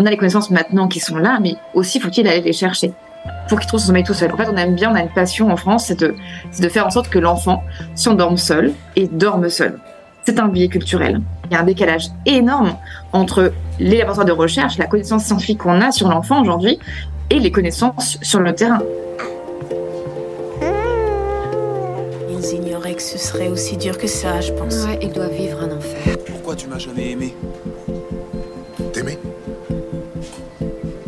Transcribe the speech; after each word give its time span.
On 0.00 0.06
a 0.06 0.10
les 0.10 0.16
connaissances 0.16 0.50
maintenant 0.50 0.86
qui 0.86 1.00
sont 1.00 1.16
là, 1.16 1.40
mais 1.42 1.56
aussi 1.74 1.98
faut-il 1.98 2.28
aller 2.28 2.40
les 2.40 2.52
chercher 2.52 2.92
pour 3.48 3.58
qu'il 3.58 3.66
trouve 3.66 3.80
son 3.80 3.88
sommeil 3.88 4.04
tout 4.04 4.14
seul. 4.14 4.32
En 4.32 4.36
fait, 4.36 4.48
on 4.48 4.56
aime 4.56 4.76
bien, 4.76 4.92
on 4.92 4.94
a 4.94 5.02
une 5.02 5.08
passion 5.08 5.50
en 5.50 5.56
France, 5.56 5.86
c'est 5.86 5.98
de, 5.98 6.68
faire 6.68 6.86
en 6.86 6.90
sorte 6.90 7.08
que 7.08 7.18
l'enfant 7.18 7.64
s'endorme 7.96 8.36
seul 8.36 8.72
et 8.94 9.08
dorme 9.08 9.48
seul. 9.48 9.80
C'est 10.24 10.38
un 10.38 10.46
biais 10.46 10.68
culturel. 10.68 11.20
Il 11.46 11.54
y 11.54 11.56
a 11.56 11.60
un 11.60 11.64
décalage 11.64 12.10
énorme 12.26 12.76
entre 13.12 13.52
les 13.80 13.98
laboratoires 13.98 14.26
de 14.26 14.32
recherche, 14.32 14.78
la 14.78 14.86
connaissance 14.86 15.24
scientifique 15.24 15.58
qu'on 15.58 15.80
a 15.80 15.90
sur 15.90 16.08
l'enfant 16.08 16.42
aujourd'hui, 16.42 16.78
et 17.30 17.40
les 17.40 17.50
connaissances 17.50 18.18
sur 18.22 18.38
le 18.38 18.54
terrain. 18.54 18.82
Ils 22.30 22.54
ignoraient 22.54 22.94
que 22.94 23.02
ce 23.02 23.18
serait 23.18 23.48
aussi 23.48 23.76
dur 23.76 23.98
que 23.98 24.06
ça, 24.06 24.40
je 24.40 24.52
pense. 24.52 24.84
Ouais, 24.84 25.00
ils 25.02 25.12
doivent 25.12 25.34
vivre 25.34 25.60
un 25.60 25.76
enfer. 25.76 26.16
Pourquoi 26.24 26.54
tu 26.54 26.68
m'as 26.68 26.78
jamais 26.78 27.10
aimé? 27.10 27.34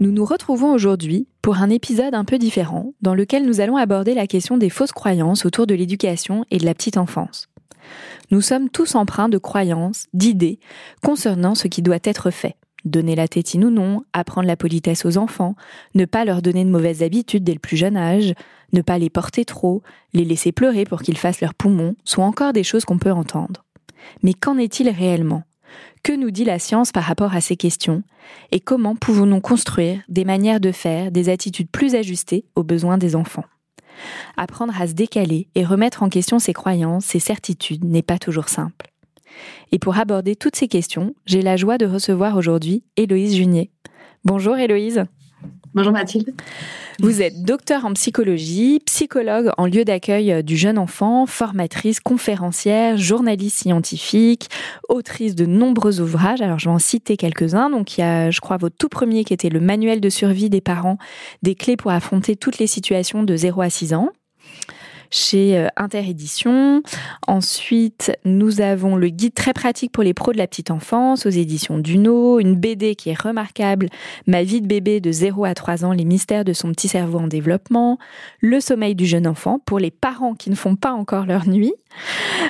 Nous 0.00 0.12
nous 0.12 0.24
retrouvons 0.24 0.72
aujourd'hui 0.72 1.28
pour 1.42 1.58
un 1.58 1.68
épisode 1.68 2.14
un 2.14 2.24
peu 2.24 2.38
différent 2.38 2.94
dans 3.02 3.14
lequel 3.14 3.44
nous 3.44 3.60
allons 3.60 3.76
aborder 3.76 4.14
la 4.14 4.26
question 4.26 4.56
des 4.56 4.70
fausses 4.70 4.92
croyances 4.92 5.44
autour 5.44 5.66
de 5.66 5.74
l'éducation 5.74 6.46
et 6.50 6.56
de 6.56 6.64
la 6.64 6.72
petite 6.72 6.96
enfance. 6.96 7.50
Nous 8.30 8.40
sommes 8.40 8.70
tous 8.70 8.94
empreints 8.94 9.28
de 9.28 9.36
croyances, 9.36 10.06
d'idées 10.14 10.58
concernant 11.04 11.54
ce 11.54 11.68
qui 11.68 11.82
doit 11.82 11.98
être 12.02 12.30
fait. 12.30 12.56
Donner 12.86 13.14
la 13.14 13.28
tétine 13.28 13.66
ou 13.66 13.70
non, 13.70 14.02
apprendre 14.14 14.46
la 14.46 14.56
politesse 14.56 15.04
aux 15.04 15.18
enfants, 15.18 15.54
ne 15.94 16.06
pas 16.06 16.24
leur 16.24 16.40
donner 16.40 16.64
de 16.64 16.70
mauvaises 16.70 17.02
habitudes 17.02 17.44
dès 17.44 17.52
le 17.52 17.58
plus 17.58 17.76
jeune 17.76 17.98
âge, 17.98 18.32
ne 18.72 18.80
pas 18.80 18.96
les 18.96 19.10
porter 19.10 19.44
trop, 19.44 19.82
les 20.14 20.24
laisser 20.24 20.50
pleurer 20.50 20.86
pour 20.86 21.02
qu'ils 21.02 21.18
fassent 21.18 21.42
leurs 21.42 21.52
poumons, 21.52 21.94
sont 22.04 22.22
encore 22.22 22.54
des 22.54 22.64
choses 22.64 22.86
qu'on 22.86 22.96
peut 22.96 23.12
entendre. 23.12 23.66
Mais 24.22 24.32
qu'en 24.32 24.56
est-il 24.56 24.88
réellement? 24.88 25.42
Que 26.02 26.12
nous 26.12 26.30
dit 26.30 26.44
la 26.44 26.58
science 26.58 26.92
par 26.92 27.04
rapport 27.04 27.34
à 27.34 27.40
ces 27.40 27.56
questions? 27.56 28.02
Et 28.52 28.60
comment 28.60 28.96
pouvons-nous 28.96 29.40
construire 29.40 30.00
des 30.08 30.24
manières 30.24 30.60
de 30.60 30.72
faire, 30.72 31.10
des 31.10 31.28
attitudes 31.28 31.70
plus 31.70 31.94
ajustées 31.94 32.44
aux 32.54 32.62
besoins 32.62 32.98
des 32.98 33.16
enfants? 33.16 33.44
Apprendre 34.36 34.80
à 34.80 34.86
se 34.86 34.94
décaler 34.94 35.48
et 35.54 35.64
remettre 35.64 36.02
en 36.02 36.08
question 36.08 36.38
ses 36.38 36.52
croyances, 36.52 37.04
ses 37.04 37.18
certitudes 37.18 37.84
n'est 37.84 38.02
pas 38.02 38.18
toujours 38.18 38.48
simple. 38.48 38.90
Et 39.72 39.78
pour 39.78 39.98
aborder 39.98 40.36
toutes 40.36 40.56
ces 40.56 40.68
questions, 40.68 41.14
j'ai 41.26 41.42
la 41.42 41.56
joie 41.56 41.78
de 41.78 41.86
recevoir 41.86 42.36
aujourd'hui 42.36 42.82
Héloïse 42.96 43.36
Junier. 43.36 43.70
Bonjour 44.24 44.56
Héloïse. 44.56 45.04
Bonjour 45.72 45.92
Mathilde. 45.92 46.34
Vous 46.98 47.22
êtes 47.22 47.44
docteur 47.44 47.84
en 47.84 47.92
psychologie, 47.92 48.80
psychologue 48.86 49.52
en 49.56 49.66
lieu 49.66 49.84
d'accueil 49.84 50.42
du 50.42 50.56
jeune 50.56 50.78
enfant, 50.78 51.26
formatrice, 51.26 52.00
conférencière, 52.00 52.98
journaliste 52.98 53.58
scientifique, 53.58 54.48
autrice 54.88 55.36
de 55.36 55.46
nombreux 55.46 56.00
ouvrages. 56.00 56.40
Alors 56.40 56.58
je 56.58 56.68
vais 56.68 56.74
en 56.74 56.80
citer 56.80 57.16
quelques-uns. 57.16 57.70
Donc 57.70 57.96
il 57.96 58.00
y 58.00 58.04
a, 58.04 58.32
je 58.32 58.40
crois, 58.40 58.56
votre 58.56 58.76
tout 58.76 58.88
premier 58.88 59.22
qui 59.22 59.32
était 59.32 59.48
le 59.48 59.60
manuel 59.60 60.00
de 60.00 60.08
survie 60.08 60.50
des 60.50 60.60
parents, 60.60 60.98
des 61.42 61.54
clés 61.54 61.76
pour 61.76 61.92
affronter 61.92 62.34
toutes 62.34 62.58
les 62.58 62.66
situations 62.66 63.22
de 63.22 63.36
0 63.36 63.60
à 63.60 63.70
6 63.70 63.94
ans 63.94 64.10
chez 65.10 65.58
euh, 65.58 65.68
Interédition. 65.76 66.82
Ensuite, 67.26 68.12
nous 68.24 68.60
avons 68.60 68.96
le 68.96 69.08
guide 69.08 69.34
très 69.34 69.52
pratique 69.52 69.92
pour 69.92 70.02
les 70.02 70.14
pros 70.14 70.32
de 70.32 70.38
la 70.38 70.46
petite 70.46 70.70
enfance 70.70 71.26
aux 71.26 71.30
éditions 71.30 71.78
Duno, 71.78 72.38
une 72.38 72.54
BD 72.54 72.94
qui 72.94 73.10
est 73.10 73.20
remarquable, 73.20 73.88
Ma 74.26 74.42
vie 74.42 74.60
de 74.60 74.66
bébé 74.66 75.00
de 75.00 75.12
0 75.12 75.44
à 75.44 75.54
3 75.54 75.84
ans, 75.84 75.92
les 75.92 76.04
mystères 76.04 76.44
de 76.44 76.52
son 76.52 76.70
petit 76.72 76.88
cerveau 76.88 77.18
en 77.18 77.26
développement, 77.26 77.98
Le 78.40 78.60
sommeil 78.60 78.94
du 78.94 79.06
jeune 79.06 79.26
enfant 79.26 79.58
pour 79.64 79.78
les 79.78 79.90
parents 79.90 80.34
qui 80.34 80.50
ne 80.50 80.54
font 80.54 80.76
pas 80.76 80.92
encore 80.92 81.26
leur 81.26 81.48
nuit, 81.48 81.74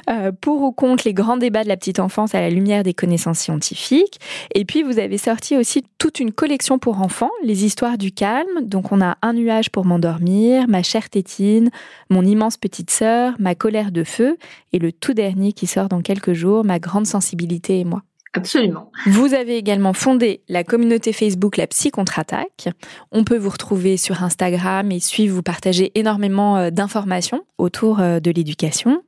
euh, 0.09 0.33
pour 0.33 0.63
ou 0.63 0.73
contre 0.73 1.05
les 1.07 1.15
grands 1.15 1.37
débats 1.37 1.65
de 1.65 1.69
la 1.69 1.77
petite 1.77 2.01
enfance 2.01 2.35
à 2.35 2.41
la 2.41 2.51
lumière 2.51 2.83
des 2.83 2.95
connaissances 2.95 3.39
scientifiques. 3.39 4.21
Et 4.55 4.65
puis, 4.65 4.83
vous 4.83 4.99
avez 4.99 5.19
sorti 5.19 5.57
aussi 5.57 5.85
toute 5.99 6.21
une 6.21 6.33
collection 6.33 6.79
pour 6.79 7.01
enfants, 7.01 7.31
les 7.43 7.65
histoires 7.65 7.99
du 7.99 8.13
calme. 8.13 8.63
Donc, 8.63 8.93
on 8.93 9.01
a 9.01 9.17
Un 9.23 9.33
nuage 9.33 9.71
pour 9.71 9.85
m'endormir, 9.85 10.67
Ma 10.69 10.83
chère 10.83 11.09
tétine, 11.11 11.71
Mon 12.11 12.25
immense 12.25 12.50
petite 12.57 12.91
sœur, 12.91 13.35
Ma 13.39 13.55
colère 13.55 13.93
de 13.93 14.05
feu, 14.05 14.37
et 14.73 14.79
le 14.79 14.93
tout 14.93 15.15
dernier 15.15 15.53
qui 15.53 15.67
sort 15.67 15.89
dans 15.89 16.03
quelques 16.03 16.33
jours, 16.33 16.65
Ma 16.65 16.79
grande 16.79 17.07
sensibilité 17.07 17.81
et 17.81 17.85
moi. 17.85 18.03
Absolument. 18.33 18.93
Vous 19.07 19.35
avez 19.35 19.57
également 19.57 19.93
fondé 19.93 20.43
la 20.49 20.63
communauté 20.63 21.13
Facebook 21.13 21.57
La 21.57 21.67
Psy 21.67 21.91
Contre-Attaque. 21.91 22.69
On 23.11 23.25
peut 23.25 23.37
vous 23.37 23.51
retrouver 23.51 23.97
sur 23.97 24.23
Instagram 24.23 24.93
et 24.93 25.01
suivre, 25.01 25.35
vous 25.35 25.43
partager 25.43 25.91
énormément 25.97 26.57
euh, 26.57 26.71
d'informations 26.71 27.45
autour 27.59 27.99
euh, 27.99 28.21
de 28.21 28.31
l'éducation. 28.31 29.03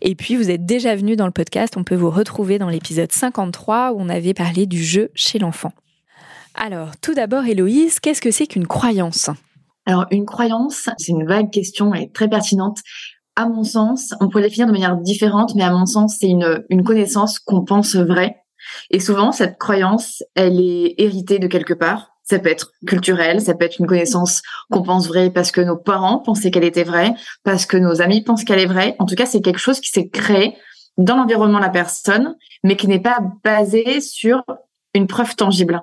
Et 0.00 0.14
puis, 0.14 0.36
vous 0.36 0.50
êtes 0.50 0.64
déjà 0.64 0.96
venu 0.96 1.14
dans 1.14 1.26
le 1.26 1.32
podcast. 1.32 1.76
On 1.76 1.84
peut 1.84 1.94
vous 1.94 2.10
retrouver 2.10 2.58
dans 2.58 2.70
l'épisode 2.70 3.12
53 3.12 3.92
où 3.92 3.96
on 3.98 4.08
avait 4.08 4.34
parlé 4.34 4.64
du 4.64 4.82
jeu 4.82 5.10
chez 5.14 5.38
l'enfant. 5.38 5.72
Alors, 6.54 6.96
tout 7.02 7.12
d'abord, 7.12 7.44
Héloïse, 7.44 8.00
qu'est-ce 8.00 8.22
que 8.22 8.30
c'est 8.30 8.46
qu'une 8.46 8.66
croyance? 8.66 9.28
Alors, 9.86 10.06
une 10.10 10.24
croyance, 10.26 10.88
c'est 10.98 11.12
une 11.12 11.26
vague 11.26 11.50
question 11.50 11.94
et 11.94 12.10
très 12.10 12.28
pertinente. 12.28 12.78
À 13.36 13.48
mon 13.48 13.64
sens, 13.64 14.14
on 14.20 14.28
pourrait 14.28 14.42
la 14.42 14.48
définir 14.48 14.66
de 14.68 14.72
manière 14.72 14.96
différente, 14.96 15.54
mais 15.54 15.64
à 15.64 15.72
mon 15.72 15.86
sens, 15.86 16.16
c'est 16.20 16.28
une, 16.28 16.64
une 16.70 16.84
connaissance 16.84 17.38
qu'on 17.38 17.64
pense 17.64 17.96
vraie. 17.96 18.36
Et 18.90 19.00
souvent, 19.00 19.32
cette 19.32 19.58
croyance, 19.58 20.22
elle 20.34 20.60
est 20.60 20.94
héritée 20.98 21.38
de 21.38 21.46
quelque 21.48 21.74
part. 21.74 22.12
Ça 22.22 22.38
peut 22.38 22.48
être 22.48 22.72
culturel, 22.86 23.42
ça 23.42 23.54
peut 23.54 23.66
être 23.66 23.78
une 23.80 23.86
connaissance 23.86 24.40
qu'on 24.70 24.82
pense 24.82 25.08
vraie 25.08 25.28
parce 25.28 25.50
que 25.50 25.60
nos 25.60 25.76
parents 25.76 26.20
pensaient 26.20 26.50
qu'elle 26.50 26.64
était 26.64 26.84
vraie, 26.84 27.14
parce 27.42 27.66
que 27.66 27.76
nos 27.76 28.00
amis 28.00 28.22
pensent 28.22 28.44
qu'elle 28.44 28.60
est 28.60 28.66
vraie. 28.66 28.96
En 28.98 29.04
tout 29.04 29.14
cas, 29.14 29.26
c'est 29.26 29.42
quelque 29.42 29.58
chose 29.58 29.80
qui 29.80 29.90
s'est 29.90 30.08
créé 30.08 30.56
dans 30.96 31.16
l'environnement 31.16 31.58
de 31.58 31.64
la 31.64 31.70
personne, 31.70 32.36
mais 32.62 32.76
qui 32.76 32.88
n'est 32.88 33.00
pas 33.00 33.18
basé 33.42 34.00
sur 34.00 34.42
une 34.94 35.06
preuve 35.06 35.34
tangible. 35.36 35.82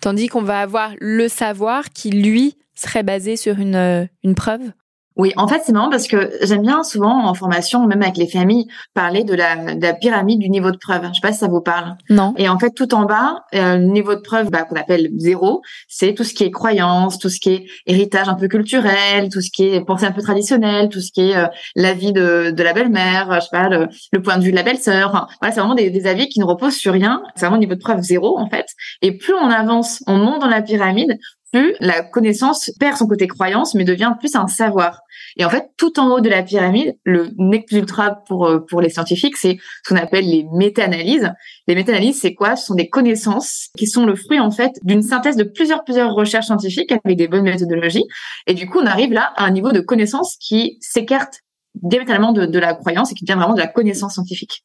Tandis 0.00 0.26
qu'on 0.26 0.42
va 0.42 0.60
avoir 0.60 0.90
le 0.98 1.28
savoir 1.28 1.90
qui, 1.90 2.10
lui, 2.10 2.56
serait 2.74 3.02
basé 3.02 3.36
sur 3.36 3.58
une, 3.58 3.74
euh, 3.74 4.06
une 4.22 4.34
preuve? 4.34 4.72
Oui, 5.16 5.32
en 5.36 5.46
fait, 5.46 5.62
c'est 5.64 5.72
marrant 5.72 5.90
parce 5.90 6.08
que 6.08 6.30
j'aime 6.42 6.62
bien 6.62 6.82
souvent 6.82 7.26
en 7.26 7.34
formation, 7.34 7.86
même 7.86 8.00
avec 8.02 8.16
les 8.16 8.26
familles, 8.26 8.66
parler 8.94 9.24
de 9.24 9.34
la, 9.34 9.74
de 9.74 9.82
la 9.82 9.92
pyramide 9.92 10.38
du 10.38 10.48
niveau 10.48 10.70
de 10.70 10.78
preuve. 10.78 11.02
Je 11.08 11.14
sais 11.14 11.20
pas 11.20 11.32
si 11.32 11.38
ça 11.38 11.48
vous 11.48 11.60
parle. 11.60 11.96
Non. 12.08 12.32
Et 12.38 12.48
en 12.48 12.58
fait, 12.58 12.70
tout 12.70 12.94
en 12.94 13.04
bas, 13.04 13.44
euh, 13.54 13.76
le 13.76 13.84
niveau 13.84 14.14
de 14.14 14.20
preuve 14.20 14.50
bah, 14.50 14.62
qu'on 14.62 14.76
appelle 14.76 15.10
zéro, 15.16 15.60
c'est 15.86 16.14
tout 16.14 16.24
ce 16.24 16.32
qui 16.32 16.44
est 16.44 16.50
croyance, 16.50 17.18
tout 17.18 17.28
ce 17.28 17.40
qui 17.40 17.50
est 17.50 17.66
héritage 17.86 18.28
un 18.28 18.34
peu 18.34 18.48
culturel, 18.48 19.28
tout 19.30 19.42
ce 19.42 19.50
qui 19.50 19.64
est 19.64 19.84
pensée 19.84 20.06
un 20.06 20.12
peu 20.12 20.22
traditionnelle, 20.22 20.88
tout 20.88 21.00
ce 21.00 21.12
qui 21.12 21.30
est 21.30 21.36
euh, 21.36 21.46
l'avis 21.76 22.12
de, 22.12 22.50
de 22.50 22.62
la 22.62 22.72
belle-mère, 22.72 23.34
je 23.34 23.40
sais 23.40 23.48
pas, 23.52 23.68
le, 23.68 23.88
le, 24.12 24.22
point 24.22 24.38
de 24.38 24.44
vue 24.44 24.50
de 24.50 24.56
la 24.56 24.62
belle-sœur. 24.62 25.10
Enfin, 25.10 25.26
voilà, 25.40 25.54
c'est 25.54 25.60
vraiment 25.60 25.74
des, 25.74 25.90
des 25.90 26.06
avis 26.06 26.28
qui 26.28 26.40
ne 26.40 26.44
reposent 26.44 26.76
sur 26.76 26.94
rien. 26.94 27.22
C'est 27.34 27.44
vraiment 27.44 27.58
niveau 27.60 27.74
de 27.74 27.80
preuve 27.80 28.00
zéro, 28.00 28.38
en 28.38 28.48
fait. 28.48 28.66
Et 29.02 29.12
plus 29.18 29.34
on 29.34 29.50
avance, 29.50 30.02
on 30.06 30.16
monte 30.16 30.40
dans 30.40 30.48
la 30.48 30.62
pyramide, 30.62 31.18
plus 31.52 31.74
la 31.80 32.02
connaissance 32.02 32.70
perd 32.80 32.96
son 32.96 33.06
côté 33.06 33.26
croyance, 33.26 33.74
mais 33.74 33.84
devient 33.84 34.14
plus 34.18 34.34
un 34.34 34.46
savoir. 34.46 35.00
Et 35.36 35.44
en 35.44 35.50
fait, 35.50 35.70
tout 35.76 36.00
en 36.00 36.08
haut 36.10 36.20
de 36.20 36.28
la 36.28 36.42
pyramide, 36.42 36.96
le 37.04 37.30
nec 37.38 37.66
plus 37.66 37.78
ultra 37.78 38.22
pour 38.26 38.46
euh, 38.46 38.60
pour 38.60 38.80
les 38.80 38.88
scientifiques, 38.88 39.36
c'est 39.36 39.58
ce 39.84 39.88
qu'on 39.88 40.00
appelle 40.00 40.26
les 40.26 40.46
méta-analyses. 40.52 41.30
Les 41.68 41.74
méta-analyses, 41.74 42.20
c'est 42.20 42.34
quoi? 42.34 42.56
Ce 42.56 42.66
sont 42.66 42.74
des 42.74 42.88
connaissances 42.88 43.68
qui 43.76 43.86
sont 43.86 44.06
le 44.06 44.16
fruit 44.16 44.40
en 44.40 44.50
fait 44.50 44.72
d'une 44.82 45.02
synthèse 45.02 45.36
de 45.36 45.44
plusieurs 45.44 45.84
plusieurs 45.84 46.14
recherches 46.14 46.46
scientifiques 46.46 46.92
avec 46.92 47.16
des 47.16 47.28
bonnes 47.28 47.44
méthodologies. 47.44 48.04
Et 48.46 48.54
du 48.54 48.68
coup, 48.68 48.78
on 48.80 48.86
arrive 48.86 49.12
là 49.12 49.32
à 49.36 49.44
un 49.44 49.50
niveau 49.50 49.72
de 49.72 49.80
connaissance 49.80 50.36
qui 50.40 50.78
s'écarte 50.80 51.40
diamétralement 51.74 52.32
de, 52.32 52.46
de 52.46 52.58
la 52.58 52.74
croyance 52.74 53.12
et 53.12 53.14
qui 53.14 53.24
devient 53.24 53.38
vraiment 53.38 53.54
de 53.54 53.60
la 53.60 53.66
connaissance 53.66 54.14
scientifique, 54.14 54.64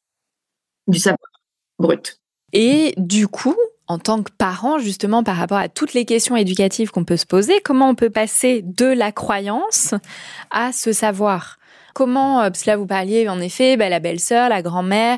du 0.87 0.99
savoir 0.99 1.19
brut. 1.79 2.19
Et 2.53 2.93
du 2.97 3.27
coup, 3.27 3.55
en 3.87 3.99
tant 3.99 4.21
que 4.21 4.31
parent, 4.37 4.79
justement, 4.79 5.23
par 5.23 5.37
rapport 5.37 5.57
à 5.57 5.69
toutes 5.69 5.93
les 5.93 6.05
questions 6.05 6.35
éducatives 6.35 6.91
qu'on 6.91 7.05
peut 7.05 7.17
se 7.17 7.25
poser, 7.25 7.61
comment 7.63 7.89
on 7.89 7.95
peut 7.95 8.09
passer 8.09 8.61
de 8.63 8.85
la 8.85 9.11
croyance 9.11 9.93
à 10.51 10.71
ce 10.71 10.91
savoir? 10.91 11.57
Comment, 11.93 12.41
euh, 12.41 12.49
parce 12.49 12.63
que 12.63 12.69
là 12.69 12.77
vous 12.77 12.85
parliez 12.85 13.27
en 13.27 13.39
effet, 13.39 13.75
bah, 13.75 13.89
la 13.89 13.99
belle-sœur, 13.99 14.49
la 14.49 14.61
grand-mère, 14.61 15.17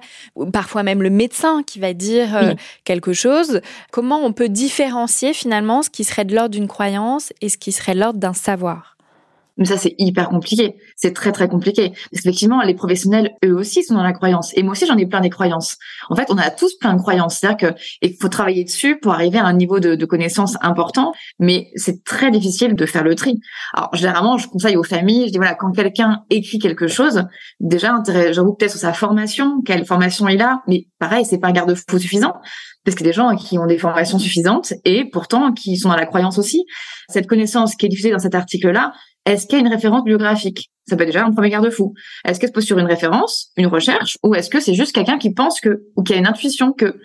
parfois 0.54 0.83
même 0.83 1.04
le 1.04 1.10
médecin 1.10 1.62
qui 1.63 1.77
va 1.77 1.92
dire 1.92 2.38
euh, 2.38 2.54
quelque 2.86 3.12
chose. 3.12 3.60
Comment 3.92 4.24
on 4.24 4.31
peut 4.31 4.48
différencier 4.48 5.33
finalement 5.33 5.81
ce 5.81 5.89
qui 5.89 6.06
serait 6.06 6.24
de 6.24 6.33
l'ordre 6.33 6.51
d'une 6.51 6.69
croyance 6.69 7.33
et 7.42 7.50
ce 7.50 7.57
qui 7.57 7.74
serait 7.74 7.95
de 7.95 8.00
l'ordre 8.00 8.19
d'un 8.19 8.33
savoir? 8.33 8.95
Mais 9.59 9.65
ça, 9.65 9.77
c'est 9.77 9.94
hyper 9.97 10.29
compliqué. 10.29 10.75
C'est 10.95 11.13
très, 11.13 11.33
très 11.33 11.50
compliqué. 11.50 11.89
Parce 11.89 12.23
qu'effectivement, 12.23 12.61
les 12.61 12.73
professionnels, 12.73 13.35
eux 13.45 13.53
aussi, 13.53 13.83
sont 13.83 13.94
dans 13.94 14.03
la 14.03 14.13
croyance. 14.13 14.51
Et 14.56 14.63
moi 14.63 14.71
aussi, 14.71 14.85
j'en 14.85 14.95
ai 14.95 15.06
plein 15.06 15.19
des 15.19 15.29
croyances. 15.29 15.77
En 16.09 16.15
fait, 16.15 16.25
on 16.29 16.38
a 16.38 16.50
tous 16.50 16.75
plein 16.79 16.94
de 16.94 17.00
croyances. 17.00 17.38
C'est-à-dire 17.38 17.73
que, 17.73 17.79
il 18.01 18.15
faut 18.19 18.29
travailler 18.29 18.63
dessus 18.63 18.97
pour 19.00 19.11
arriver 19.11 19.38
à 19.38 19.45
un 19.45 19.53
niveau 19.53 19.81
de, 19.81 19.95
de 19.95 20.06
connaissance 20.06 20.56
important. 20.61 21.11
Mais 21.39 21.67
c'est 21.75 22.06
très 22.06 22.31
difficile 22.31 22.73
de 22.75 22.85
faire 22.85 23.03
le 23.03 23.15
tri. 23.15 23.41
Alors, 23.73 23.94
généralement, 23.94 24.38
je 24.38 24.47
conseille 24.47 24.77
aux 24.77 24.83
familles, 24.83 25.27
je 25.27 25.31
dis 25.33 25.38
voilà, 25.38 25.56
quand 25.56 25.71
quelqu'un 25.73 26.23
écrit 26.29 26.59
quelque 26.59 26.88
chose, 26.88 27.25
déjà, 27.59 28.01
j'avoue 28.31 28.53
peut-être 28.53 28.71
sur 28.71 28.79
sa 28.79 28.94
formation, 28.94 29.62
quelle 29.65 29.85
formation 29.85 30.29
il 30.29 30.41
a. 30.41 30.62
Mais 30.69 30.88
pareil, 31.00 31.25
c'est 31.25 31.38
pas 31.38 31.50
un 31.50 31.53
garde-fou 31.53 32.00
suffisant 32.00 32.33
parce 32.85 32.95
qu'il 32.95 33.05
y 33.05 33.09
a 33.09 33.12
des 33.12 33.15
gens 33.15 33.35
qui 33.35 33.57
ont 33.57 33.65
des 33.65 33.77
formations 33.77 34.19
suffisantes 34.19 34.73
et 34.85 35.05
pourtant 35.05 35.51
qui 35.51 35.77
sont 35.77 35.89
dans 35.89 35.95
la 35.95 36.05
croyance 36.05 36.38
aussi. 36.38 36.65
Cette 37.09 37.27
connaissance 37.27 37.75
qui 37.75 37.85
est 37.85 37.89
diffusée 37.89 38.12
dans 38.12 38.19
cet 38.19 38.35
article-là, 38.35 38.94
est-ce 39.33 39.47
qu'il 39.47 39.59
y 39.59 39.61
a 39.61 39.65
une 39.65 39.71
référence 39.71 40.03
biographique? 40.03 40.71
Ça 40.87 40.95
peut 40.95 41.03
être 41.03 41.09
déjà 41.09 41.25
un 41.25 41.31
premier 41.31 41.49
garde-fou. 41.49 41.93
Est-ce 42.25 42.39
qu'elle 42.39 42.49
se 42.49 42.53
pose 42.53 42.65
sur 42.65 42.79
une 42.79 42.87
référence, 42.87 43.51
une 43.57 43.67
recherche, 43.67 44.17
ou 44.23 44.33
est-ce 44.33 44.49
que 44.49 44.59
c'est 44.59 44.73
juste 44.73 44.93
quelqu'un 44.93 45.17
qui 45.17 45.33
pense 45.33 45.61
que, 45.61 45.83
ou 45.95 46.03
qui 46.03 46.13
a 46.13 46.17
une 46.17 46.27
intuition 46.27 46.73
que? 46.73 46.99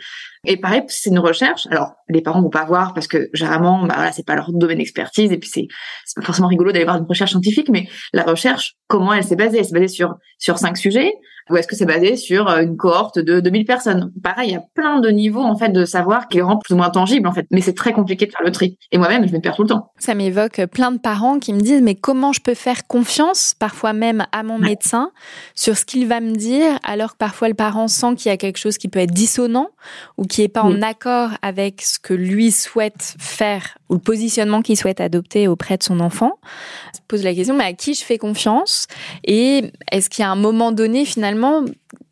Et 0.46 0.56
pareil, 0.56 0.82
c'est 0.88 1.10
une 1.10 1.18
recherche. 1.18 1.66
Alors, 1.70 1.94
les 2.08 2.20
parents 2.20 2.42
vont 2.42 2.50
pas 2.50 2.64
voir 2.64 2.94
parce 2.94 3.06
que 3.06 3.30
généralement, 3.32 3.86
bah 3.86 3.94
voilà, 3.96 4.12
c'est 4.12 4.26
pas 4.26 4.34
leur 4.34 4.52
domaine 4.52 4.78
d'expertise 4.78 5.32
et 5.32 5.38
puis 5.38 5.48
c'est 5.48 5.66
c'est 6.04 6.20
pas 6.20 6.26
forcément 6.26 6.48
rigolo 6.48 6.72
d'aller 6.72 6.84
voir 6.84 6.98
une 6.98 7.06
recherche 7.06 7.30
scientifique. 7.30 7.68
Mais 7.70 7.88
la 8.12 8.22
recherche, 8.22 8.74
comment 8.88 9.12
elle 9.12 9.24
s'est 9.24 9.36
basée? 9.36 9.58
Elle 9.58 9.64
s'est 9.64 9.74
basée 9.74 9.88
sur 9.88 10.14
sur 10.38 10.58
cinq 10.58 10.76
sujets 10.76 11.12
ou 11.50 11.56
est-ce 11.56 11.68
que 11.68 11.76
c'est 11.76 11.84
basé 11.84 12.16
sur 12.16 12.48
euh, 12.48 12.62
une 12.62 12.76
cohorte 12.76 13.18
de 13.18 13.40
2000 13.40 13.66
personnes? 13.66 14.12
Pareil, 14.22 14.50
il 14.50 14.52
y 14.54 14.56
a 14.56 14.64
plein 14.74 15.00
de 15.00 15.10
niveaux 15.10 15.42
en 15.42 15.56
fait 15.56 15.68
de 15.68 15.84
savoir 15.84 16.28
qui 16.28 16.38
les 16.38 16.42
rend 16.42 16.56
plus 16.56 16.72
ou 16.72 16.78
moins 16.78 16.88
tangibles 16.88 17.28
en 17.28 17.32
fait, 17.32 17.46
mais 17.50 17.60
c'est 17.60 17.74
très 17.74 17.92
compliqué 17.92 18.26
de 18.26 18.30
faire 18.30 18.44
le 18.44 18.50
tri. 18.50 18.78
Et 18.92 18.98
moi-même, 18.98 19.28
je 19.28 19.32
me 19.32 19.40
perds 19.40 19.56
tout 19.56 19.62
le 19.62 19.68
temps. 19.68 19.92
Ça 19.98 20.14
m'évoque 20.14 20.64
plein 20.66 20.90
de 20.90 20.98
parents 20.98 21.38
qui 21.38 21.52
me 21.52 21.60
disent 21.60 21.82
mais 21.82 21.96
comment 21.96 22.32
je 22.32 22.40
peux 22.40 22.54
faire 22.54 22.86
confiance, 22.86 23.54
parfois 23.58 23.92
même 23.92 24.26
à 24.32 24.42
mon 24.42 24.58
médecin, 24.58 25.10
sur 25.54 25.76
ce 25.76 25.84
qu'il 25.84 26.06
va 26.06 26.20
me 26.20 26.32
dire, 26.32 26.78
alors 26.82 27.12
que 27.12 27.18
parfois 27.18 27.48
le 27.48 27.54
parent 27.54 27.88
sent 27.88 28.14
qu'il 28.16 28.30
y 28.30 28.32
a 28.32 28.38
quelque 28.38 28.58
chose 28.58 28.78
qui 28.78 28.88
peut 28.88 29.00
être 29.00 29.12
dissonant 29.12 29.68
ou 30.16 30.24
qui 30.24 30.42
est 30.42 30.48
pas 30.48 30.62
en 30.62 30.80
accord 30.80 31.30
avec 31.42 31.82
ce 31.94 31.99
que 31.99 32.14
lui 32.14 32.50
souhaite 32.50 33.14
faire 33.19 33.79
ou 33.88 33.94
le 33.94 34.00
positionnement 34.00 34.62
qu'il 34.62 34.76
souhaite 34.76 35.00
adopter 35.00 35.46
auprès 35.49 35.76
de 35.76 35.82
son 35.82 36.00
enfant. 36.00 36.32
Je 36.94 37.00
pose 37.06 37.23
la 37.23 37.35
question 37.35 37.56
mais 37.56 37.64
à 37.64 37.73
qui 37.73 37.94
je 37.94 38.05
fais 38.05 38.19
confiance? 38.19 38.87
Et 39.25 39.73
est-ce 39.93 40.11
qu'il 40.11 40.23
y 40.23 40.26
a 40.26 40.31
un 40.31 40.37
moment 40.37 40.73
donné 40.73 41.05
finalement 41.05 41.64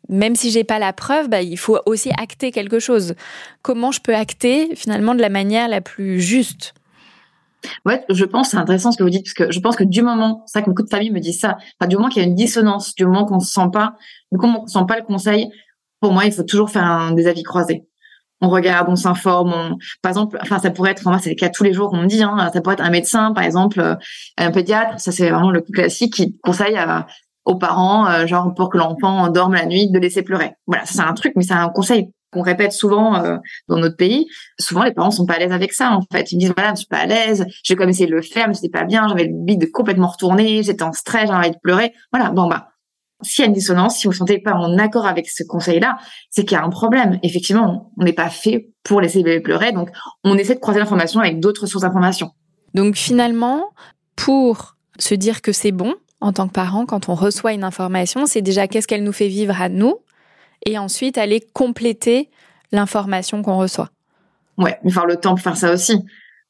même 0.09 0.35
si 0.35 0.51
j'ai 0.51 0.63
pas 0.63 0.79
la 0.79 0.93
preuve, 0.93 1.29
bah, 1.29 1.41
il 1.41 1.57
faut 1.57 1.79
aussi 1.85 2.11
acter 2.17 2.51
quelque 2.51 2.77
chose. 2.77 3.15
Comment 3.61 3.91
je 3.91 4.01
peux 4.01 4.13
acter 4.13 4.75
finalement 4.75 5.15
de 5.15 5.21
la 5.21 5.29
manière 5.29 5.67
la 5.67 5.81
plus 5.81 6.19
juste? 6.19 6.73
Ouais, 7.85 8.03
je 8.09 8.25
pense 8.25 8.49
c'est 8.49 8.57
intéressant 8.57 8.91
ce 8.91 8.97
que 8.97 9.03
vous 9.03 9.09
dites 9.09 9.23
parce 9.23 9.33
que 9.33 9.51
je 9.51 9.59
pense 9.61 9.77
que 9.77 9.85
du 9.85 10.01
moment, 10.01 10.43
c'est 10.45 10.59
vrai 10.59 10.65
que 10.65 10.69
beaucoup 10.69 10.83
de 10.83 10.89
familles 10.89 11.11
me 11.11 11.19
disent 11.19 11.39
ça, 11.39 11.57
du 11.87 11.95
moment 11.95 12.09
qu'il 12.09 12.21
y 12.21 12.25
a 12.25 12.27
une 12.27 12.35
dissonance, 12.35 12.93
du 12.95 13.05
moment 13.05 13.25
qu'on 13.25 13.39
se 13.39 13.51
sent 13.51 13.69
pas, 13.71 13.95
du 14.31 14.37
moment 14.37 14.65
pas 14.85 14.97
le 14.97 15.05
conseil, 15.05 15.49
pour 16.01 16.11
moi, 16.11 16.25
il 16.25 16.33
faut 16.33 16.43
toujours 16.43 16.69
faire 16.69 16.83
un, 16.83 17.13
des 17.13 17.27
avis 17.27 17.43
croisés. 17.43 17.85
On 18.45 18.49
regarde, 18.49 18.89
on 18.89 18.97
s'informe, 18.97 19.53
on... 19.53 19.77
par 20.01 20.09
exemple, 20.09 20.37
enfin 20.41 20.59
ça 20.59 20.69
pourrait 20.69 20.91
être, 20.91 21.05
moi 21.05 21.17
c'est 21.17 21.29
le 21.29 21.35
cas 21.35 21.47
tous 21.47 21.63
les 21.63 21.71
jours 21.71 21.89
qu'on 21.89 22.01
me 22.01 22.07
dit, 22.07 22.21
hein, 22.21 22.51
ça 22.53 22.59
pourrait 22.59 22.73
être 22.73 22.83
un 22.83 22.89
médecin, 22.89 23.31
par 23.31 23.45
exemple, 23.45 23.79
euh, 23.79 23.95
un 24.37 24.51
pédiatre, 24.51 24.99
ça 24.99 25.13
c'est 25.13 25.29
vraiment 25.29 25.49
le 25.49 25.61
classique 25.61 26.15
qui 26.15 26.37
conseille 26.43 26.77
aux 27.45 27.55
parents, 27.55 28.05
euh, 28.05 28.27
genre 28.27 28.53
pour 28.53 28.69
que 28.69 28.77
l'enfant 28.77 29.29
dorme 29.29 29.53
la 29.53 29.65
nuit, 29.65 29.89
de 29.89 29.97
laisser 29.97 30.23
pleurer. 30.23 30.51
Voilà, 30.67 30.83
c'est 30.85 30.99
un 30.99 31.13
truc, 31.13 31.33
mais 31.37 31.43
c'est 31.43 31.53
un 31.53 31.69
conseil 31.69 32.11
qu'on 32.33 32.41
répète 32.41 32.73
souvent 32.73 33.15
euh, 33.15 33.37
dans 33.69 33.77
notre 33.77 33.95
pays. 33.95 34.27
Souvent, 34.59 34.83
les 34.83 34.91
parents 34.91 35.11
sont 35.11 35.25
pas 35.25 35.35
à 35.35 35.39
l'aise 35.39 35.53
avec 35.53 35.71
ça. 35.71 35.91
En 35.91 36.01
fait, 36.11 36.33
ils 36.33 36.37
disent 36.37 36.53
voilà, 36.53 36.71
je 36.71 36.79
suis 36.79 36.87
pas 36.87 36.97
à 36.97 37.05
l'aise. 37.05 37.45
J'ai 37.63 37.75
même 37.75 37.89
essayé 37.89 38.09
le 38.09 38.21
faire, 38.21 38.47
mais 38.49 38.55
c'était 38.55 38.69
pas 38.69 38.83
bien. 38.83 39.07
J'avais 39.07 39.25
le 39.25 39.33
bide 39.33 39.71
complètement 39.71 40.07
retourné. 40.07 40.63
J'étais 40.63 40.83
en 40.83 40.91
stress, 40.91 41.27
j'avais 41.27 41.37
envie 41.37 41.51
de 41.51 41.59
pleurer. 41.63 41.93
Voilà. 42.11 42.31
Bon 42.31 42.47
bah, 42.47 42.72
s'il 43.23 43.43
y 43.43 43.45
a 43.45 43.47
une 43.47 43.53
dissonance, 43.53 43.97
si 43.97 44.07
vous 44.07 44.13
ne 44.13 44.17
sentez 44.17 44.39
pas 44.39 44.53
en 44.53 44.77
accord 44.77 45.05
avec 45.05 45.29
ce 45.29 45.43
conseil-là, 45.43 45.97
c'est 46.29 46.43
qu'il 46.43 46.57
y 46.57 46.59
a 46.59 46.63
un 46.63 46.69
problème. 46.69 47.19
Effectivement, 47.23 47.91
on 47.97 48.03
n'est 48.03 48.13
pas 48.13 48.29
fait 48.29 48.69
pour 48.83 49.01
laisser 49.01 49.23
bébé 49.23 49.39
pleurer, 49.39 49.71
donc 49.71 49.89
on 50.23 50.37
essaie 50.37 50.55
de 50.55 50.59
croiser 50.59 50.79
l'information 50.79 51.19
avec 51.19 51.39
d'autres 51.39 51.65
sources 51.65 51.83
d'information. 51.83 52.31
Donc 52.73 52.95
finalement, 52.95 53.69
pour 54.15 54.75
se 54.99 55.15
dire 55.15 55.41
que 55.41 55.51
c'est 55.51 55.71
bon, 55.71 55.95
en 56.21 56.33
tant 56.33 56.47
que 56.47 56.53
parent, 56.53 56.85
quand 56.85 57.09
on 57.09 57.15
reçoit 57.15 57.53
une 57.53 57.63
information, 57.63 58.25
c'est 58.25 58.41
déjà 58.41 58.67
qu'est-ce 58.67 58.87
qu'elle 58.87 59.03
nous 59.03 59.11
fait 59.13 59.27
vivre 59.27 59.61
à 59.61 59.69
nous, 59.69 59.95
et 60.65 60.77
ensuite 60.77 61.17
aller 61.17 61.41
compléter 61.53 62.29
l'information 62.71 63.41
qu'on 63.41 63.57
reçoit. 63.57 63.89
Ouais, 64.57 64.79
mais 64.83 64.91
faire 64.91 65.05
le 65.05 65.17
temps 65.17 65.35
pour 65.35 65.43
faire 65.43 65.57
ça 65.57 65.73
aussi. 65.73 66.03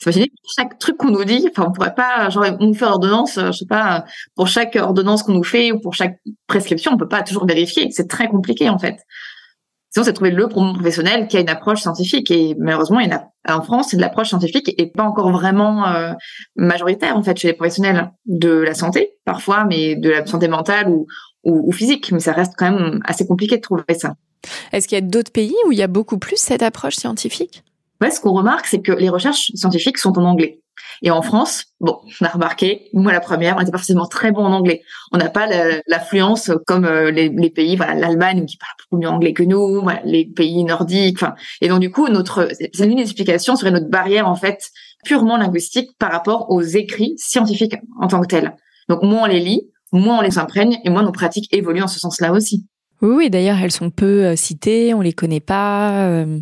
Imaginez 0.06 0.32
chaque 0.56 0.78
truc 0.80 0.98
qu'on 0.98 1.12
nous 1.12 1.24
dit, 1.24 1.48
enfin 1.50 1.68
on 1.70 1.72
pourrait 1.72 1.96
pas, 1.96 2.30
genre 2.30 2.46
on 2.60 2.68
nous 2.68 2.74
fait 2.74 2.86
ordonnance, 2.86 3.40
je 3.40 3.52
sais 3.52 3.66
pas, 3.66 4.06
pour 4.36 4.48
chaque 4.48 4.76
ordonnance 4.76 5.24
qu'on 5.24 5.34
nous 5.34 5.44
fait 5.44 5.72
ou 5.72 5.80
pour 5.80 5.94
chaque 5.94 6.20
prescription, 6.48 6.92
on 6.94 6.98
peut 6.98 7.08
pas 7.08 7.24
toujours 7.24 7.46
vérifier. 7.46 7.90
C'est 7.92 8.08
très 8.08 8.28
compliqué 8.28 8.70
en 8.70 8.80
fait. 8.80 8.98
Sinon, 9.94 10.06
c'est 10.06 10.14
trouver 10.14 10.32
le 10.32 10.48
professionnel 10.48 11.28
qui 11.28 11.38
a 11.38 11.40
une 11.40 11.50
approche 11.50 11.82
scientifique. 11.82 12.32
Et 12.32 12.56
malheureusement, 12.58 12.98
en 12.98 13.12
a 13.12 13.30
en 13.48 13.62
France, 13.62 13.94
l'approche 13.94 14.30
scientifique 14.30 14.74
est 14.80 14.88
pas 14.88 15.04
encore 15.04 15.32
vraiment 15.32 15.86
euh, 15.88 16.14
majoritaire 16.56 17.16
en 17.16 17.22
fait 17.22 17.38
chez 17.38 17.50
les 17.50 17.54
professionnels 17.54 18.10
de 18.26 18.50
la 18.50 18.74
santé, 18.74 19.14
parfois, 19.24 19.66
mais 19.66 19.96
de 19.96 20.10
la 20.10 20.26
santé 20.26 20.48
mentale 20.48 20.90
ou, 21.44 21.72
physique. 21.72 22.12
Mais 22.12 22.20
ça 22.20 22.32
reste 22.32 22.54
quand 22.58 22.72
même 22.72 23.02
assez 23.06 23.28
compliqué 23.28 23.58
de 23.58 23.62
trouver 23.62 23.84
ça. 23.94 24.16
Est-ce 24.72 24.88
qu'il 24.88 24.96
y 24.96 25.02
a 25.02 25.06
d'autres 25.06 25.32
pays 25.32 25.56
où 25.68 25.72
il 25.72 25.78
y 25.78 25.84
a 25.84 25.88
beaucoup 25.88 26.18
plus 26.18 26.38
cette 26.38 26.64
approche 26.64 26.96
scientifique? 26.96 27.64
Ce 28.12 28.20
qu'on 28.20 28.34
remarque, 28.34 28.66
c'est 28.66 28.82
que 28.82 28.92
les 28.92 29.10
recherches 29.10 29.52
scientifiques 29.56 29.98
sont 29.98 30.18
en 30.18 30.24
anglais. 30.24 30.64
Et 31.02 31.12
en 31.12 31.22
France, 31.22 31.66
bon, 31.80 32.00
on 32.22 32.26
a 32.26 32.30
remarqué, 32.30 32.90
moi 32.94 33.12
la 33.12 33.20
première, 33.20 33.56
on 33.56 33.60
n'était 33.60 33.72
pas 33.72 33.78
forcément 33.78 34.06
très 34.06 34.32
bon 34.32 34.46
en 34.46 34.54
anglais. 34.54 34.82
On 35.12 35.18
n'a 35.18 35.30
pas 35.30 35.48
l'affluence 35.88 36.52
comme 36.66 36.86
euh, 36.86 37.12
les, 37.12 37.50
pays, 37.50 37.76
voilà, 37.76 37.94
l'Allemagne 37.94 38.46
qui 38.46 38.58
parle 38.58 38.72
beaucoup 38.80 39.02
mieux 39.02 39.10
anglais 39.10 39.34
que 39.34 39.44
nous, 39.44 39.86
les 40.06 40.26
pays 40.26 40.64
nordiques. 40.64 41.24
Et 41.62 41.68
donc 41.68 41.80
du 41.80 41.92
coup, 41.92 42.08
notre, 42.08 42.48
c'est 42.74 42.86
une 42.86 43.00
explication 43.00 43.56
serait 43.56 43.72
notre 43.72 43.90
barrière 43.90 44.28
en 44.28 44.36
fait 44.36 44.70
purement 45.04 45.38
linguistique 45.38 45.92
par 46.00 46.12
rapport 46.12 46.50
aux 46.50 46.62
écrits 46.62 47.16
scientifiques 47.18 47.76
en 48.00 48.08
tant 48.08 48.22
que 48.22 48.28
tels. 48.28 48.56
Donc 48.90 49.04
moins 49.04 49.24
on 49.24 49.28
les 49.28 49.40
lit, 49.40 49.70
moins 49.92 50.20
on 50.20 50.22
les 50.22 50.38
imprègne 50.38 50.80
et 50.84 50.90
moins 50.90 51.04
nos 51.04 51.12
pratiques 51.12 51.54
évoluent 51.54 51.84
en 51.84 51.88
ce 51.88 52.00
sens-là 52.00 52.32
aussi. 52.32 52.66
Oui, 53.02 53.16
oui 53.16 53.30
d'ailleurs 53.30 53.58
elles 53.62 53.72
sont 53.72 53.90
peu 53.90 54.26
euh, 54.26 54.36
citées, 54.36 54.94
on 54.94 55.02
les 55.02 55.14
connaît 55.14 55.42
pas. 55.42 56.08
Euh... 56.08 56.40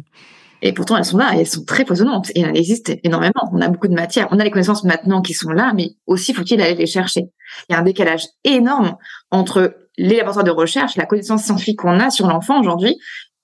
Et 0.61 0.73
pourtant, 0.73 0.97
elles 0.97 1.05
sont 1.05 1.17
là, 1.17 1.31
elles 1.33 1.47
sont 1.47 1.65
très 1.65 1.85
foisonnantes. 1.85 2.29
Et 2.31 2.41
il 2.41 2.45
en 2.45 2.53
existe 2.53 2.93
énormément. 3.03 3.49
On 3.51 3.61
a 3.61 3.67
beaucoup 3.67 3.87
de 3.87 3.93
matière. 3.93 4.27
On 4.31 4.39
a 4.39 4.43
les 4.43 4.51
connaissances 4.51 4.83
maintenant 4.83 5.21
qui 5.21 5.33
sont 5.33 5.49
là, 5.49 5.73
mais 5.75 5.95
aussi 6.05 6.33
faut-il 6.33 6.61
aller 6.61 6.75
les 6.75 6.85
chercher. 6.85 7.25
Il 7.69 7.73
y 7.73 7.75
a 7.75 7.79
un 7.79 7.83
décalage 7.83 8.27
énorme 8.43 8.95
entre 9.31 9.75
les 9.97 10.17
laboratoires 10.17 10.45
de 10.45 10.51
recherche, 10.51 10.95
la 10.95 11.05
connaissance 11.05 11.43
scientifique 11.43 11.79
qu'on 11.79 11.99
a 11.99 12.09
sur 12.09 12.27
l'enfant 12.27 12.59
aujourd'hui, 12.59 12.97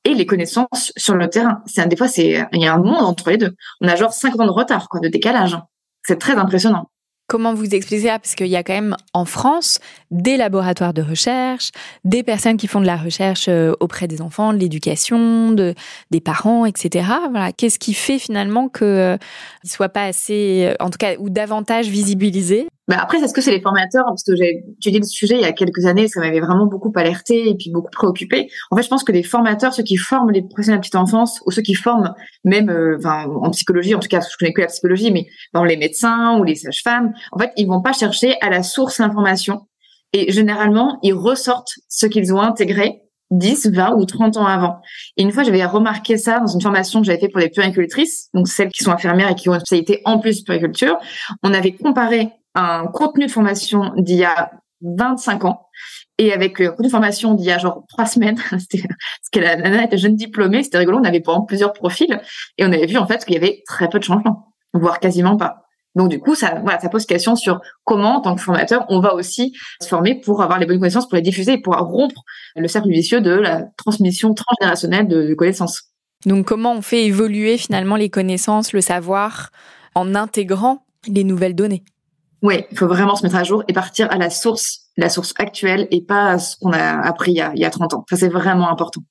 et 0.04 0.14
les 0.14 0.26
connaissances 0.26 0.94
sur 0.96 1.16
le 1.16 1.30
terrain. 1.30 1.62
C'est 1.66 1.88
des 1.88 1.98
fois, 1.98 2.08
il 2.18 2.48
y 2.54 2.68
a 2.68 2.74
un 2.74 2.78
monde 2.78 3.04
entre 3.04 3.30
les 3.30 3.38
deux. 3.38 3.56
On 3.82 3.88
a 3.88 3.96
genre 3.96 4.14
50 4.14 4.42
ans 4.42 4.46
de 4.46 4.52
retard, 4.52 4.88
quoi, 4.88 5.00
de 5.00 5.10
décalage. 5.10 5.58
C'est 6.04 6.18
très 6.18 6.36
impressionnant. 6.36 6.90
Comment 7.28 7.54
vous 7.54 7.66
expliquez 7.66 8.08
ça? 8.08 8.20
Parce 8.20 8.36
qu'il 8.36 8.48
y 8.48 8.56
a 8.56 8.64
quand 8.64 8.74
même 8.74 8.96
en 9.14 9.26
France 9.26 9.80
des 10.12 10.38
laboratoires 10.38 10.94
de 10.94 11.02
recherche, 11.02 11.72
des 12.06 12.24
personnes 12.24 12.56
qui 12.56 12.68
font 12.68 12.80
de 12.80 12.86
la 12.86 12.96
recherche 12.96 13.48
euh, 13.50 13.74
auprès 13.82 14.08
des 14.08 14.22
enfants, 14.22 14.54
de 14.54 14.58
l'éducation, 14.58 15.52
de, 15.52 15.76
des 16.10 16.22
parents, 16.22 16.66
etc. 16.66 17.06
Voilà. 17.30 17.52
Qu'est-ce 17.52 17.80
qui 17.80 17.94
fait 17.94 18.18
finalement 18.18 18.70
que 18.70 18.86
euh, 18.86 19.18
ne 19.66 19.70
soient 19.70 19.90
pas 19.90 20.06
assez, 20.06 20.68
euh, 20.68 20.76
en 20.80 20.90
tout 20.90 20.98
cas, 20.98 21.16
ou 21.20 21.30
davantage 21.30 21.90
visibilisés 21.90 22.70
après, 22.96 23.20
est-ce 23.20 23.34
que 23.34 23.42
c'est 23.42 23.52
les 23.52 23.62
formateurs? 23.62 24.06
Parce 24.06 24.24
que 24.24 24.36
j'ai 24.36 24.64
étudié 24.78 25.00
le 25.00 25.06
sujet 25.06 25.36
il 25.36 25.42
y 25.42 25.46
a 25.46 25.52
quelques 25.52 25.86
années, 25.86 26.08
ça 26.08 26.22
m'avait 26.22 26.40
vraiment 26.40 26.68
beaucoup 26.68 26.92
alerté 26.96 27.50
et 27.50 27.56
puis 27.56 27.70
beaucoup 27.72 27.92
préoccupé. 27.92 28.50
En 28.72 28.78
fait, 28.78 28.84
je 28.84 28.88
pense 28.88 29.04
que 29.04 29.12
les 29.12 29.24
formateurs, 29.24 29.74
ceux 29.74 29.84
qui 29.84 29.98
forment 29.98 30.32
les 30.32 30.42
professionnels 30.42 30.80
de 30.80 30.86
la 30.86 30.90
petite 30.90 30.96
enfance, 30.96 31.42
ou 31.46 31.52
ceux 31.52 31.62
qui 31.62 31.74
forment 31.74 32.14
même 32.46 32.74
enfin, 32.98 33.26
en 33.26 33.50
psychologie, 33.52 33.94
en 33.94 34.00
tout 34.00 34.08
cas, 34.08 34.22
je 34.22 34.38
connais 34.38 34.54
que 34.54 34.62
la 34.62 34.68
psychologie, 34.68 35.12
mais 35.12 35.28
dans 35.54 35.64
les 35.64 35.76
médecins 35.78 36.38
ou 36.40 36.44
les 36.44 36.56
sages-femmes, 36.56 37.14
en 37.32 37.40
fait, 37.40 37.52
ils 37.58 37.68
vont 37.68 37.82
pas 37.82 37.94
chercher 37.94 38.36
à 38.42 38.50
la 38.50 38.64
source 38.64 39.00
l'information. 39.00 39.68
Et 40.14 40.32
généralement, 40.32 41.00
ils 41.04 41.14
ressortent 41.14 41.74
ce 41.90 42.06
qu'ils 42.06 42.34
ont 42.34 42.42
intégré 42.42 43.02
10, 43.32 43.72
20 43.74 43.96
ou 43.96 44.06
30 44.06 44.38
ans 44.38 44.46
avant. 44.46 44.78
Et 45.18 45.24
une 45.24 45.32
fois, 45.32 45.44
j'avais 45.44 45.66
remarqué 45.66 46.18
ça 46.18 46.40
dans 46.40 46.48
une 46.48 46.62
formation 46.62 47.02
que 47.02 47.06
j'avais 47.06 47.20
fait 47.20 47.28
pour 47.28 47.40
les 47.40 47.50
puéricultrices, 47.50 48.30
donc 48.34 48.48
celles 48.48 48.70
qui 48.70 48.84
sont 48.84 48.92
infirmières 48.92 49.32
et 49.32 49.36
qui 49.36 49.50
ont 49.50 49.54
une 49.54 49.60
spécialité 49.60 50.02
en 50.06 50.20
plus 50.20 50.40
de 50.40 50.44
puériculture. 50.44 50.98
On 51.44 51.54
avait 51.54 51.74
comparé 51.74 52.30
un 52.58 52.88
contenu 52.88 53.28
de 53.28 53.32
formation 53.32 53.94
d'il 53.98 54.18
y 54.18 54.26
a 54.26 54.52
25 54.82 55.46
ans 55.46 55.68
et 56.18 56.34
avec 56.34 56.60
le 56.60 56.72
contenu 56.72 56.88
de 56.88 56.92
formation 56.92 57.34
d'il 57.34 57.46
y 57.46 57.52
a 57.52 57.58
genre 57.58 57.84
trois 57.90 58.06
semaines, 58.06 58.38
parce 58.50 58.66
que 59.32 59.40
la 59.40 59.56
nana 59.56 59.84
était 59.84 59.98
jeune 59.98 60.16
diplômée, 60.16 60.64
c'était 60.64 60.80
rigolo, 60.80 60.98
on 60.98 61.04
avait 61.04 61.24
plusieurs 61.48 61.74
profils 61.74 62.20
et 62.58 62.66
on 62.66 62.72
avait 62.72 62.88
vu 62.88 62.98
en 62.98 63.08
fait 63.08 63.24
qu'il 63.24 63.36
y 63.36 63.38
avait 63.38 63.62
très 63.68 63.90
peu 63.90 64.00
de 64.00 64.04
changements, 64.04 64.54
voire 64.74 65.00
quasiment 65.00 65.38
pas. 65.38 65.68
Donc 65.96 66.10
du 66.10 66.20
coup, 66.20 66.36
ça, 66.36 66.60
voilà, 66.64 66.80
ça 66.80 66.90
pose 66.90 67.06
question 67.06 67.36
sur 67.36 67.60
comment, 67.84 68.18
en 68.18 68.22
tant 68.22 68.36
que 68.36 68.42
formateur, 68.42 68.86
on 68.90 69.00
va 69.00 69.16
aussi 69.16 69.56
se 69.82 69.88
former 69.88 70.22
pour 70.22 70.44
avoir 70.44 70.60
les 70.60 70.68
bonnes 70.68 70.80
connaissances, 70.80 71.08
pour 71.08 71.16
les 71.16 71.24
diffuser 71.24 71.54
et 71.54 71.62
pour 71.62 71.76
rompre 71.76 72.22
le 72.56 72.68
cercle 72.68 72.90
vicieux 72.90 73.20
de 73.20 73.32
la 73.32 73.64
transmission 73.78 74.34
transgénérationnelle 74.34 75.08
de, 75.08 75.34
connaissances. 75.34 75.86
Donc 76.26 76.46
comment 76.46 76.74
on 76.74 76.82
fait 76.82 77.06
évoluer 77.06 77.58
finalement 77.58 77.96
les 77.96 78.10
connaissances, 78.10 78.74
le 78.74 78.82
savoir, 78.82 79.50
en 79.96 80.14
intégrant 80.14 80.86
les 81.08 81.24
nouvelles 81.24 81.56
données? 81.56 81.84
Oui, 82.44 82.66
il 82.72 82.78
faut 82.78 82.88
vraiment 82.88 83.16
se 83.16 83.24
mettre 83.24 83.36
à 83.36 83.44
jour 83.44 83.64
et 83.68 83.74
partir 83.74 84.12
à 84.12 84.18
la 84.18 84.30
source, 84.30 84.90
la 84.96 85.10
source 85.10 85.34
actuelle 85.38 85.88
et 85.92 86.02
pas 86.02 86.32
à 86.32 86.40
ce 86.40 86.56
qu'on 86.58 86.72
a 86.72 87.02
appris 87.02 87.32
il 87.32 87.38
y 87.38 87.42
a, 87.42 87.52
il 87.56 87.60
y 87.60 87.66
a 87.66 87.70
30 87.70 87.94
ans. 87.94 88.06
Ça, 88.10 88.16
c'est 88.16 88.30
vraiment 88.30 88.70
important. 88.70 89.02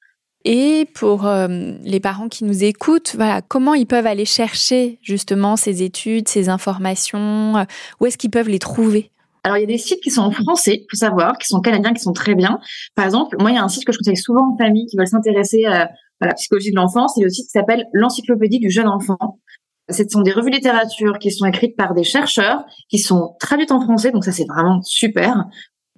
Et 0.45 0.87
pour 0.95 1.26
euh, 1.26 1.49
les 1.83 1.99
parents 1.99 2.28
qui 2.28 2.45
nous 2.45 2.62
écoutent, 2.62 3.16
voilà, 3.16 3.42
comment 3.42 3.75
ils 3.75 3.87
peuvent 3.87 4.06
aller 4.06 4.25
chercher 4.25 5.00
justement 5.02 5.56
ces 5.56 5.83
études, 5.83 6.28
ces 6.28 6.49
informations 6.49 7.66
Où 8.00 8.06
est-ce 8.06 8.16
qu'ils 8.16 8.30
peuvent 8.30 8.49
les 8.49 8.61
trouver? 8.61 9.11
Alors, 9.42 9.59
il 9.59 9.61
y 9.61 9.64
a 9.64 9.66
des 9.66 9.78
sites 9.78 10.00
qui 10.00 10.11
sont 10.11 10.23
en 10.23 10.30
français, 10.33 10.87
faut 10.90 10.97
savoir, 10.97 11.38
qui 11.38 11.47
sont 11.47 11.61
canadiens, 11.61 11.92
qui 11.92 12.02
sont 12.02 12.12
très 12.12 12.35
bien. 12.35 12.59
Par 12.97 13.04
exemple, 13.04 13.37
moi, 13.40 13.52
il 13.52 13.54
y 13.54 13.59
a 13.59 13.62
un 13.62 13.68
site 13.68 13.85
que 13.85 13.92
je 13.92 13.99
conseille 13.99 14.16
souvent 14.16 14.52
aux 14.52 14.56
familles 14.56 14.87
qui 14.87 14.97
veulent 14.97 15.06
s'intéresser 15.06 15.64
à, 15.66 15.88
la 16.21 16.35
psychologie 16.35 16.71
de 16.71 16.76
l'enfance. 16.76 17.14
C'est 17.14 17.23
le 17.23 17.28
site 17.28 17.47
qui 17.47 17.52
s'appelle 17.52 17.85
l'Encyclopédie 17.92 18.59
du 18.59 18.71
jeune 18.71 18.88
enfant. 18.88 19.38
Ce 19.88 20.02
sont 20.09 20.23
des 20.23 20.33
revues 20.33 20.50
littérature 20.50 21.19
qui 21.19 21.31
sont 21.31 21.47
écrites 21.47 21.76
par 21.76 21.95
des 21.95 22.05
chercheurs, 22.05 22.64
qui 22.88 22.99
sont 22.99 23.37
traduites 23.38 23.73
en 23.73 23.81
français, 23.81 24.11
donc 24.11 24.25
ça 24.25 24.33
c'est 24.33 24.47
vraiment 24.47 24.83
super. 24.83 25.45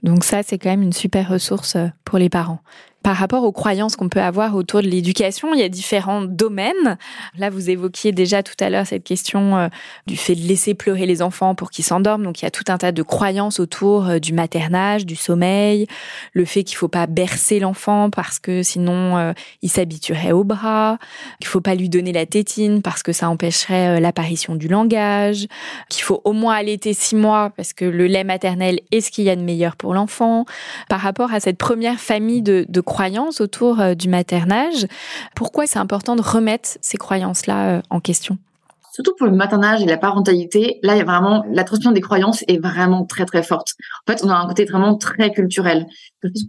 Donc 0.03 0.25
ça, 0.25 0.43
c'est 0.43 0.59
quand 0.59 0.71
même 0.71 0.83
une 0.83 0.93
super 0.93 1.29
ressource 1.29 1.77
euh, 1.77 1.89
pour 2.05 2.19
les 2.19 2.29
parents 2.29 2.61
par 3.03 3.17
rapport 3.17 3.45
aux 3.45 3.53
croyances 3.53 3.97
qu'on 3.97 4.09
peut 4.09 4.21
avoir 4.21 4.55
autour 4.57 4.83
de 4.83 4.89
l'éducation. 4.89 5.55
Il 5.55 5.61
y 5.61 5.63
a 5.63 5.69
différents 5.69 6.23
domaines. 6.23 6.99
Là, 7.37 7.49
vous 7.49 7.71
évoquiez 7.71 8.13
déjà 8.13 8.43
tout 8.43 8.57
à 8.61 8.71
l'heure 8.71 8.87
cette 8.87 9.05
question 9.05 9.57
euh, 9.57 9.69
du 10.07 10.17
fait 10.17 10.35
de 10.35 10.43
laisser 10.43 10.75
pleurer 10.75 11.07
les 11.07 11.23
enfants 11.23 11.55
pour 11.55 11.71
qu'ils 11.71 11.85
s'endorment. 11.85 12.25
Donc, 12.25 12.43
il 12.43 12.45
y 12.45 12.49
a 12.49 12.51
tout 12.51 12.65
un 12.69 12.77
tas 12.77 12.93
de 12.93 13.03
croyances 13.03 13.61
autour 13.61 14.09
euh, 14.09 14.19
du 14.19 14.33
maternage, 14.33 15.07
du 15.07 15.15
sommeil, 15.15 15.87
le 16.33 16.45
fait 16.45 16.65
qu'il 16.65 16.77
faut 16.77 16.89
pas 16.89 17.07
bercer 17.07 17.61
l'enfant 17.61 18.11
parce 18.11 18.39
que 18.39 18.63
sinon 18.63 19.17
euh, 19.17 19.33
il 19.63 19.71
s'habituerait 19.71 20.33
au 20.33 20.43
bras, 20.43 20.99
qu'il 21.41 21.49
faut 21.49 21.61
pas 21.61 21.77
lui 21.77 21.89
donner 21.89 22.13
la 22.13 22.27
tétine 22.27 22.83
parce 22.83 23.03
que 23.03 23.13
ça 23.13 23.31
empêcherait 23.31 24.01
l'apparition 24.01 24.57
du 24.57 24.67
langage, 24.67 25.47
qu'il 25.89 26.03
faut 26.03 26.21
au 26.25 26.33
moins 26.33 26.57
allaiter 26.57 26.95
six 26.95 27.15
mois 27.15 27.51
parce 27.57 27.73
que 27.73 27.85
le 27.85 28.07
lait 28.07 28.25
maternel 28.25 28.81
est 28.91 29.01
ce 29.01 29.11
qu'il 29.11 29.25
y 29.25 29.31
a 29.31 29.37
de 29.37 29.43
meilleur 29.43 29.77
pour 29.77 29.95
l'enfant. 29.95 30.45
Par 30.89 31.01
rapport 31.01 31.33
à 31.33 31.41
cette 31.41 31.59
première 31.59 32.01
famille 32.01 32.43
de, 32.43 32.67
de 32.69 32.81
croyances 32.89 33.41
autour 33.41 33.81
euh, 33.81 33.95
du 33.95 34.09
maternage. 34.09 34.87
Pourquoi 35.37 35.67
c'est 35.67 35.79
important 35.79 36.17
de 36.17 36.23
remettre 36.23 36.71
ces 36.81 36.97
croyances-là 36.97 37.77
euh, 37.77 37.83
en 37.91 38.01
question? 38.01 38.39
Surtout 38.93 39.15
pour 39.17 39.29
le 39.29 39.33
maternage 39.33 39.81
et 39.83 39.87
la 39.87 39.99
parentalité, 39.99 40.81
là, 40.83 40.95
il 40.95 40.99
y 40.99 41.03
a 41.03 41.05
vraiment, 41.05 41.45
la 41.53 41.63
transmission 41.63 41.93
des 41.93 42.01
croyances 42.01 42.43
est 42.49 42.59
vraiment 42.59 43.05
très, 43.05 43.27
très 43.27 43.45
forte. 43.45 43.75
En 44.05 44.13
fait, 44.13 44.25
on 44.25 44.31
a 44.31 44.35
un 44.35 44.47
côté 44.49 44.65
vraiment 44.65 44.97
très 44.97 45.31
culturel. 45.31 45.87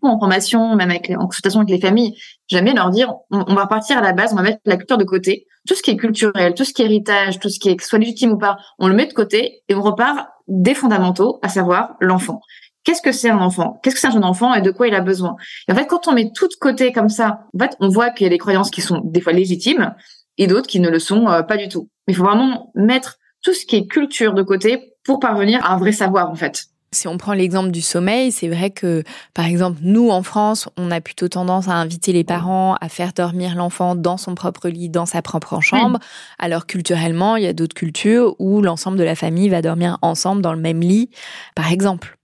en 0.01 0.19
formation, 0.19 0.75
même 0.75 0.89
avec 0.89 1.12
en 1.12 1.27
consultation 1.27 1.60
avec 1.60 1.69
les 1.69 1.79
familles, 1.79 2.15
jamais 2.50 2.74
leur 2.74 2.89
dire, 2.89 3.13
on, 3.29 3.53
va 3.53 3.67
partir 3.67 4.00
à 4.00 4.01
la 4.01 4.13
base, 4.13 4.34
on 4.34 4.38
va 4.38 4.41
mettre 4.41 4.62
la 4.65 4.77
culture 4.77 4.98
de 4.98 5.03
côté. 5.03 5.46
Tout 5.67 5.75
ce 5.75 5.84
qui 5.84 5.91
est 5.91 5.98
culturel, 5.98 6.55
tout 6.55 6.63
ce 6.63 6.74
qui 6.74 6.81
est 6.81 6.86
héritage, 6.86 7.38
tout 7.39 7.50
ce 7.50 7.60
qui 7.60 7.69
est 7.69 7.79
soit 7.81 8.00
légitime 8.00 8.31
ou 8.31 8.38
pas, 8.38 8.58
on 8.79 8.88
le 8.88 8.96
met 8.96 9.05
de 9.05 9.13
côté 9.13 9.62
et 9.67 9.75
on 9.75 9.81
repart 9.81 10.29
des 10.48 10.74
fondamentaux, 10.74 11.38
à 11.43 11.50
savoir 11.50 11.98
l'enfant 12.00 12.41
qu'est-ce 12.89 13.03
que 13.03 13.12
c'est 13.12 13.29
un 13.29 13.38
enfant? 13.38 13.79
Qu'est-ce 13.84 13.93
que 13.93 14.01
c'est 14.01 14.08
un 14.08 14.12
jeune 14.12 14.24
enfant 14.24 14.51
et 14.55 14.62
de 14.62 14.72
quoi 14.72 14.88
il 14.88 14.96
a 14.96 15.01
besoin? 15.01 15.36
Et 15.67 15.72
en 15.72 15.75
fait, 15.75 15.86
quand 15.86 16.08
on 16.08 16.13
met 16.13 16.31
tout 16.34 16.48
de 16.48 16.55
côté 16.60 16.91
comme 16.91 17.10
ça, 17.10 17.41
en 17.53 17.60
fait, 17.60 17.77
on 17.79 17.88
voit 17.88 18.10
qu'il 18.10 18.24
y 18.24 18.27
a 18.27 18.31
des 18.31 18.39
croyances 18.39 18.72
qui 18.72 18.81
sont 18.81 19.01
des 19.03 19.22
fois 19.22 19.31
légitimes 19.31 19.93
et 20.39 20.48
d'autres 20.48 20.65
qui 20.65 20.79
ne 20.79 20.89
le 20.89 20.98
sont 20.98 21.27
euh, 21.27 21.43
pas 21.43 21.58
du 21.58 21.69
tout. 21.69 21.88
Il 22.08 22.15
faut 22.15 22.24
vraiment 22.24 22.72
mettre 22.74 23.19
tout 23.43 23.53
ce 23.53 23.67
qui 23.67 23.75
est 23.75 23.86
culture 23.86 24.34
de 24.34 24.41
côté 24.41 24.96
pour 25.03 25.19
parvenir 25.19 25.63
à 25.63 25.75
un 25.75 25.77
vrai 25.77 25.91
savoir, 25.91 26.31
en 26.31 26.36
fait. 26.36 26.65
Si 26.91 27.08
on 27.08 27.19
prend 27.19 27.34
l'exemple 27.34 27.69
du 27.69 27.81
sommeil, 27.81 28.31
c'est 28.31 28.48
vrai 28.48 28.72
que, 28.72 29.03
par 29.36 29.46
exemple, 29.46 29.77
nous, 29.84 30.10
en 30.10 30.24
France, 30.24 30.67
on 30.75 30.89
a 30.89 31.00
plutôt 31.00 31.27
tendance 31.27 31.67
à 31.67 31.74
inviter 31.74 32.12
les 32.12 32.24
parents 32.24 32.75
à 32.81 32.89
faire 32.89 33.13
dormir 33.13 33.53
l'enfant 33.53 33.93
dans 33.93 34.17
son 34.17 34.34
propre 34.34 34.67
lit, 34.67 34.89
dans 34.89 35.05
sa 35.05 35.22
propre 35.22 35.62
chambre, 35.62 36.00
alors 36.39 36.65
culturellement, 36.65 37.36
il 37.36 37.43
y 37.43 37.48
a 37.48 37.53
d'autres 37.53 37.75
cultures 37.75 38.36
où 38.39 38.63
l'ensemble 38.63 38.98
de 38.98 39.03
la 39.03 39.13
famille 39.13 39.50
va 39.50 39.62
dormir 39.62 40.00
ensemble 40.01 40.41
dans 40.41 40.53
le 40.53 40.60
même 40.60 40.81
lit, 40.81 41.12
par 41.53 41.72
exemple 41.72 42.18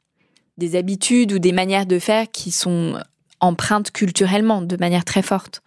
des 0.58 0.76
habitudes 0.76 1.34
ou 1.34 1.40
des 1.40 1.52
manières 1.52 1.86
de 1.86 2.00
faire 2.00 2.30
qui 2.32 2.52
sont 2.52 2.98
empreintes 3.40 3.92
culturellement 3.92 4.62
de 4.62 4.78
manière 4.78 5.06
très 5.06 5.22
forte. 5.22 5.62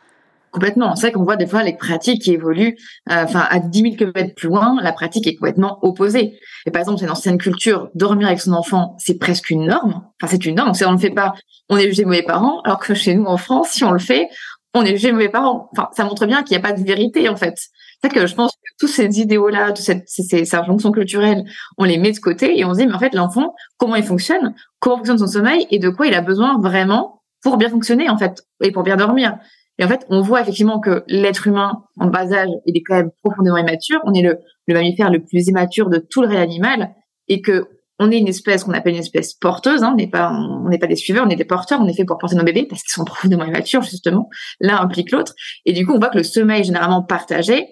Complètement. 0.50 0.96
C'est 0.96 1.08
vrai 1.08 1.12
qu'on 1.12 1.24
voit 1.24 1.36
des 1.36 1.46
fois 1.46 1.62
les 1.62 1.74
pratiques 1.76 2.22
qui 2.22 2.32
évoluent, 2.32 2.76
euh, 3.10 3.26
à 3.34 3.58
10 3.58 3.80
000 3.80 3.94
km 3.96 4.34
plus 4.34 4.48
loin, 4.48 4.78
la 4.80 4.92
pratique 4.92 5.26
est 5.26 5.34
complètement 5.34 5.78
opposée. 5.82 6.38
Et 6.64 6.70
par 6.70 6.80
exemple, 6.80 6.98
c'est 6.98 7.04
une 7.04 7.10
ancienne 7.10 7.38
culture, 7.38 7.90
dormir 7.94 8.28
avec 8.28 8.40
son 8.40 8.52
enfant, 8.52 8.96
c'est 8.98 9.18
presque 9.18 9.50
une 9.50 9.66
norme. 9.66 10.02
Enfin, 10.20 10.30
c'est 10.30 10.46
une 10.46 10.54
norme. 10.54 10.72
Si 10.72 10.84
on 10.86 10.92
le 10.92 10.98
fait 10.98 11.10
pas, 11.10 11.34
on 11.68 11.76
est 11.76 11.88
jugé 11.88 12.04
mauvais 12.04 12.22
parents. 12.22 12.60
Alors 12.62 12.78
que 12.78 12.94
chez 12.94 13.14
nous 13.14 13.26
en 13.26 13.36
France, 13.36 13.70
si 13.72 13.84
on 13.84 13.90
le 13.90 13.98
fait, 13.98 14.28
on 14.74 14.82
est 14.82 14.96
jugé 14.96 15.12
mauvais 15.12 15.28
parents. 15.28 15.70
Ça 15.94 16.04
montre 16.04 16.24
bien 16.24 16.42
qu'il 16.42 16.56
n'y 16.56 16.64
a 16.64 16.66
pas 16.66 16.72
de 16.72 16.82
vérité 16.82 17.28
en 17.28 17.36
fait. 17.36 17.54
C'est 18.02 18.10
que 18.10 18.26
je 18.26 18.34
pense 18.34 18.52
que 18.52 18.70
tous 18.78 18.86
ces 18.86 19.20
idéaux-là, 19.20 19.72
toutes 19.72 19.84
ces, 19.84 20.02
ces, 20.06 20.22
ces 20.22 20.54
injonctions 20.54 20.92
culturelles, 20.92 21.44
on 21.78 21.84
les 21.84 21.98
met 21.98 22.12
de 22.12 22.18
côté 22.18 22.58
et 22.58 22.64
on 22.64 22.72
se 22.72 22.78
dit, 22.78 22.86
mais 22.86 22.94
en 22.94 22.98
fait, 22.98 23.14
l'enfant, 23.14 23.54
comment 23.76 23.96
il 23.96 24.04
fonctionne, 24.04 24.54
comment 24.78 24.98
fonctionne 24.98 25.18
son 25.18 25.26
sommeil 25.26 25.66
et 25.70 25.78
de 25.78 25.88
quoi 25.88 26.06
il 26.06 26.14
a 26.14 26.20
besoin 26.20 26.60
vraiment 26.60 27.22
pour 27.42 27.56
bien 27.56 27.68
fonctionner, 27.68 28.08
en 28.08 28.16
fait, 28.16 28.42
et 28.62 28.70
pour 28.70 28.82
bien 28.82 28.96
dormir. 28.96 29.38
Et 29.78 29.84
en 29.84 29.88
fait, 29.88 30.04
on 30.08 30.20
voit 30.22 30.40
effectivement 30.40 30.80
que 30.80 31.04
l'être 31.06 31.46
humain, 31.46 31.84
en 31.98 32.08
bas 32.08 32.32
âge, 32.32 32.48
il 32.66 32.76
est 32.76 32.82
quand 32.82 32.96
même 32.96 33.10
profondément 33.22 33.56
immature. 33.56 34.00
On 34.04 34.12
est 34.12 34.22
le, 34.22 34.38
le 34.66 34.74
mammifère 34.74 35.10
le 35.10 35.24
plus 35.24 35.46
immature 35.46 35.88
de 35.88 35.98
tout 35.98 36.20
le 36.20 36.28
réel 36.28 36.42
animal 36.42 36.94
et 37.28 37.40
que 37.40 37.68
on 38.00 38.12
est 38.12 38.18
une 38.18 38.28
espèce 38.28 38.62
qu'on 38.62 38.74
appelle 38.74 38.94
une 38.94 39.00
espèce 39.00 39.34
porteuse. 39.34 39.82
Hein, 39.82 39.90
on 39.92 39.96
n'est 39.96 40.08
pas, 40.08 40.30
on 40.30 40.68
n'est 40.68 40.78
pas 40.78 40.86
des 40.86 40.96
suiveurs, 40.96 41.24
on 41.26 41.30
est 41.30 41.36
des 41.36 41.44
porteurs. 41.44 41.80
On 41.80 41.88
est 41.88 41.94
fait 41.94 42.04
pour 42.04 42.18
porter 42.18 42.36
nos 42.36 42.44
bébés 42.44 42.64
parce 42.68 42.82
qu'ils 42.82 42.92
sont 42.92 43.04
profondément 43.04 43.44
immatures 43.44 43.82
justement. 43.82 44.28
L'un 44.60 44.78
implique 44.78 45.10
l'autre. 45.10 45.34
Et 45.64 45.72
du 45.72 45.84
coup, 45.84 45.94
on 45.94 45.98
voit 45.98 46.08
que 46.08 46.18
le 46.18 46.22
sommeil 46.22 46.62
généralement 46.62 47.02
partagé, 47.02 47.66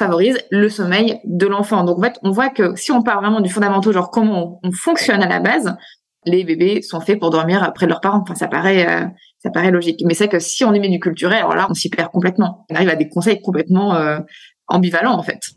favorise 0.00 0.38
le 0.50 0.70
sommeil 0.70 1.20
de 1.24 1.46
l'enfant. 1.46 1.84
Donc 1.84 1.98
en 1.98 2.02
fait, 2.02 2.18
on 2.22 2.30
voit 2.30 2.48
que 2.48 2.74
si 2.74 2.90
on 2.90 3.02
part 3.02 3.20
vraiment 3.20 3.42
du 3.42 3.50
fondamental, 3.50 3.92
genre 3.92 4.10
comment 4.10 4.58
on, 4.62 4.72
fonctionne 4.72 5.22
à 5.22 5.28
la 5.28 5.40
base, 5.40 5.76
les 6.24 6.42
bébés 6.42 6.80
sont 6.80 7.00
faits 7.00 7.20
pour 7.20 7.28
dormir 7.28 7.62
après 7.62 7.86
leurs 7.86 8.00
parents. 8.00 8.22
Enfin, 8.22 8.34
ça 8.34 8.48
paraît, 8.48 8.86
euh, 8.88 9.70
logique. 9.70 10.02
Mais 10.06 10.14
c'est 10.14 10.28
que 10.28 10.38
si 10.38 10.64
on 10.64 10.72
y 10.72 10.80
met 10.80 10.88
du 10.88 11.00
culturel, 11.00 11.40
alors 11.40 11.54
là, 11.54 11.66
on 11.68 11.74
s'y 11.74 11.90
perd 11.90 12.10
complètement. 12.10 12.64
On 12.70 12.76
arrive 12.76 12.88
à 12.88 12.96
des 12.96 13.10
conseils 13.10 13.42
complètement 13.42 13.94
euh, 13.94 14.20
ambivalents 14.68 15.18
en 15.18 15.22
fait. 15.22 15.50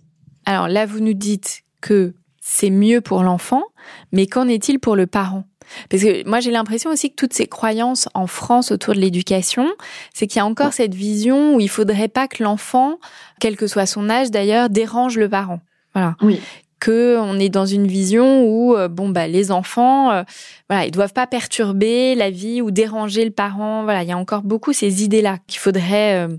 Alors 0.45 0.67
là, 0.67 0.85
vous 0.85 0.99
nous 0.99 1.13
dites 1.13 1.61
que 1.79 2.13
c'est 2.41 2.69
mieux 2.69 2.99
pour 2.99 3.23
l'enfant, 3.23 3.63
mais 4.11 4.27
qu'en 4.27 4.49
est-il 4.49 4.79
pour 4.79 4.97
le 4.97 5.07
parent? 5.07 5.45
Parce 5.89 6.03
que 6.03 6.27
moi, 6.27 6.39
j'ai 6.39 6.51
l'impression 6.51 6.89
aussi 6.89 7.09
que 7.09 7.15
toutes 7.15 7.33
ces 7.33 7.47
croyances 7.47 8.09
en 8.13 8.27
France 8.27 8.71
autour 8.71 8.93
de 8.93 8.99
l'éducation, 8.99 9.69
c'est 10.13 10.27
qu'il 10.27 10.37
y 10.37 10.41
a 10.41 10.45
encore 10.45 10.73
cette 10.73 10.95
vision 10.95 11.55
où 11.55 11.59
il 11.59 11.69
faudrait 11.69 12.07
pas 12.07 12.27
que 12.27 12.43
l'enfant, 12.43 12.99
quel 13.39 13.55
que 13.55 13.67
soit 13.67 13.85
son 13.85 14.09
âge 14.09 14.31
d'ailleurs, 14.31 14.69
dérange 14.69 15.17
le 15.17 15.29
parent. 15.29 15.59
Voilà. 15.93 16.15
Oui 16.21 16.39
que 16.79 17.17
on 17.17 17.39
est 17.39 17.47
dans 17.47 17.65
une 17.65 17.87
vision 17.87 18.43
où 18.43 18.75
euh, 18.75 18.89
bon 18.89 19.07
bah 19.07 19.25
les 19.25 19.51
enfants 19.51 20.11
euh, 20.11 20.23
voilà 20.69 20.85
ils 20.85 20.91
doivent 20.91 21.13
pas 21.13 21.27
perturber 21.27 22.13
la 22.13 22.29
vie 22.29 22.61
ou 22.61 22.71
déranger 22.71 23.23
le 23.23 23.31
parent 23.31 23.85
voilà 23.85 24.03
il 24.03 24.09
y 24.09 24.11
a 24.11 24.17
encore 24.17 24.41
beaucoup 24.41 24.73
ces 24.73 25.01
idées 25.01 25.21
là 25.21 25.37
qu'il 25.47 25.59
faudrait 25.59 26.27
euh, 26.27 26.35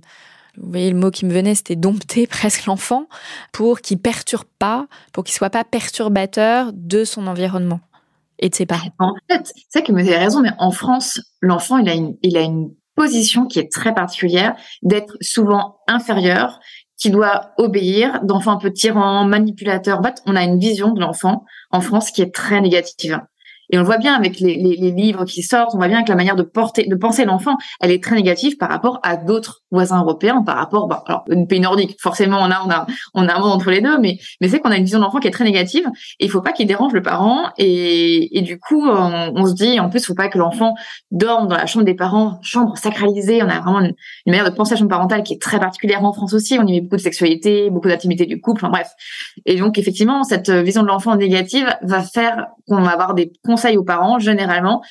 vous 0.56 0.70
voyez, 0.70 0.90
le 0.90 0.96
mot 0.96 1.10
qui 1.10 1.26
me 1.26 1.32
venait, 1.32 1.54
c'était 1.54 1.76
dompter 1.76 2.26
presque 2.28 2.66
l'enfant 2.66 3.08
pour 3.52 3.80
qu'il 3.80 3.98
perturbe 3.98 4.46
pas, 4.58 4.86
pour 5.12 5.24
qu'il 5.24 5.34
soit 5.34 5.50
pas 5.50 5.64
perturbateur 5.64 6.70
de 6.72 7.04
son 7.04 7.26
environnement 7.26 7.80
et 8.44 8.50
de. 8.50 8.92
En 8.98 9.14
fait, 9.30 9.52
c'est 9.70 9.82
que 9.82 9.90
vous 9.90 9.98
avez 9.98 10.18
raison, 10.18 10.42
mais 10.42 10.52
en 10.58 10.70
France, 10.70 11.20
l'enfant, 11.40 11.78
il 11.78 11.88
a 11.88 11.94
une, 11.94 12.16
il 12.22 12.36
a 12.36 12.42
une 12.42 12.74
position 12.94 13.46
qui 13.46 13.58
est 13.58 13.72
très 13.72 13.94
particulière, 13.94 14.54
d'être 14.82 15.16
souvent 15.20 15.78
inférieur, 15.88 16.60
qui 16.98 17.10
doit 17.10 17.52
obéir, 17.56 18.20
d'enfant 18.22 18.52
un 18.52 18.58
peu 18.58 18.70
tyran, 18.70 19.24
manipulateur. 19.24 19.98
En 19.98 20.02
fait, 20.02 20.20
on 20.26 20.36
a 20.36 20.44
une 20.44 20.58
vision 20.58 20.92
de 20.92 21.00
l'enfant 21.00 21.44
en 21.70 21.80
France 21.80 22.10
qui 22.10 22.20
est 22.22 22.32
très 22.32 22.60
négative. 22.60 23.18
Et 23.74 23.76
on 23.76 23.80
le 23.80 23.86
voit 23.86 23.98
bien 23.98 24.14
avec 24.14 24.38
les, 24.38 24.54
livres 24.54 25.24
qui 25.24 25.42
sortent, 25.42 25.74
on 25.74 25.78
voit 25.78 25.88
bien 25.88 26.04
que 26.04 26.08
la 26.08 26.14
manière 26.14 26.36
de 26.36 26.44
porter, 26.44 26.86
de 26.86 26.94
penser 26.94 27.24
l'enfant, 27.24 27.56
elle 27.80 27.90
est 27.90 28.00
très 28.00 28.14
négative 28.14 28.56
par 28.56 28.68
rapport 28.68 29.00
à 29.02 29.16
d'autres 29.16 29.64
voisins 29.72 30.00
européens, 30.00 30.42
par 30.42 30.58
rapport, 30.58 30.86
bon, 30.86 30.94
alors, 31.06 31.24
une 31.28 31.48
pays 31.48 31.58
nordique, 31.58 31.96
forcément, 32.00 32.38
on 32.38 32.52
a, 32.52 32.62
on 32.64 32.70
a, 32.70 32.86
on 33.14 33.26
a 33.26 33.34
un 33.34 33.40
mot 33.40 33.46
entre 33.46 33.72
les 33.72 33.80
deux, 33.80 33.98
mais, 33.98 34.18
mais 34.40 34.46
c'est 34.46 34.60
qu'on 34.60 34.70
a 34.70 34.76
une 34.76 34.84
vision 34.84 35.00
de 35.00 35.04
l'enfant 35.04 35.18
qui 35.18 35.26
est 35.26 35.32
très 35.32 35.42
négative, 35.42 35.88
et 36.20 36.26
il 36.26 36.30
faut 36.30 36.40
pas 36.40 36.52
qu'il 36.52 36.68
dérange 36.68 36.92
le 36.92 37.02
parent, 37.02 37.50
et, 37.58 38.38
et 38.38 38.42
du 38.42 38.60
coup, 38.60 38.86
on, 38.88 39.44
se 39.44 39.54
dit, 39.54 39.80
en 39.80 39.88
plus, 39.90 40.06
faut 40.06 40.14
pas 40.14 40.28
que 40.28 40.38
l'enfant 40.38 40.76
dorme 41.10 41.48
dans 41.48 41.56
la 41.56 41.66
chambre 41.66 41.84
des 41.84 41.94
parents, 41.94 42.38
chambre 42.42 42.78
sacralisée, 42.78 43.42
on 43.42 43.48
a 43.48 43.58
vraiment 43.58 43.80
une, 43.80 43.94
manière 44.24 44.48
de 44.48 44.54
penser 44.54 44.74
la 44.74 44.78
chambre 44.78 44.90
parentale 44.90 45.24
qui 45.24 45.34
est 45.34 45.42
très 45.42 45.58
particulière 45.58 46.04
en 46.04 46.12
France 46.12 46.32
aussi, 46.32 46.60
on 46.60 46.66
y 46.68 46.74
met 46.74 46.80
beaucoup 46.80 46.94
de 46.94 47.00
sexualité, 47.00 47.70
beaucoup 47.70 47.88
d'intimité 47.88 48.24
du 48.24 48.40
couple, 48.40 48.64
enfin 48.64 48.70
bref. 48.70 48.92
Et 49.46 49.56
donc, 49.56 49.78
effectivement, 49.78 50.22
cette 50.22 50.50
vision 50.50 50.82
de 50.82 50.86
l'enfant 50.86 51.16
négative 51.16 51.66
va 51.82 52.04
faire 52.04 52.46
qu'on 52.68 52.82
va 52.82 52.90
avoir 52.90 53.14
des 53.14 53.32
aux 53.76 53.84
parents, 53.84 54.18
généralement, 54.18 54.82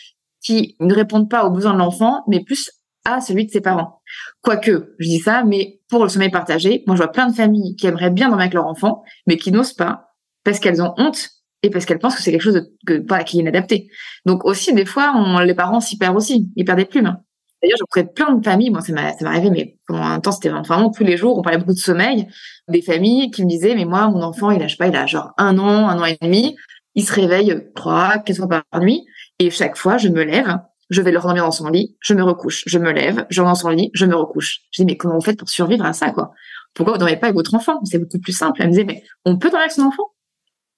qui 0.44 0.76
ne 0.80 0.94
répondent 0.94 1.30
pas 1.30 1.46
aux 1.46 1.52
besoins 1.52 1.74
de 1.74 1.80
l'enfant, 1.80 2.24
mais 2.28 2.44
plus 2.44 2.70
à 3.06 3.22
celui 3.22 3.46
de 3.46 3.52
ses 3.52 3.62
parents. 3.62 4.02
Quoique, 4.42 4.96
je 5.00 5.08
dis 5.08 5.20
ça, 5.20 5.44
mais 5.44 5.82
pour 5.90 6.04
le 6.04 6.10
sommeil 6.10 6.30
partagé, 6.30 6.84
moi 6.88 6.96
je 6.96 7.04
vois 7.04 7.12
plein 7.12 7.28
de 7.28 7.36
familles 7.36 7.76
qui 7.76 7.88
aimeraient 7.88 8.10
bien 8.10 8.28
dormir 8.28 8.44
avec 8.44 8.54
leur 8.54 8.68
enfant, 8.68 9.04
mais 9.28 9.38
qui 9.38 9.52
n'osent 9.52 9.74
pas 9.74 10.14
parce 10.44 10.60
qu'elles 10.60 10.82
ont 10.82 10.94
honte 10.98 11.30
et 11.64 11.70
parce 11.70 11.86
qu'elles 11.86 12.00
pensent 12.00 12.16
que 12.16 12.22
c'est 12.22 12.32
quelque 12.32 12.42
chose 12.42 12.56
de, 12.56 12.74
que, 12.86 13.06
voilà, 13.08 13.24
qui 13.24 13.38
est 13.38 13.42
inadapté. 13.42 13.90
Donc 14.26 14.46
aussi, 14.46 14.74
des 14.74 14.86
fois, 14.86 15.14
les 15.44 15.54
parents 15.54 15.80
s'y 15.80 15.98
perdent 15.98 16.18
aussi, 16.18 16.50
ils 16.56 16.66
perdent 16.66 16.80
des 16.80 16.86
plumes. 16.86 17.18
D'ailleurs, 17.62 17.78
je 17.96 18.02
plein 18.02 18.34
de 18.34 18.44
familles, 18.44 18.72
moi 18.72 18.82
ça 18.82 18.92
m'est 18.92 19.24
arrivé, 19.24 19.50
mais 19.50 19.78
pendant 19.88 20.04
un 20.04 20.20
temps, 20.20 20.34
c'était 20.34 20.50
vraiment 20.50 20.90
tous 20.90 21.06
les 21.06 21.16
jours, 21.16 21.38
on 21.38 21.42
parlait 21.42 21.58
beaucoup 21.58 21.74
de 21.74 21.78
sommeil, 21.78 22.28
des 22.68 22.82
familles 22.82 23.32
qui 23.32 23.42
me 23.44 23.50
disaient, 23.50 23.74
mais 23.74 23.86
moi, 23.86 24.10
mon 24.10 24.22
enfant, 24.22 24.52
il 24.52 24.70
sais 24.70 24.76
pas, 24.76 24.88
il 24.88 24.96
a 24.98 25.06
genre 25.06 25.32
un 25.38 25.58
an, 25.58 25.88
un 25.88 25.98
an 26.02 26.06
et 26.06 26.18
demi, 26.22 26.58
il 26.96 27.06
se 27.06 27.14
réveille 27.14 27.70
trois, 27.76 28.20
quatre 28.20 28.38
fois 28.38 28.48
par 28.48 28.82
nuit. 28.82 29.06
Et 29.40 29.50
chaque 29.50 29.78
fois, 29.78 29.98
je 29.98 30.10
me 30.10 30.24
lève, 30.24 30.60
je 30.90 31.02
vais 31.02 31.12
le 31.12 31.18
rendormir 31.18 31.46
dans 31.46 31.52
son 31.52 31.70
lit, 31.70 31.98
je 32.00 32.14
me 32.14 32.24
recouche, 32.24 32.64
je 32.68 32.78
me 32.78 32.92
lève, 32.92 33.26
je 33.30 33.42
rentre 33.42 33.52
dans 33.52 33.70
son 33.70 33.70
lit, 33.70 33.90
je 33.94 34.06
me 34.06 34.16
recouche. 34.16 34.62
Je 34.72 34.84
dis, 34.84 34.86
mais 34.86 34.98
comment 34.98 35.16
vous 35.16 35.22
faites 35.22 35.40
pour 35.40 35.50
survivre 35.50 35.86
à 35.86 35.94
ça, 35.94 36.12
quoi? 36.12 36.32
Pourquoi 36.74 36.94
vous 36.94 37.00
dormez 37.00 37.18
pas 37.18 37.28
avec 37.28 37.36
votre 37.36 37.54
enfant? 37.54 37.80
C'est 37.84 38.00
beaucoup 38.00 38.20
plus 38.20 38.34
simple. 38.34 38.62
Elle 38.62 38.68
me 38.68 38.72
disait, 38.72 38.86
mais 38.86 39.04
on 39.26 39.38
peut 39.38 39.50
dormir 39.50 39.62
avec 39.62 39.72
son 39.72 39.84
enfant? 39.84 40.04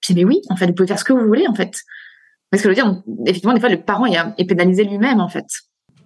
Je 0.02 0.14
dis, 0.14 0.16
mais 0.16 0.26
oui, 0.26 0.42
en 0.50 0.56
fait, 0.56 0.68
vous 0.68 0.74
pouvez 0.74 0.88
faire 0.88 1.00
ce 1.00 1.06
que 1.06 1.14
vous 1.14 1.26
voulez, 1.26 1.48
en 1.48 1.56
fait. 1.56 1.74
Parce 2.52 2.62
que 2.62 2.70
je 2.70 2.76
veux 2.76 2.76
dire, 2.76 3.02
effectivement, 3.26 3.54
des 3.54 3.60
fois, 3.60 3.70
le 3.70 3.82
parent 3.82 4.06
est 4.06 4.46
pénalisé 4.46 4.84
lui-même, 4.84 5.20
en 5.20 5.30
fait 5.30 5.46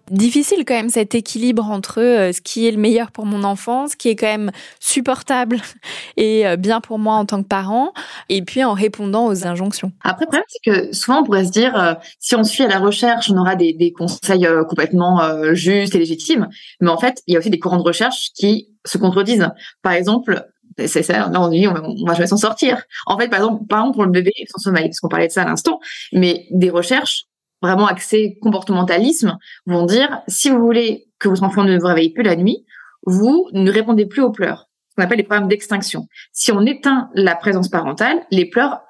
difficile 0.09 0.63
quand 0.65 0.73
même 0.73 0.89
cet 0.89 1.15
équilibre 1.15 1.65
entre 1.65 2.01
euh, 2.01 2.31
ce 2.31 2.41
qui 2.41 2.67
est 2.67 2.71
le 2.71 2.77
meilleur 2.77 3.11
pour 3.11 3.25
mon 3.25 3.43
enfant, 3.43 3.87
ce 3.87 3.95
qui 3.95 4.09
est 4.09 4.15
quand 4.15 4.27
même 4.27 4.51
supportable 4.79 5.59
et 6.17 6.47
euh, 6.47 6.55
bien 6.55 6.81
pour 6.81 6.99
moi 6.99 7.15
en 7.15 7.25
tant 7.25 7.41
que 7.41 7.47
parent, 7.47 7.93
et 8.29 8.41
puis 8.41 8.63
en 8.63 8.73
répondant 8.73 9.27
aux 9.27 9.45
injonctions. 9.45 9.91
Après, 10.03 10.25
le 10.25 10.27
problème, 10.27 10.43
c'est 10.47 10.71
que 10.71 10.93
souvent 10.93 11.21
on 11.21 11.23
pourrait 11.23 11.45
se 11.45 11.51
dire, 11.51 11.79
euh, 11.79 11.93
si 12.19 12.35
on 12.35 12.43
suit 12.43 12.63
à 12.63 12.67
la 12.67 12.79
recherche, 12.79 13.29
on 13.31 13.37
aura 13.37 13.55
des, 13.55 13.93
conseils 13.97 14.47
complètement 14.67 15.53
justes 15.53 15.95
et 15.95 15.99
légitimes, 15.99 16.47
mais 16.79 16.89
en 16.89 16.97
fait, 16.97 17.21
il 17.27 17.33
y 17.33 17.35
a 17.35 17.39
aussi 17.39 17.49
des 17.49 17.59
courants 17.59 17.77
de 17.77 17.83
recherche 17.83 18.29
qui 18.35 18.69
se 18.85 18.97
contredisent. 18.97 19.49
Par 19.81 19.93
exemple, 19.93 20.45
c'est 20.87 21.03
ça, 21.03 21.29
là 21.29 21.41
on 21.41 21.49
dit 21.49 21.67
on, 21.67 22.05
va 22.05 22.13
jamais 22.13 22.27
s'en 22.27 22.37
sortir. 22.37 22.81
En 23.05 23.17
fait, 23.17 23.27
par 23.27 23.39
exemple, 23.39 23.65
par 23.67 23.79
exemple 23.79 23.95
pour 23.95 24.05
le 24.05 24.11
bébé 24.11 24.31
son 24.49 24.59
sommeil, 24.59 24.85
parce 24.85 24.99
qu'on 24.99 25.09
parlait 25.09 25.27
de 25.27 25.31
ça 25.31 25.41
à 25.41 25.45
l'instant, 25.45 25.79
mais 26.13 26.47
des 26.51 26.69
recherches 26.69 27.25
vraiment 27.61 27.87
axés 27.87 28.37
comportementalisme 28.41 29.37
vont 29.65 29.85
dire 29.85 30.21
si 30.27 30.49
vous 30.49 30.59
voulez 30.59 31.07
que 31.19 31.29
votre 31.29 31.43
enfant 31.43 31.63
ne 31.63 31.77
vous 31.77 31.87
réveille 31.87 32.11
plus 32.11 32.23
la 32.23 32.35
nuit, 32.35 32.65
vous 33.05 33.47
ne 33.53 33.71
répondez 33.71 34.05
plus 34.05 34.21
aux 34.21 34.31
pleurs. 34.31 34.69
Ce 34.89 34.95
qu'on 34.95 35.03
appelle 35.03 35.17
les 35.17 35.23
problèmes 35.23 35.47
d'extinction. 35.47 36.07
Si 36.31 36.51
on 36.51 36.65
éteint 36.65 37.09
la 37.13 37.35
présence 37.35 37.69
parentale, 37.69 38.17
les 38.31 38.49
pleurs 38.49 38.81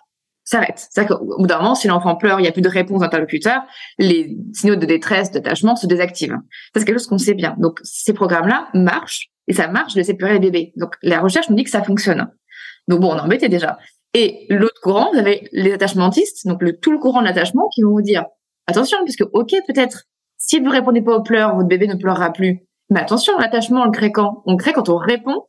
s'arrêtent. 0.43 0.87
C'est-à-dire 0.89 1.17
qu'au 1.17 1.37
bout 1.37 1.47
d'un 1.47 1.57
moment, 1.57 1.75
si 1.75 1.87
l'enfant 1.87 2.15
pleure, 2.15 2.39
il 2.39 2.43
n'y 2.43 2.49
a 2.49 2.51
plus 2.51 2.63
de 2.63 2.69
réponse 2.69 3.01
d'interlocuteur, 3.01 3.61
les 3.99 4.35
signaux 4.53 4.75
de 4.75 4.85
détresse, 4.85 5.29
d'attachement 5.31 5.75
se 5.75 5.85
désactivent. 5.85 6.37
Ça, 6.73 6.79
c'est 6.79 6.85
quelque 6.85 6.97
chose 6.97 7.07
qu'on 7.07 7.19
sait 7.19 7.35
bien. 7.35 7.55
Donc, 7.59 7.79
ces 7.83 8.13
programmes-là 8.13 8.69
marchent 8.73 9.29
et 9.47 9.53
ça 9.53 9.67
marche 9.67 9.93
de 9.93 10.01
séparer 10.01 10.33
les 10.33 10.39
bébés. 10.39 10.73
Donc, 10.75 10.95
la 11.03 11.19
recherche 11.19 11.49
nous 11.49 11.55
dit 11.55 11.63
que 11.63 11.69
ça 11.69 11.83
fonctionne. 11.83 12.31
Donc, 12.87 13.01
bon, 13.01 13.13
on 13.13 13.17
est 13.17 13.21
embêté 13.21 13.47
déjà. 13.47 13.77
Et 14.15 14.47
l'autre 14.49 14.81
courant, 14.81 15.11
vous 15.13 15.19
avez 15.19 15.47
les 15.51 15.71
attachamentistes, 15.71 16.47
donc 16.47 16.63
le, 16.63 16.79
tout 16.79 16.91
le 16.91 16.97
courant 16.97 17.21
de 17.21 17.25
l'attachement, 17.25 17.69
qui 17.75 17.83
vont 17.83 17.91
vous 17.91 18.01
dire 18.01 18.25
attention, 18.69 18.97
puisque 19.03 19.25
ok, 19.33 19.53
peut-être, 19.67 20.03
si 20.37 20.59
vous 20.59 20.69
répondez 20.69 21.01
pas 21.01 21.15
aux 21.15 21.23
pleurs, 21.23 21.55
votre 21.55 21.67
bébé 21.67 21.87
ne 21.87 21.95
pleurera 21.95 22.31
plus. 22.31 22.61
Mais 22.89 22.99
attention, 22.99 23.37
l'attachement, 23.37 23.81
on 23.81 23.85
le 23.85 23.91
crée 23.91 24.11
quand? 24.11 24.41
On 24.45 24.53
le 24.53 24.57
crée 24.57 24.73
quand 24.73 24.89
on 24.89 24.97
répond 24.97 25.45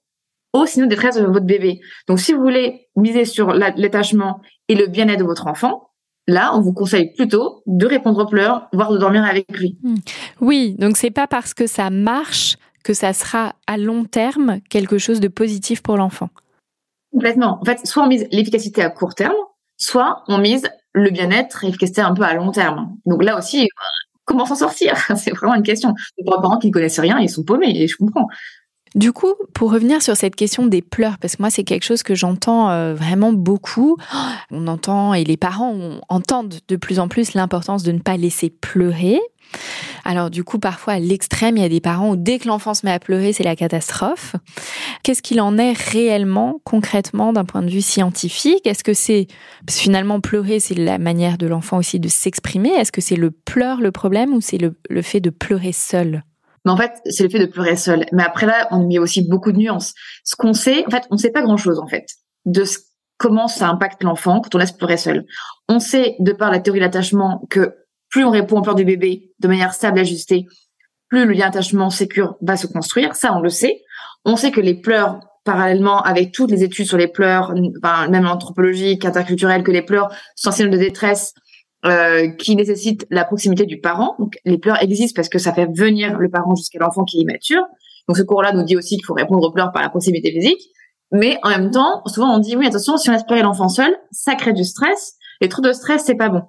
aux 0.52 0.66
signaux 0.66 0.86
de 0.86 0.90
détresse 0.90 1.16
de 1.16 1.24
votre 1.24 1.46
bébé. 1.46 1.80
Donc, 2.08 2.18
si 2.18 2.32
vous 2.32 2.40
voulez 2.40 2.88
miser 2.96 3.24
sur 3.24 3.52
l'attachement 3.52 4.40
et 4.68 4.74
le 4.74 4.88
bien-être 4.88 5.20
de 5.20 5.24
votre 5.24 5.46
enfant, 5.46 5.90
là, 6.26 6.52
on 6.54 6.60
vous 6.60 6.72
conseille 6.72 7.12
plutôt 7.14 7.62
de 7.66 7.86
répondre 7.86 8.24
aux 8.24 8.26
pleurs, 8.26 8.68
voire 8.72 8.92
de 8.92 8.98
dormir 8.98 9.24
avec 9.24 9.46
lui. 9.56 9.78
Hmm. 9.82 9.96
Oui, 10.40 10.74
donc 10.78 10.96
c'est 10.96 11.10
pas 11.10 11.26
parce 11.26 11.54
que 11.54 11.66
ça 11.66 11.90
marche 11.90 12.56
que 12.82 12.94
ça 12.94 13.12
sera 13.12 13.54
à 13.66 13.76
long 13.76 14.04
terme 14.04 14.60
quelque 14.68 14.98
chose 14.98 15.20
de 15.20 15.28
positif 15.28 15.82
pour 15.82 15.96
l'enfant. 15.96 16.30
Complètement. 17.12 17.58
En 17.60 17.64
fait, 17.64 17.86
soit 17.86 18.02
on 18.02 18.06
mise 18.06 18.26
l'efficacité 18.32 18.82
à 18.82 18.90
court 18.90 19.14
terme, 19.14 19.34
soit 19.76 20.24
on 20.28 20.38
mise 20.38 20.68
le 20.92 21.10
bien-être 21.10 21.64
et 21.64 21.66
l'efficacité 21.66 22.00
un 22.00 22.14
peu 22.14 22.22
à 22.22 22.34
long 22.34 22.50
terme. 22.50 22.96
Donc 23.06 23.22
là 23.22 23.38
aussi, 23.38 23.68
comment 24.24 24.46
s'en 24.46 24.56
sortir? 24.56 24.94
C'est 25.16 25.30
vraiment 25.32 25.54
une 25.54 25.62
question. 25.62 25.94
Pour 26.24 26.36
les 26.36 26.42
parents 26.42 26.58
qui 26.58 26.68
ne 26.68 26.72
connaissent 26.72 27.00
rien, 27.00 27.18
ils 27.18 27.30
sont 27.30 27.44
paumés, 27.44 27.72
et 27.74 27.88
je 27.88 27.96
comprends. 27.96 28.28
Du 28.96 29.12
coup, 29.12 29.34
pour 29.54 29.70
revenir 29.70 30.02
sur 30.02 30.16
cette 30.16 30.34
question 30.34 30.66
des 30.66 30.82
pleurs, 30.82 31.18
parce 31.18 31.36
que 31.36 31.42
moi 31.42 31.50
c'est 31.50 31.62
quelque 31.62 31.84
chose 31.84 32.02
que 32.02 32.16
j'entends 32.16 32.70
euh, 32.70 32.92
vraiment 32.92 33.32
beaucoup, 33.32 33.96
on 34.50 34.66
entend 34.66 35.14
et 35.14 35.22
les 35.22 35.36
parents 35.36 36.00
entendent 36.08 36.56
de 36.66 36.76
plus 36.76 36.98
en 36.98 37.06
plus 37.06 37.34
l'importance 37.34 37.84
de 37.84 37.92
ne 37.92 38.00
pas 38.00 38.16
laisser 38.16 38.50
pleurer. 38.50 39.20
Alors 40.04 40.30
du 40.30 40.44
coup, 40.44 40.58
parfois 40.58 40.94
à 40.94 40.98
l'extrême, 40.98 41.56
il 41.56 41.62
y 41.62 41.66
a 41.66 41.68
des 41.68 41.80
parents 41.80 42.10
où 42.10 42.16
dès 42.16 42.38
que 42.38 42.48
l'enfant 42.48 42.74
se 42.74 42.84
met 42.86 42.92
à 42.92 42.98
pleurer, 42.98 43.32
c'est 43.32 43.44
la 43.44 43.56
catastrophe. 43.56 44.36
Qu'est-ce 45.02 45.22
qu'il 45.22 45.40
en 45.40 45.58
est 45.58 45.72
réellement, 45.72 46.60
concrètement, 46.64 47.32
d'un 47.32 47.44
point 47.44 47.62
de 47.62 47.70
vue 47.70 47.82
scientifique? 47.82 48.66
Est-ce 48.66 48.84
que 48.84 48.94
c'est 48.94 49.26
finalement 49.68 50.20
pleurer, 50.20 50.60
c'est 50.60 50.74
la 50.74 50.98
manière 50.98 51.38
de 51.38 51.46
l'enfant 51.46 51.78
aussi 51.78 52.00
de 52.00 52.08
s'exprimer 52.08 52.70
Est-ce 52.70 52.92
que 52.92 53.00
c'est 53.00 53.16
le 53.16 53.30
pleur 53.30 53.80
le 53.80 53.92
problème 53.92 54.34
ou 54.34 54.40
c'est 54.40 54.58
le, 54.58 54.76
le 54.88 55.02
fait 55.02 55.20
de 55.20 55.30
pleurer 55.30 55.72
seul? 55.72 56.24
Mais 56.64 56.72
en 56.72 56.76
fait, 56.76 56.92
c'est 57.06 57.22
le 57.22 57.30
fait 57.30 57.38
de 57.38 57.46
pleurer 57.46 57.76
seul. 57.76 58.04
Mais 58.12 58.22
après 58.22 58.46
là, 58.46 58.68
on 58.70 58.86
met 58.86 58.98
aussi 58.98 59.26
beaucoup 59.26 59.52
de 59.52 59.58
nuances. 59.58 59.94
Ce 60.24 60.36
qu'on 60.36 60.52
sait, 60.52 60.84
en 60.86 60.90
fait, 60.90 61.04
on 61.10 61.14
ne 61.14 61.20
sait 61.20 61.30
pas 61.30 61.42
grand-chose 61.42 61.78
en 61.78 61.86
fait 61.86 62.06
de 62.46 62.64
comment 63.18 63.48
ça 63.48 63.68
impacte 63.68 64.02
l'enfant 64.02 64.40
quand 64.40 64.54
on 64.54 64.58
laisse 64.58 64.72
pleurer 64.72 64.96
seul. 64.96 65.26
On 65.68 65.78
sait, 65.78 66.16
de 66.18 66.32
par 66.32 66.50
la 66.50 66.58
théorie 66.58 66.80
de 66.80 66.84
l'attachement, 66.84 67.42
que 67.50 67.74
plus 68.10 68.24
on 68.24 68.30
répond 68.30 68.58
aux 68.58 68.62
pleurs 68.62 68.74
du 68.74 68.84
bébé 68.84 69.32
de 69.38 69.48
manière 69.48 69.72
stable 69.72 69.98
et 69.98 70.02
ajustée, 70.02 70.46
plus 71.08 71.24
le 71.24 71.32
lien 71.32 71.46
d'attachement 71.46 71.90
sécure 71.90 72.36
va 72.42 72.56
se 72.56 72.66
construire. 72.66 73.14
Ça, 73.16 73.34
on 73.34 73.40
le 73.40 73.48
sait. 73.48 73.80
On 74.24 74.36
sait 74.36 74.50
que 74.50 74.60
les 74.60 74.74
pleurs, 74.74 75.20
parallèlement 75.44 76.02
avec 76.02 76.32
toutes 76.32 76.50
les 76.50 76.62
études 76.62 76.86
sur 76.86 76.98
les 76.98 77.08
pleurs, 77.08 77.54
même 78.10 78.26
anthropologiques, 78.26 79.04
interculturelles, 79.04 79.62
que 79.62 79.72
les 79.72 79.82
pleurs 79.82 80.14
sont 80.36 80.50
un 80.50 80.52
signe 80.52 80.70
de 80.70 80.76
détresse 80.76 81.34
euh, 81.86 82.28
qui 82.28 82.54
nécessitent 82.56 83.06
la 83.10 83.24
proximité 83.24 83.64
du 83.64 83.80
parent. 83.80 84.14
Donc, 84.18 84.34
les 84.44 84.58
pleurs 84.58 84.82
existent 84.82 85.16
parce 85.16 85.28
que 85.28 85.38
ça 85.38 85.52
fait 85.52 85.66
venir 85.66 86.18
le 86.18 86.28
parent 86.28 86.54
jusqu'à 86.54 86.78
l'enfant 86.78 87.04
qui 87.04 87.18
est 87.18 87.22
immature. 87.22 87.64
Donc, 88.06 88.16
ce 88.16 88.22
cours-là 88.22 88.52
nous 88.52 88.64
dit 88.64 88.76
aussi 88.76 88.96
qu'il 88.96 89.06
faut 89.06 89.14
répondre 89.14 89.46
aux 89.46 89.52
pleurs 89.52 89.72
par 89.72 89.82
la 89.82 89.88
proximité 89.88 90.30
physique. 90.30 90.60
Mais 91.12 91.38
en 91.42 91.48
même 91.48 91.70
temps, 91.70 92.02
souvent 92.06 92.36
on 92.36 92.38
dit 92.38 92.56
oui, 92.56 92.66
attention, 92.66 92.96
si 92.96 93.08
on 93.08 93.12
laisse 93.12 93.24
pleurer 93.24 93.42
l'enfant 93.42 93.68
seul, 93.68 93.96
ça 94.12 94.34
crée 94.34 94.52
du 94.52 94.64
stress. 94.64 95.14
Et 95.40 95.48
trop 95.48 95.62
de 95.62 95.72
stress, 95.72 96.04
c'est 96.04 96.14
pas 96.14 96.28
bon. 96.28 96.42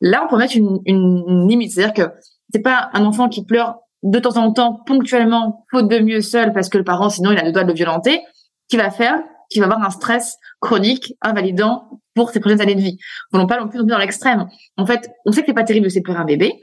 Là, 0.00 0.24
on 0.24 0.28
peut 0.28 0.36
mettre 0.36 0.56
une, 0.56 0.80
une 0.86 1.48
limite, 1.48 1.72
c'est-à-dire 1.72 1.94
que 1.94 2.12
c'est 2.52 2.60
pas 2.60 2.90
un 2.92 3.04
enfant 3.04 3.28
qui 3.28 3.44
pleure 3.44 3.76
de 4.04 4.18
temps 4.18 4.36
en 4.36 4.52
temps, 4.52 4.80
ponctuellement, 4.86 5.64
faute 5.70 5.88
de 5.88 5.98
mieux 5.98 6.20
seul, 6.20 6.52
parce 6.52 6.68
que 6.68 6.78
le 6.78 6.84
parent, 6.84 7.08
sinon, 7.08 7.32
il 7.32 7.38
a 7.38 7.44
le 7.44 7.52
droit 7.52 7.64
de 7.64 7.68
le 7.68 7.74
violenter, 7.74 8.20
qui 8.68 8.76
va 8.76 8.90
faire, 8.90 9.22
qui 9.50 9.60
va 9.60 9.66
avoir 9.66 9.82
un 9.82 9.90
stress 9.90 10.36
chronique, 10.60 11.14
invalidant 11.22 12.00
pour 12.14 12.30
ses 12.30 12.40
prochaines 12.40 12.60
années 12.60 12.74
de 12.74 12.80
vie. 12.80 12.98
Voulons 13.32 13.46
pas 13.46 13.58
non 13.58 13.68
plus 13.68 13.82
dans 13.84 13.98
l'extrême. 13.98 14.46
En 14.76 14.86
fait, 14.86 15.10
on 15.24 15.32
sait 15.32 15.40
que 15.40 15.46
c'est 15.48 15.54
pas 15.54 15.64
terrible 15.64 15.84
de 15.84 15.90
séparer 15.90 16.18
un 16.18 16.24
bébé. 16.24 16.60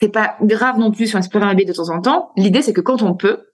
C'est 0.00 0.08
pas 0.08 0.36
grave 0.42 0.78
non 0.78 0.90
plus 0.90 1.08
si 1.08 1.16
on 1.16 1.22
séparer 1.22 1.44
un 1.44 1.54
bébé 1.54 1.66
de 1.66 1.72
temps 1.74 1.90
en 1.90 2.00
temps. 2.00 2.32
L'idée, 2.36 2.62
c'est 2.62 2.72
que 2.72 2.80
quand 2.80 3.02
on 3.02 3.14
peut, 3.14 3.48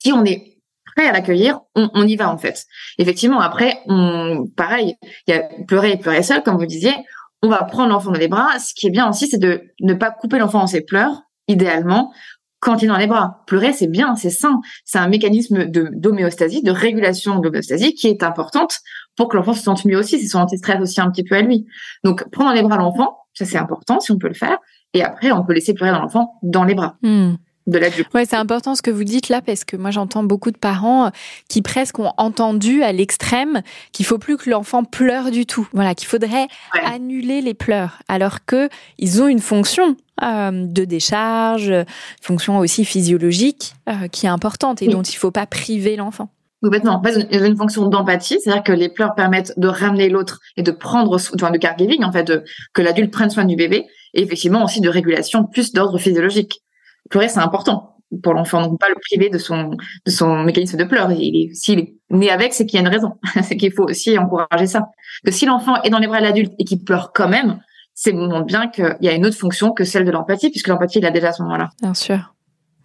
si 0.00 0.12
on 0.12 0.24
est 0.24 0.58
prêt 0.96 1.06
à 1.06 1.12
l'accueillir, 1.12 1.60
on, 1.76 1.88
on, 1.94 2.06
y 2.06 2.16
va 2.16 2.32
en 2.32 2.36
fait. 2.36 2.64
Effectivement, 2.98 3.40
après, 3.40 3.78
on, 3.86 4.48
pareil, 4.56 4.96
il 5.26 5.34
y 5.34 5.38
a 5.38 5.48
pleurer 5.68 5.92
et 5.92 5.96
pleurer 5.96 6.24
seul, 6.24 6.42
comme 6.42 6.56
vous 6.56 6.66
disiez 6.66 6.94
on 7.42 7.48
va 7.48 7.62
prendre 7.64 7.90
l'enfant 7.90 8.10
dans 8.10 8.18
les 8.18 8.28
bras. 8.28 8.58
Ce 8.58 8.74
qui 8.74 8.86
est 8.86 8.90
bien 8.90 9.08
aussi, 9.08 9.26
c'est 9.26 9.38
de 9.38 9.62
ne 9.80 9.94
pas 9.94 10.10
couper 10.10 10.38
l'enfant 10.38 10.62
en 10.62 10.66
ses 10.66 10.82
pleurs, 10.82 11.22
idéalement, 11.48 12.12
quand 12.60 12.82
il 12.82 12.84
est 12.84 12.88
dans 12.88 12.98
les 12.98 13.06
bras. 13.06 13.42
Pleurer, 13.46 13.72
c'est 13.72 13.86
bien, 13.86 14.14
c'est 14.16 14.30
sain. 14.30 14.60
C'est 14.84 14.98
un 14.98 15.08
mécanisme 15.08 15.64
d'homéostasie, 15.64 16.62
de 16.62 16.70
régulation 16.70 17.38
de 17.38 17.44
l'homéostasie 17.44 17.94
qui 17.94 18.08
est 18.08 18.22
importante 18.22 18.78
pour 19.16 19.28
que 19.28 19.36
l'enfant 19.36 19.54
se 19.54 19.62
sente 19.62 19.84
mieux 19.86 19.98
aussi. 19.98 20.20
C'est 20.20 20.28
son 20.28 20.40
anti-stress 20.40 20.80
aussi 20.80 21.00
un 21.00 21.10
petit 21.10 21.24
peu 21.24 21.36
à 21.36 21.42
lui. 21.42 21.66
Donc, 22.04 22.28
prendre 22.30 22.50
dans 22.50 22.56
les 22.56 22.62
bras 22.62 22.76
l'enfant, 22.76 23.16
ça 23.32 23.44
c'est 23.46 23.58
important 23.58 24.00
si 24.00 24.12
on 24.12 24.18
peut 24.18 24.28
le 24.28 24.34
faire. 24.34 24.58
Et 24.92 25.02
après, 25.02 25.32
on 25.32 25.44
peut 25.44 25.54
laisser 25.54 25.72
pleurer 25.72 25.92
dans 25.92 26.00
l'enfant 26.00 26.34
dans 26.42 26.64
les 26.64 26.74
bras. 26.74 26.96
Hmm. 27.02 27.34
De 27.70 27.78
l'adulte. 27.78 28.08
Ouais, 28.14 28.24
c'est 28.24 28.36
important 28.36 28.74
ce 28.74 28.82
que 28.82 28.90
vous 28.90 29.04
dites 29.04 29.28
là 29.28 29.40
parce 29.40 29.64
que 29.64 29.76
moi 29.76 29.90
j'entends 29.90 30.24
beaucoup 30.24 30.50
de 30.50 30.58
parents 30.58 31.06
euh, 31.06 31.10
qui 31.48 31.62
presque 31.62 31.98
ont 32.00 32.12
entendu 32.16 32.82
à 32.82 32.92
l'extrême 32.92 33.62
qu'il 33.92 34.04
faut 34.04 34.18
plus 34.18 34.36
que 34.36 34.50
l'enfant 34.50 34.82
pleure 34.84 35.30
du 35.30 35.46
tout. 35.46 35.68
Voilà, 35.72 35.94
qu'il 35.94 36.08
faudrait 36.08 36.48
Ouais. 36.74 36.80
annuler 36.84 37.40
les 37.40 37.54
pleurs 37.54 37.98
alors 38.08 38.44
que 38.44 38.68
ils 38.98 39.22
ont 39.22 39.28
une 39.28 39.38
fonction 39.38 39.96
euh, 40.22 40.50
de 40.52 40.84
décharge, 40.84 41.72
fonction 42.20 42.58
aussi 42.58 42.84
physiologique 42.84 43.74
euh, 43.88 44.08
qui 44.08 44.26
est 44.26 44.30
importante 44.30 44.82
et 44.82 44.86
Oui. 44.86 44.92
dont 44.92 45.02
il 45.02 45.16
faut 45.16 45.30
pas 45.30 45.46
priver 45.46 45.96
l'enfant. 45.96 46.28
Complètement. 46.62 46.96
En 46.96 47.02
fait, 47.02 47.26
il 47.30 47.40
y 47.40 47.42
a 47.42 47.46
une 47.46 47.56
fonction 47.56 47.86
d'empathie, 47.86 48.38
c'est-à-dire 48.42 48.62
que 48.62 48.72
les 48.72 48.90
pleurs 48.90 49.14
permettent 49.14 49.54
de 49.56 49.66
ramener 49.68 50.10
l'autre 50.10 50.40
et 50.58 50.62
de 50.62 50.70
prendre, 50.72 51.16
so- 51.18 51.34
enfin, 51.36 51.50
de 51.50 51.56
caregiving, 51.56 52.04
en 52.04 52.12
fait, 52.12 52.24
de- 52.24 52.44
que 52.74 52.82
l'adulte 52.82 53.10
prenne 53.10 53.30
soin 53.30 53.44
du 53.46 53.56
bébé, 53.56 53.86
et 54.12 54.22
effectivement 54.22 54.64
aussi 54.64 54.82
de 54.82 54.88
régulation 54.90 55.44
plus 55.44 55.72
d'ordre 55.72 55.96
physiologique. 55.98 56.60
Pleurer, 57.08 57.28
c'est 57.28 57.40
important 57.40 57.96
pour 58.22 58.34
l'enfant, 58.34 58.62
donc 58.62 58.80
pas 58.80 58.88
le 58.88 58.96
priver 59.00 59.30
de 59.30 59.38
son 59.38 59.76
de 60.04 60.10
son 60.10 60.42
mécanisme 60.42 60.76
de 60.76 60.84
pleurs. 60.84 61.12
Il 61.12 61.54
s'il 61.54 61.78
est 61.78 61.94
né 62.10 62.30
avec, 62.30 62.52
c'est 62.52 62.66
qu'il 62.66 62.80
y 62.80 62.84
a 62.84 62.86
une 62.86 62.92
raison. 62.92 63.18
c'est 63.42 63.56
qu'il 63.56 63.72
faut 63.72 63.84
aussi 63.84 64.18
encourager 64.18 64.66
ça. 64.66 64.88
Que 65.24 65.30
si 65.30 65.46
l'enfant 65.46 65.80
est 65.82 65.90
dans 65.90 65.98
les 65.98 66.08
bras 66.08 66.18
de 66.18 66.24
l'adulte 66.24 66.52
et 66.58 66.64
qu'il 66.64 66.82
pleure 66.82 67.12
quand 67.14 67.28
même, 67.28 67.60
c'est 67.94 68.12
montre 68.12 68.46
bien 68.46 68.68
qu'il 68.68 68.96
y 69.00 69.08
a 69.08 69.12
une 69.12 69.26
autre 69.26 69.36
fonction 69.36 69.72
que 69.72 69.84
celle 69.84 70.04
de 70.04 70.10
l'empathie, 70.10 70.50
puisque 70.50 70.68
l'empathie, 70.68 70.98
il 70.98 71.06
a 71.06 71.10
déjà 71.10 71.28
à 71.28 71.32
ce 71.32 71.42
moment-là. 71.42 71.68
Bien 71.82 71.94
sûr. 71.94 72.34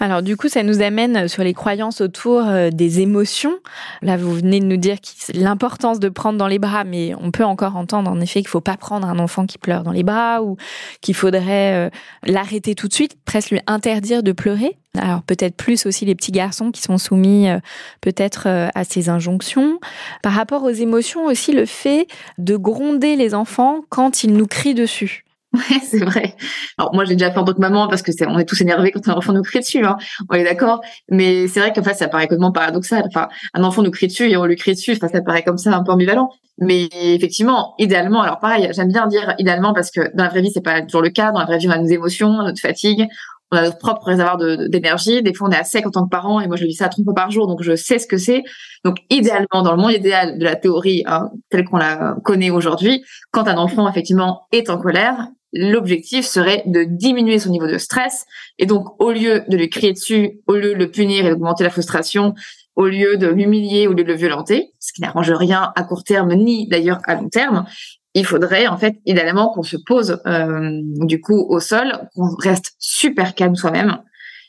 Alors 0.02 0.22
du 0.22 0.36
coup, 0.36 0.50
ça 0.50 0.62
nous 0.62 0.82
amène 0.82 1.30
sur 1.30 1.44
les 1.44 1.54
croyances 1.54 2.02
autour 2.02 2.46
euh, 2.46 2.70
des 2.70 3.00
émotions. 3.00 3.54
Là, 4.02 4.18
vous 4.18 4.34
venez 4.34 4.60
de 4.60 4.66
nous 4.66 4.78
dire 4.78 4.98
l'importance 5.34 6.00
de 6.00 6.10
prendre 6.10 6.38
dans 6.38 6.48
les 6.48 6.60
bras, 6.60 6.84
mais 6.84 7.14
on 7.22 7.32
peut 7.32 7.46
encore 7.46 7.78
entendre 7.78 8.12
en 8.12 8.20
effet 8.20 8.42
qu'il 8.42 8.50
faut 8.50 8.60
pas 8.60 8.76
prendre 8.76 9.08
un 9.08 9.20
enfant 9.20 9.46
qui 9.46 9.58
pleure 9.58 9.84
dans 9.84 9.94
les 9.94 10.04
bras 10.04 10.44
ou 10.44 10.58
qu'il 11.00 11.16
faudrait 11.16 11.88
euh, 11.88 11.90
l'arrêter 12.26 12.76
tout 12.76 12.90
de 12.90 12.94
suite, 12.94 13.16
presque 13.24 13.52
lui 13.52 13.62
interdire 13.68 14.22
de 14.22 14.34
pleurer. 14.34 14.78
Alors 14.98 15.24
peut-être 15.24 15.56
plus 15.56 15.86
aussi 15.86 16.06
les 16.06 16.16
petits 16.16 16.32
garçons 16.32 16.72
qui 16.72 16.82
sont 16.82 16.98
soumis 16.98 17.50
euh, 17.50 17.60
peut-être 18.02 18.48
à 18.48 18.84
ces 18.84 19.08
injonctions. 19.08 19.80
Par 20.22 20.34
rapport 20.34 20.64
aux 20.64 20.70
émotions 20.70 21.26
aussi, 21.26 21.54
le 21.54 21.66
fait 21.66 22.08
de 22.38 22.58
gronder 22.58 23.16
les 23.16 23.34
enfants 23.34 23.82
quand 23.90 24.24
ils 24.24 24.34
nous 24.34 24.48
crient 24.48 24.74
dessus. 24.74 25.25
Ouais, 25.56 25.80
c'est 25.84 26.04
vrai. 26.04 26.36
Alors 26.78 26.94
moi, 26.94 27.06
j'ai 27.06 27.16
déjà 27.16 27.32
fait 27.32 27.38
en 27.38 27.46
tant 27.46 27.54
que 27.54 27.62
maman 27.62 27.88
parce 27.88 28.02
que 28.02 28.12
c'est, 28.12 28.28
on 28.28 28.38
est 28.38 28.46
tous 28.46 28.60
énervés 28.62 28.92
quand 28.92 29.08
un 29.08 29.14
enfant 29.14 29.32
nous 29.32 29.42
crie 29.42 29.60
dessus. 29.60 29.86
Hein. 29.86 29.98
On 30.30 30.34
est 30.36 30.44
d'accord. 30.44 30.82
Mais 31.10 31.48
c'est 31.48 31.60
vrai 31.60 31.72
qu'en 31.74 31.84
fait, 31.84 31.94
ça 31.94 32.08
paraît 32.08 32.26
complètement 32.26 32.52
paradoxal. 32.52 33.04
Enfin, 33.08 33.30
un 33.54 33.64
enfant 33.64 33.82
nous 33.82 33.92
crie 33.92 34.08
dessus 34.08 34.30
et 34.30 34.38
on 34.38 34.46
lui 34.46 34.56
crie 34.58 34.74
dessus. 34.74 34.92
Enfin, 34.94 35.08
ça 35.08 35.22
paraît 35.22 35.44
comme 35.44 35.58
ça 35.58 35.74
un 35.76 35.84
peu 35.84 35.92
ambivalent. 35.92 36.30
Mais 36.60 36.88
effectivement, 36.92 37.74
idéalement, 37.80 38.22
alors 38.22 38.40
pareil, 38.40 38.70
j'aime 38.74 38.88
bien 38.88 39.08
dire 39.08 39.34
idéalement 39.40 39.74
parce 39.74 39.92
que 39.92 40.02
dans 40.16 40.24
la 40.24 40.30
vraie 40.30 40.42
vie, 40.42 40.52
c'est 40.54 40.64
pas 40.64 40.82
toujours 40.82 41.02
le 41.02 41.10
cas. 41.10 41.32
Dans 41.32 41.40
la 41.40 41.46
vraie 41.46 41.58
vie, 41.58 41.68
on 41.68 41.72
a 41.72 41.78
nos 41.78 41.88
émotions, 41.88 42.32
notre 42.44 42.62
fatigue, 42.62 43.08
on 43.52 43.58
a 43.58 43.62
notre 43.64 43.78
propre 43.78 44.06
réservoir 44.06 44.38
d'énergie. 44.38 45.22
Des 45.22 45.34
fois, 45.34 45.50
on 45.50 45.52
est 45.52 45.58
à 45.58 45.64
sec 45.64 45.86
en 45.86 45.92
tant 45.92 46.06
que 46.06 46.10
parent 46.10 46.40
et 46.40 46.48
moi, 46.48 46.56
je 46.56 46.64
le 46.64 46.70
dis 46.70 46.76
ça 46.76 46.88
trois 46.90 47.04
fois 47.04 47.14
par 47.14 47.32
jour, 47.32 47.48
donc 47.48 47.62
je 47.62 47.76
sais 47.76 48.00
ce 48.00 48.08
que 48.08 48.18
c'est. 48.18 48.44
Donc, 48.84 48.98
idéalement, 49.10 49.62
dans 49.64 49.72
le 49.72 49.82
monde 49.82 49.92
idéal 49.92 50.38
de 50.38 50.44
la 50.44 50.56
théorie 50.56 51.04
hein, 51.06 51.30
telle 51.50 51.66
qu'on 51.66 51.78
la 51.78 52.16
connaît 52.24 52.50
aujourd'hui, 52.50 53.04
quand 53.32 53.48
un 53.48 53.58
enfant 53.58 53.90
effectivement 53.90 54.48
est 54.52 54.70
en 54.70 54.78
colère, 54.78 55.28
l'objectif 55.56 56.26
serait 56.26 56.64
de 56.66 56.84
diminuer 56.84 57.40
son 57.40 57.50
niveau 57.50 57.68
de 57.68 57.78
stress 57.78 58.26
et 58.60 58.66
donc 58.66 59.02
au 59.02 59.12
lieu 59.12 59.44
de 59.48 59.56
lui 59.58 59.70
crier 59.70 59.94
dessus, 59.94 60.42
au 60.48 60.54
lieu 60.54 60.74
de 60.74 60.80
le 60.80 60.92
punir 60.92 61.26
et 61.26 61.30
d'augmenter 61.30 61.64
la 61.64 61.70
frustration, 61.70 62.36
au 62.76 62.88
lieu 62.88 63.16
de 63.16 63.28
l'humilier, 63.28 63.88
au 63.88 63.94
lieu 63.94 64.04
de 64.04 64.10
le 64.10 64.16
violenter, 64.16 64.72
ce 64.80 64.92
qui 64.92 65.02
n'arrange 65.02 65.32
rien 65.32 65.72
à 65.76 65.84
court 65.84 66.04
terme 66.04 66.34
ni 66.34 66.68
d'ailleurs 66.68 67.00
à 67.06 67.16
long 67.16 67.30
terme, 67.30 67.66
il 68.14 68.26
faudrait 68.26 68.68
en 68.68 68.78
fait 68.78 68.96
idéalement 69.06 69.50
qu'on 69.50 69.64
se 69.64 69.78
pose 69.78 70.22
euh, 70.28 70.82
du 71.06 71.22
coup 71.22 71.46
au 71.50 71.60
sol, 71.62 72.10
qu'on 72.14 72.36
reste 72.36 72.74
super 72.78 73.34
calme 73.34 73.56
soi-même. 73.56 73.98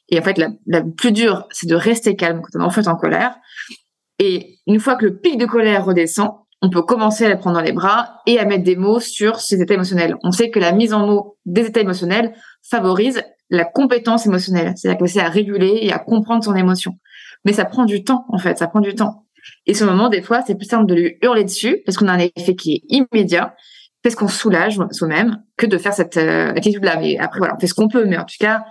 Et 0.09 0.19
en 0.19 0.23
fait, 0.23 0.38
la, 0.38 0.51
la 0.66 0.83
plus 0.83 1.12
dure, 1.12 1.47
c'est 1.51 1.69
de 1.69 1.75
rester 1.75 2.14
calme 2.14 2.42
quand 2.42 2.61
enfant 2.61 2.81
est 2.81 2.88
en 2.88 2.97
colère. 2.97 3.37
Et 4.19 4.59
une 4.66 4.81
fois 4.81 4.97
que 4.97 5.05
le 5.05 5.16
pic 5.16 5.37
de 5.38 5.47
colère 5.47 5.85
redescend, 5.85 6.31
on 6.62 6.71
peut 6.71 6.83
commencer 6.83 7.27
à 7.27 7.29
la 7.29 7.37
prendre 7.37 7.57
dans 7.57 7.62
les 7.62 7.73
bras 7.73 8.21
et 8.27 8.38
à 8.38 8.45
mettre 8.45 8.64
des 8.64 8.77
mots 8.77 9.01
sur 9.01 9.40
ses 9.40 9.61
états 9.61 9.75
émotionnels. 9.75 10.16
On 10.23 10.33
sait 10.33 10.51
que 10.51 10.59
la 10.59 10.73
mise 10.73 10.95
en 10.95 11.07
mots 11.07 11.38
des 11.45 11.66
états 11.66 11.81
émotionnels 11.81 12.35
favorise 12.69 13.23
la 13.51 13.64
compétence 13.64 14.27
émotionnelle, 14.27 14.73
c'est-à-dire 14.77 14.99
que 14.99 15.07
c'est 15.07 15.21
à 15.21 15.29
réguler 15.29 15.79
et 15.83 15.92
à 15.92 15.99
comprendre 15.99 16.42
son 16.42 16.55
émotion. 16.57 16.95
Mais 17.45 17.53
ça 17.53 17.64
prend 17.64 17.85
du 17.85 18.03
temps, 18.03 18.25
en 18.31 18.38
fait, 18.38 18.59
ça 18.59 18.66
prend 18.66 18.81
du 18.81 18.95
temps. 18.95 19.27
Et 19.66 19.75
ce 19.75 19.85
moment, 19.85 20.09
des 20.09 20.23
fois, 20.23 20.42
c'est 20.45 20.57
plus 20.57 20.66
simple 20.66 20.87
de 20.87 20.95
lui 20.95 21.19
hurler 21.23 21.45
dessus 21.45 21.83
parce 21.85 21.97
qu'on 21.97 22.09
a 22.09 22.12
un 22.12 22.29
effet 22.35 22.57
qui 22.57 22.75
est 22.75 22.83
immédiat, 22.88 23.55
parce 24.03 24.16
qu'on 24.16 24.29
soulage 24.29 24.79
soi-même, 24.90 25.42
que 25.57 25.66
de 25.66 25.79
faire 25.79 25.92
cette 25.92 26.16
euh, 26.16 26.53
attitude-là. 26.55 26.99
Mais 26.99 27.19
après, 27.19 27.38
voilà, 27.38 27.55
on 27.57 27.61
fait 27.61 27.66
ce 27.69 27.75
qu'on 27.75 27.88
peut, 27.88 28.05
mais 28.05 28.19
en 28.19 28.25
tout 28.25 28.37
cas, 28.40 28.64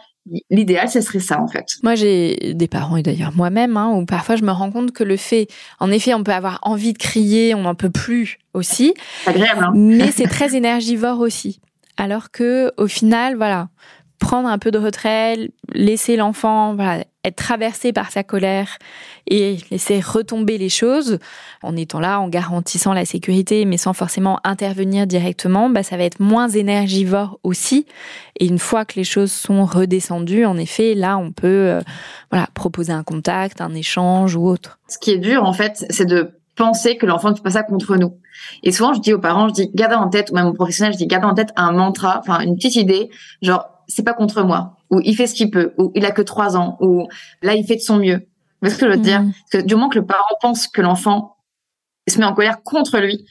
l'idéal, 0.50 0.90
ce 0.90 1.02
serait 1.02 1.20
ça, 1.20 1.42
en 1.42 1.48
fait. 1.48 1.78
Moi, 1.84 1.96
j'ai 1.96 2.54
des 2.54 2.68
parents 2.68 2.98
et 2.98 3.04
d'ailleurs 3.04 3.34
moi-même, 3.34 3.78
hein, 3.78 3.94
où 3.96 4.06
parfois 4.06 4.36
je 4.36 4.44
me 4.44 4.52
rends 4.52 4.72
compte 4.72 4.92
que 4.92 5.04
le 5.04 5.18
fait, 5.18 5.48
en 5.80 5.92
effet, 5.92 6.14
on 6.14 6.24
peut 6.24 6.34
avoir 6.34 6.60
envie 6.64 6.94
de 6.94 6.98
crier, 6.98 7.54
on 7.56 7.62
n'en 7.62 7.76
peut 7.76 7.90
plus 7.90 8.40
aussi, 8.54 8.94
agréable, 9.26 9.64
hein 9.64 9.72
mais 9.76 10.12
c'est 10.12 10.28
très 10.28 10.56
énergivore 10.56 11.20
aussi. 11.20 11.60
Alors 11.98 12.32
que, 12.32 12.72
au 12.78 12.88
final, 12.88 13.36
voilà, 13.36 13.70
prendre 14.20 14.50
un 14.50 14.58
peu 14.58 14.72
de 14.72 14.78
retrait, 14.78 15.52
laisser 15.74 16.16
l'enfant, 16.16 16.76
voilà, 16.76 17.04
être 17.26 17.36
traversé 17.36 17.94
par 17.94 18.12
sa 18.12 18.24
colère 18.24 18.78
et 19.28 19.58
laisser 19.72 20.00
retomber 20.00 20.58
les 20.58 20.70
choses 20.70 21.20
en 21.64 21.76
étant 21.76 22.00
là, 22.00 22.20
en 22.20 22.30
garantissant 22.30 22.94
la 22.94 23.06
sécurité, 23.06 23.66
mais 23.66 23.78
sans 23.78 23.94
forcément 23.94 24.40
intervenir 24.44 25.08
directement, 25.08 25.70
bah, 25.70 25.84
ça 25.84 25.98
va 25.98 26.04
être 26.04 26.20
moins 26.20 26.48
énergivore 26.48 27.40
aussi. 27.44 27.86
Et 28.40 28.48
une 28.48 28.60
fois 28.60 28.86
que 28.86 28.96
les 28.96 29.04
choses 29.04 29.32
sont 29.32 29.66
redescendues, 29.66 30.46
en 30.46 30.58
effet, 30.58 30.94
là, 30.94 31.18
on 31.18 31.32
peut, 31.32 31.48
euh, 31.48 31.82
voilà, 32.32 32.48
proposer 32.54 32.94
un 32.94 33.04
contact, 33.04 33.62
un 33.62 33.74
échange 33.74 34.36
ou 34.36 34.48
autre. 34.48 34.80
Ce 34.88 34.98
qui 34.98 35.12
est 35.12 35.18
dur, 35.18 35.44
en 35.44 35.54
fait, 35.54 35.86
c'est 35.90 36.06
de 36.06 36.32
penser 36.56 36.98
que 36.98 37.06
l'enfant 37.06 37.32
ne 37.32 37.36
fait 37.36 37.42
pas 37.42 37.52
ça 37.52 37.64
contre 37.64 37.98
nous. 37.98 38.18
Et 38.64 38.72
souvent, 38.72 38.94
je 38.94 39.02
dis 39.02 39.14
aux 39.14 39.20
parents, 39.20 39.50
je 39.50 39.54
dis, 39.54 39.72
gardez 39.74 39.96
en 39.96 40.10
tête, 40.10 40.32
ou 40.32 40.36
même 40.36 40.48
aux 40.48 40.54
professionnels, 40.54 40.94
je 40.94 40.98
dis, 40.98 41.08
gardez 41.08 41.28
en 41.28 41.34
tête 41.34 41.50
un 41.56 41.72
mantra, 41.72 42.20
enfin, 42.20 42.40
une 42.42 42.56
petite 42.56 42.76
idée, 42.76 43.10
genre, 43.42 43.70
c'est 43.88 44.04
pas 44.04 44.14
contre 44.14 44.44
moi, 44.44 44.75
ou 44.89 45.02
il 45.04 45.15
fait 45.15 45.28
ce 45.28 45.34
qu'il 45.34 45.52
peut, 45.52 45.74
ou 45.78 45.91
il 45.95 46.06
a 46.06 46.12
que 46.12 46.21
trois 46.21 46.58
ans, 46.58 46.78
ou 46.80 47.08
là, 47.41 47.56
il 47.56 47.65
fait 47.65 47.76
de 47.76 47.82
son 47.82 47.98
mieux. 47.98 48.17
Vous 48.17 48.69
voyez 48.69 48.76
ce 48.76 48.80
que 48.80 48.88
je 48.88 48.91
veux 48.91 49.02
dire? 49.02 49.21
Mhm. 49.21 49.34
Parce 49.52 49.63
que 49.63 49.67
du 49.67 49.76
moment 49.76 49.89
que 49.89 50.00
le 50.00 50.06
parent 50.06 50.24
pense 50.41 50.67
que 50.67 50.82
l'enfant 50.82 51.38
se 52.08 52.19
met 52.19 52.26
en 52.26 52.34
colère 52.34 52.62
contre 52.63 53.00
lui, 53.00 53.26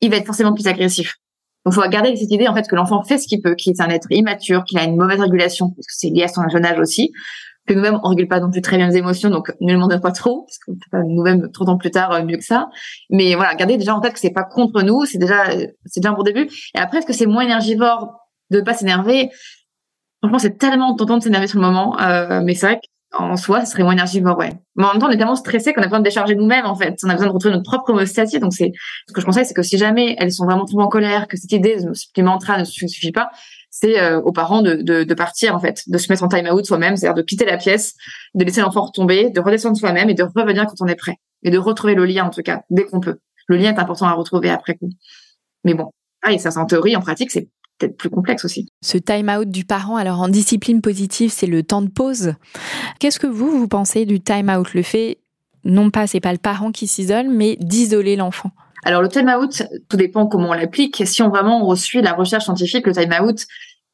il 0.00 0.10
va 0.10 0.16
être 0.16 0.26
forcément 0.26 0.54
plus 0.54 0.66
agressif. 0.66 1.16
Donc, 1.64 1.74
il 1.74 1.82
faut 1.82 1.88
garder 1.88 2.14
cette 2.16 2.30
idée, 2.30 2.46
en 2.46 2.54
fait, 2.54 2.68
que 2.68 2.76
l'enfant 2.76 3.02
fait 3.02 3.18
ce 3.18 3.26
qu'il 3.26 3.42
peut, 3.42 3.54
qu'il 3.56 3.72
est 3.72 3.80
un 3.80 3.88
être 3.88 4.06
immature, 4.10 4.64
qu'il 4.64 4.78
a 4.78 4.84
une 4.84 4.96
mauvaise 4.96 5.20
régulation, 5.20 5.70
parce 5.70 5.86
que 5.86 5.92
c'est 5.96 6.10
lié 6.10 6.22
à 6.22 6.28
son 6.28 6.48
jeune 6.48 6.64
âge 6.64 6.78
aussi, 6.78 7.12
que 7.66 7.74
nous-mêmes, 7.74 7.98
on 8.02 8.10
régule 8.10 8.28
pas 8.28 8.38
non 8.38 8.50
plus 8.50 8.62
très 8.62 8.76
bien 8.76 8.88
les 8.88 8.96
émotions, 8.96 9.30
donc 9.30 9.52
ne 9.60 9.72
le 9.72 9.74
demandez 9.74 9.98
pas 9.98 10.12
trop, 10.12 10.42
parce 10.42 10.58
qu'on 10.58 10.74
fait 10.74 10.90
pas 10.90 11.02
nous-mêmes 11.02 11.50
trop 11.50 11.64
temps 11.64 11.76
plus 11.76 11.90
tard 11.90 12.12
euh, 12.12 12.22
mieux 12.22 12.36
que 12.36 12.44
ça. 12.44 12.68
Mais 13.10 13.34
voilà, 13.34 13.54
gardez 13.56 13.76
déjà 13.76 13.94
en 13.94 14.00
tête 14.00 14.12
que 14.12 14.20
c'est 14.20 14.30
pas 14.30 14.44
contre 14.44 14.82
nous, 14.82 15.04
c'est 15.04 15.18
déjà, 15.18 15.50
euh, 15.50 15.66
c'est 15.86 16.00
déjà 16.00 16.10
un 16.10 16.14
bon 16.14 16.22
début. 16.22 16.48
Et 16.74 16.78
après, 16.78 16.98
est-ce 16.98 17.06
que 17.06 17.12
c'est 17.12 17.26
moins 17.26 17.42
énergivore 17.42 18.14
de 18.50 18.60
pas 18.60 18.74
s'énerver? 18.74 19.30
Franchement, 20.26 20.38
c'est 20.40 20.58
tellement 20.58 20.94
tentant 20.96 21.18
de 21.18 21.22
s'énerver 21.22 21.46
sur 21.46 21.60
le 21.60 21.66
moment, 21.66 22.00
euh, 22.00 22.40
mais 22.42 22.54
c'est 22.54 22.66
vrai 22.66 22.80
qu'en 23.12 23.36
soi, 23.36 23.64
ce 23.64 23.70
serait 23.70 23.84
moins 23.84 23.92
énergivore, 23.92 24.36
ouais. 24.36 24.52
Mais 24.74 24.84
en 24.84 24.92
même 24.92 25.00
temps, 25.00 25.06
on 25.06 25.10
est 25.10 25.16
tellement 25.16 25.36
stressé 25.36 25.72
qu'on 25.72 25.82
a 25.82 25.84
besoin 25.84 26.00
de 26.00 26.04
décharger 26.04 26.34
nous-mêmes, 26.34 26.66
en 26.66 26.74
fait. 26.74 26.98
On 27.04 27.08
a 27.08 27.12
besoin 27.12 27.28
de 27.28 27.32
retrouver 27.32 27.54
notre 27.54 27.70
propre 27.70 27.90
homéostasie. 27.90 28.40
Donc, 28.40 28.52
c'est, 28.52 28.72
ce 29.06 29.12
que 29.12 29.20
je 29.20 29.26
conseille, 29.26 29.46
c'est 29.46 29.54
que 29.54 29.62
si 29.62 29.78
jamais 29.78 30.16
elles 30.18 30.32
sont 30.32 30.44
vraiment 30.44 30.64
trop 30.64 30.80
en 30.80 30.88
colère, 30.88 31.28
que 31.28 31.36
cette 31.36 31.52
idée, 31.52 31.78
ce 31.78 32.08
petit 32.12 32.22
mantra 32.22 32.58
ne 32.58 32.64
suffit 32.64 33.12
pas, 33.12 33.30
c'est 33.70 34.00
euh, 34.00 34.20
aux 34.20 34.32
parents 34.32 34.62
de, 34.62 34.74
de, 34.74 35.04
de 35.04 35.14
partir, 35.14 35.54
en 35.54 35.60
fait, 35.60 35.84
de 35.86 35.96
se 35.96 36.10
mettre 36.10 36.24
en 36.24 36.28
time-out 36.28 36.66
soi-même, 36.66 36.96
c'est-à-dire 36.96 37.14
de 37.14 37.22
quitter 37.22 37.44
la 37.44 37.56
pièce, 37.56 37.94
de 38.34 38.44
laisser 38.44 38.62
l'enfant 38.62 38.82
retomber, 38.82 39.30
de 39.30 39.40
redescendre 39.40 39.76
soi-même 39.76 40.10
et 40.10 40.14
de 40.14 40.24
revenir 40.24 40.66
quand 40.66 40.80
on 40.80 40.88
est 40.88 40.96
prêt. 40.96 41.18
Et 41.44 41.50
de 41.50 41.58
retrouver 41.58 41.94
le 41.94 42.04
lien, 42.04 42.24
en 42.24 42.30
tout 42.30 42.42
cas, 42.42 42.62
dès 42.70 42.84
qu'on 42.84 42.98
peut. 42.98 43.18
Le 43.46 43.56
lien 43.56 43.72
est 43.72 43.78
important 43.78 44.06
à 44.06 44.12
retrouver 44.14 44.50
après 44.50 44.74
coup. 44.74 44.90
Mais 45.62 45.74
bon, 45.74 45.92
pareil, 46.20 46.40
ça, 46.40 46.50
c'est 46.50 46.58
en 46.58 46.66
théorie, 46.66 46.96
en 46.96 47.00
pratique, 47.00 47.30
c'est 47.30 47.48
peut-être 47.78 47.96
plus 47.96 48.10
complexe 48.10 48.44
aussi. 48.44 48.68
Ce 48.82 48.98
time-out 48.98 49.48
du 49.48 49.64
parent, 49.64 49.96
alors 49.96 50.20
en 50.20 50.28
discipline 50.28 50.80
positive, 50.80 51.30
c'est 51.30 51.46
le 51.46 51.62
temps 51.62 51.82
de 51.82 51.88
pause. 51.88 52.34
Qu'est-ce 52.98 53.20
que 53.20 53.26
vous, 53.26 53.50
vous 53.50 53.68
pensez 53.68 54.06
du 54.06 54.20
time-out? 54.20 54.74
Le 54.74 54.82
fait, 54.82 55.18
non 55.64 55.90
pas, 55.90 56.06
c'est 56.06 56.20
pas 56.20 56.32
le 56.32 56.38
parent 56.38 56.72
qui 56.72 56.86
s'isole, 56.86 57.28
mais 57.28 57.56
d'isoler 57.60 58.16
l'enfant. 58.16 58.50
Alors 58.84 59.02
le 59.02 59.08
time 59.08 59.28
out, 59.28 59.62
tout 59.88 59.96
dépend 59.96 60.26
comment 60.26 60.50
on 60.50 60.52
l'applique. 60.52 61.02
Si 61.06 61.22
on 61.22 61.28
vraiment 61.28 61.68
on 61.68 61.74
suit 61.74 62.02
la 62.02 62.12
recherche 62.12 62.44
scientifique, 62.44 62.86
le 62.86 62.92
time 62.92 63.12
out, 63.20 63.44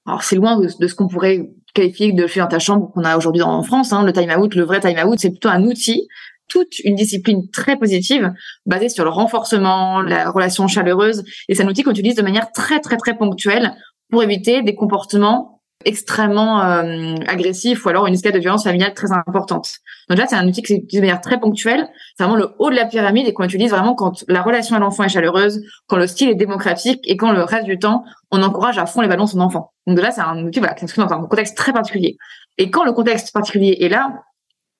alors 0.06 0.22
c'est 0.22 0.36
loin 0.36 0.58
de, 0.58 0.68
de 0.78 0.86
ce 0.86 0.94
qu'on 0.94 1.08
pourrait 1.08 1.48
qualifier 1.74 2.12
de 2.12 2.26
faire 2.26 2.44
dans 2.44 2.50
ta 2.50 2.58
chambre 2.58 2.90
qu'on 2.92 3.04
a 3.04 3.16
aujourd'hui 3.16 3.42
en 3.42 3.62
France. 3.62 3.92
Hein. 3.92 4.04
Le 4.04 4.12
time 4.12 4.30
out, 4.38 4.54
le 4.54 4.64
vrai 4.64 4.80
time 4.80 4.98
out, 5.06 5.18
c'est 5.18 5.30
plutôt 5.30 5.48
un 5.48 5.62
outil, 5.64 6.08
toute 6.52 6.78
une 6.80 6.94
discipline 6.94 7.48
très 7.50 7.76
positive 7.76 8.30
basée 8.66 8.90
sur 8.90 9.04
le 9.04 9.10
renforcement, 9.10 10.02
la 10.02 10.30
relation 10.30 10.68
chaleureuse, 10.68 11.24
et 11.48 11.54
c'est 11.54 11.62
un 11.62 11.68
outil 11.68 11.82
qu'on 11.82 11.92
utilise 11.92 12.14
de 12.14 12.22
manière 12.22 12.52
très 12.52 12.78
très 12.80 12.98
très 12.98 13.16
ponctuelle 13.16 13.74
pour 14.10 14.22
éviter 14.22 14.60
des 14.60 14.74
comportements 14.74 15.62
extrêmement 15.84 16.62
euh, 16.62 17.14
agressif 17.26 17.84
ou 17.84 17.88
alors 17.88 18.06
une 18.06 18.14
escalade 18.14 18.36
de 18.36 18.40
violence 18.40 18.64
familiale 18.64 18.92
très 18.94 19.10
importante. 19.12 19.78
Donc 20.08 20.18
là, 20.18 20.26
c'est 20.28 20.36
un 20.36 20.46
outil 20.46 20.62
qui 20.62 20.74
s'utilise 20.74 21.00
de 21.00 21.06
manière 21.06 21.20
très 21.22 21.40
ponctuelle. 21.40 21.88
C'est 22.16 22.22
vraiment 22.22 22.38
le 22.38 22.50
haut 22.58 22.70
de 22.70 22.76
la 22.76 22.84
pyramide 22.84 23.26
et 23.26 23.32
qu'on 23.32 23.44
utilise 23.44 23.70
vraiment 23.70 23.94
quand 23.94 24.24
la 24.28 24.42
relation 24.42 24.76
à 24.76 24.78
l'enfant 24.78 25.04
est 25.04 25.08
chaleureuse, 25.08 25.60
quand 25.88 25.96
le 25.96 26.06
style 26.06 26.28
est 26.28 26.34
démocratique 26.34 27.00
et 27.04 27.16
quand 27.16 27.32
le 27.32 27.42
reste 27.42 27.64
du 27.64 27.78
temps, 27.78 28.04
on 28.30 28.42
encourage 28.42 28.78
à 28.78 28.86
fond 28.86 29.00
les 29.00 29.08
ballons 29.08 29.26
son 29.26 29.40
enfant. 29.40 29.72
Donc 29.86 30.00
là, 30.00 30.10
c'est 30.10 30.20
un 30.20 30.44
outil 30.44 30.60
voilà, 30.60 30.74
qui 30.74 30.80
s'inscrit 30.80 31.02
dans 31.02 31.12
un 31.12 31.26
contexte 31.26 31.56
très 31.56 31.72
particulier. 31.72 32.16
Et 32.58 32.70
quand 32.70 32.84
le 32.84 32.92
contexte 32.92 33.32
particulier 33.32 33.78
est 33.80 33.88
là, 33.88 34.12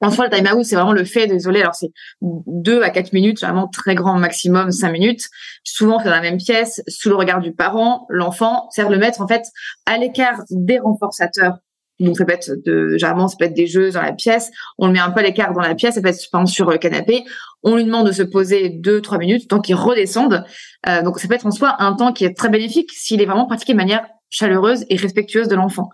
en 0.03 0.11
soi, 0.11 0.27
le 0.27 0.37
time 0.37 0.49
out, 0.53 0.65
c'est 0.65 0.75
vraiment 0.75 0.93
le 0.93 1.05
fait 1.05 1.27
d'isoler. 1.27 1.61
Alors, 1.61 1.75
c'est 1.75 1.93
deux 2.21 2.83
à 2.83 2.91
quatre 2.91 3.13
minutes, 3.13 3.41
vraiment 3.41 3.69
très 3.69 3.95
grand 3.95 4.19
maximum, 4.19 4.73
cinq 4.73 4.91
minutes. 4.91 5.29
Souvent, 5.65 5.99
dans 6.03 6.11
la 6.11 6.21
même 6.21 6.39
pièce, 6.39 6.83
sous 6.89 7.09
le 7.09 7.15
regard 7.15 7.41
du 7.41 7.53
parent, 7.53 8.07
l'enfant. 8.09 8.69
C'est 8.71 8.89
le 8.89 8.99
mettre, 8.99 9.21
en 9.21 9.29
fait, 9.29 9.45
à 9.87 9.99
l'écart 9.99 10.43
des 10.51 10.79
renforçateurs. 10.79 11.59
Donc, 12.01 12.17
ça 12.17 12.25
peut 12.25 12.33
être 12.33 12.51
de, 12.67 12.97
généralement, 12.97 13.29
ça 13.29 13.37
peut 13.39 13.45
être 13.45 13.55
des 13.55 13.69
jeux 13.69 13.93
dans 13.93 14.03
la 14.03 14.13
pièce. 14.13 14.51
On 14.77 14.89
le 14.89 14.93
met 14.93 14.99
un 14.99 15.11
peu 15.11 15.21
à 15.21 15.23
l'écart 15.23 15.53
dans 15.53 15.61
la 15.61 15.77
pièce. 15.77 15.95
Ça 15.95 16.03
peut 16.03 16.09
être, 16.09 16.31
par 16.33 16.49
sur 16.49 16.69
le 16.69 16.79
canapé. 16.79 17.23
On 17.63 17.77
lui 17.77 17.85
demande 17.85 18.09
de 18.09 18.13
se 18.13 18.23
poser 18.23 18.71
deux, 18.71 19.01
trois 19.01 19.19
minutes, 19.19 19.49
tant 19.49 19.61
qu'il 19.61 19.77
redescende. 19.77 20.45
Euh, 20.89 21.03
donc, 21.03 21.21
ça 21.21 21.29
peut 21.29 21.35
être 21.35 21.47
en 21.47 21.53
soi 21.53 21.77
un 21.79 21.95
temps 21.95 22.13
qui 22.13 22.25
est 22.25 22.37
très 22.37 22.49
bénéfique 22.49 22.91
s'il 22.91 23.23
est 23.23 23.27
vraiment 23.27 23.47
pratiqué 23.47 23.73
de 23.73 23.79
manière 23.79 24.05
chaleureuse 24.31 24.85
et 24.89 24.97
respectueuse 24.97 25.47
de 25.47 25.55
l'enfant. 25.55 25.91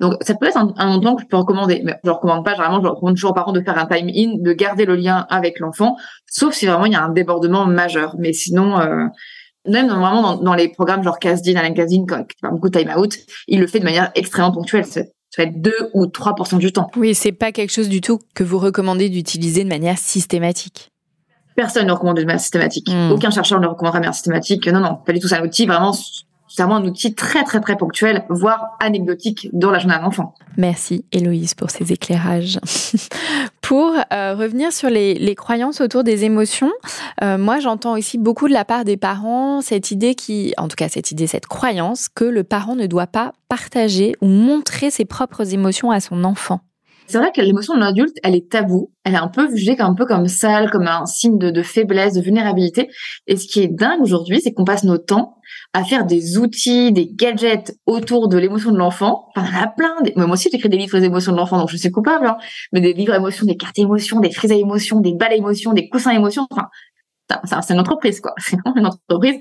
Donc, 0.00 0.14
ça 0.20 0.34
peut 0.34 0.46
être 0.46 0.56
un, 0.56 0.72
un 0.76 1.00
temps 1.00 1.16
que 1.16 1.22
je 1.22 1.26
peux 1.26 1.36
recommander. 1.36 1.82
Mais 1.84 1.96
je 2.04 2.10
ne 2.10 2.14
recommande 2.14 2.44
pas, 2.44 2.52
généralement, 2.52 2.80
je 2.82 2.88
recommande 2.88 3.14
toujours 3.14 3.32
aux 3.32 3.34
parents 3.34 3.52
de 3.52 3.60
faire 3.60 3.78
un 3.78 3.86
time 3.86 4.08
in, 4.08 4.38
de 4.38 4.52
garder 4.52 4.84
le 4.84 4.94
lien 4.94 5.26
avec 5.28 5.58
l'enfant, 5.58 5.96
sauf 6.26 6.54
si 6.54 6.66
vraiment 6.66 6.86
il 6.86 6.92
y 6.92 6.96
a 6.96 7.02
un 7.02 7.10
débordement 7.10 7.66
majeur. 7.66 8.14
Mais 8.18 8.32
sinon, 8.32 8.78
euh, 8.78 9.06
même 9.66 9.88
vraiment 9.88 10.22
dans, 10.22 10.36
dans, 10.36 10.54
les 10.54 10.68
programmes 10.68 11.02
genre 11.02 11.18
Casdin, 11.18 11.56
Alain 11.56 11.74
Casdin, 11.74 12.04
qui 12.06 12.36
fait 12.40 12.50
beaucoup 12.50 12.68
de 12.68 12.78
time 12.78 12.92
out, 12.96 13.16
il 13.48 13.60
le 13.60 13.66
fait 13.66 13.80
de 13.80 13.84
manière 13.84 14.10
extrêmement 14.14 14.52
ponctuelle. 14.52 14.84
Ça 14.84 15.02
va 15.36 15.44
être 15.44 15.60
2 15.60 15.72
ou 15.94 16.06
3% 16.06 16.58
du 16.58 16.72
temps. 16.72 16.90
Oui, 16.96 17.14
c'est 17.14 17.32
pas 17.32 17.52
quelque 17.52 17.72
chose 17.72 17.88
du 17.88 18.00
tout 18.00 18.18
que 18.34 18.44
vous 18.44 18.58
recommandez 18.58 19.08
d'utiliser 19.08 19.62
de 19.62 19.68
manière 19.68 19.98
systématique. 19.98 20.90
Personne 21.54 21.86
ne 21.86 21.92
recommande 21.92 22.16
de 22.16 22.24
manière 22.24 22.40
systématique. 22.40 22.88
Hmm. 22.88 23.10
Aucun 23.10 23.30
chercheur 23.30 23.60
ne 23.60 23.66
recommandera 23.66 23.98
de 23.98 24.04
manière 24.04 24.14
systématique. 24.14 24.66
Non, 24.68 24.80
non, 24.80 24.96
pas 25.04 25.12
du 25.12 25.18
tout. 25.18 25.28
C'est 25.28 25.36
un 25.36 25.44
outil 25.44 25.66
vraiment 25.66 25.92
c'est 26.58 26.64
vraiment 26.64 26.84
un 26.84 26.84
outil 26.84 27.14
très 27.14 27.44
très 27.44 27.60
très 27.60 27.76
ponctuel, 27.76 28.24
voire 28.30 28.76
anecdotique 28.80 29.48
dans 29.52 29.70
la 29.70 29.78
journée 29.78 29.94
d'un 29.94 30.02
enfant. 30.02 30.34
Merci 30.56 31.04
Héloïse 31.12 31.54
pour 31.54 31.70
ces 31.70 31.92
éclairages. 31.92 32.58
pour 33.60 33.92
euh, 34.12 34.34
revenir 34.34 34.72
sur 34.72 34.90
les, 34.90 35.34
croyances 35.36 35.80
autour 35.80 36.02
des 36.02 36.24
émotions, 36.24 36.72
euh, 37.22 37.38
moi 37.38 37.60
j'entends 37.60 37.96
aussi 37.96 38.18
beaucoup 38.18 38.48
de 38.48 38.52
la 38.52 38.64
part 38.64 38.84
des 38.84 38.96
parents 38.96 39.60
cette 39.60 39.92
idée 39.92 40.16
qui, 40.16 40.52
en 40.58 40.66
tout 40.66 40.74
cas 40.74 40.88
cette 40.88 41.12
idée, 41.12 41.28
cette 41.28 41.46
croyance 41.46 42.08
que 42.08 42.24
le 42.24 42.42
parent 42.42 42.74
ne 42.74 42.86
doit 42.86 43.06
pas 43.06 43.34
partager 43.48 44.16
ou 44.20 44.26
montrer 44.26 44.90
ses 44.90 45.04
propres 45.04 45.54
émotions 45.54 45.92
à 45.92 46.00
son 46.00 46.24
enfant. 46.24 46.60
C'est 47.08 47.16
vrai 47.16 47.32
que 47.32 47.40
l'émotion 47.40 47.74
de 47.74 47.80
l'adulte, 47.80 48.16
elle 48.22 48.34
est 48.34 48.50
taboue. 48.50 48.92
Elle 49.02 49.14
est 49.14 49.18
un 49.18 49.28
peu 49.28 49.48
jugée 49.48 49.74
un 49.78 49.94
peu 49.94 50.04
comme 50.04 50.28
sale, 50.28 50.70
comme 50.70 50.86
un 50.86 51.06
signe 51.06 51.38
de, 51.38 51.50
de 51.50 51.62
faiblesse, 51.62 52.12
de 52.14 52.20
vulnérabilité. 52.20 52.90
Et 53.26 53.36
ce 53.36 53.46
qui 53.46 53.60
est 53.60 53.68
dingue 53.68 54.02
aujourd'hui, 54.02 54.40
c'est 54.42 54.52
qu'on 54.52 54.64
passe 54.64 54.84
nos 54.84 54.98
temps 54.98 55.38
à 55.72 55.84
faire 55.84 56.04
des 56.04 56.36
outils, 56.36 56.92
des 56.92 57.08
gadgets 57.10 57.74
autour 57.86 58.28
de 58.28 58.36
l'émotion 58.36 58.72
de 58.72 58.76
l'enfant. 58.76 59.28
Enfin, 59.34 59.50
y 59.50 59.56
en 59.56 59.62
a 59.62 59.66
plein. 59.68 59.94
moi 60.16 60.34
aussi, 60.34 60.50
j'écris 60.52 60.68
des 60.68 60.76
livres 60.76 61.02
émotions 61.02 61.32
de 61.32 61.38
l'enfant, 61.38 61.58
donc 61.58 61.70
je 61.70 61.78
suis 61.78 61.90
coupable. 61.90 62.26
Hein. 62.26 62.36
Mais 62.72 62.82
des 62.82 62.92
livres 62.92 63.14
émotions, 63.14 63.46
des 63.46 63.56
cartes 63.56 63.78
émotions, 63.78 64.20
des 64.20 64.30
frises 64.30 64.52
à 64.52 64.56
émotions, 64.56 65.00
des 65.00 65.14
balles 65.14 65.32
émotions, 65.32 65.72
des 65.72 65.88
coussins 65.88 66.12
émotions. 66.12 66.46
Enfin, 66.50 67.62
c'est 67.62 67.72
une 67.72 67.80
entreprise, 67.80 68.20
quoi. 68.20 68.34
C'est 68.38 68.56
une 68.76 68.86
entreprise. 68.86 69.36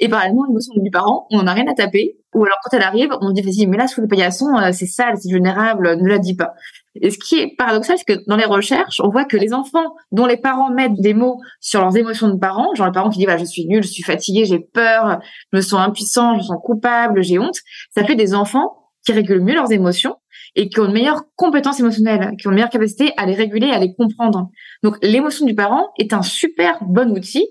Et 0.00 0.08
parallèlement, 0.08 0.44
l'émotion 0.46 0.72
du 0.76 0.90
parent, 0.90 1.26
on 1.30 1.38
n'en 1.38 1.46
a 1.48 1.54
rien 1.54 1.66
à 1.66 1.74
taper. 1.74 2.18
Ou 2.34 2.44
alors, 2.44 2.56
quand 2.62 2.76
elle 2.76 2.84
arrive, 2.84 3.10
on 3.20 3.32
dit, 3.32 3.42
vas-y, 3.42 3.66
mais 3.66 3.76
là, 3.76 3.88
sous 3.88 4.00
le 4.00 4.06
paillasson, 4.06 4.46
euh, 4.56 4.70
c'est 4.72 4.86
sale, 4.86 5.14
c'est 5.20 5.28
vulnérable, 5.28 5.96
ne 5.96 6.08
la 6.08 6.18
dis 6.18 6.36
pas. 6.36 6.54
Et 7.02 7.10
ce 7.10 7.18
qui 7.18 7.38
est 7.38 7.54
paradoxal, 7.56 7.98
c'est 7.98 8.04
que 8.04 8.22
dans 8.26 8.36
les 8.36 8.44
recherches, 8.44 9.00
on 9.02 9.08
voit 9.08 9.24
que 9.24 9.36
les 9.36 9.52
enfants 9.52 9.94
dont 10.12 10.26
les 10.26 10.36
parents 10.36 10.70
mettent 10.70 11.00
des 11.00 11.14
mots 11.14 11.40
sur 11.60 11.80
leurs 11.80 11.96
émotions 11.96 12.28
de 12.28 12.38
parents, 12.38 12.74
genre 12.74 12.86
le 12.86 12.92
parent 12.92 13.10
qui 13.10 13.18
dit, 13.18 13.26
bah, 13.26 13.36
je 13.36 13.44
suis 13.44 13.66
nul, 13.66 13.82
je 13.82 13.88
suis 13.88 14.02
fatigué, 14.02 14.44
j'ai 14.44 14.60
peur, 14.60 15.20
je 15.52 15.56
me 15.56 15.62
sens 15.62 15.80
impuissant, 15.80 16.34
je 16.34 16.38
me 16.38 16.42
sens 16.44 16.58
coupable, 16.62 17.22
j'ai 17.22 17.38
honte, 17.38 17.58
ça 17.94 18.04
fait 18.04 18.16
des 18.16 18.34
enfants 18.34 18.90
qui 19.04 19.12
régulent 19.12 19.42
mieux 19.42 19.54
leurs 19.54 19.72
émotions 19.72 20.16
et 20.54 20.68
qui 20.68 20.80
ont 20.80 20.86
une 20.86 20.92
meilleure 20.92 21.22
compétence 21.36 21.80
émotionnelle, 21.80 22.32
qui 22.38 22.46
ont 22.46 22.50
une 22.50 22.56
meilleure 22.56 22.70
capacité 22.70 23.12
à 23.16 23.26
les 23.26 23.34
réguler, 23.34 23.70
à 23.70 23.78
les 23.78 23.94
comprendre. 23.94 24.48
Donc, 24.82 24.96
l'émotion 25.02 25.46
du 25.46 25.54
parent 25.54 25.92
est 25.98 26.12
un 26.12 26.22
super 26.22 26.78
bon 26.82 27.10
outil 27.10 27.46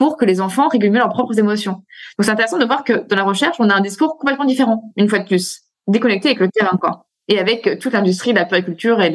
pour 0.00 0.16
que 0.16 0.24
les 0.24 0.40
enfants 0.40 0.68
régulent 0.68 0.92
mieux 0.92 0.98
leurs 0.98 1.10
propres 1.10 1.38
émotions. 1.38 1.72
Donc 1.72 2.22
c'est 2.22 2.30
intéressant 2.30 2.56
de 2.56 2.64
voir 2.64 2.84
que 2.84 3.06
dans 3.06 3.16
la 3.16 3.22
recherche, 3.22 3.56
on 3.58 3.68
a 3.68 3.74
un 3.74 3.82
discours 3.82 4.16
complètement 4.16 4.46
différent, 4.46 4.92
une 4.96 5.10
fois 5.10 5.18
de 5.18 5.26
plus, 5.26 5.60
déconnecté 5.86 6.28
avec 6.28 6.40
le 6.40 6.48
terrain, 6.48 6.78
quoi. 6.80 7.06
Et 7.30 7.38
avec 7.38 7.78
toute 7.78 7.92
l'industrie 7.92 8.32
de 8.32 8.38
la 8.38 8.44
périculture 8.44 9.00
et 9.00 9.12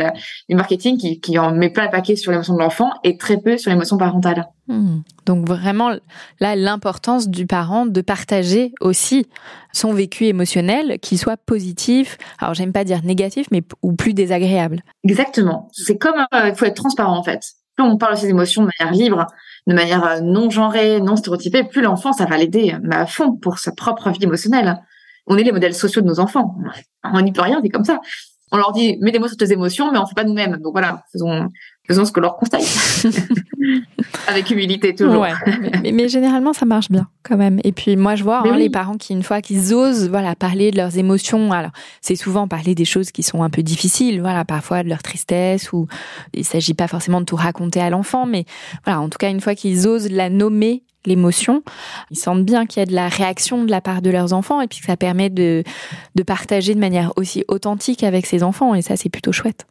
du 0.47 0.56
marketing 0.56 0.97
qui, 0.97 1.19
qui 1.19 1.38
en 1.38 1.54
met 1.54 1.69
plein 1.69 1.84
le 1.84 1.91
paquet 1.91 2.15
sur 2.15 2.32
l'émotion 2.32 2.54
de 2.54 2.60
l'enfant 2.60 2.89
et 3.04 3.17
très 3.17 3.38
peu 3.38 3.58
sur 3.58 3.69
l'émotion 3.69 3.97
parentale. 3.97 4.47
Hmm. 4.67 5.01
Donc 5.25 5.45
vraiment, 5.45 5.91
là, 6.39 6.56
l'importance 6.56 7.28
du 7.28 7.45
parent 7.45 7.86
de 7.86 7.99
partager 7.99 8.73
aussi 8.80 9.28
son 9.73 9.91
vécu 9.91 10.25
émotionnel, 10.25 10.97
qu'il 10.99 11.19
soit 11.19 11.36
positif, 11.36 12.17
alors 12.39 12.54
j'aime 12.54 12.71
pas 12.71 12.86
dire 12.86 13.04
négatif, 13.04 13.47
mais 13.51 13.63
ou 13.84 13.93
plus 13.93 14.13
désagréable. 14.13 14.82
Exactement. 15.04 15.67
C'est 15.73 15.97
comme, 15.97 16.25
euh, 16.34 16.49
il 16.49 16.56
faut 16.56 16.65
être 16.65 16.75
transparent 16.75 17.17
en 17.17 17.23
fait. 17.23 17.41
Plus 17.75 17.86
on 17.86 17.97
parle 17.97 18.15
de 18.15 18.19
ses 18.19 18.30
émotions 18.30 18.62
de 18.62 18.69
manière 18.80 18.93
libre, 18.93 19.28
de 19.67 19.73
manière 19.73 20.06
euh, 20.06 20.21
non 20.21 20.49
genrée, 20.49 21.01
non 21.01 21.17
stéréotypée, 21.17 21.65
plus 21.65 21.82
l'enfant, 21.82 22.13
ça 22.13 22.25
va 22.25 22.38
l'aider 22.38 22.78
mais 22.82 22.95
à 22.95 23.06
fond 23.06 23.36
pour 23.36 23.60
sa 23.60 23.73
propre 23.73 24.10
vie 24.10 24.23
émotionnelle. 24.23 24.80
On 25.27 25.38
est 25.38 25.43
les 25.43 25.51
modèles 25.51 25.73
sociaux 25.73 26.01
de 26.01 26.07
nos 26.07 26.19
enfants. 26.19 26.55
On 27.03 27.21
n'y 27.21 27.31
peut 27.31 27.41
rien, 27.41 27.59
c'est 27.63 27.69
comme 27.69 27.85
ça. 27.85 27.99
On 28.51 28.57
leur 28.57 28.71
dit, 28.71 28.97
mets 29.01 29.11
des 29.11 29.19
mots 29.19 29.27
sur 29.27 29.38
tes 29.38 29.51
émotions, 29.51 29.91
mais 29.91 29.97
on 29.97 30.05
fait 30.05 30.15
pas 30.15 30.23
nous-mêmes. 30.23 30.57
Donc 30.57 30.73
voilà, 30.73 31.03
faisons, 31.11 31.49
faisons 31.88 32.05
ce 32.05 32.11
que 32.11 32.19
leur 32.19 32.38
conseille. 32.38 32.65
Avec 34.27 34.49
humilité 34.51 34.93
toujours. 34.93 35.21
Ouais, 35.21 35.33
mais, 35.83 35.91
mais, 35.91 36.07
généralement 36.07 36.53
ça 36.53 36.65
marche 36.65 36.89
bien 36.89 37.07
quand 37.23 37.38
même. 37.38 37.59
Et 37.63 37.71
puis 37.71 37.95
moi 37.95 38.15
je 38.15 38.23
vois 38.23 38.47
hein, 38.47 38.55
les 38.55 38.69
parents 38.69 38.97
qui 38.97 39.13
une 39.13 39.23
fois 39.23 39.41
qu'ils 39.41 39.73
osent 39.73 40.09
voilà 40.09 40.35
parler 40.35 40.71
de 40.71 40.77
leurs 40.77 40.97
émotions. 40.97 41.51
Alors 41.51 41.71
c'est 42.01 42.15
souvent 42.15 42.47
parler 42.47 42.75
des 42.75 42.85
choses 42.85 43.11
qui 43.11 43.23
sont 43.23 43.43
un 43.43 43.49
peu 43.49 43.63
difficiles, 43.63 44.21
voilà 44.21 44.45
parfois 44.45 44.83
de 44.83 44.89
leur 44.89 45.01
tristesse 45.03 45.73
ou 45.73 45.88
il 46.33 46.45
s'agit 46.45 46.73
pas 46.73 46.88
forcément 46.88 47.21
de 47.21 47.25
tout 47.25 47.35
raconter 47.35 47.81
à 47.81 47.89
l'enfant, 47.89 48.25
mais 48.25 48.45
voilà 48.83 49.01
en 49.01 49.09
tout 49.09 49.17
cas 49.17 49.29
une 49.29 49.41
fois 49.41 49.55
qu'ils 49.55 49.88
osent 49.88 50.09
la 50.09 50.29
nommer 50.29 50.83
l'émotion. 51.07 51.63
Ils 52.11 52.17
sentent 52.17 52.45
bien 52.45 52.65
qu'il 52.65 52.79
y 52.79 52.83
a 52.83 52.85
de 52.85 52.93
la 52.93 53.07
réaction 53.07 53.63
de 53.63 53.71
la 53.71 53.81
part 53.81 54.01
de 54.01 54.09
leurs 54.09 54.33
enfants 54.33 54.61
et 54.61 54.67
puis 54.67 54.79
que 54.79 54.85
ça 54.85 54.97
permet 54.97 55.29
de, 55.29 55.63
de 56.15 56.23
partager 56.23 56.75
de 56.75 56.79
manière 56.79 57.13
aussi 57.15 57.43
authentique 57.47 58.03
avec 58.03 58.25
ses 58.25 58.43
enfants 58.43 58.75
et 58.75 58.81
ça 58.81 58.95
c'est 58.95 59.09
plutôt 59.09 59.31
chouette 59.31 59.65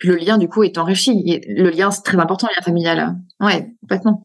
le 0.00 0.16
lien 0.16 0.38
du 0.38 0.48
coup 0.48 0.62
est 0.62 0.78
enrichi. 0.78 1.40
Le 1.48 1.70
lien 1.70 1.90
c'est 1.90 2.02
très 2.02 2.18
important, 2.18 2.46
le 2.48 2.56
lien 2.56 2.64
familial. 2.64 3.16
Ouais, 3.40 3.70
complètement. 3.80 4.22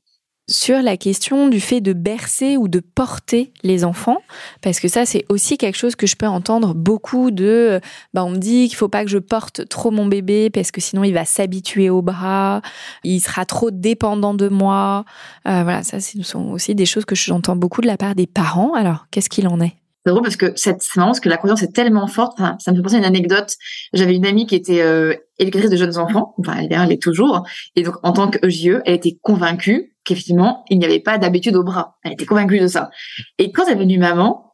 Sur 0.50 0.82
la 0.82 0.98
question 0.98 1.48
du 1.48 1.62
fait 1.62 1.80
de 1.80 1.94
bercer 1.94 2.58
ou 2.58 2.68
de 2.68 2.82
porter 2.82 3.54
les 3.64 3.86
enfants, 3.86 4.18
parce 4.62 4.82
que 4.82 4.90
ça 4.90 5.06
c'est 5.06 5.24
aussi 5.30 5.58
quelque 5.58 5.78
chose 5.78 5.96
que 5.96 6.06
je 6.06 6.18
peux 6.18 6.28
entendre 6.28 6.74
beaucoup 6.74 7.32
de, 7.32 7.80
bah 8.14 8.26
on 8.26 8.32
me 8.32 8.38
dit 8.38 8.68
qu'il 8.68 8.76
faut 8.76 8.90
pas 8.90 9.06
que 9.06 9.10
je 9.10 9.20
porte 9.20 9.70
trop 9.70 9.90
mon 9.90 10.06
bébé 10.06 10.50
parce 10.50 10.72
que 10.72 10.82
sinon 10.82 11.06
il 11.06 11.14
va 11.14 11.24
s'habituer 11.24 11.90
au 11.90 12.02
bras, 12.02 12.62
il 13.06 13.22
sera 13.22 13.46
trop 13.46 13.72
dépendant 13.72 14.34
de 14.34 14.50
moi. 14.50 15.06
Euh, 15.48 15.64
voilà, 15.64 15.82
ça 15.82 16.02
ce 16.02 16.22
sont 16.24 16.50
aussi 16.50 16.76
des 16.76 16.86
choses 16.86 17.06
que 17.06 17.16
j'entends 17.16 17.56
beaucoup 17.56 17.80
de 17.80 17.88
la 17.88 17.96
part 17.96 18.14
des 18.14 18.28
parents. 18.28 18.74
Alors 18.74 19.08
qu'est-ce 19.12 19.30
qu'il 19.30 19.48
en 19.48 19.62
est? 19.62 19.78
C'est 20.06 20.12
drôle 20.12 20.24
parce 20.24 20.36
que 20.36 20.52
c'est 20.58 20.76
marrant 20.98 21.12
parce 21.12 21.22
que 21.22 21.30
la 21.30 21.38
croyance 21.38 21.64
est 21.64 21.72
tellement 21.72 22.08
forte. 22.08 22.38
ça 22.38 22.72
me 22.72 22.76
fait 22.76 22.84
penser 22.84 22.96
à 22.96 22.98
une 22.98 23.06
anecdote. 23.06 23.56
J'avais 23.94 24.14
une 24.14 24.26
amie 24.26 24.46
qui 24.46 24.56
était 24.56 24.82
euh, 24.82 25.14
éducatrice 25.40 25.72
de 25.72 25.78
jeunes 25.78 25.98
enfants. 25.98 26.36
Enfin, 26.38 26.58
elle 26.70 26.92
est 26.92 27.02
toujours. 27.02 27.46
Et 27.78 27.84
donc, 27.84 27.96
en 28.04 28.12
tant 28.12 28.30
que 28.30 28.46
EJE, 28.46 28.82
elle 28.86 28.96
était 28.96 29.18
convaincue 29.22 29.93
qu'effectivement, 30.04 30.64
il 30.70 30.80
n'y 30.80 30.86
avait 30.86 31.00
pas 31.00 31.18
d'habitude 31.18 31.56
au 31.56 31.64
bras. 31.64 31.98
Elle 32.04 32.14
était 32.14 32.26
convaincue 32.26 32.60
de 32.60 32.68
ça. 32.68 32.90
Et 33.38 33.52
quand 33.52 33.66
elle 33.68 33.74
est 33.74 33.80
venue 33.80 33.98
maman, 33.98 34.54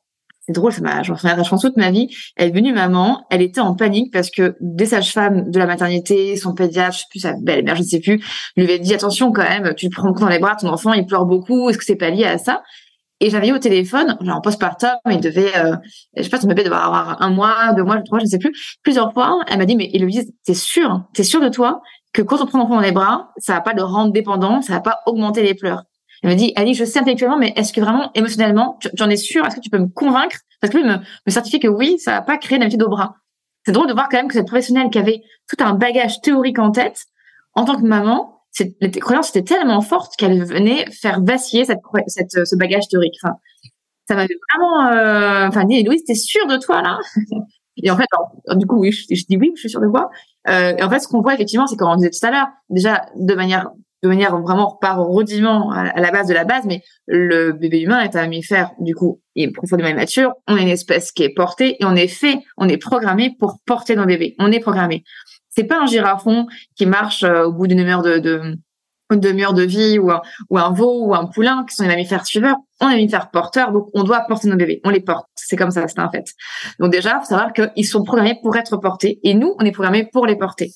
c'est 0.49 0.53
drôle, 0.53 0.73
ça 0.73 0.81
m'a, 0.81 1.03
j'en 1.03 1.15
souviens, 1.15 1.37
je 1.43 1.61
toute 1.61 1.77
ma 1.77 1.91
vie. 1.91 2.07
Elle 2.35 2.49
est 2.49 2.51
venue 2.51 2.73
maman, 2.73 3.23
elle 3.29 3.43
était 3.43 3.61
en 3.61 3.75
panique 3.75 4.11
parce 4.11 4.31
que 4.31 4.55
des 4.61 4.87
sages-femmes 4.87 5.51
de 5.51 5.59
la 5.59 5.67
maternité, 5.67 6.35
son 6.37 6.55
pédiatre, 6.55 6.93
je 6.93 6.99
sais 6.99 7.05
plus, 7.11 7.19
sa 7.19 7.33
belle-mère, 7.39 7.75
je 7.75 7.81
ne 7.81 7.85
sais 7.85 7.99
plus, 7.99 8.19
lui 8.57 8.63
avait 8.63 8.79
dit 8.79 8.95
attention 8.95 9.31
quand 9.31 9.43
même, 9.43 9.75
tu 9.75 9.85
le 9.85 9.91
prends 9.91 10.11
dans 10.11 10.27
les 10.27 10.39
bras, 10.39 10.55
ton 10.55 10.69
enfant, 10.69 10.93
il 10.93 11.05
pleure 11.05 11.25
beaucoup, 11.25 11.69
est-ce 11.69 11.77
que 11.77 11.83
c'est 11.83 11.95
pas 11.95 12.09
lié 12.09 12.25
à 12.25 12.39
ça? 12.39 12.63
Et 13.19 13.29
j'avais 13.29 13.51
au 13.51 13.59
téléphone, 13.59 14.17
genre 14.21 14.37
en 14.37 14.41
postpartum, 14.41 14.91
il 15.11 15.19
devait, 15.19 15.55
euh, 15.57 15.75
je 16.15 16.23
sais 16.23 16.29
pas, 16.29 16.39
son 16.39 16.47
bébé 16.47 16.63
devait 16.63 16.75
avoir 16.75 17.21
un 17.21 17.29
mois, 17.29 17.73
deux 17.73 17.83
mois, 17.83 18.01
trois, 18.01 18.17
je 18.17 18.23
ne 18.23 18.29
sais 18.29 18.39
plus. 18.39 18.51
Plusieurs 18.81 19.13
fois, 19.13 19.39
elle 19.49 19.59
m'a 19.59 19.65
dit, 19.65 19.75
mais 19.75 19.89
Héloïse, 19.93 20.33
t'es 20.45 20.53
sûre, 20.55 21.03
t'es 21.13 21.23
sûre 21.23 21.41
de 21.41 21.49
toi? 21.49 21.81
Que 22.13 22.21
quand 22.21 22.41
on 22.41 22.45
prend 22.45 22.59
l'enfant 22.59 22.75
dans 22.75 22.81
les 22.81 22.91
bras, 22.91 23.31
ça 23.37 23.53
va 23.53 23.61
pas 23.61 23.73
le 23.73 23.83
rendre 23.83 24.11
dépendant, 24.11 24.61
ça 24.61 24.73
va 24.73 24.79
pas 24.81 24.99
augmenter 25.05 25.43
les 25.43 25.53
pleurs. 25.53 25.83
Elle 26.21 26.31
m'a 26.31 26.35
dit, 26.35 26.51
Ali, 26.55 26.73
je 26.73 26.83
sais 26.83 26.99
intellectuellement, 26.99 27.37
mais 27.37 27.53
est-ce 27.55 27.71
que 27.71 27.79
vraiment, 27.79 28.11
émotionnellement, 28.13 28.77
tu, 28.81 28.89
en 29.01 29.09
es 29.09 29.15
sûre? 29.15 29.45
Est-ce 29.45 29.55
que 29.55 29.61
tu 29.61 29.69
peux 29.69 29.79
me 29.79 29.87
convaincre? 29.87 30.37
Parce 30.59 30.73
que 30.73 30.77
lui 30.77 30.85
me, 30.85 30.97
me 30.97 31.31
certifie 31.31 31.59
que 31.59 31.67
oui, 31.67 31.97
ça 31.99 32.11
va 32.11 32.21
pas 32.21 32.37
créer 32.37 32.59
d'habitude 32.59 32.83
au 32.83 32.89
bras. 32.89 33.15
C'est 33.65 33.71
drôle 33.71 33.87
de 33.87 33.93
voir 33.93 34.09
quand 34.09 34.17
même 34.17 34.27
que 34.27 34.33
cette 34.33 34.47
professionnelle 34.47 34.89
qui 34.89 34.97
avait 34.97 35.21
tout 35.47 35.63
un 35.63 35.73
bagage 35.73 36.19
théorique 36.21 36.59
en 36.59 36.71
tête, 36.71 37.05
en 37.53 37.65
tant 37.65 37.75
que 37.75 37.85
maman, 37.85 38.41
les 38.81 38.91
croyances 38.91 39.29
étaient 39.29 39.55
tellement 39.55 39.81
fortes 39.81 40.15
qu'elle 40.17 40.43
venait 40.43 40.89
faire 40.91 41.21
vaciller 41.21 41.65
cette, 41.65 41.79
cette, 42.07 42.45
ce 42.45 42.55
bagage 42.55 42.87
théorique. 42.89 43.15
Ça 44.07 44.15
m'avait 44.15 44.35
vraiment, 44.53 44.91
euh, 44.91 45.47
enfin, 45.47 45.65
dit, 45.65 45.83
Louise, 45.83 46.03
t'es 46.03 46.15
sûre 46.15 46.47
de 46.47 46.57
toi, 46.57 46.81
là? 46.81 46.99
Et 47.83 47.91
en 47.91 47.97
fait, 47.97 48.05
du 48.55 48.65
coup, 48.65 48.79
oui, 48.79 48.91
je, 48.91 49.05
dis 49.07 49.37
oui, 49.37 49.51
je 49.55 49.61
suis 49.61 49.69
sûre 49.69 49.81
de 49.81 49.87
quoi. 49.87 50.09
Euh, 50.47 50.75
et 50.77 50.83
en 50.83 50.89
fait, 50.89 50.99
ce 50.99 51.07
qu'on 51.07 51.21
voit 51.21 51.33
effectivement, 51.33 51.67
c'est 51.67 51.75
comme 51.75 51.89
on 51.89 51.95
disait 51.95 52.09
tout 52.09 52.25
à 52.25 52.31
l'heure, 52.31 52.47
déjà 52.69 53.05
de 53.15 53.33
manière 53.35 53.69
de 54.01 54.07
manière 54.07 54.39
vraiment 54.39 54.77
par 54.79 55.05
rudiment 55.05 55.71
à 55.71 55.99
la 55.99 56.11
base 56.11 56.27
de 56.27 56.33
la 56.33 56.45
base, 56.45 56.63
mais 56.65 56.83
le 57.05 57.51
bébé 57.51 57.81
humain 57.81 57.99
est 57.99 58.15
un 58.15 58.21
mammifère, 58.21 58.71
du 58.79 58.95
coup, 58.95 59.19
il 59.35 59.49
est 59.49 59.51
profondément 59.51 59.89
immature. 59.89 60.33
On 60.47 60.55
est 60.55 60.61
une 60.61 60.69
espèce 60.69 61.11
qui 61.11 61.23
est 61.23 61.33
portée 61.33 61.75
et 61.81 61.85
on 61.85 61.95
est 61.95 62.07
fait, 62.07 62.39
on 62.57 62.69
est 62.69 62.77
programmé 62.77 63.35
pour 63.37 63.57
porter 63.65 63.97
nos 63.97 64.05
bébés. 64.05 64.35
On 64.39 64.53
est 64.53 64.61
programmé. 64.61 65.03
C'est 65.49 65.65
pas 65.65 65.81
un 65.81 65.85
girafon 65.85 66.47
qui 66.77 66.85
marche 66.85 67.23
euh, 67.23 67.47
au 67.47 67.51
bout 67.51 67.67
d'une 67.67 67.81
heure 67.81 68.01
de, 68.01 68.19
de 68.19 68.55
une 69.11 69.19
demi-heure 69.19 69.53
de 69.53 69.63
vie 69.63 69.99
ou 69.99 70.11
un, 70.11 70.21
ou 70.49 70.57
veau 70.73 71.05
ou 71.05 71.15
un 71.15 71.25
poulain 71.25 71.65
qui 71.67 71.75
sont 71.75 71.83
des 71.83 71.89
mammifères 71.89 72.25
suiveurs. 72.25 72.57
On 72.79 72.89
est 72.89 72.95
mammifères 72.95 73.31
porteurs, 73.31 73.71
donc 73.71 73.87
on 73.93 74.03
doit 74.03 74.21
porter 74.21 74.47
nos 74.47 74.55
bébés. 74.55 74.81
On 74.83 74.89
les 74.89 75.01
porte. 75.01 75.27
C'est 75.35 75.55
comme 75.55 75.71
ça, 75.71 75.87
c'est 75.87 75.99
un 75.99 76.09
fait. 76.09 76.25
Donc 76.79 76.91
déjà, 76.91 77.19
faut 77.19 77.25
savoir 77.25 77.53
qu'ils 77.53 77.87
sont 77.87 78.03
programmés 78.03 78.39
pour 78.41 78.55
être 78.55 78.77
portés 78.77 79.19
et 79.23 79.33
nous, 79.33 79.55
on 79.59 79.65
est 79.65 79.71
programmés 79.71 80.07
pour 80.11 80.25
les 80.25 80.35
porter. 80.35 80.71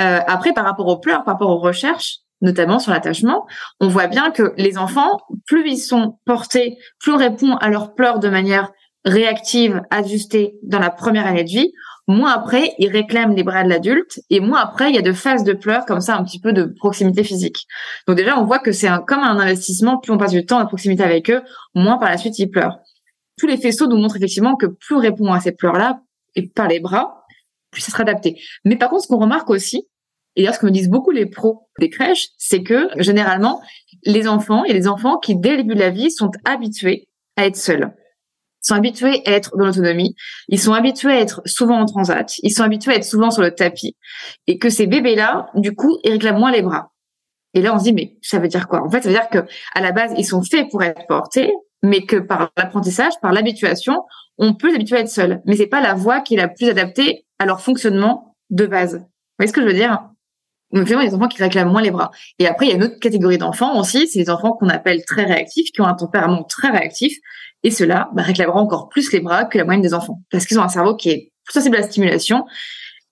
Euh, 0.00 0.20
après, 0.26 0.52
par 0.52 0.64
rapport 0.64 0.86
aux 0.86 0.98
pleurs, 0.98 1.24
par 1.24 1.34
rapport 1.34 1.50
aux 1.50 1.58
recherches, 1.58 2.18
notamment 2.40 2.78
sur 2.78 2.92
l'attachement, 2.92 3.46
on 3.80 3.88
voit 3.88 4.06
bien 4.06 4.30
que 4.30 4.52
les 4.56 4.78
enfants, 4.78 5.18
plus 5.46 5.68
ils 5.68 5.78
sont 5.78 6.18
portés, 6.26 6.76
plus 7.00 7.12
on 7.12 7.16
répond 7.16 7.56
à 7.56 7.70
leurs 7.70 7.94
pleurs 7.94 8.18
de 8.18 8.28
manière 8.28 8.70
réactive, 9.04 9.80
ajustée 9.90 10.58
dans 10.62 10.80
la 10.80 10.90
première 10.90 11.26
année 11.26 11.44
de 11.44 11.48
vie, 11.48 11.72
moins 12.08 12.32
après, 12.32 12.74
ils 12.78 12.90
réclament 12.90 13.34
les 13.34 13.42
bras 13.42 13.64
de 13.64 13.68
l'adulte, 13.68 14.20
et 14.30 14.40
moins 14.40 14.60
après, 14.60 14.90
il 14.90 14.94
y 14.94 14.98
a 14.98 15.02
de 15.02 15.12
phases 15.12 15.44
de 15.44 15.52
pleurs 15.52 15.86
comme 15.86 16.00
ça, 16.00 16.16
un 16.16 16.24
petit 16.24 16.40
peu 16.40 16.52
de 16.52 16.64
proximité 16.64 17.24
physique. 17.24 17.66
Donc 18.06 18.16
déjà, 18.16 18.38
on 18.38 18.44
voit 18.44 18.58
que 18.58 18.72
c'est 18.72 18.88
comme 19.06 19.20
un 19.20 19.38
investissement, 19.38 19.98
plus 19.98 20.12
on 20.12 20.18
passe 20.18 20.32
du 20.32 20.46
temps 20.46 20.58
à 20.58 20.66
proximité 20.66 21.02
avec 21.02 21.30
eux, 21.30 21.42
moins 21.74 21.98
par 21.98 22.10
la 22.10 22.16
suite 22.16 22.38
ils 22.38 22.48
pleurent. 22.48 22.78
Tous 23.38 23.46
les 23.46 23.56
faisceaux 23.56 23.86
nous 23.86 23.96
montrent 23.96 24.16
effectivement 24.16 24.56
que 24.56 24.66
plus 24.66 24.94
on 24.96 25.00
répond 25.00 25.32
à 25.32 25.40
ces 25.40 25.52
pleurs-là, 25.52 26.00
et 26.34 26.46
par 26.46 26.68
les 26.68 26.80
bras, 26.80 27.24
plus 27.70 27.82
ça 27.82 27.90
sera 27.90 28.02
adapté. 28.02 28.40
Mais 28.64 28.76
par 28.76 28.90
contre, 28.90 29.04
ce 29.04 29.08
qu'on 29.08 29.18
remarque 29.18 29.50
aussi, 29.50 29.88
et 30.36 30.42
d'ailleurs, 30.42 30.54
ce 30.54 30.60
que 30.60 30.66
me 30.66 30.70
disent 30.70 30.90
beaucoup 30.90 31.10
les 31.10 31.26
pros 31.26 31.68
des 31.80 31.88
crèches, 31.88 32.28
c'est 32.36 32.62
que 32.62 32.90
généralement, 32.98 33.62
les 34.04 34.28
enfants, 34.28 34.64
il 34.64 34.72
a 34.72 34.78
des 34.78 34.86
enfants 34.86 35.18
qui, 35.18 35.34
dès 35.34 35.52
le 35.52 35.56
début 35.58 35.74
de 35.74 35.80
la 35.80 35.90
vie, 35.90 36.10
sont 36.10 36.30
habitués 36.44 37.08
à 37.36 37.46
être 37.46 37.56
seuls. 37.56 37.94
Sont 38.66 38.74
habitués 38.74 39.22
à 39.26 39.30
être 39.30 39.56
dans 39.56 39.66
l'autonomie. 39.66 40.16
Ils 40.48 40.58
sont 40.58 40.72
habitués 40.72 41.12
à 41.12 41.20
être 41.20 41.40
souvent 41.44 41.78
en 41.78 41.84
transat. 41.84 42.34
Ils 42.42 42.50
sont 42.50 42.64
habitués 42.64 42.94
à 42.94 42.96
être 42.96 43.04
souvent 43.04 43.30
sur 43.30 43.42
le 43.42 43.52
tapis. 43.52 43.94
Et 44.48 44.58
que 44.58 44.70
ces 44.70 44.88
bébés-là, 44.88 45.50
du 45.54 45.72
coup, 45.72 45.98
ils 46.02 46.10
réclament 46.10 46.40
moins 46.40 46.50
les 46.50 46.62
bras. 46.62 46.90
Et 47.54 47.62
là, 47.62 47.72
on 47.72 47.78
se 47.78 47.84
dit, 47.84 47.92
mais 47.92 48.16
ça 48.22 48.40
veut 48.40 48.48
dire 48.48 48.66
quoi? 48.66 48.82
En 48.82 48.90
fait, 48.90 49.02
ça 49.02 49.08
veut 49.08 49.14
dire 49.14 49.28
que 49.28 49.46
à 49.76 49.80
la 49.80 49.92
base, 49.92 50.14
ils 50.18 50.24
sont 50.24 50.42
faits 50.42 50.68
pour 50.68 50.82
être 50.82 51.06
portés, 51.06 51.52
mais 51.84 52.04
que 52.04 52.16
par 52.16 52.50
l'apprentissage, 52.56 53.12
par 53.22 53.30
l'habituation, 53.30 54.02
on 54.36 54.54
peut 54.54 54.72
s'habituer 54.72 54.96
à 54.96 55.00
être 55.00 55.08
seul. 55.08 55.42
Mais 55.46 55.54
c'est 55.54 55.68
pas 55.68 55.80
la 55.80 55.94
voie 55.94 56.20
qui 56.20 56.34
est 56.34 56.38
la 56.38 56.48
plus 56.48 56.68
adaptée 56.68 57.24
à 57.38 57.46
leur 57.46 57.60
fonctionnement 57.60 58.34
de 58.50 58.66
base. 58.66 58.96
Vous 58.96 59.04
voyez 59.38 59.48
ce 59.48 59.52
que 59.52 59.62
je 59.62 59.66
veux 59.68 59.74
dire? 59.74 60.00
Donc 60.72 60.86
vraiment, 60.86 61.02
les 61.02 61.14
enfants 61.14 61.28
qui 61.28 61.40
réclament 61.40 61.70
moins 61.70 61.82
les 61.82 61.92
bras. 61.92 62.10
Et 62.40 62.48
après, 62.48 62.66
il 62.66 62.70
y 62.70 62.72
a 62.72 62.76
une 62.76 62.82
autre 62.82 62.98
catégorie 62.98 63.38
d'enfants 63.38 63.78
aussi, 63.78 64.08
c'est 64.08 64.18
les 64.18 64.30
enfants 64.30 64.52
qu'on 64.52 64.68
appelle 64.68 65.04
très 65.04 65.24
réactifs, 65.24 65.70
qui 65.70 65.80
ont 65.80 65.86
un 65.86 65.94
tempérament 65.94 66.42
très 66.42 66.70
réactif, 66.70 67.16
et 67.66 67.70
ceux-là 67.72 68.10
bah, 68.14 68.22
réclameront 68.22 68.60
encore 68.60 68.88
plus 68.88 69.12
les 69.12 69.18
bras 69.18 69.44
que 69.44 69.58
la 69.58 69.64
moyenne 69.64 69.82
des 69.82 69.92
enfants, 69.92 70.22
parce 70.30 70.46
qu'ils 70.46 70.56
ont 70.60 70.62
un 70.62 70.68
cerveau 70.68 70.94
qui 70.94 71.10
est 71.10 71.32
plus 71.44 71.54
sensible 71.54 71.74
à 71.74 71.80
la 71.80 71.86
stimulation. 71.86 72.44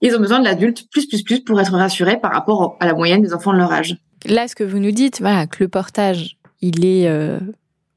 Ils 0.00 0.14
ont 0.14 0.20
besoin 0.20 0.38
de 0.38 0.44
l'adulte 0.44 0.88
plus 0.92 1.08
plus 1.08 1.24
plus 1.24 1.40
pour 1.40 1.60
être 1.60 1.72
rassurés 1.72 2.20
par 2.20 2.32
rapport 2.32 2.76
à 2.78 2.86
la 2.86 2.94
moyenne 2.94 3.20
des 3.20 3.34
enfants 3.34 3.52
de 3.52 3.58
leur 3.58 3.72
âge. 3.72 3.96
Là, 4.26 4.46
ce 4.46 4.54
que 4.54 4.62
vous 4.62 4.78
nous 4.78 4.92
dites, 4.92 5.20
voilà, 5.20 5.48
que 5.48 5.56
le 5.64 5.68
portage, 5.68 6.38
il 6.60 6.86
est 6.86 7.08
euh, 7.08 7.40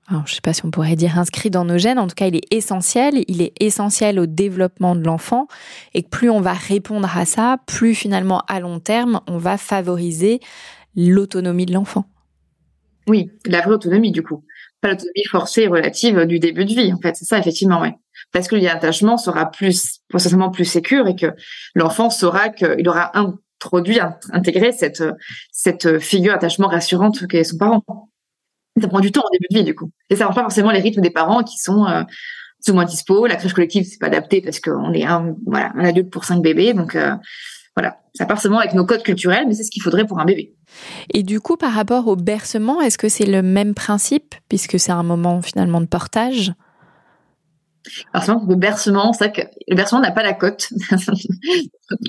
alors, 0.10 0.26
je 0.26 0.32
ne 0.32 0.36
sais 0.36 0.41
pas 0.41 0.54
si 0.54 0.65
on 0.65 0.72
pourrait 0.72 0.96
dire 0.96 1.20
inscrit 1.20 1.52
dans 1.52 1.65
nos 1.65 1.78
gènes, 1.78 2.00
en 2.00 2.08
tout 2.08 2.15
cas, 2.15 2.28
il 2.28 2.36
est 2.36 2.52
essentiel. 2.52 3.26
Il 3.28 3.41
est 3.41 3.54
essentiel 3.60 4.20
au 4.20 4.26
développement 4.26 4.96
de 4.96 5.04
l'enfant. 5.04 5.48
Et 5.93 6.02
que 6.02 6.10
plus 6.10 6.30
on 6.30 6.39
va 6.39 6.54
répondre 6.54 7.15
à 7.15 7.26
ça, 7.26 7.58
plus 7.67 7.93
finalement, 7.93 8.41
à 8.48 8.62
long 8.62 8.80
terme, 8.80 9.20
on 9.28 9.38
va 9.38 9.58
favoriser 9.58 10.39
l'autonomie 10.96 11.65
de 11.65 11.74
l'enfant. 11.74 12.06
Oui, 13.08 13.32
la 13.46 13.62
vraie 13.62 13.74
autonomie, 13.74 14.12
du 14.12 14.24
coup. 14.24 14.43
Pas 14.82 14.90
l'autonomie 14.90 15.26
forcée 15.30 15.68
relative 15.68 16.26
du 16.26 16.40
début 16.40 16.66
de 16.66 16.74
vie, 16.74 16.94
en 16.94 17.00
fait. 17.00 17.16
C'est 17.16 17.26
ça, 17.26 17.38
effectivement, 17.38 17.82
oui. 17.82 17.90
Parce 18.32 18.48
que 18.48 18.56
l'attachement 18.56 19.18
sera 19.18 19.50
plus, 19.50 20.00
potentiellement 20.10 20.50
plus 20.50 20.66
sécure 20.66 21.08
et 21.08 21.16
que 21.16 21.34
l'enfant 21.76 22.10
saura 22.10 22.50
qu'il 22.50 22.88
aura 22.88 23.12
introduit, 23.18 24.00
intégré 24.32 24.72
cette, 24.72 25.04
cette 25.52 26.00
figure 26.00 26.34
d'attachement 26.34 26.68
rassurante 26.68 27.28
qu'est 27.28 27.44
son 27.44 27.58
parent 27.58 27.84
ça 28.82 28.88
prend 28.88 29.00
du 29.00 29.12
temps 29.12 29.22
au 29.22 29.32
début 29.32 29.48
de 29.50 29.58
vie 29.60 29.63
du 29.63 29.76
coup. 29.76 29.92
Et 30.10 30.16
ça 30.16 30.26
marche 30.26 30.36
pas 30.36 30.42
forcément 30.42 30.72
les 30.72 30.80
rythmes 30.80 31.02
des 31.02 31.10
parents 31.10 31.44
qui 31.44 31.58
sont 31.58 31.86
euh, 31.86 32.04
plus 32.63 32.72
ou 32.72 32.76
moins 32.76 32.86
dispo. 32.86 33.26
La 33.28 33.36
crèche 33.36 33.54
collective 33.54 33.86
c'est 33.86 34.00
pas 34.00 34.08
adapté 34.08 34.42
parce 34.42 34.60
qu'on 34.60 34.94
est 34.94 35.06
un 35.06 35.36
voilà 35.46 35.72
un 35.76 35.86
adulte 35.86 36.10
pour 36.10 36.26
cinq 36.26 36.42
bébés 36.42 36.74
donc 36.74 36.96
euh, 36.96 37.16
voilà 37.78 38.00
ça 38.16 38.26
part 38.26 38.42
seulement 38.42 38.58
avec 38.58 38.74
nos 38.74 38.86
codes 38.86 39.04
culturels 39.04 39.46
mais 39.48 39.54
c'est 39.54 39.63
ce 39.63 39.70
qu'il 39.70 39.84
faudrait 39.84 40.06
pour 40.06 40.20
un 40.20 40.26
bébé. 40.26 40.56
Et 41.13 41.22
du 41.22 41.40
coup 41.40 41.56
par 41.56 41.72
rapport 41.72 42.08
au 42.08 42.16
bercement 42.16 42.82
est-ce 42.82 42.98
que 42.98 43.08
c'est 43.08 43.28
le 43.28 43.44
même 43.44 43.76
principe 43.76 44.34
puisque 44.50 44.80
c'est 44.80 44.92
un 44.92 45.04
moment 45.04 45.42
finalement 45.44 45.80
de 45.80 45.86
portage? 45.86 46.54
Alors 48.13 48.24
c'est 48.24 48.32
le 48.32 48.56
bercement, 48.56 49.13
c'est 49.13 49.32
que 49.32 49.42
le 49.68 49.76
bercement 49.76 50.00
n'a 50.00 50.12
pas 50.12 50.24
la 50.24 50.34
cote 50.34 50.70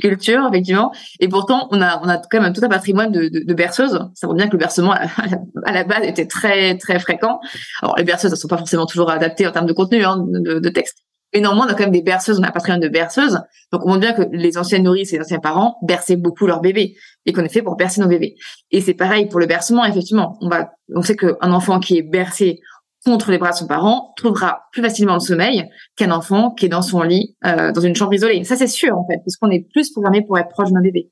culture 0.01 0.47
effectivement, 0.49 0.93
et 1.21 1.29
pourtant 1.29 1.69
on 1.71 1.81
a 1.81 2.01
on 2.03 2.09
a 2.09 2.19
quand 2.19 2.41
même 2.41 2.53
tout 2.53 2.65
un 2.65 2.69
patrimoine 2.69 3.13
de, 3.13 3.29
de, 3.29 3.45
de 3.45 3.55
berceuses. 3.55 3.99
Ça 4.15 4.27
montre 4.27 4.37
bien 4.37 4.47
que 4.49 4.53
le 4.53 4.59
bercement 4.59 4.93
à 4.93 5.73
la, 5.73 5.85
base 5.85 6.05
était 6.05 6.27
très 6.27 6.77
très 6.79 6.99
fréquent. 6.99 7.41
Alors 7.83 7.97
les 7.97 8.05
berceuses 8.05 8.31
ne 8.31 8.37
sont 8.37 8.49
pas 8.49 8.59
forcément 8.59 8.87
toujours 8.87 9.11
adaptées 9.11 9.47
en 9.47 9.53
termes 9.53 9.67
de 9.67 9.73
contenu 9.73 10.05
hein, 10.05 10.25
de, 10.29 10.59
de, 10.59 10.69
texte, 10.69 11.05
mais 11.33 11.41
néanmoins 11.41 11.67
on 11.67 11.71
a 11.71 11.75
quand 11.75 11.85
même 11.85 11.93
des 11.93 12.03
berceuses, 12.03 12.39
on 12.39 12.43
a 12.43 12.49
un 12.49 12.53
patrimoine 12.53 12.81
de 12.81 12.89
berceuses. 12.89 13.41
Donc 13.73 13.85
on 13.85 13.89
montre 13.89 14.01
bien 14.01 14.13
que 14.13 14.23
les 14.33 14.57
anciennes 14.59 14.85
nourrices 14.85 15.13
et 15.13 15.17
les 15.17 15.23
anciens 15.23 15.41
parents 15.41 15.77
berçaient 15.83 16.17
beaucoup 16.17 16.47
leurs 16.47 16.61
bébés 16.61 16.97
et 17.27 17.33
qu'on 17.33 17.45
est 17.45 17.53
fait 17.53 17.63
pour 17.63 17.77
bercer 17.77 18.01
nos 18.01 18.09
bébés. 18.09 18.37
Et 18.71 18.81
c'est 18.81 18.95
pareil 18.95 19.29
pour 19.29 19.41
le 19.41 19.47
bercement 19.47 19.85
effectivement. 19.85 20.37
On 20.41 20.49
va 20.49 20.71
on 20.95 21.03
sait 21.03 21.17
qu'un 21.17 21.53
enfant 21.53 21.81
qui 21.81 21.99
est 21.99 22.03
bercé 22.03 22.61
contre 23.05 23.31
les 23.31 23.39
bras 23.39 23.51
de 23.51 23.57
son 23.57 23.67
parent 23.67 24.13
trouvera 24.17 24.63
plus 24.73 24.83
facilement 24.83 25.15
le 25.15 25.21
sommeil 25.21 25.69
qu'un 25.97 26.11
enfant 26.11 26.51
qui 26.51 26.67
est 26.67 26.69
dans 26.69 26.83
son 26.83 27.03
lit 27.03 27.37
euh, 27.45 27.73
dans 27.73 27.81
une 27.81 27.95
chambre 27.95 28.15
isolée. 28.15 28.45
Ça 28.45 28.57
c'est 28.57 28.67
sûr 28.67 28.97
en 28.97 29.07
fait, 29.07 29.19
puisqu'on 29.21 29.51
est 29.51 29.67
plus 29.73 29.91
programmé 29.93 30.23
pour 30.27 30.39
être 30.39 30.49
proche 30.49 30.71
d'un 30.71 30.81
bébé. 30.81 31.11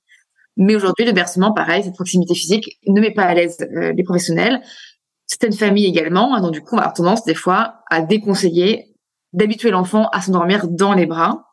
Mais 0.57 0.75
aujourd'hui, 0.75 1.05
le 1.05 1.13
bercement, 1.13 1.53
pareil, 1.53 1.85
cette 1.85 1.95
proximité 1.95 2.35
physique 2.35 2.79
ne 2.87 3.01
met 3.01 3.13
pas 3.13 3.25
à 3.25 3.35
l'aise 3.35 3.59
euh, 3.61 3.93
les 3.93 4.03
professionnels. 4.03 4.63
Certaines 5.27 5.53
familles 5.53 5.87
également, 5.87 6.35
hein, 6.35 6.41
donc 6.41 6.53
du 6.53 6.63
coup, 6.63 6.77
on 6.77 6.79
a 6.79 6.91
tendance 6.91 7.25
des 7.25 7.35
fois 7.35 7.81
à 7.91 8.01
déconseiller 8.01 8.96
d'habituer 9.33 9.71
l'enfant 9.71 10.09
à 10.13 10.21
s'endormir 10.21 10.69
dans 10.69 10.93
les 10.93 11.07
bras 11.07 11.47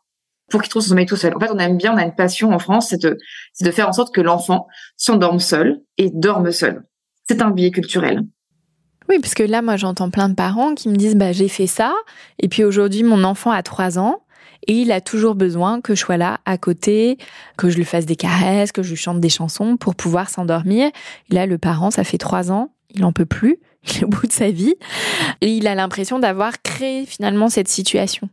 pour 0.50 0.62
qu'il 0.62 0.70
trouve 0.70 0.82
son 0.82 0.90
sommeil 0.90 1.06
tout 1.06 1.16
seul. 1.16 1.36
En 1.36 1.40
fait, 1.40 1.50
on 1.52 1.58
aime 1.58 1.78
bien, 1.78 1.94
on 1.94 1.98
a 1.98 2.04
une 2.04 2.16
passion 2.16 2.52
en 2.52 2.60
France, 2.60 2.90
c'est 2.90 3.02
de, 3.02 3.72
faire 3.72 3.88
en 3.88 3.94
sorte 3.94 4.14
que 4.14 4.22
l'enfant 4.22 4.68
s'endorme 4.98 5.40
seul 5.40 5.82
et 5.98 6.10
dorme 6.14 6.52
seul. 6.52 6.84
C'est 7.28 7.42
un 7.42 7.50
biais 7.50 7.72
culturel. 7.72 8.24
Oui, 9.10 9.20
parce 9.20 9.34
que 9.34 9.44
là, 9.44 9.62
moi, 9.62 9.76
j'entends 9.76 10.10
plein 10.10 10.30
de 10.30 10.36
parents 10.36 10.76
qui 10.76 10.90
me 10.90 10.96
disent, 10.96 11.16
bah, 11.16 11.32
j'ai 11.32 11.48
fait 11.48 11.68
ça, 11.68 11.94
et 12.40 12.48
puis 12.48 12.64
aujourd'hui, 12.64 13.04
mon 13.04 13.24
enfant 13.24 13.52
a 13.52 13.64
trois 13.64 14.00
ans, 14.00 14.24
et 14.68 14.74
il 14.74 14.92
a 14.92 15.02
toujours 15.02 15.36
besoin 15.36 15.82
que 15.82 15.96
je 15.96 16.00
sois 16.00 16.18
là, 16.18 16.40
à 16.46 16.58
côté, 16.58 17.18
que 17.58 17.70
je 17.70 17.76
lui 17.76 17.84
fasse 17.84 18.06
des 18.06 18.16
caresses, 18.16 18.72
que 18.72 18.84
je 18.84 18.92
lui 18.92 18.96
chante 18.96 19.20
des 19.20 19.30
chansons 19.30 19.76
pour 19.76 19.96
pouvoir 19.96 20.30
s'endormir. 20.30 20.90
Là, 21.30 21.46
le 21.46 21.58
parent, 21.58 21.92
ça 21.92 22.04
fait 22.04 22.18
trois 22.18 22.52
ans, 22.52 22.74
il 22.94 23.04
en 23.04 23.12
peut 23.12 23.26
plus, 23.26 23.60
au 24.04 24.08
bout 24.08 24.28
de 24.28 24.32
sa 24.32 24.50
vie, 24.52 24.76
et 25.42 25.48
il 25.48 25.68
a 25.68 25.76
l'impression 25.76 26.20
d'avoir 26.20 26.62
créé 26.62 27.06
finalement 27.06 27.50
cette 27.50 27.68
situation. 27.68 28.30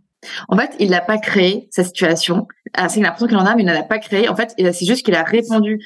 En 0.48 0.56
fait, 0.56 0.74
il 0.78 0.90
n'a 0.90 1.00
pas 1.00 1.18
créé 1.18 1.68
cette 1.70 1.86
situation. 1.86 2.46
Ah, 2.74 2.88
c'est 2.88 3.00
l'impression 3.00 3.26
qu'il 3.26 3.38
en 3.38 3.46
a, 3.46 3.54
mais 3.54 3.62
il 3.62 3.66
n'en 3.66 3.78
a 3.78 3.82
pas 3.82 3.98
créé. 3.98 4.28
En 4.28 4.36
fait, 4.36 4.54
c'est 4.58 4.84
juste 4.84 5.04
qu'il 5.04 5.14
a 5.14 5.22
répondu 5.22 5.80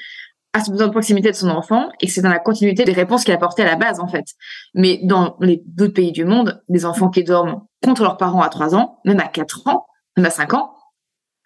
à 0.53 0.63
ce 0.63 0.71
besoin 0.71 0.87
de 0.87 0.93
proximité 0.93 1.31
de 1.31 1.37
son 1.37 1.51
enfant 1.51 1.89
et 2.01 2.07
que 2.07 2.13
c'est 2.13 2.23
dans 2.23 2.31
la 2.31 2.39
continuité 2.39 2.85
des 2.85 2.93
réponses 2.93 3.25
qu'il 3.25 3.35
a 3.35 3.39
portées 3.39 3.63
à 3.63 3.67
la 3.67 3.77
base 3.77 3.99
en 3.99 4.07
fait. 4.07 4.25
Mais 4.73 5.01
dans 5.03 5.37
les 5.41 5.63
d'autres 5.67 5.95
pays 5.95 6.13
du 6.13 6.25
monde, 6.25 6.63
des 6.69 6.85
enfants 6.85 7.11
qui 7.11 7.25
dorment 7.25 7.63
contre 7.83 8.03
leurs 8.03 8.17
parents 8.17 8.41
à 8.41 8.49
3 8.49 8.75
ans, 8.75 9.01
même 9.05 9.19
à 9.19 9.27
4 9.27 9.67
ans, 9.67 9.87
même 10.17 10.27
à 10.27 10.31
5 10.31 10.55
ans, 10.55 10.77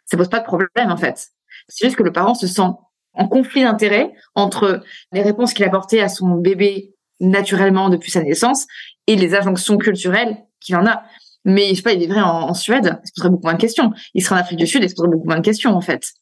ça 0.04 0.18
pose 0.18 0.28
pas 0.28 0.40
de 0.40 0.44
problème 0.44 0.90
en 0.90 0.96
fait. 0.98 1.28
C'est 1.68 1.86
juste 1.86 1.96
que 1.96 2.02
le 2.02 2.12
parent 2.12 2.34
se 2.34 2.46
sent 2.46 2.68
en 3.14 3.28
conflit 3.28 3.62
d'intérêt 3.62 4.12
entre 4.34 4.82
les 5.12 5.22
réponses 5.22 5.54
qu'il 5.54 5.64
a 5.64 5.70
portées 5.70 6.02
à 6.02 6.10
son 6.10 6.34
bébé 6.34 6.94
naturellement 7.20 7.88
depuis 7.88 8.10
sa 8.10 8.22
naissance 8.22 8.66
et 9.06 9.16
les 9.16 9.34
injonctions 9.34 9.78
culturelles 9.78 10.36
qu'il 10.60 10.76
en 10.76 10.86
a. 10.86 11.02
Mais 11.44 11.70
je 11.70 11.74
sais 11.76 11.82
pas, 11.82 11.92
il 11.92 12.00
vivrait 12.00 12.20
en, 12.20 12.48
en 12.48 12.54
Suède, 12.54 12.98
il 13.04 13.08
se 13.08 13.12
poserait 13.14 13.30
beaucoup 13.30 13.44
moins 13.44 13.54
de 13.54 13.60
questions. 13.60 13.92
Il 14.14 14.22
serait 14.22 14.36
en 14.36 14.38
Afrique 14.38 14.58
du 14.58 14.66
Sud, 14.66 14.82
il 14.82 14.90
se 14.90 14.94
poserait 14.94 15.10
beaucoup 15.10 15.26
moins 15.26 15.38
de 15.38 15.44
questions 15.44 15.74
en 15.74 15.80
fait. 15.80 16.12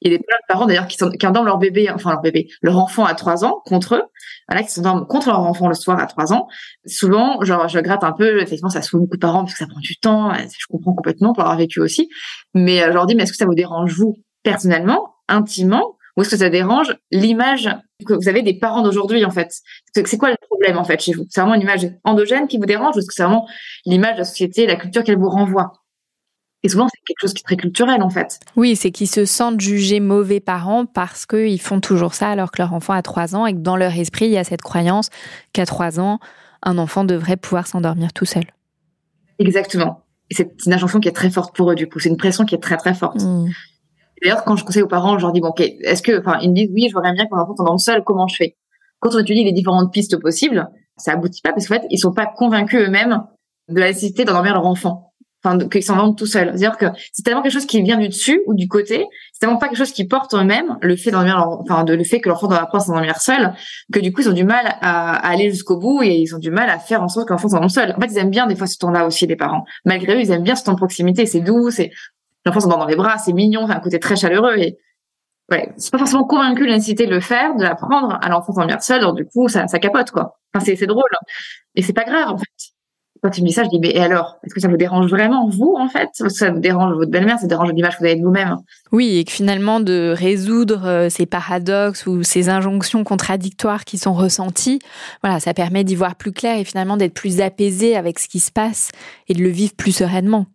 Il 0.00 0.12
y 0.12 0.14
a 0.14 0.18
des 0.18 0.24
parents 0.48 0.66
d'ailleurs 0.66 0.86
qui, 0.86 0.96
qui 0.96 1.26
endorment 1.26 1.46
leur 1.46 1.58
bébé, 1.58 1.90
enfin 1.90 2.12
leur 2.12 2.20
bébé, 2.20 2.48
leur 2.62 2.78
enfant 2.78 3.04
à 3.04 3.14
trois 3.14 3.44
ans 3.44 3.60
contre 3.64 3.96
eux, 3.96 4.02
voilà, 4.48 4.62
qui 4.62 4.70
s'endorment 4.70 5.06
contre 5.06 5.28
leur 5.28 5.40
enfant 5.40 5.66
le 5.68 5.74
soir 5.74 5.98
à 5.98 6.06
trois 6.06 6.32
ans. 6.32 6.46
Souvent, 6.86 7.42
genre, 7.42 7.66
je 7.68 7.80
gratte 7.80 8.04
un 8.04 8.12
peu, 8.12 8.40
effectivement, 8.40 8.70
ça 8.70 8.80
fout 8.80 9.00
beaucoup 9.00 9.16
de 9.16 9.20
parents 9.20 9.40
parce 9.40 9.54
que 9.54 9.58
ça 9.58 9.66
prend 9.66 9.80
du 9.80 9.96
temps, 9.96 10.32
je 10.34 10.66
comprends 10.70 10.94
complètement 10.94 11.32
pour 11.32 11.42
avoir 11.42 11.58
vécu 11.58 11.80
aussi. 11.80 12.08
Mais 12.54 12.82
euh, 12.82 12.88
je 12.88 12.92
leur 12.92 13.06
dis, 13.06 13.16
mais 13.16 13.24
est-ce 13.24 13.32
que 13.32 13.38
ça 13.38 13.46
vous 13.46 13.56
dérange 13.56 13.92
vous, 13.92 14.22
personnellement, 14.44 15.14
intimement, 15.26 15.97
ou 16.18 16.22
est-ce 16.22 16.30
que 16.30 16.36
ça 16.36 16.50
dérange 16.50 16.96
l'image 17.12 17.70
que 18.04 18.12
vous 18.12 18.28
avez 18.28 18.42
des 18.42 18.54
parents 18.54 18.82
d'aujourd'hui, 18.82 19.24
en 19.24 19.30
fait? 19.30 19.54
C'est 19.94 20.18
quoi 20.18 20.30
le 20.30 20.36
problème, 20.50 20.76
en 20.76 20.82
fait, 20.82 21.00
chez 21.00 21.12
vous? 21.12 21.24
C'est 21.30 21.40
vraiment 21.40 21.54
une 21.54 21.62
image 21.62 21.86
endogène 22.02 22.48
qui 22.48 22.58
vous 22.58 22.66
dérange 22.66 22.96
ou 22.96 22.98
est-ce 22.98 23.06
que 23.06 23.14
c'est 23.14 23.22
vraiment 23.22 23.48
l'image 23.86 24.14
de 24.14 24.18
la 24.18 24.24
société, 24.24 24.66
la 24.66 24.74
culture 24.74 25.04
qu'elle 25.04 25.16
vous 25.16 25.30
renvoie? 25.30 25.74
Et 26.64 26.68
souvent, 26.68 26.88
c'est 26.88 27.00
quelque 27.06 27.20
chose 27.20 27.34
qui 27.34 27.42
est 27.42 27.44
très 27.44 27.56
culturel, 27.56 28.02
en 28.02 28.10
fait. 28.10 28.40
Oui, 28.56 28.74
c'est 28.74 28.90
qu'ils 28.90 29.08
se 29.08 29.26
sentent 29.26 29.60
jugés 29.60 30.00
mauvais 30.00 30.40
parents 30.40 30.86
parce 30.86 31.24
qu'ils 31.24 31.60
font 31.60 31.78
toujours 31.78 32.14
ça 32.14 32.30
alors 32.30 32.50
que 32.50 32.60
leur 32.60 32.74
enfant 32.74 32.94
a 32.94 33.02
3 33.02 33.36
ans 33.36 33.46
et 33.46 33.52
que 33.52 33.60
dans 33.60 33.76
leur 33.76 33.96
esprit, 33.96 34.24
il 34.24 34.32
y 34.32 34.38
a 34.38 34.42
cette 34.42 34.62
croyance 34.62 35.10
qu'à 35.52 35.66
3 35.66 36.00
ans, 36.00 36.18
un 36.64 36.78
enfant 36.78 37.04
devrait 37.04 37.36
pouvoir 37.36 37.68
s'endormir 37.68 38.12
tout 38.12 38.24
seul. 38.24 38.42
Exactement. 39.38 40.02
Et 40.30 40.34
c'est 40.34 40.50
une 40.66 40.72
injonction 40.72 40.98
qui 40.98 41.06
est 41.06 41.12
très 41.12 41.30
forte 41.30 41.54
pour 41.54 41.70
eux, 41.70 41.76
du 41.76 41.88
coup. 41.88 42.00
C'est 42.00 42.08
une 42.08 42.16
pression 42.16 42.44
qui 42.44 42.56
est 42.56 42.60
très, 42.60 42.76
très 42.76 42.92
forte. 42.92 43.22
Mmh. 43.22 43.50
D'ailleurs, 44.22 44.44
quand 44.44 44.56
je 44.56 44.64
conseille 44.64 44.82
aux 44.82 44.88
parents, 44.88 45.18
je 45.18 45.24
leur 45.24 45.32
dis, 45.32 45.40
bon, 45.40 45.48
ok, 45.48 45.60
est-ce 45.60 46.02
que, 46.02 46.20
enfin, 46.20 46.38
ils 46.42 46.50
me 46.50 46.54
disent, 46.54 46.70
oui, 46.72 46.88
je 46.88 46.94
voudrais 46.94 47.12
bien 47.12 47.24
que 47.24 47.34
mon 47.34 47.40
enfant 47.40 47.78
seul, 47.78 48.02
comment 48.04 48.26
je 48.26 48.36
fais? 48.36 48.56
Quand 49.00 49.14
on 49.14 49.18
étudie 49.18 49.44
les 49.44 49.52
différentes 49.52 49.92
pistes 49.92 50.20
possibles, 50.20 50.68
ça 50.96 51.12
aboutit 51.12 51.40
pas 51.42 51.52
parce 51.52 51.68
qu'en 51.68 51.74
fait, 51.74 51.86
ils 51.90 51.98
sont 51.98 52.12
pas 52.12 52.26
convaincus 52.26 52.80
eux-mêmes 52.80 53.22
de 53.68 53.80
la 53.80 53.88
nécessité 53.88 54.24
d'endormir 54.24 54.54
leur 54.54 54.66
enfant 54.66 55.08
enfin 55.44 55.58
qu'ils 55.68 55.82
s'en 55.82 55.96
vendent 55.96 56.16
tout 56.16 56.26
seuls. 56.26 56.48
C'est-à-dire 56.48 56.76
que 56.76 56.86
c'est 57.12 57.22
tellement 57.22 57.42
quelque 57.42 57.52
chose 57.52 57.66
qui 57.66 57.82
vient 57.82 57.98
du 57.98 58.08
dessus 58.08 58.42
ou 58.46 58.54
du 58.54 58.68
côté, 58.68 59.06
c'est 59.32 59.40
tellement 59.40 59.58
pas 59.58 59.68
quelque 59.68 59.78
chose 59.78 59.92
qui 59.92 60.06
porte 60.06 60.34
eux-mêmes 60.34 60.76
le 60.80 60.96
fait 60.96 61.10
d'endormir, 61.10 61.46
enfin 61.60 61.84
de 61.84 61.94
le 61.94 62.04
fait 62.04 62.20
que 62.20 62.28
l'enfant 62.28 62.48
doit 62.48 62.60
apprendre 62.60 62.82
à 62.82 62.86
s'endormir 62.86 63.20
seul, 63.20 63.54
que 63.92 64.00
du 64.00 64.12
coup 64.12 64.22
ils 64.22 64.28
ont 64.28 64.34
du 64.34 64.44
mal 64.44 64.76
à, 64.80 65.14
aller 65.28 65.50
jusqu'au 65.50 65.78
bout 65.78 66.02
et 66.02 66.16
ils 66.16 66.34
ont 66.34 66.38
du 66.38 66.50
mal 66.50 66.68
à 66.68 66.78
faire 66.78 67.02
en 67.02 67.08
sorte 67.08 67.28
que 67.28 67.32
l'enfant 67.32 67.48
s'endorme 67.48 67.68
seul. 67.68 67.94
En 67.96 68.00
fait, 68.00 68.08
ils 68.10 68.18
aiment 68.18 68.30
bien 68.30 68.46
des 68.46 68.56
fois 68.56 68.66
ce 68.66 68.78
temps-là 68.78 69.06
aussi 69.06 69.26
les 69.26 69.36
parents. 69.36 69.64
Malgré 69.84 70.14
eux, 70.14 70.20
ils 70.20 70.30
aiment 70.30 70.42
bien 70.42 70.56
ce 70.56 70.64
temps 70.64 70.72
de 70.72 70.78
proximité. 70.78 71.26
C'est 71.26 71.40
doux, 71.40 71.70
c'est 71.70 71.90
l'enfant 72.48 72.60
s'endort 72.60 72.78
dans 72.78 72.86
les 72.86 72.96
bras, 72.96 73.18
c'est 73.18 73.32
mignon, 73.32 73.66
c'est 73.66 73.72
un 73.72 73.80
côté 73.80 73.98
très 73.98 74.16
chaleureux 74.16 74.56
et 74.56 74.78
ouais, 75.50 75.72
c'est 75.76 75.92
pas 75.92 75.98
forcément 75.98 76.24
convaincu 76.24 76.66
de 76.66 76.72
nécessité 76.72 77.06
de 77.06 77.14
le 77.14 77.20
faire, 77.20 77.54
de 77.56 77.62
l'apprendre 77.62 78.18
à 78.20 78.28
l'enfant 78.28 78.52
s'endormir 78.52 78.82
seul. 78.82 79.00
Donc 79.00 79.16
du 79.16 79.24
coup, 79.26 79.48
ça, 79.48 79.68
ça 79.68 79.78
capote 79.78 80.10
quoi. 80.10 80.38
Enfin, 80.54 80.64
c'est 80.64 80.86
drôle 80.86 81.10
et 81.74 81.82
c'est 81.82 81.92
pas 81.92 82.04
grave 82.04 82.30
en 82.30 82.38
fait 82.38 82.74
quand 83.22 83.36
il 83.36 83.42
me 83.42 83.48
dit 83.48 83.52
ça, 83.52 83.64
je 83.64 83.68
dis, 83.68 83.78
mais 83.78 83.90
et 83.90 84.00
alors? 84.00 84.38
Est-ce 84.44 84.54
que 84.54 84.60
ça 84.60 84.68
vous 84.68 84.76
dérange 84.76 85.10
vraiment, 85.10 85.48
vous, 85.48 85.74
en 85.78 85.88
fait? 85.88 86.08
Ça 86.12 86.50
vous 86.50 86.60
dérange 86.60 86.94
votre 86.94 87.10
belle-mère, 87.10 87.38
ça 87.38 87.46
dérange 87.46 87.72
l'image 87.72 87.94
que 87.94 88.00
vous 88.00 88.06
avez 88.06 88.16
de 88.16 88.22
vous-même 88.22 88.56
Oui, 88.92 89.18
et 89.18 89.24
que 89.24 89.32
finalement, 89.32 89.80
de 89.80 90.14
résoudre 90.16 90.86
euh, 90.86 91.08
ces 91.08 91.26
paradoxes 91.26 92.06
ou 92.06 92.22
ces 92.22 92.48
injonctions 92.48 93.04
contradictoires 93.04 93.84
qui 93.84 93.98
sont 93.98 94.14
ressenties, 94.14 94.78
voilà, 95.22 95.40
ça 95.40 95.54
permet 95.54 95.84
d'y 95.84 95.94
voir 95.94 96.14
plus 96.14 96.32
clair 96.32 96.58
et 96.58 96.64
finalement 96.64 96.96
d'être 96.96 97.14
plus 97.14 97.40
apaisé 97.40 97.96
avec 97.96 98.18
ce 98.18 98.28
qui 98.28 98.40
se 98.40 98.52
passe 98.52 98.90
et 99.28 99.34
de 99.34 99.42
le 99.42 99.50
vivre 99.50 99.74
plus 99.74 99.92
sereinement. 99.92 100.46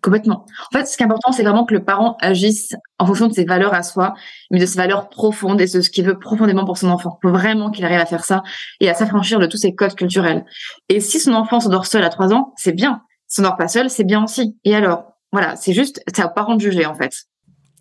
Complètement. 0.00 0.46
En 0.72 0.78
fait, 0.78 0.86
ce 0.86 0.96
qui 0.96 1.02
est 1.02 1.06
important, 1.06 1.32
c'est 1.32 1.42
vraiment 1.42 1.64
que 1.64 1.74
le 1.74 1.82
parent 1.82 2.16
agisse 2.20 2.74
en 2.98 3.06
fonction 3.06 3.26
de 3.26 3.32
ses 3.32 3.44
valeurs 3.44 3.74
à 3.74 3.82
soi, 3.82 4.14
mais 4.50 4.60
de 4.60 4.66
ses 4.66 4.76
valeurs 4.76 5.08
profondes 5.08 5.60
et 5.60 5.66
de 5.66 5.80
ce 5.80 5.90
qu'il 5.90 6.06
veut 6.06 6.18
profondément 6.18 6.64
pour 6.64 6.78
son 6.78 6.88
enfant. 6.88 7.18
Il 7.22 7.28
faut 7.28 7.32
vraiment 7.34 7.70
qu'il 7.70 7.84
arrive 7.84 7.98
à 7.98 8.06
faire 8.06 8.24
ça 8.24 8.42
et 8.80 8.88
à 8.88 8.94
s'affranchir 8.94 9.40
de 9.40 9.46
tous 9.46 9.56
ses 9.56 9.74
codes 9.74 9.94
culturels. 9.94 10.44
Et 10.88 11.00
si 11.00 11.18
son 11.18 11.32
enfant 11.32 11.58
s'endort 11.58 11.86
seul 11.86 12.04
à 12.04 12.10
trois 12.10 12.32
ans, 12.32 12.52
c'est 12.56 12.72
bien. 12.72 13.02
S'endort 13.26 13.56
pas 13.56 13.66
seul, 13.66 13.90
c'est 13.90 14.04
bien 14.04 14.22
aussi. 14.22 14.56
Et 14.64 14.76
alors, 14.76 15.14
voilà, 15.32 15.56
c'est 15.56 15.72
juste, 15.72 16.00
c'est 16.14 16.24
aux 16.24 16.30
parents 16.30 16.54
de 16.54 16.60
juger, 16.60 16.86
en 16.86 16.94
fait. 16.94 17.12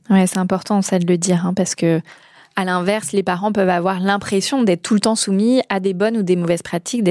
Ouais, 0.09 0.25
c'est 0.25 0.39
important, 0.39 0.81
ça, 0.81 0.97
de 0.97 1.05
le 1.05 1.17
dire, 1.17 1.45
hein, 1.45 1.53
parce 1.53 1.75
que 1.75 2.01
à 2.57 2.65
l'inverse, 2.65 3.13
les 3.13 3.21
parents 3.21 3.53
peuvent 3.53 3.69
avoir 3.69 3.99
l'impression 3.99 4.63
d'être 4.63 4.81
tout 4.81 4.95
le 4.95 4.99
temps 4.99 5.15
soumis 5.15 5.61
à 5.69 5.79
des 5.79 5.93
bonnes 5.93 6.17
ou 6.17 6.23
des 6.23 6.35
mauvaises 6.35 6.63
pratiques, 6.63 7.03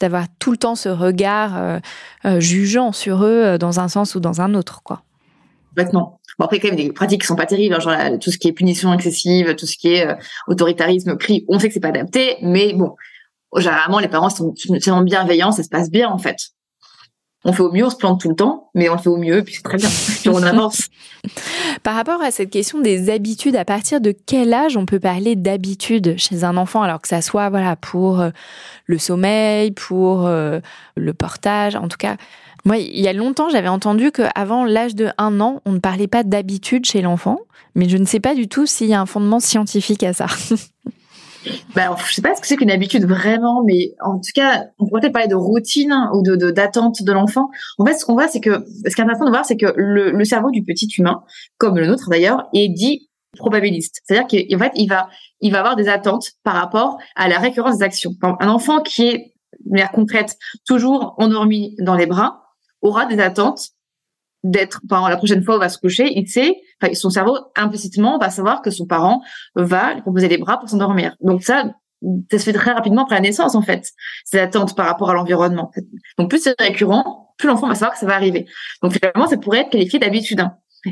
d'avoir 0.00 0.26
tout 0.38 0.52
le 0.52 0.56
temps 0.56 0.76
ce 0.76 0.88
regard 0.88 1.58
euh, 1.58 1.78
euh, 2.24 2.40
jugeant 2.40 2.92
sur 2.92 3.24
eux 3.24 3.44
euh, 3.44 3.58
dans 3.58 3.80
un 3.80 3.88
sens 3.88 4.14
ou 4.14 4.20
dans 4.20 4.40
un 4.40 4.54
autre, 4.54 4.82
quoi. 4.84 5.02
Complètement. 5.70 6.20
Bon, 6.38 6.44
après, 6.44 6.60
quand 6.60 6.68
même, 6.68 6.76
des 6.76 6.92
pratiques 6.92 7.22
qui 7.22 7.26
sont 7.26 7.34
pas 7.34 7.46
terribles, 7.46 7.74
hein, 7.74 7.80
genre 7.80 8.18
tout 8.20 8.30
ce 8.30 8.38
qui 8.38 8.46
est 8.46 8.52
punition 8.52 8.94
excessive, 8.94 9.56
tout 9.56 9.66
ce 9.66 9.76
qui 9.76 9.88
est 9.88 10.06
autoritarisme, 10.46 11.16
cri, 11.16 11.44
on 11.48 11.58
sait 11.58 11.68
que 11.68 11.74
c'est 11.74 11.80
pas 11.80 11.88
adapté, 11.88 12.36
mais 12.40 12.72
bon, 12.72 12.94
généralement, 13.56 13.98
les 13.98 14.08
parents 14.08 14.30
sont 14.30 14.54
tellement 14.82 15.02
bienveillants, 15.02 15.50
ça 15.50 15.64
se 15.64 15.68
passe 15.68 15.90
bien, 15.90 16.08
en 16.08 16.18
fait 16.18 16.52
on 17.44 17.52
fait 17.52 17.62
au 17.62 17.70
mieux, 17.70 17.84
on 17.84 17.90
se 17.90 17.96
plante 17.96 18.20
tout 18.20 18.28
le 18.28 18.34
temps, 18.34 18.70
mais 18.74 18.88
on 18.88 18.94
le 18.94 18.98
fait 18.98 19.08
au 19.08 19.16
mieux, 19.16 19.42
puis 19.44 19.54
c'est 19.54 19.62
très 19.62 19.76
bien, 19.76 19.88
puis 20.20 20.28
on 20.28 20.42
avance. 20.42 20.88
Par 21.82 21.94
rapport 21.94 22.20
à 22.22 22.30
cette 22.30 22.50
question 22.50 22.80
des 22.80 23.10
habitudes, 23.10 23.56
à 23.56 23.64
partir 23.64 24.00
de 24.00 24.12
quel 24.12 24.52
âge 24.52 24.76
on 24.76 24.86
peut 24.86 25.00
parler 25.00 25.36
d'habitude 25.36 26.14
chez 26.16 26.44
un 26.44 26.56
enfant, 26.56 26.82
alors 26.82 27.00
que 27.00 27.08
ça 27.08 27.22
soit 27.22 27.48
voilà 27.50 27.76
pour 27.76 28.20
euh, 28.20 28.30
le 28.86 28.98
sommeil, 28.98 29.70
pour 29.70 30.26
euh, 30.26 30.60
le 30.96 31.14
portage, 31.14 31.76
en 31.76 31.88
tout 31.88 31.98
cas. 31.98 32.16
Moi, 32.64 32.78
il 32.78 33.00
y 33.00 33.06
a 33.06 33.12
longtemps, 33.12 33.48
j'avais 33.48 33.68
entendu 33.68 34.10
qu'avant 34.10 34.64
l'âge 34.64 34.96
de 34.96 35.10
un 35.18 35.40
an, 35.40 35.62
on 35.64 35.72
ne 35.72 35.78
parlait 35.78 36.08
pas 36.08 36.24
d'habitude 36.24 36.84
chez 36.84 37.00
l'enfant, 37.00 37.38
mais 37.76 37.88
je 37.88 37.96
ne 37.96 38.04
sais 38.04 38.18
pas 38.18 38.34
du 38.34 38.48
tout 38.48 38.66
s'il 38.66 38.88
y 38.88 38.94
a 38.94 39.00
un 39.00 39.06
fondement 39.06 39.38
scientifique 39.38 40.02
à 40.02 40.12
ça. 40.12 40.26
ben, 41.74 41.94
je 42.06 42.14
sais 42.14 42.22
pas 42.22 42.34
ce 42.34 42.40
que 42.40 42.46
c'est 42.46 42.56
qu'une 42.56 42.70
habitude 42.70 43.04
vraiment, 43.04 43.62
mais 43.64 43.94
en 44.04 44.16
tout 44.16 44.32
cas, 44.34 44.64
on 44.78 44.86
pourrait 44.86 45.00
peut-être 45.00 45.12
parler 45.12 45.28
de 45.28 45.34
routine 45.34 45.94
ou 46.14 46.22
de 46.22 46.50
d'attente 46.50 47.02
de, 47.02 47.12
l'enfant. 47.12 47.48
En 47.78 47.86
fait, 47.86 47.94
ce 47.94 48.04
qu'on 48.04 48.14
voit, 48.14 48.28
c'est 48.28 48.40
que 48.40 48.64
ce 48.86 48.94
qui 48.94 49.00
est 49.00 49.04
intéressant 49.04 49.24
de 49.24 49.30
voir, 49.30 49.44
c'est 49.44 49.56
que 49.56 49.72
le, 49.76 50.10
le, 50.10 50.24
cerveau 50.24 50.50
du 50.50 50.62
petit 50.62 50.88
humain, 50.98 51.22
comme 51.58 51.76
le 51.76 51.86
nôtre 51.86 52.08
d'ailleurs, 52.10 52.48
est 52.54 52.68
dit 52.68 53.08
probabiliste. 53.36 54.00
C'est-à-dire 54.04 54.26
qu'en 54.26 54.58
fait, 54.58 54.72
il 54.74 54.88
va 54.88 55.08
il 55.40 55.52
va 55.52 55.58
avoir 55.58 55.76
des 55.76 55.88
attentes 55.88 56.32
par 56.42 56.54
rapport 56.54 56.98
à 57.14 57.28
la 57.28 57.38
récurrence 57.38 57.78
des 57.78 57.84
actions. 57.84 58.12
Un 58.22 58.48
enfant 58.48 58.80
qui 58.80 59.06
est 59.08 59.34
de 59.64 59.70
manière 59.70 59.92
concrète 59.92 60.36
toujours 60.66 61.14
endormi 61.18 61.74
dans 61.80 61.94
les 61.94 62.06
bras 62.06 62.42
aura 62.82 63.06
des 63.06 63.20
attentes 63.20 63.70
d'être, 64.50 64.80
la 64.90 65.16
prochaine 65.16 65.42
fois 65.42 65.54
où 65.54 65.58
il 65.58 65.60
va 65.60 65.68
se 65.68 65.78
coucher, 65.78 66.12
il 66.16 66.28
sait, 66.28 66.56
enfin, 66.80 66.94
son 66.94 67.10
cerveau 67.10 67.38
implicitement 67.56 68.18
va 68.18 68.30
savoir 68.30 68.62
que 68.62 68.70
son 68.70 68.86
parent 68.86 69.22
va 69.54 69.94
lui 69.94 70.02
proposer 70.02 70.28
des 70.28 70.38
bras 70.38 70.58
pour 70.58 70.68
s'endormir. 70.68 71.16
Donc 71.20 71.42
ça, 71.42 71.64
ça 72.30 72.38
se 72.38 72.44
fait 72.44 72.52
très 72.52 72.72
rapidement 72.72 73.02
après 73.02 73.16
la 73.16 73.22
naissance 73.22 73.54
en 73.54 73.62
fait. 73.62 73.90
C'est 74.24 74.38
l'attente 74.38 74.76
par 74.76 74.86
rapport 74.86 75.10
à 75.10 75.14
l'environnement. 75.14 75.70
Donc 76.18 76.30
plus 76.30 76.42
c'est 76.42 76.54
récurrent, 76.60 77.34
plus 77.38 77.48
l'enfant 77.48 77.68
va 77.68 77.74
savoir 77.74 77.94
que 77.94 77.98
ça 77.98 78.06
va 78.06 78.14
arriver. 78.14 78.46
Donc 78.82 78.92
finalement, 78.92 79.26
ça 79.26 79.36
pourrait 79.36 79.60
être 79.60 79.70
qualifié 79.70 79.98
d'habitude. 79.98 80.42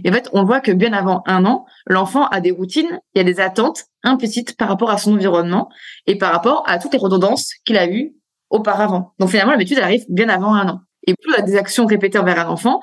Et 0.03 0.11
en 0.11 0.13
fait, 0.13 0.29
on 0.33 0.45
voit 0.45 0.61
que 0.61 0.73
bien 0.73 0.93
avant 0.93 1.23
un 1.27 1.45
an, 1.45 1.67
l'enfant 1.87 2.27
a 2.27 2.41
des 2.41 2.51
routines, 2.51 3.01
il 3.15 3.19
y 3.19 3.21
a 3.21 3.25
des 3.25 3.39
attentes 3.39 3.85
implicites 4.03 4.57
par 4.57 4.69
rapport 4.69 4.91
à 4.91 4.99
son 4.99 5.13
environnement 5.13 5.69
et 6.07 6.19
par 6.19 6.33
rapport 6.33 6.65
à 6.67 6.79
toutes 6.79 6.93
les 6.93 6.99
redondances 6.99 7.53
qu'il 7.65 7.77
a 7.77 7.89
eues 7.89 8.15
auparavant. 8.51 9.13
Donc 9.21 9.31
finalement, 9.31 9.53
l'habitude 9.53 9.79
arrive 9.79 10.05
bien 10.09 10.29
avant 10.29 10.55
un 10.55 10.69
an. 10.69 10.81
Et 11.07 11.15
plus 11.15 11.33
il 11.33 11.41
a 11.41 11.43
des 11.43 11.57
actions 11.57 11.87
répétées 11.87 12.19
envers 12.19 12.39
un 12.41 12.49
enfant, 12.49 12.81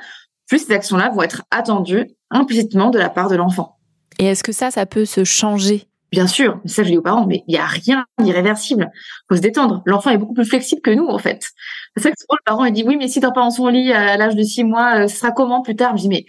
plus 0.51 0.65
ces 0.65 0.73
actions-là 0.73 1.11
vont 1.15 1.21
être 1.21 1.43
attendues 1.49 2.09
implicitement 2.29 2.89
de 2.89 2.99
la 2.99 3.09
part 3.09 3.29
de 3.29 3.37
l'enfant. 3.37 3.77
Et 4.19 4.25
est-ce 4.25 4.43
que 4.43 4.51
ça, 4.51 4.69
ça 4.69 4.85
peut 4.85 5.05
se 5.05 5.23
changer? 5.23 5.87
Bien 6.11 6.27
sûr, 6.27 6.59
ça 6.65 6.83
je 6.83 6.89
dis 6.89 6.97
aux 6.97 7.01
parents, 7.01 7.25
mais 7.25 7.45
il 7.47 7.53
n'y 7.53 7.57
a 7.57 7.65
rien 7.65 8.03
d'irréversible. 8.19 8.91
faut 9.29 9.37
se 9.37 9.41
détendre. 9.41 9.81
L'enfant 9.85 10.09
est 10.09 10.17
beaucoup 10.17 10.33
plus 10.33 10.43
flexible 10.43 10.81
que 10.81 10.91
nous, 10.91 11.07
en 11.07 11.19
fait. 11.19 11.47
C'est 11.95 12.03
ça 12.03 12.09
que 12.11 12.17
souvent 12.19 12.35
le 12.37 12.43
parent 12.43 12.65
il 12.65 12.73
dit, 12.73 12.83
oui, 12.85 12.97
mais 12.97 13.07
si 13.07 13.21
dors 13.21 13.31
pas 13.31 13.39
dans 13.39 13.49
son 13.49 13.69
lit 13.69 13.93
à 13.93 14.17
l'âge 14.17 14.35
de 14.35 14.43
six 14.43 14.65
mois, 14.65 15.03
euh, 15.03 15.07
ce 15.07 15.15
sera 15.15 15.31
comment 15.31 15.61
plus 15.61 15.77
tard? 15.77 15.95
Je 15.95 16.01
dis, 16.01 16.09
mais 16.09 16.25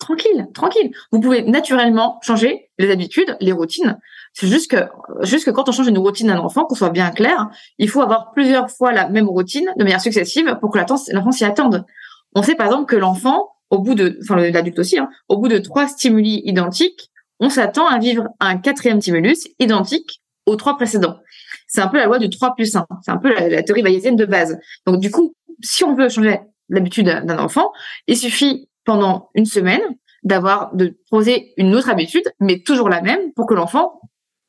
tranquille, 0.00 0.48
tranquille. 0.52 0.90
Vous 1.12 1.20
pouvez 1.20 1.42
naturellement 1.42 2.18
changer 2.22 2.72
les 2.80 2.90
habitudes, 2.90 3.36
les 3.38 3.52
routines. 3.52 4.00
C'est 4.32 4.48
juste 4.48 4.68
que, 4.68 4.88
juste 5.22 5.44
que 5.44 5.52
quand 5.52 5.68
on 5.68 5.72
change 5.72 5.86
une 5.86 5.98
routine 5.98 6.26
d'un 6.26 6.40
enfant, 6.40 6.64
qu'on 6.64 6.74
soit 6.74 6.90
bien 6.90 7.12
clair, 7.12 7.50
il 7.78 7.88
faut 7.88 8.00
avoir 8.00 8.32
plusieurs 8.32 8.68
fois 8.68 8.90
la 8.90 9.08
même 9.08 9.28
routine 9.28 9.70
de 9.76 9.84
manière 9.84 10.00
successive 10.00 10.58
pour 10.60 10.72
que 10.72 10.78
l'enfant 10.80 11.30
s'y 11.30 11.44
attende. 11.44 11.86
On 12.34 12.42
sait 12.42 12.56
par 12.56 12.66
exemple 12.66 12.86
que 12.86 12.96
l'enfant 12.96 13.50
au 13.70 13.78
bout 13.78 13.94
de, 13.94 14.18
enfin 14.22 14.36
l'adulte 14.36 14.78
aussi, 14.78 14.98
hein, 14.98 15.08
au 15.28 15.38
bout 15.38 15.48
de 15.48 15.58
trois 15.58 15.86
stimuli 15.86 16.42
identiques, 16.44 17.10
on 17.38 17.48
s'attend 17.48 17.86
à 17.86 17.98
vivre 17.98 18.28
un 18.38 18.58
quatrième 18.58 19.00
stimulus 19.00 19.48
identique 19.58 20.20
aux 20.46 20.56
trois 20.56 20.76
précédents. 20.76 21.18
C'est 21.66 21.80
un 21.80 21.88
peu 21.88 21.98
la 21.98 22.06
loi 22.06 22.18
du 22.18 22.28
3 22.28 22.54
plus 22.54 22.74
1. 22.74 22.86
C'est 23.02 23.10
un 23.10 23.16
peu 23.16 23.32
la, 23.32 23.62
théorie 23.62 23.82
bayésienne 23.82 24.16
de 24.16 24.26
base. 24.26 24.58
Donc 24.86 25.00
du 25.00 25.10
coup, 25.10 25.34
si 25.62 25.84
on 25.84 25.94
veut 25.94 26.08
changer 26.08 26.40
l'habitude 26.68 27.06
d'un 27.06 27.38
enfant, 27.38 27.72
il 28.06 28.16
suffit 28.16 28.68
pendant 28.84 29.30
une 29.34 29.46
semaine 29.46 29.80
d'avoir 30.22 30.74
de 30.74 30.98
poser 31.10 31.54
une 31.56 31.74
autre 31.74 31.88
habitude, 31.88 32.24
mais 32.40 32.60
toujours 32.60 32.88
la 32.88 33.00
même, 33.00 33.32
pour 33.34 33.46
que 33.46 33.54
l'enfant 33.54 34.00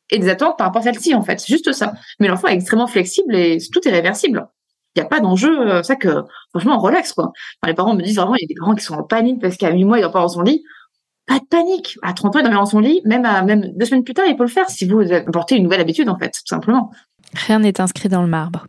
ait 0.09 0.19
des 0.19 0.29
attentes 0.29 0.57
par 0.57 0.67
rapport 0.67 0.81
à 0.81 0.83
celle-ci 0.83 1.13
en 1.13 1.21
fait. 1.21 1.39
C'est 1.39 1.53
juste 1.53 1.71
ça. 1.71 1.93
Mais 2.19 2.27
l'enfant 2.27 2.47
est 2.47 2.55
extrêmement 2.55 2.87
flexible 2.87 3.35
et 3.35 3.59
tout 3.71 3.87
est 3.87 3.91
réversible 3.91 4.47
il 4.95 4.99
n'y 4.99 5.05
a 5.05 5.09
pas 5.09 5.19
d'enjeu. 5.19 5.69
Euh, 5.69 5.83
ça 5.83 5.95
que, 5.95 6.23
franchement, 6.49 6.77
on 6.77 6.79
relaxe, 6.79 7.13
quoi. 7.13 7.31
les 7.65 7.73
parents 7.73 7.95
me 7.95 8.01
disent 8.01 8.17
vraiment, 8.17 8.35
il 8.35 8.41
y 8.41 8.45
a 8.45 8.47
des 8.47 8.59
parents 8.59 8.75
qui 8.75 8.83
sont 8.83 8.95
en 8.95 9.03
panique 9.03 9.41
parce 9.41 9.57
qu'à 9.57 9.71
8 9.71 9.85
mois, 9.85 9.99
il 9.99 10.01
dort 10.01 10.11
pas 10.11 10.21
dans 10.21 10.27
son 10.27 10.41
lit. 10.41 10.63
Pas 11.27 11.39
de 11.39 11.45
panique. 11.45 11.97
À 12.01 12.13
30 12.13 12.35
ans, 12.35 12.39
il 12.39 12.43
dort 12.43 12.53
dans 12.53 12.65
son 12.65 12.79
lit. 12.79 13.01
Même 13.05 13.25
à, 13.25 13.41
même 13.41 13.71
deux 13.75 13.85
semaines 13.85 14.03
plus 14.03 14.13
tard, 14.13 14.25
il 14.27 14.35
peut 14.35 14.43
le 14.43 14.49
faire 14.49 14.69
si 14.69 14.85
vous 14.85 15.11
apportez 15.13 15.55
une 15.55 15.63
nouvelle 15.63 15.81
habitude, 15.81 16.09
en 16.09 16.17
fait, 16.17 16.31
tout 16.31 16.47
simplement. 16.47 16.91
Rien 17.33 17.59
n'est 17.59 17.79
inscrit 17.79 18.09
dans 18.09 18.21
le 18.21 18.27
marbre. 18.27 18.67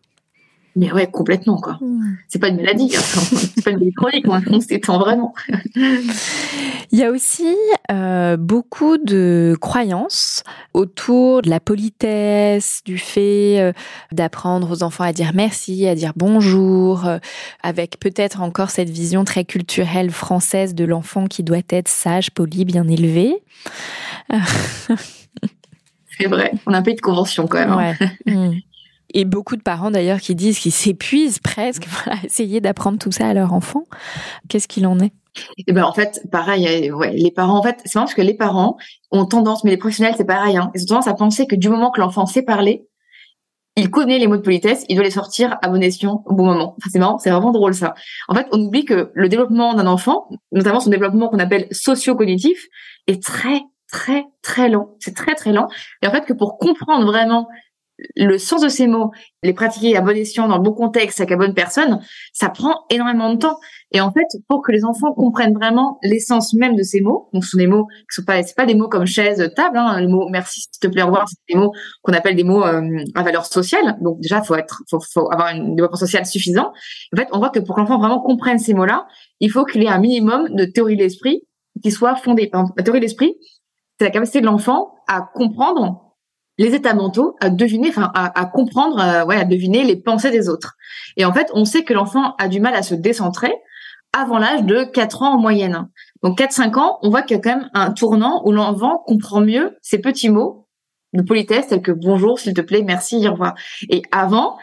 Mais 0.74 0.90
ouais, 0.90 1.06
complètement, 1.06 1.58
quoi. 1.58 1.78
Hmm. 1.80 2.16
C'est 2.28 2.38
pas 2.38 2.48
une 2.48 2.56
maladie, 2.56 2.90
hein. 2.96 3.00
c'est 3.54 3.62
pas 3.62 3.70
une 3.70 3.76
maladie 3.78 3.92
chronique, 3.92 4.26
on 4.50 4.60
s'étend 4.60 4.98
vraiment. 4.98 5.34
Il 5.74 6.98
y 6.98 7.04
a 7.04 7.10
aussi 7.10 7.54
euh, 7.90 8.38
beaucoup 8.38 8.96
de 8.96 9.54
croyances 9.60 10.44
autour 10.72 11.42
de 11.42 11.50
la 11.50 11.60
politesse, 11.60 12.80
du 12.84 12.96
fait 12.96 13.60
euh, 13.60 13.72
d'apprendre 14.12 14.70
aux 14.70 14.82
enfants 14.82 15.04
à 15.04 15.12
dire 15.12 15.32
merci, 15.34 15.86
à 15.86 15.94
dire 15.94 16.12
bonjour, 16.16 17.06
euh, 17.06 17.18
avec 17.62 18.00
peut-être 18.00 18.40
encore 18.40 18.70
cette 18.70 18.90
vision 18.90 19.24
très 19.24 19.44
culturelle 19.44 20.10
française 20.10 20.74
de 20.74 20.84
l'enfant 20.84 21.26
qui 21.26 21.42
doit 21.42 21.58
être 21.68 21.88
sage, 21.88 22.30
poli, 22.30 22.64
bien 22.64 22.88
élevé. 22.88 23.42
C'est 26.18 26.26
vrai, 26.26 26.52
on 26.66 26.72
a 26.72 26.78
un 26.78 26.82
peu 26.82 26.94
de 26.94 27.00
convention 27.00 27.46
quand 27.46 27.58
même. 27.58 27.70
Hein. 27.70 27.94
Ouais. 28.26 28.32
Hmm. 28.32 28.52
Et 29.14 29.24
beaucoup 29.24 29.56
de 29.56 29.62
parents 29.62 29.90
d'ailleurs 29.90 30.20
qui 30.20 30.34
disent 30.34 30.58
qu'ils 30.58 30.72
s'épuisent 30.72 31.38
presque 31.38 31.86
à 32.06 32.24
essayer 32.24 32.60
d'apprendre 32.60 32.98
tout 32.98 33.12
ça 33.12 33.28
à 33.28 33.34
leur 33.34 33.52
enfant. 33.52 33.86
Qu'est-ce 34.48 34.68
qu'il 34.68 34.86
en 34.86 34.98
est? 35.00 35.12
Et 35.56 35.72
ben 35.72 35.84
en 35.84 35.94
fait, 35.94 36.20
pareil, 36.30 36.90
ouais, 36.92 37.12
les 37.12 37.30
parents, 37.30 37.58
en 37.58 37.62
fait, 37.62 37.78
c'est 37.84 37.94
marrant 37.94 38.04
parce 38.04 38.14
que 38.14 38.22
les 38.22 38.34
parents 38.34 38.76
ont 39.10 39.24
tendance, 39.24 39.64
mais 39.64 39.70
les 39.70 39.78
professionnels, 39.78 40.14
c'est 40.16 40.26
pareil, 40.26 40.58
hein, 40.58 40.70
ils 40.74 40.82
ont 40.82 40.86
tendance 40.86 41.08
à 41.08 41.14
penser 41.14 41.46
que 41.46 41.56
du 41.56 41.70
moment 41.70 41.90
que 41.90 42.00
l'enfant 42.00 42.26
sait 42.26 42.42
parler, 42.42 42.86
il 43.76 43.90
connaît 43.90 44.18
les 44.18 44.26
mots 44.26 44.36
de 44.36 44.42
politesse, 44.42 44.84
il 44.88 44.96
doit 44.96 45.04
les 45.04 45.10
sortir 45.10 45.56
à 45.62 45.68
bon 45.68 45.82
escient 45.82 46.22
au 46.26 46.34
bon 46.34 46.44
moment. 46.44 46.74
Enfin, 46.76 46.90
c'est 46.92 46.98
marrant, 46.98 47.18
c'est 47.18 47.30
vraiment 47.30 47.52
drôle 47.52 47.74
ça. 47.74 47.94
En 48.28 48.34
fait, 48.34 48.46
on 48.52 48.60
oublie 48.60 48.84
que 48.84 49.10
le 49.14 49.28
développement 49.28 49.72
d'un 49.74 49.86
enfant, 49.86 50.28
notamment 50.52 50.80
son 50.80 50.90
développement 50.90 51.28
qu'on 51.28 51.38
appelle 51.38 51.66
socio-cognitif, 51.70 52.66
est 53.06 53.22
très, 53.22 53.62
très, 53.90 54.24
très 54.42 54.68
lent. 54.68 54.90
C'est 55.00 55.16
très, 55.16 55.34
très 55.34 55.52
lent. 55.52 55.68
Et 56.02 56.06
en 56.06 56.10
fait, 56.10 56.26
que 56.26 56.34
pour 56.34 56.58
comprendre 56.58 57.06
vraiment 57.06 57.48
le 58.16 58.38
sens 58.38 58.62
de 58.62 58.68
ces 58.68 58.86
mots, 58.86 59.10
les 59.42 59.52
pratiquer 59.52 59.96
à 59.96 60.00
bon 60.00 60.16
escient 60.16 60.48
dans 60.48 60.56
le 60.56 60.62
bon 60.62 60.72
contexte 60.72 61.20
avec 61.20 61.30
la 61.30 61.36
bonne 61.36 61.54
personne, 61.54 62.00
ça 62.32 62.48
prend 62.48 62.84
énormément 62.90 63.32
de 63.32 63.38
temps. 63.38 63.58
Et 63.92 64.00
en 64.00 64.12
fait, 64.12 64.26
pour 64.48 64.62
que 64.62 64.72
les 64.72 64.84
enfants 64.84 65.12
comprennent 65.12 65.54
vraiment 65.54 65.98
l'essence 66.02 66.54
même 66.54 66.76
de 66.76 66.82
ces 66.82 67.00
mots, 67.00 67.28
donc 67.32 67.44
ce 67.44 67.50
sont 67.50 67.58
des 67.58 67.66
mots 67.66 67.86
qui 67.86 68.16
sont 68.16 68.24
pas, 68.24 68.42
c'est 68.42 68.56
pas 68.56 68.66
des 68.66 68.74
mots 68.74 68.88
comme 68.88 69.06
chaise, 69.06 69.52
table, 69.54 69.76
hein, 69.76 70.00
le 70.00 70.08
mot 70.08 70.28
merci, 70.30 70.62
s'il 70.62 70.80
te 70.80 70.86
plaît, 70.86 71.02
au 71.02 71.06
revoir, 71.06 71.28
c'est 71.28 71.54
des 71.54 71.58
mots 71.58 71.72
qu'on 72.02 72.12
appelle 72.12 72.36
des 72.36 72.44
mots 72.44 72.64
euh, 72.64 73.04
à 73.14 73.22
valeur 73.22 73.44
sociale. 73.44 73.98
Donc 74.00 74.20
déjà, 74.20 74.42
faut 74.42 74.54
être, 74.54 74.82
faut, 74.88 75.00
faut 75.12 75.30
avoir 75.30 75.48
un 75.48 75.74
développement 75.74 75.96
social 75.98 76.24
suffisant. 76.24 76.72
En 77.12 77.16
fait, 77.16 77.28
on 77.32 77.38
voit 77.38 77.50
que 77.50 77.60
pour 77.60 77.74
que 77.74 77.80
l'enfant 77.80 77.98
vraiment 77.98 78.20
comprenne 78.20 78.58
ces 78.58 78.74
mots-là, 78.74 79.06
il 79.40 79.50
faut 79.50 79.64
qu'il 79.64 79.82
ait 79.82 79.88
un 79.88 79.98
minimum 79.98 80.48
de 80.54 80.64
théorie 80.64 80.96
de 80.96 81.02
l'esprit 81.02 81.42
qui 81.82 81.90
soit 81.90 82.16
fondée. 82.16 82.48
Par 82.48 82.66
la 82.76 82.82
théorie 82.82 83.00
de 83.00 83.04
l'esprit, 83.04 83.34
c'est 83.98 84.04
la 84.04 84.10
capacité 84.10 84.40
de 84.40 84.46
l'enfant 84.46 84.94
à 85.08 85.28
comprendre 85.34 86.11
les 86.58 86.74
états 86.74 86.94
mentaux, 86.94 87.36
à 87.40 87.50
deviner, 87.50 87.88
enfin 87.88 88.10
à, 88.14 88.44
comprendre, 88.46 88.98
euh, 89.00 89.28
à 89.28 89.44
deviner 89.44 89.84
les 89.84 89.96
pensées 89.96 90.30
des 90.30 90.48
autres. 90.48 90.76
Et 91.16 91.24
en 91.24 91.32
fait, 91.32 91.50
on 91.54 91.64
sait 91.64 91.84
que 91.84 91.94
l'enfant 91.94 92.34
a 92.38 92.48
du 92.48 92.60
mal 92.60 92.74
à 92.74 92.82
se 92.82 92.94
décentrer 92.94 93.52
avant 94.12 94.38
l'âge 94.38 94.64
de 94.64 94.84
4 94.84 95.22
ans 95.22 95.34
en 95.34 95.38
moyenne. 95.38 95.88
Donc 96.22 96.38
4-5 96.38 96.78
ans, 96.78 96.98
on 97.02 97.10
voit 97.10 97.22
qu'il 97.22 97.36
y 97.36 97.40
a 97.40 97.42
quand 97.42 97.58
même 97.58 97.70
un 97.74 97.90
tournant 97.90 98.42
où 98.44 98.52
l'enfant 98.52 99.02
comprend 99.06 99.40
mieux 99.40 99.76
ces 99.80 99.98
petits 99.98 100.28
mots 100.28 100.68
de 101.12 101.22
politesse 101.22 101.68
tels 101.68 101.82
que 101.82 101.92
bonjour, 101.92 102.38
s'il 102.38 102.54
te 102.54 102.60
plaît, 102.60 102.82
merci, 102.82 103.26
au 103.28 103.32
revoir. 103.32 103.54
Et 103.90 104.02
avant, 104.12 104.58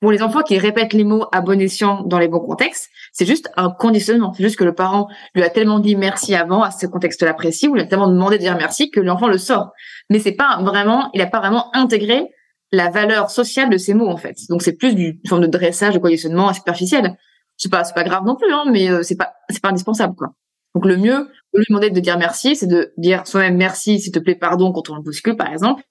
pour 0.00 0.12
les 0.12 0.22
enfants 0.22 0.42
qui 0.42 0.58
répètent 0.58 0.94
les 0.94 1.04
mots 1.04 1.26
à 1.32 1.40
bon 1.40 1.60
escient 1.60 2.02
dans 2.04 2.18
les 2.18 2.28
bons 2.28 2.40
contextes, 2.40 2.88
c'est 3.12 3.26
juste 3.26 3.50
un 3.56 3.70
conditionnement. 3.70 4.32
C'est 4.32 4.42
juste 4.42 4.56
que 4.56 4.64
le 4.64 4.74
parent 4.74 5.08
lui 5.34 5.42
a 5.42 5.50
tellement 5.50 5.78
dit 5.78 5.94
merci 5.94 6.34
avant 6.34 6.62
à 6.62 6.70
ce 6.70 6.86
contexte-là 6.86 7.34
précis, 7.34 7.68
ou 7.68 7.74
lui 7.74 7.82
a 7.82 7.86
tellement 7.86 8.08
demandé 8.08 8.36
de 8.36 8.42
dire 8.42 8.56
merci 8.56 8.90
que 8.90 9.00
l'enfant 9.00 9.28
le 9.28 9.38
sort. 9.38 9.72
Mais 10.08 10.18
c'est 10.18 10.32
pas 10.32 10.60
vraiment, 10.62 11.10
il 11.12 11.18
n'a 11.18 11.26
pas 11.26 11.40
vraiment 11.40 11.74
intégré 11.74 12.28
la 12.72 12.88
valeur 12.88 13.30
sociale 13.30 13.68
de 13.68 13.76
ces 13.76 13.94
mots 13.94 14.08
en 14.08 14.16
fait. 14.16 14.36
Donc 14.48 14.62
c'est 14.62 14.74
plus 14.76 14.94
du 14.94 15.20
forme 15.28 15.42
de 15.42 15.46
dressage, 15.46 15.94
de 15.94 15.98
conditionnement 15.98 16.52
superficiel. 16.54 17.16
C'est 17.56 17.70
pas, 17.70 17.84
c'est 17.84 17.94
pas 17.94 18.04
grave 18.04 18.24
non 18.24 18.36
plus, 18.36 18.50
hein, 18.52 18.64
mais 18.70 18.90
euh, 18.90 19.02
c'est 19.02 19.16
pas, 19.16 19.34
c'est 19.50 19.60
pas 19.60 19.68
indispensable 19.68 20.14
quoi. 20.14 20.28
Donc 20.74 20.86
le 20.86 20.96
mieux, 20.96 21.28
lui 21.52 21.64
demander 21.68 21.90
de 21.90 22.00
dire 22.00 22.16
merci, 22.16 22.54
c'est 22.54 22.68
de 22.68 22.92
dire 22.96 23.26
soi-même 23.26 23.56
merci, 23.56 23.98
s'il 23.98 24.12
te 24.12 24.20
plaît, 24.20 24.36
pardon 24.36 24.72
quand 24.72 24.88
on 24.88 24.94
le 24.94 25.02
bouscule 25.02 25.36
par 25.36 25.52
exemple. 25.52 25.82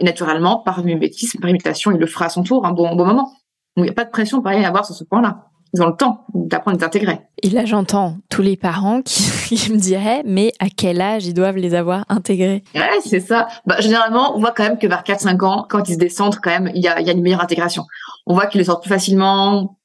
Et 0.00 0.04
naturellement, 0.04 0.58
par 0.58 0.82
mimétisme, 0.82 1.38
par 1.38 1.50
imitation, 1.50 1.92
il 1.92 1.98
le 1.98 2.06
fera 2.06 2.24
à 2.24 2.28
son 2.28 2.42
tour 2.42 2.66
un 2.66 2.72
bon, 2.72 2.90
un 2.90 2.96
bon 2.96 3.06
moment. 3.06 3.32
Donc, 3.76 3.84
il 3.84 3.88
n'y 3.88 3.90
a 3.90 3.94
pas 3.94 4.04
de 4.04 4.10
pression 4.10 4.40
pareil 4.42 4.64
à 4.64 4.68
avoir 4.68 4.84
sur 4.84 4.94
ce 4.94 5.04
point-là. 5.04 5.48
Ils 5.72 5.82
ont 5.82 5.88
le 5.88 5.96
temps 5.96 6.24
d'apprendre 6.32 6.76
à 6.76 6.80
s'intégrer. 6.80 7.20
Et 7.42 7.50
là, 7.50 7.64
j'entends 7.64 8.18
tous 8.30 8.42
les 8.42 8.56
parents 8.56 9.02
qui, 9.02 9.72
me 9.72 9.76
diraient, 9.76 10.22
mais 10.24 10.52
à 10.60 10.66
quel 10.68 11.00
âge 11.00 11.26
ils 11.26 11.34
doivent 11.34 11.56
les 11.56 11.74
avoir 11.74 12.04
intégrés? 12.08 12.62
Ouais, 12.76 13.00
c'est 13.04 13.18
ça. 13.18 13.48
Bah, 13.66 13.80
généralement, 13.80 14.36
on 14.36 14.40
voit 14.40 14.52
quand 14.52 14.62
même 14.62 14.78
que 14.78 14.86
vers 14.86 15.02
4-5 15.02 15.44
ans, 15.44 15.66
quand 15.68 15.88
ils 15.88 15.94
se 15.94 15.98
descendent, 15.98 16.36
quand 16.36 16.50
même, 16.50 16.70
il 16.74 16.82
y 16.82 16.86
a, 16.86 17.00
y 17.00 17.10
a 17.10 17.12
une 17.12 17.22
meilleure 17.22 17.42
intégration. 17.42 17.84
On 18.26 18.34
voit 18.34 18.46
qu'ils 18.46 18.60
le 18.60 18.64
sortent 18.64 18.84
plus 18.84 18.90
facilement, 18.90 19.78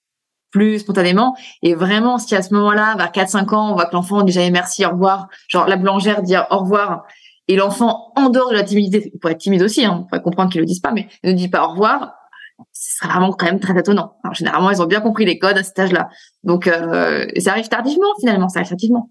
plus 0.51 0.79
spontanément. 0.79 1.35
Et 1.63 1.73
vraiment, 1.73 2.19
si 2.19 2.35
à 2.35 2.43
ce 2.43 2.53
moment-là, 2.53 2.95
vers 2.95 3.11
4-5 3.11 3.55
ans, 3.55 3.71
on 3.71 3.73
voit 3.73 3.87
que 3.87 3.95
l'enfant 3.95 4.21
dit 4.21 4.31
jamais 4.31 4.51
merci, 4.51 4.85
au 4.85 4.91
revoir, 4.91 5.27
genre 5.47 5.67
la 5.67 5.75
boulangère 5.75 6.21
dire 6.21 6.45
au 6.51 6.59
revoir, 6.59 7.05
et 7.47 7.55
l'enfant, 7.55 8.11
en 8.15 8.29
dehors 8.29 8.51
de 8.51 8.55
la 8.55 8.63
timidité, 8.63 9.09
il 9.11 9.19
pourrait 9.19 9.33
être 9.33 9.39
timide 9.39 9.63
aussi, 9.63 9.83
hein, 9.83 10.01
on 10.01 10.03
pourrait 10.05 10.21
comprendre 10.21 10.51
qu'ils 10.51 10.61
le 10.61 10.67
disent 10.67 10.81
pas, 10.81 10.91
mais 10.91 11.07
ne 11.23 11.33
dit 11.33 11.49
pas 11.49 11.65
au 11.65 11.71
revoir, 11.71 12.13
ce 12.71 12.97
serait 12.97 13.09
vraiment 13.09 13.31
quand 13.31 13.45
même 13.45 13.59
très 13.59 13.77
étonnant. 13.77 14.13
Généralement, 14.31 14.71
ils 14.71 14.81
ont 14.81 14.85
bien 14.85 15.01
compris 15.01 15.25
les 15.25 15.39
codes 15.39 15.57
à 15.57 15.63
cet 15.63 15.77
âge-là. 15.79 16.09
Donc, 16.43 16.67
euh, 16.67 17.25
ça 17.37 17.51
arrive 17.51 17.67
tardivement, 17.67 18.07
finalement, 18.19 18.49
ça 18.49 18.59
arrive 18.59 18.69
tardivement. 18.69 19.09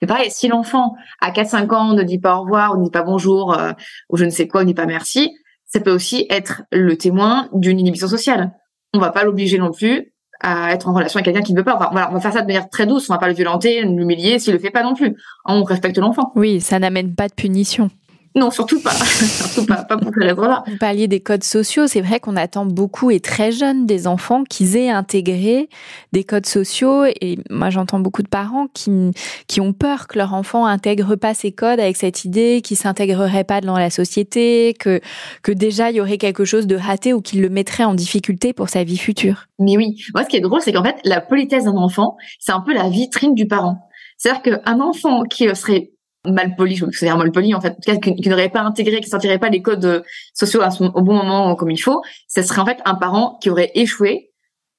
Mais 0.00 0.06
pareil, 0.06 0.30
si 0.30 0.48
l'enfant, 0.48 0.94
à 1.20 1.30
4-5 1.30 1.74
ans, 1.74 1.94
ne 1.94 2.02
dit 2.02 2.18
pas 2.18 2.36
au 2.36 2.42
revoir, 2.42 2.74
ou 2.74 2.78
ne 2.78 2.84
dit 2.84 2.90
pas 2.90 3.02
bonjour, 3.02 3.58
euh, 3.58 3.72
ou 4.10 4.16
je 4.16 4.24
ne 4.24 4.30
sais 4.30 4.46
quoi, 4.46 4.60
ou 4.60 4.64
ne 4.64 4.68
dit 4.68 4.74
pas 4.74 4.86
merci, 4.86 5.32
ça 5.66 5.80
peut 5.80 5.92
aussi 5.92 6.26
être 6.30 6.62
le 6.70 6.96
témoin 6.96 7.48
d'une 7.52 7.78
inhibition 7.78 8.08
sociale. 8.08 8.52
On 8.94 8.98
va 8.98 9.10
pas 9.10 9.24
l'obliger 9.24 9.58
non 9.58 9.70
plus 9.70 10.12
à 10.40 10.72
être 10.72 10.88
en 10.88 10.94
relation 10.94 11.18
avec 11.18 11.24
quelqu'un 11.24 11.42
qui 11.42 11.52
ne 11.52 11.58
veut 11.58 11.64
pas. 11.64 11.90
On 11.90 11.94
va 11.94 12.20
faire 12.20 12.32
ça 12.32 12.42
de 12.42 12.46
manière 12.46 12.68
très 12.68 12.86
douce, 12.86 13.10
on 13.10 13.12
va 13.12 13.18
pas 13.18 13.28
le 13.28 13.34
violenter, 13.34 13.82
l'humilier 13.82 14.38
s'il 14.38 14.52
le 14.52 14.58
fait 14.58 14.70
pas 14.70 14.82
non 14.82 14.94
plus. 14.94 15.16
On 15.44 15.64
respecte 15.64 15.98
l'enfant. 15.98 16.32
Oui, 16.36 16.60
ça 16.60 16.78
n'amène 16.78 17.14
pas 17.14 17.28
de 17.28 17.34
punition. 17.34 17.90
Non, 18.38 18.52
surtout 18.52 18.80
pas. 18.80 18.92
surtout 18.92 19.66
pas, 19.66 19.82
pas 19.82 19.96
pour 19.96 20.12
ces 20.14 20.28
raisons-là. 20.28 20.62
Vous 20.66 20.78
parliez 20.78 21.08
des 21.08 21.18
codes 21.18 21.42
sociaux. 21.42 21.88
C'est 21.88 22.00
vrai 22.00 22.20
qu'on 22.20 22.36
attend 22.36 22.66
beaucoup 22.66 23.10
et 23.10 23.18
très 23.18 23.50
jeunes 23.50 23.84
des 23.84 24.06
enfants 24.06 24.44
qu'ils 24.44 24.76
aient 24.76 24.90
intégré 24.90 25.68
des 26.12 26.22
codes 26.22 26.46
sociaux. 26.46 27.04
Et 27.20 27.38
moi, 27.50 27.70
j'entends 27.70 27.98
beaucoup 27.98 28.22
de 28.22 28.28
parents 28.28 28.68
qui, 28.72 29.10
qui 29.48 29.60
ont 29.60 29.72
peur 29.72 30.06
que 30.06 30.18
leur 30.18 30.34
enfant 30.34 30.66
intègre 30.66 31.16
pas 31.16 31.34
ces 31.34 31.50
codes 31.50 31.80
avec 31.80 31.96
cette 31.96 32.24
idée 32.24 32.60
qu'il 32.62 32.76
s'intégrerait 32.76 33.44
pas 33.44 33.60
dans 33.60 33.76
la 33.76 33.90
société, 33.90 34.74
que, 34.78 35.00
que 35.42 35.50
déjà 35.50 35.90
il 35.90 35.96
y 35.96 36.00
aurait 36.00 36.18
quelque 36.18 36.44
chose 36.44 36.68
de 36.68 36.76
raté 36.76 37.12
ou 37.12 37.20
qu'il 37.20 37.42
le 37.42 37.48
mettrait 37.48 37.84
en 37.84 37.94
difficulté 37.94 38.52
pour 38.52 38.68
sa 38.68 38.84
vie 38.84 38.98
future. 38.98 39.46
Mais 39.58 39.76
oui. 39.76 39.96
Moi, 40.14 40.22
ce 40.22 40.28
qui 40.28 40.36
est 40.36 40.40
drôle, 40.40 40.60
c'est 40.60 40.72
qu'en 40.72 40.84
fait, 40.84 40.96
la 41.04 41.20
politesse 41.20 41.64
d'un 41.64 41.76
enfant, 41.76 42.16
c'est 42.38 42.52
un 42.52 42.60
peu 42.60 42.72
la 42.72 42.88
vitrine 42.88 43.34
du 43.34 43.48
parent. 43.48 43.88
C'est-à-dire 44.16 44.42
qu'un 44.42 44.80
enfant 44.80 45.22
qui 45.24 45.44
serait 45.54 45.90
mal 46.32 46.56
poli, 46.56 46.76
je 46.76 46.84
dire 46.86 47.16
mal 47.16 47.32
poli 47.32 47.54
en 47.54 47.60
fait, 47.60 47.76
qui, 48.02 48.14
qui 48.14 48.28
n'aurait 48.28 48.48
pas 48.48 48.60
intégré, 48.60 49.00
qui 49.00 49.08
sentirait 49.08 49.38
pas 49.38 49.48
les 49.48 49.62
codes 49.62 49.84
euh, 49.84 50.00
sociaux 50.34 50.60
au 50.80 51.02
bon 51.02 51.14
moment 51.14 51.54
comme 51.56 51.70
il 51.70 51.78
faut, 51.78 52.02
ce 52.28 52.42
serait 52.42 52.60
en 52.60 52.66
fait 52.66 52.78
un 52.84 52.94
parent 52.94 53.38
qui 53.40 53.50
aurait 53.50 53.70
échoué 53.74 54.28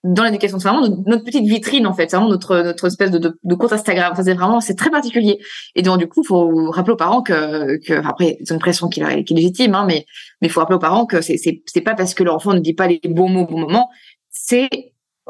dans 0.04 0.24
l'éducation. 0.24 0.60
C'est 0.60 0.70
vraiment 0.70 0.88
notre, 0.88 1.24
petite 1.24 1.46
vitrine 1.46 1.86
en 1.86 1.94
fait, 1.94 2.10
c'est 2.10 2.16
vraiment 2.16 2.32
notre 2.32 2.62
notre 2.62 2.88
espèce 2.88 3.12
de, 3.12 3.18
de, 3.18 3.56
compte 3.56 3.74
Instagram. 3.74 4.14
c'est 4.16 4.34
vraiment 4.34 4.62
c'est 4.62 4.76
très 4.76 4.90
particulier. 4.90 5.40
Et 5.76 5.82
donc 5.82 6.00
du 6.00 6.08
coup, 6.08 6.24
faut 6.24 6.72
rappeler 6.72 6.94
aux 6.94 6.98
parents 6.98 7.22
que 7.22 7.78
que 7.86 7.94
après 8.08 8.38
c'est 8.44 8.54
une 8.54 8.60
pression 8.60 8.88
qui, 8.88 9.02
qui 9.02 9.34
est 9.34 9.36
légitime, 9.36 9.76
hein, 9.76 9.86
mais 9.88 10.06
mais 10.42 10.48
il 10.48 10.52
faut 10.52 10.60
rappeler 10.60 10.78
aux 10.78 10.80
parents 10.80 11.06
que 11.06 11.22
c'est 11.22 11.38
c'est 11.38 11.62
c'est 11.66 11.82
pas 11.82 11.96
parce 11.96 12.14
que 12.14 12.24
leur 12.24 12.36
enfant 12.36 12.54
ne 12.54 12.60
dit 12.60 12.74
pas 12.74 12.88
les 12.88 13.02
bons 13.06 13.30
mots 13.30 13.42
au 13.42 13.48
bon 13.48 13.60
moment, 13.60 13.90
c'est 14.30 14.70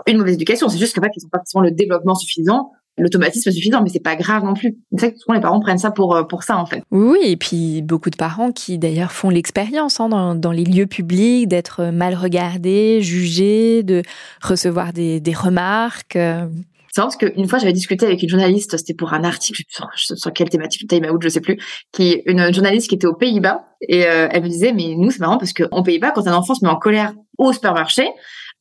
une 0.07 0.17
mauvaise 0.17 0.36
éducation. 0.36 0.70
C'est 0.70 0.78
juste 0.78 0.95
qu'en 0.95 1.01
fait 1.01 1.11
ils 1.15 1.24
n'ont 1.24 1.30
pas 1.30 1.39
forcément 1.39 1.63
le 1.63 1.72
développement 1.72 2.15
suffisant 2.15 2.72
l'automatisme 2.99 3.51
suffisant, 3.51 3.81
mais 3.81 3.89
c'est 3.89 4.03
pas 4.03 4.15
grave 4.15 4.43
non 4.43 4.53
plus. 4.53 4.77
C'est 4.97 5.13
que 5.13 5.19
souvent 5.19 5.33
les 5.33 5.41
parents 5.41 5.59
prennent 5.59 5.77
ça 5.77 5.91
pour 5.91 6.15
euh, 6.15 6.23
pour 6.23 6.43
ça 6.43 6.57
en 6.57 6.65
fait. 6.65 6.83
Oui, 6.91 7.19
et 7.23 7.37
puis 7.37 7.81
beaucoup 7.81 8.09
de 8.09 8.15
parents 8.15 8.51
qui 8.51 8.77
d'ailleurs 8.77 9.11
font 9.11 9.29
l'expérience 9.29 9.99
hein, 9.99 10.09
dans, 10.09 10.35
dans, 10.35 10.51
les 10.51 10.63
lieux 10.63 10.85
publics 10.85 11.47
d'être 11.47 11.85
mal 11.85 12.15
regardés, 12.15 13.01
jugés, 13.01 13.83
de 13.83 14.03
recevoir 14.41 14.93
des, 14.93 15.19
des 15.19 15.33
remarques. 15.33 16.15
Euh. 16.15 16.47
C'est 16.91 17.01
parce 17.01 17.17
qu'une 17.17 17.47
fois 17.47 17.59
j'avais 17.59 17.73
discuté 17.73 18.05
avec 18.05 18.23
une 18.23 18.29
journaliste, 18.29 18.75
c'était 18.77 18.95
pour 18.95 19.13
un 19.13 19.23
article 19.23 19.61
sur, 19.69 19.87
sur 19.95 20.33
quelle 20.33 20.49
thématique, 20.49 20.89
time 20.89 21.05
out, 21.05 21.21
je 21.21 21.29
sais 21.29 21.41
plus, 21.41 21.57
qui 21.91 22.21
une 22.25 22.51
journaliste 22.53 22.89
qui 22.89 22.95
était 22.95 23.07
aux 23.07 23.15
Pays-Bas 23.15 23.65
et 23.87 24.05
euh, 24.05 24.27
elle 24.31 24.43
me 24.43 24.49
disait 24.49 24.73
mais 24.73 24.95
nous 24.97 25.11
c'est 25.11 25.19
marrant 25.19 25.37
parce 25.37 25.53
qu'en 25.53 25.83
Pays-Bas 25.83 26.11
quand 26.11 26.27
un 26.27 26.33
enfant 26.33 26.55
se 26.55 26.65
met 26.65 26.71
en 26.71 26.77
colère 26.77 27.13
au 27.37 27.53
supermarché, 27.53 28.07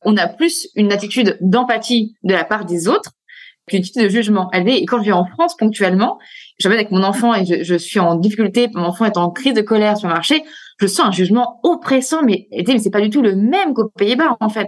on 0.03 0.15
a 0.17 0.27
plus 0.27 0.67
une 0.75 0.91
attitude 0.91 1.37
d'empathie 1.41 2.15
de 2.23 2.33
la 2.33 2.43
part 2.43 2.65
des 2.65 2.87
autres 2.87 3.11
attitude 3.73 4.03
de 4.03 4.09
jugement. 4.09 4.49
Elle 4.51 4.67
et 4.67 4.85
quand 4.85 4.97
je 4.97 5.03
viens 5.03 5.15
en 5.15 5.25
France 5.25 5.55
ponctuellement, 5.57 6.19
vais 6.67 6.73
avec 6.73 6.91
mon 6.91 7.03
enfant 7.03 7.33
et 7.33 7.63
je, 7.63 7.75
suis 7.75 7.99
en 7.99 8.15
difficulté, 8.15 8.67
mon 8.73 8.83
enfant 8.83 9.05
est 9.05 9.17
en 9.17 9.29
crise 9.29 9.53
de 9.53 9.61
colère 9.61 9.97
sur 9.97 10.07
le 10.07 10.13
marché, 10.13 10.43
je 10.79 10.87
sens 10.87 11.07
un 11.07 11.11
jugement 11.11 11.59
oppressant, 11.63 12.21
mais, 12.23 12.47
mais 12.51 12.79
c'est 12.79 12.89
pas 12.89 13.01
du 13.01 13.09
tout 13.09 13.21
le 13.21 13.35
même 13.35 13.73
qu'aux 13.73 13.89
Pays-Bas 13.89 14.37
en 14.39 14.49
fait. 14.49 14.67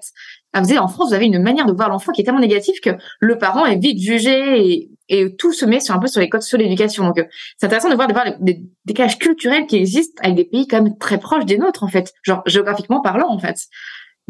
Ah, 0.54 0.60
vous 0.60 0.68
savez, 0.68 0.80
en 0.80 0.90
France, 0.90 1.10
vous 1.10 1.14
avez 1.14 1.26
une 1.26 1.42
manière 1.42 1.66
de 1.66 1.72
voir 1.72 1.90
l'enfant 1.90 2.12
qui 2.12 2.22
est 2.22 2.24
tellement 2.26 2.42
négative 2.42 2.76
que 2.84 2.90
le 3.22 3.38
parent 3.38 3.66
est 3.66 3.78
vite 3.78 4.00
jugé 4.00 4.88
et, 5.10 5.36
tout 5.38 5.52
se 5.52 5.66
met 5.66 5.82
sur 5.82 5.94
un 5.94 6.00
peu 6.00 6.08
sur 6.08 6.22
les 6.22 6.30
codes 6.30 6.42
sur 6.42 6.58
l'éducation. 6.58 7.06
Donc, 7.06 7.18
euh, 7.18 7.26
c'est 7.58 7.66
intéressant 7.66 7.90
de 7.90 7.96
voir, 7.96 8.08
de 8.08 8.14
voir 8.14 8.26
des 8.40 8.64
décalages 8.86 9.20
culturels 9.20 9.66
qui 9.66 9.76
existent 9.76 10.22
avec 10.24 10.38
des 10.38 10.46
pays 10.46 10.68
quand 10.68 10.82
même 10.82 10.98
très 10.98 11.20
proches 11.20 11.46
des 11.46 11.58
nôtres, 11.58 11.84
en 11.84 11.90
fait, 11.90 12.14
genre 12.24 12.42
géographiquement 12.46 13.02
parlant, 13.02 13.30
en 13.30 13.38
fait. 13.38 13.58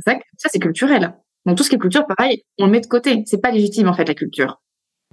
Ça, 0.06 0.16
ça 0.38 0.50
c'est 0.52 0.58
culturel. 0.60 1.14
Donc 1.46 1.58
tout 1.58 1.64
ce 1.64 1.70
qui 1.70 1.76
est 1.76 1.80
culture, 1.80 2.06
pareil, 2.06 2.44
on 2.60 2.66
le 2.66 2.72
met 2.72 2.82
de 2.82 2.88
côté. 2.88 3.24
C'est 3.26 3.42
pas 3.42 3.52
légitime 3.52 3.88
en 3.88 3.94
fait 3.94 4.06
la 4.06 4.14
culture. 4.14 4.62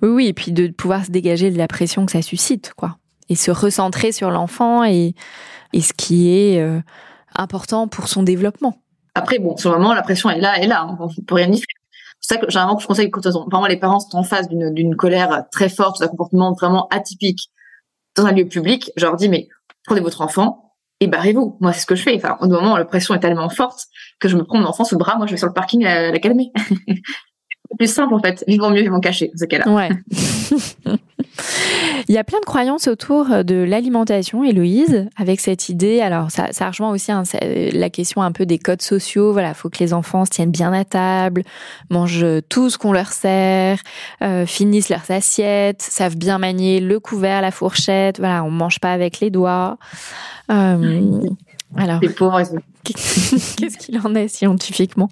Oui, 0.03 0.09
oui, 0.09 0.27
et 0.29 0.33
puis 0.33 0.53
de 0.53 0.69
pouvoir 0.69 1.05
se 1.05 1.11
dégager 1.11 1.51
de 1.51 1.59
la 1.59 1.67
pression 1.67 2.07
que 2.07 2.13
ça 2.13 2.23
suscite, 2.23 2.73
quoi, 2.77 2.99
et 3.29 3.35
se 3.35 3.51
recentrer 3.51 4.13
sur 4.13 4.31
l'enfant 4.31 4.85
et, 4.85 5.15
et 5.73 5.81
ce 5.81 5.93
qui 5.93 6.31
est 6.31 6.61
euh, 6.61 6.81
important 7.35 7.89
pour 7.89 8.09
son 8.09 8.23
développement. 8.23 8.81
Après, 9.15 9.39
bon, 9.39 9.57
sur 9.57 9.73
le 9.73 9.79
moment, 9.79 9.95
la 9.95 10.03
pression 10.03 10.31
est 10.31 10.41
là, 10.41 10.55
elle 10.57 10.65
est 10.65 10.69
là. 10.69 10.83
Hein, 10.83 10.97
on 11.01 11.09
peut 11.23 11.35
rien 11.35 11.51
y 11.51 11.57
faire. 11.57 11.67
C'est 12.21 12.35
ça 12.35 12.41
que 12.41 12.49
généralement, 12.49 12.79
je 12.79 12.87
conseille 12.87 13.11
quand 13.11 13.27
vraiment 13.27 13.67
les 13.67 13.77
parents 13.77 14.01
sont 14.01 14.19
en 14.19 14.23
face 14.23 14.49
d'une 14.49 14.97
colère 14.97 15.45
très 15.51 15.69
forte, 15.69 16.01
d'un 16.01 16.09
comportement 16.09 16.53
vraiment 16.53 16.87
atypique 16.89 17.51
dans 18.17 18.27
un 18.27 18.33
lieu 18.33 18.47
public, 18.47 18.91
je 18.97 19.05
leur 19.05 19.17
dis 19.17 19.29
mais 19.29 19.49
prenez 19.85 20.01
votre 20.01 20.21
enfant, 20.21 20.75
et 21.01 21.07
barrez-vous. 21.07 21.57
Moi, 21.61 21.73
c'est 21.73 21.81
ce 21.81 21.87
que 21.87 21.95
je 21.95 22.03
fais. 22.03 22.17
Enfin, 22.17 22.37
au 22.41 22.49
moment, 22.49 22.77
la 22.77 22.85
pression 22.85 23.15
est 23.15 23.21
tellement 23.21 23.49
forte 23.49 23.87
que 24.21 24.29
je 24.29 24.37
me 24.37 24.45
prends 24.45 24.59
mon 24.59 24.67
enfant 24.67 24.85
sous 24.85 24.95
le 24.95 24.99
bras. 24.99 25.17
Moi, 25.17 25.27
je 25.27 25.33
vais 25.33 25.39
sur 25.39 25.47
le 25.47 25.53
parking 25.53 25.85
à 25.85 26.11
la 26.11 26.19
calmer. 26.19 26.51
c'est 26.57 27.77
plus 27.79 27.93
simple, 27.93 28.15
en 28.15 28.21
fait. 28.21 28.45
Vivons 28.47 28.71
mieux, 28.71 28.83
vivons 28.83 29.01
cachés, 29.01 29.31
ce 29.37 29.45
cas-là. 29.45 29.69
Ouais. 29.69 29.89
Il 32.09 32.15
y 32.15 32.19
a 32.19 32.25
plein 32.25 32.41
de 32.41 32.45
croyances 32.47 32.89
autour 32.89 33.45
de 33.45 33.55
l'alimentation, 33.55 34.43
Héloïse, 34.43 35.09
avec 35.17 35.41
cette 35.41 35.69
idée. 35.69 36.01
Alors, 36.01 36.31
ça, 36.31 36.49
ça 36.53 36.69
rejoint 36.69 36.91
aussi 36.91 37.13
hein, 37.13 37.25
la 37.43 37.91
question 37.91 38.23
un 38.23 38.33
peu 38.33 38.47
des 38.47 38.59
codes 38.59 38.81
sociaux. 38.81 39.33
Voilà, 39.33 39.53
faut 39.53 39.69
que 39.69 39.79
les 39.81 39.93
enfants 39.93 40.25
se 40.25 40.31
tiennent 40.31 40.51
bien 40.51 40.73
à 40.73 40.85
table, 40.85 41.43
mangent 41.91 42.25
tout 42.49 42.71
ce 42.71 42.79
qu'on 42.79 42.93
leur 42.93 43.13
sert, 43.13 43.81
euh, 44.23 44.47
finissent 44.47 44.89
leurs 44.89 45.11
assiettes, 45.11 45.83
savent 45.83 46.17
bien 46.17 46.39
manier 46.39 46.81
le 46.81 46.99
couvert, 46.99 47.43
la 47.43 47.51
fourchette. 47.51 48.19
Voilà, 48.19 48.43
on 48.43 48.51
mange 48.51 48.81
pas 48.81 48.93
avec 48.93 49.21
les 49.21 49.31
doigts. 49.31 49.77
Euh, 50.51 51.21
alors, 51.77 52.01
les 52.01 52.09
pauvres. 52.09 52.43
qu'est-ce 52.85 53.79
qu'il 53.79 53.99
en 53.99 54.15
est 54.15 54.29
scientifiquement? 54.29 55.09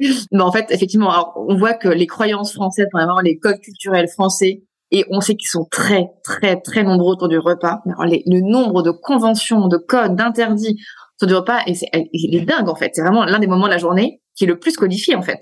Mais 0.00 0.40
en 0.40 0.50
fait, 0.50 0.66
effectivement, 0.70 1.32
on 1.36 1.56
voit 1.56 1.74
que 1.74 1.88
les 1.88 2.06
croyances 2.06 2.52
françaises, 2.52 2.88
vraiment 2.92 3.20
les 3.20 3.38
codes 3.38 3.60
culturels 3.60 4.08
français, 4.08 4.64
et 4.90 5.04
on 5.10 5.20
sait 5.20 5.34
qu'ils 5.34 5.48
sont 5.48 5.66
très, 5.70 6.08
très, 6.22 6.60
très 6.60 6.82
nombreux 6.82 7.12
autour 7.12 7.28
du 7.28 7.38
repas. 7.38 7.80
Alors, 7.86 8.04
le 8.04 8.40
nombre 8.40 8.82
de 8.82 8.90
conventions, 8.90 9.68
de 9.68 9.76
codes, 9.76 10.16
d'interdits 10.16 10.80
autour 11.16 11.28
du 11.28 11.34
repas, 11.34 11.60
et 11.66 11.74
c'est, 11.74 11.88
il 12.12 12.36
est 12.36 12.44
dingue 12.44 12.68
en 12.68 12.74
fait. 12.74 12.90
C'est 12.94 13.02
vraiment 13.02 13.24
l'un 13.24 13.38
des 13.38 13.46
moments 13.46 13.66
de 13.66 13.72
la 13.72 13.78
journée 13.78 14.20
qui 14.34 14.44
est 14.44 14.48
le 14.48 14.58
plus 14.58 14.76
codifié 14.76 15.14
en 15.14 15.22
fait. 15.22 15.40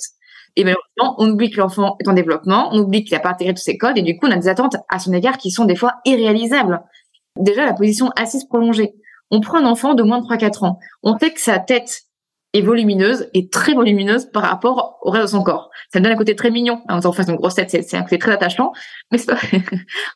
Et 0.57 0.64
malheureusement, 0.64 1.14
on 1.18 1.30
oublie 1.30 1.50
que 1.50 1.59
l'enfant 1.59 1.96
est 1.98 2.09
en 2.09 2.12
développement, 2.12 2.68
on 2.72 2.80
oublie 2.80 3.05
qu'il 3.05 3.14
n'a 3.14 3.20
pas 3.20 3.30
intégré 3.30 3.55
tous 3.55 3.62
ces 3.62 3.78
codes, 3.78 3.96
et 3.96 4.03
du 4.03 4.18
coup, 4.18 4.26
on 4.26 4.30
a 4.30 4.36
des 4.36 4.48
attentes 4.48 4.76
à 4.90 4.98
son 4.98 5.12
égard 5.12 5.38
qui 5.38 5.50
sont 5.50 5.64
des 5.64 5.76
fois 5.76 5.94
irréalisables. 6.05 6.82
Déjà, 7.38 7.64
la 7.64 7.72
position 7.72 8.11
assise 8.16 8.44
prolongée. 8.44 8.92
On 9.33 9.41
prend 9.41 9.59
un 9.59 9.64
enfant 9.64 9.95
de 9.95 10.03
moins 10.03 10.20
de 10.20 10.26
3-4 10.26 10.64
ans. 10.64 10.78
On 11.03 11.18
sait 11.18 11.33
que 11.33 11.41
sa 11.41 11.59
tête 11.59 12.03
est 12.53 12.61
volumineuse 12.61 13.28
et 13.33 13.49
très 13.49 13.72
volumineuse 13.72 14.26
par 14.26 14.43
rapport 14.43 14.99
au 15.01 15.11
reste 15.11 15.24
de 15.24 15.30
son 15.30 15.43
corps. 15.43 15.70
Ça 15.91 16.01
donne 16.01 16.12
un 16.12 16.16
côté 16.16 16.37
très 16.37 16.51
mignon. 16.51 16.83
Hein, 16.89 17.01
en 17.03 17.12
fait, 17.12 17.22
une 17.28 17.37
grosse 17.37 17.55
tête, 17.55 17.70
c'est 17.70 17.97
un 17.97 18.03
côté 18.03 18.18
très 18.18 18.33
attachant, 18.33 18.72
mais 19.11 19.16
c'est 19.16 19.26
pas, 19.26 19.39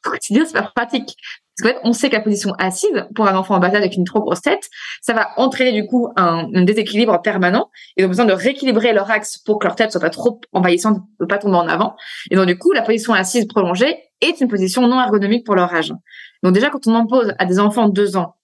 au 0.06 0.10
quotidien, 0.10 0.44
c'est 0.44 0.52
pas 0.52 0.70
pratique. 0.74 1.16
Parce 1.58 1.72
qu'en 1.72 1.80
fait, 1.80 1.88
on 1.88 1.92
sait 1.94 2.10
la 2.10 2.20
position 2.20 2.52
assise, 2.58 3.06
pour 3.14 3.26
un 3.26 3.34
enfant 3.34 3.54
en 3.54 3.58
bas 3.58 3.68
avec 3.68 3.96
une 3.96 4.04
trop 4.04 4.20
grosse 4.20 4.42
tête, 4.42 4.68
ça 5.00 5.14
va 5.14 5.30
entraîner 5.38 5.72
du 5.72 5.86
coup 5.86 6.12
un, 6.16 6.46
déséquilibre 6.64 7.22
permanent. 7.22 7.70
Ils 7.96 8.04
ont 8.04 8.08
besoin 8.08 8.26
de 8.26 8.34
rééquilibrer 8.34 8.92
leur 8.92 9.10
axe 9.10 9.38
pour 9.38 9.58
que 9.58 9.66
leur 9.66 9.74
tête 9.74 9.90
soit 9.92 10.00
pas 10.02 10.10
trop 10.10 10.38
envahissante, 10.52 10.98
ne 11.20 11.24
pas 11.24 11.38
tomber 11.38 11.56
en 11.56 11.68
avant. 11.68 11.96
Et 12.30 12.36
donc 12.36 12.46
du 12.46 12.58
coup, 12.58 12.72
la 12.72 12.82
position 12.82 13.14
assise 13.14 13.46
prolongée 13.46 13.96
est 14.20 14.42
une 14.42 14.48
position 14.48 14.86
non 14.86 15.00
ergonomique 15.00 15.46
pour 15.46 15.54
leur 15.54 15.72
âge. 15.72 15.94
Donc 16.42 16.52
déjà, 16.52 16.68
quand 16.68 16.86
on 16.86 16.94
impose 16.94 17.32
à 17.38 17.46
des 17.46 17.58
enfants 17.58 17.88
de 17.88 17.94
deux 17.94 18.18
ans, 18.18 18.34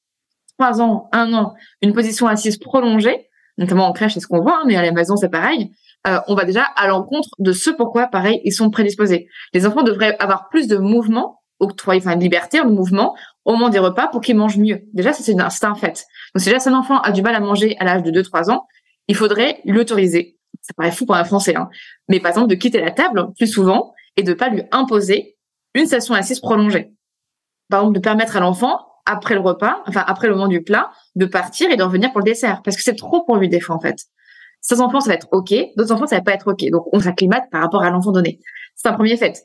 trois 0.58 0.80
ans, 0.80 1.08
un 1.12 1.32
an, 1.32 1.54
une 1.80 1.92
position 1.92 2.26
assise 2.26 2.58
prolongée, 2.58 3.28
notamment 3.58 3.86
en 3.86 3.92
crèche, 3.92 4.14
c'est 4.14 4.20
ce 4.20 4.26
qu'on 4.26 4.40
voit, 4.40 4.58
hein, 4.58 4.64
mais 4.66 4.76
à 4.76 4.82
la 4.82 4.92
maison, 4.92 5.16
c'est 5.16 5.28
pareil. 5.28 5.72
Euh, 6.06 6.18
on 6.26 6.34
va 6.34 6.44
déjà 6.44 6.62
à 6.62 6.88
l'encontre 6.88 7.28
de 7.38 7.52
ce 7.52 7.70
pourquoi, 7.70 8.06
pareil, 8.08 8.40
ils 8.44 8.52
sont 8.52 8.70
prédisposés. 8.70 9.28
Les 9.52 9.66
enfants 9.66 9.82
devraient 9.82 10.16
avoir 10.18 10.48
plus 10.48 10.66
de 10.66 10.76
mouvement, 10.76 11.42
octroyer, 11.60 12.00
enfin, 12.00 12.16
de 12.16 12.22
liberté, 12.22 12.58
de 12.58 12.68
mouvement, 12.68 13.14
au 13.44 13.52
moment 13.52 13.68
des 13.68 13.78
repas 13.78 14.08
pour 14.08 14.20
qu'ils 14.20 14.36
mangent 14.36 14.58
mieux. 14.58 14.82
Déjà, 14.92 15.12
c'est 15.12 15.38
un, 15.38 15.74
fait. 15.74 16.04
Donc, 16.34 16.42
si 16.42 16.50
déjà, 16.50 16.58
un 16.68 16.74
enfant 16.74 17.00
a 17.00 17.12
du 17.12 17.22
mal 17.22 17.34
à 17.34 17.40
manger 17.40 17.76
à 17.78 17.84
l'âge 17.84 18.02
de 18.02 18.10
2-3 18.10 18.50
ans, 18.50 18.66
il 19.08 19.16
faudrait 19.16 19.60
l'autoriser. 19.64 20.38
Ça 20.60 20.74
paraît 20.76 20.92
fou 20.92 21.06
pour 21.06 21.16
un 21.16 21.24
Français, 21.24 21.56
hein. 21.56 21.68
Mais 22.08 22.20
par 22.20 22.30
exemple, 22.30 22.48
de 22.48 22.54
quitter 22.54 22.80
la 22.80 22.90
table 22.90 23.32
plus 23.36 23.46
souvent 23.46 23.94
et 24.16 24.22
de 24.22 24.34
pas 24.34 24.48
lui 24.48 24.62
imposer 24.70 25.36
une 25.74 25.86
station 25.86 26.14
assise 26.14 26.40
prolongée. 26.40 26.92
Par 27.68 27.80
exemple, 27.80 27.96
de 27.96 28.02
permettre 28.02 28.36
à 28.36 28.40
l'enfant 28.40 28.78
après 29.06 29.34
le 29.34 29.40
repas, 29.40 29.82
enfin 29.86 30.04
après 30.06 30.28
le 30.28 30.34
moment 30.34 30.48
du 30.48 30.62
plat, 30.62 30.90
de 31.16 31.26
partir 31.26 31.70
et 31.70 31.76
de 31.76 31.82
revenir 31.82 32.12
pour 32.12 32.20
le 32.20 32.24
dessert, 32.24 32.62
parce 32.64 32.76
que 32.76 32.82
c'est 32.82 32.96
trop 32.96 33.24
pour 33.24 33.36
lui 33.36 33.48
des 33.48 33.60
fois 33.60 33.76
en 33.76 33.80
fait. 33.80 33.96
Certains 34.60 34.84
enfants 34.84 35.00
ça 35.00 35.08
va 35.08 35.14
être 35.14 35.28
ok, 35.32 35.54
d'autres 35.76 35.92
enfants 35.92 36.06
ça 36.06 36.16
va 36.16 36.22
pas 36.22 36.32
être 36.32 36.48
ok, 36.48 36.64
donc 36.70 36.84
on 36.92 37.00
s'acclimate 37.00 37.44
par 37.50 37.62
rapport 37.62 37.82
à 37.82 37.90
l'enfant 37.90 38.12
donné. 38.12 38.38
C'est 38.74 38.88
un 38.88 38.94
premier 38.94 39.16
fait. 39.16 39.42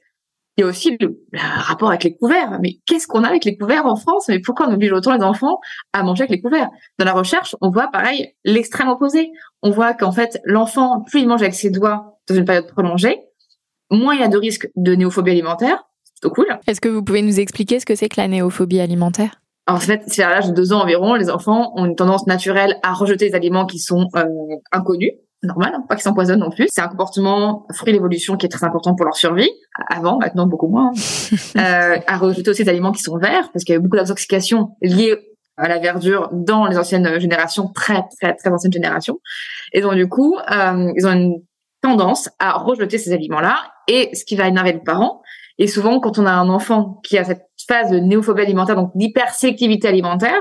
Il 0.57 0.61
y 0.61 0.63
a 0.63 0.67
aussi 0.67 0.97
le, 0.99 1.23
rapport 1.33 1.89
avec 1.89 2.03
les 2.03 2.15
couverts. 2.15 2.57
Mais 2.61 2.79
qu'est-ce 2.87 3.05
qu'on 3.05 3.23
a 3.23 3.27
avec 3.27 3.45
les 3.45 3.55
couverts 3.55 3.85
en 3.85 3.95
France? 3.95 4.25
Mais 4.27 4.39
pourquoi 4.39 4.67
on 4.67 4.73
oblige 4.73 4.91
autant 4.91 5.15
les 5.15 5.23
enfants 5.23 5.59
à 5.93 6.01
manger 6.01 6.23
avec 6.23 6.31
les 6.31 6.41
couverts? 6.41 6.69
Dans 6.97 7.05
la 7.05 7.13
recherche, 7.13 7.55
on 7.61 7.69
voit 7.69 7.89
pareil 7.91 8.33
l'extrême 8.43 8.87
opposé. 8.87 9.29
On 9.61 9.69
voit 9.69 9.93
qu'en 9.93 10.11
fait 10.11 10.41
l'enfant, 10.45 11.01
plus 11.01 11.21
il 11.21 11.27
mange 11.27 11.43
avec 11.43 11.53
ses 11.53 11.69
doigts 11.69 12.19
dans 12.27 12.33
une 12.33 12.45
période 12.45 12.67
prolongée, 12.71 13.19
moins 13.91 14.15
il 14.15 14.21
y 14.21 14.23
a 14.23 14.27
de 14.27 14.37
risque 14.37 14.67
de 14.75 14.95
néophobie 14.95 15.31
alimentaire. 15.31 15.83
Plutôt 16.19 16.33
cool. 16.33 16.47
Est-ce 16.65 16.81
que 16.81 16.89
vous 16.89 17.03
pouvez 17.03 17.21
nous 17.21 17.39
expliquer 17.39 17.79
ce 17.79 17.85
que 17.85 17.93
c'est 17.93 18.09
que 18.09 18.19
la 18.19 18.27
néophobie 18.27 18.79
alimentaire? 18.79 19.39
En 19.67 19.79
fait, 19.79 20.03
c'est 20.07 20.23
à 20.23 20.29
l'âge 20.29 20.47
de 20.47 20.53
deux 20.53 20.71
ans 20.71 20.81
environ, 20.81 21.15
les 21.15 21.29
enfants 21.29 21.73
ont 21.75 21.85
une 21.85 21.95
tendance 21.95 22.25
naturelle 22.25 22.77
à 22.83 22.93
rejeter 22.93 23.27
les 23.27 23.35
aliments 23.35 23.65
qui 23.65 23.79
sont 23.79 24.07
euh, 24.15 24.25
inconnus, 24.71 25.11
normal, 25.43 25.73
hein, 25.75 25.83
pas 25.87 25.95
qu'ils 25.95 26.03
s'empoisonnent 26.03 26.39
non 26.39 26.49
plus. 26.49 26.67
C'est 26.69 26.81
un 26.81 26.87
comportement 26.87 27.65
fruit 27.73 27.91
de 27.91 27.97
l'évolution 27.97 28.37
qui 28.37 28.45
est 28.45 28.49
très 28.49 28.65
important 28.65 28.95
pour 28.95 29.05
leur 29.05 29.15
survie. 29.15 29.49
Avant, 29.89 30.19
maintenant 30.19 30.47
beaucoup 30.47 30.67
moins. 30.67 30.91
euh, 31.57 31.97
à 32.07 32.17
rejeter 32.17 32.49
aussi 32.49 32.63
les 32.63 32.69
aliments 32.69 32.93
qui 32.93 33.03
sont 33.03 33.17
verts, 33.17 33.51
parce 33.51 33.65
qu'il 33.65 33.73
y 33.73 33.77
a 33.77 33.79
beaucoup 33.79 33.97
d'intoxication 33.97 34.69
liée 34.81 35.17
à 35.57 35.67
la 35.67 35.79
verdure 35.79 36.29
dans 36.31 36.67
les 36.67 36.77
anciennes 36.77 37.19
générations, 37.19 37.67
très 37.67 38.03
très 38.21 38.35
très 38.35 38.49
anciennes 38.49 38.73
générations. 38.73 39.19
Et 39.73 39.81
donc 39.81 39.95
du 39.95 40.07
coup, 40.07 40.37
euh, 40.37 40.91
ils 40.95 41.05
ont 41.05 41.11
une 41.11 41.41
tendance 41.81 42.29
à 42.39 42.53
rejeter 42.53 42.97
ces 42.97 43.11
aliments-là, 43.11 43.57
et 43.87 44.09
ce 44.13 44.23
qui 44.25 44.35
va 44.35 44.47
énerver 44.47 44.73
le 44.73 44.83
parent. 44.83 45.21
Et 45.59 45.67
souvent, 45.67 45.99
quand 45.99 46.19
on 46.19 46.25
a 46.25 46.31
un 46.31 46.49
enfant 46.49 46.99
qui 47.03 47.17
a 47.17 47.23
cette 47.23 47.47
phase 47.67 47.89
de 47.91 47.97
néophobie 47.97 48.41
alimentaire, 48.41 48.75
donc 48.75 48.91
d'hypersélectivité 48.95 49.87
alimentaire, 49.87 50.39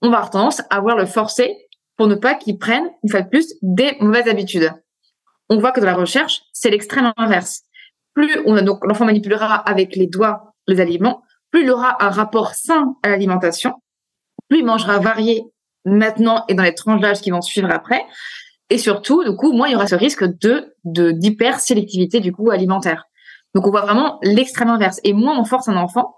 on 0.00 0.10
va 0.10 0.18
avoir 0.18 0.30
tendance 0.30 0.62
à 0.70 0.80
vouloir 0.80 0.96
le 0.96 1.06
forcer 1.06 1.56
pour 1.96 2.06
ne 2.06 2.14
pas 2.14 2.34
qu'il 2.34 2.58
prenne, 2.58 2.90
une 3.02 3.10
fois 3.10 3.22
de 3.22 3.28
plus, 3.28 3.54
des 3.62 3.96
mauvaises 4.00 4.28
habitudes. 4.28 4.72
On 5.48 5.58
voit 5.58 5.72
que 5.72 5.80
dans 5.80 5.86
la 5.86 5.94
recherche, 5.94 6.42
c'est 6.52 6.70
l'extrême 6.70 7.12
inverse. 7.16 7.62
Plus 8.14 8.40
on 8.46 8.56
a 8.56 8.62
donc 8.62 8.84
l'enfant 8.84 9.04
manipulera 9.04 9.54
avec 9.54 9.96
les 9.96 10.06
doigts 10.06 10.54
les 10.66 10.80
aliments, 10.80 11.22
plus 11.50 11.62
il 11.62 11.70
aura 11.70 12.02
un 12.02 12.10
rapport 12.10 12.54
sain 12.54 12.94
à 13.02 13.10
l'alimentation, 13.10 13.74
plus 14.48 14.60
il 14.60 14.64
mangera 14.64 14.98
varié 14.98 15.44
maintenant 15.84 16.44
et 16.48 16.54
dans 16.54 16.62
les 16.62 16.74
tranches 16.74 17.00
d'âge 17.00 17.20
qui 17.20 17.30
vont 17.30 17.42
suivre 17.42 17.70
après, 17.70 18.04
et 18.70 18.78
surtout, 18.78 19.24
du 19.24 19.36
coup, 19.36 19.52
moins 19.52 19.68
il 19.68 19.72
y 19.72 19.74
aura 19.76 19.86
ce 19.86 19.94
risque 19.94 20.24
de 20.24 20.74
d'hypersélectivité 20.84 22.20
du 22.20 22.32
coup 22.32 22.50
alimentaire. 22.50 23.04
Donc 23.54 23.66
on 23.66 23.70
voit 23.70 23.82
vraiment 23.82 24.18
l'extrême 24.22 24.68
inverse. 24.68 25.00
Et 25.04 25.12
moins 25.12 25.38
on 25.38 25.44
force 25.44 25.68
un 25.68 25.76
enfant, 25.76 26.14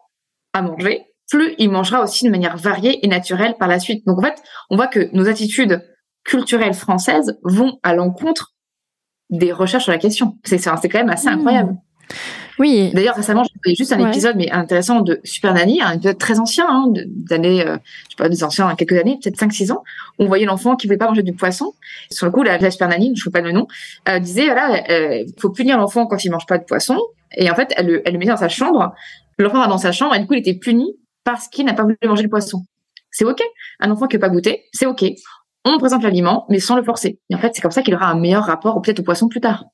à 0.53 0.63
manger, 0.63 1.07
plus 1.31 1.55
il 1.59 1.71
mangera 1.71 2.03
aussi 2.03 2.25
de 2.25 2.31
manière 2.31 2.57
variée 2.57 3.05
et 3.05 3.09
naturelle 3.09 3.57
par 3.59 3.69
la 3.69 3.79
suite. 3.79 4.07
Donc 4.07 4.19
en 4.19 4.23
fait, 4.23 4.43
on 4.71 4.77
voit 4.77 4.87
que 4.87 5.11
nos 5.13 5.29
attitudes 5.29 5.83
culturelles 6.25 6.75
françaises 6.75 7.39
vont 7.43 7.79
à 7.83 7.95
l'encontre 7.95 8.55
des 9.31 9.53
recherches 9.53 9.85
sur 9.85 9.93
la 9.93 9.99
question. 9.99 10.39
C'est 10.45 10.59
quand 10.59 10.95
même 10.95 11.11
assez 11.11 11.29
mmh. 11.29 11.35
incroyable. 11.35 11.77
Oui. 12.59 12.91
D'ailleurs, 12.95 13.17
récemment, 13.17 13.45
j'ai 13.65 13.75
juste 13.75 13.93
un 13.93 14.09
épisode, 14.09 14.37
mais 14.37 14.51
intéressant 14.51 15.01
de 15.01 15.21
Super 15.25 15.53
Nanny, 15.53 15.83
un 15.83 15.93
épisode 15.93 16.17
très 16.17 16.39
ancien, 16.39 16.67
hein, 16.69 16.87
d'années, 16.91 17.67
euh, 17.67 17.77
je 18.05 18.11
sais 18.11 18.17
pas, 18.17 18.29
des 18.29 18.45
anciens, 18.45 18.75
quelques 18.77 18.99
années, 18.99 19.19
peut-être 19.23 19.39
5-6 19.39 19.73
ans. 19.73 19.83
On 20.19 20.27
voyait 20.27 20.47
l'enfant 20.47 20.77
qui 20.77 20.87
voulait 20.87 20.97
pas 20.97 21.09
manger 21.09 21.23
du 21.23 21.35
poisson. 21.35 21.75
Sur 22.11 22.27
le 22.27 22.33
coup, 22.33 22.43
la, 22.43 22.57
la 22.57 22.71
Super 22.71 22.89
Nanny, 22.89 23.13
je 23.15 23.21
ne 23.21 23.25
sais 23.25 23.31
pas 23.31 23.43
le 23.43 23.53
nom, 23.53 23.67
euh, 24.09 24.19
disait, 24.21 24.47
voilà, 24.47 24.85
euh, 24.91 25.25
faut 25.39 25.51
punir 25.51 25.77
l'enfant 25.77 26.07
quand 26.07 26.25
il 26.25 26.31
mange 26.31 26.47
pas 26.47 26.59
de 26.59 26.65
poisson. 26.65 26.99
Et 27.35 27.51
en 27.51 27.55
fait, 27.55 27.73
elle, 27.77 28.03
elle 28.05 28.13
le 28.13 28.19
mettait 28.19 28.31
dans 28.31 28.37
sa 28.37 28.49
chambre 28.49 28.95
L'enfant 29.39 29.61
va 29.61 29.67
dans 29.67 29.79
sa 29.79 29.93
chambre 29.93 30.15
et 30.15 30.19
du 30.19 30.27
coup, 30.27 30.35
il 30.35 30.39
était 30.39 30.55
puni 30.55 30.97
parce 31.25 31.49
qu'il 31.49 31.67
n'a 31.67 31.75
pas 31.75 31.83
voulu 31.83 31.97
manger 32.05 32.23
le 32.23 32.29
poisson. 32.29 32.65
C'est 33.11 33.25
OK. 33.25 33.43
Un 33.81 33.91
enfant 33.91 34.07
qui 34.07 34.17
veut 34.17 34.21
pas 34.21 34.29
goûter, 34.29 34.65
c'est 34.73 34.87
OK. 34.87 35.05
On 35.65 35.79
présente 35.79 36.03
l'aliment, 36.03 36.47
mais 36.49 36.61
sans 36.61 36.77
le 36.77 36.83
forcer. 36.83 37.19
Et 37.29 37.35
en 37.35 37.39
fait, 37.39 37.55
c'est 37.55 37.61
comme 37.61 37.71
ça 37.71 37.83
qu'il 37.83 37.95
aura 37.95 38.07
un 38.07 38.19
meilleur 38.19 38.45
rapport 38.45 38.81
peut-être 38.81 39.01
au 39.01 39.03
poisson 39.03 39.29
plus 39.29 39.41
tard. 39.41 39.65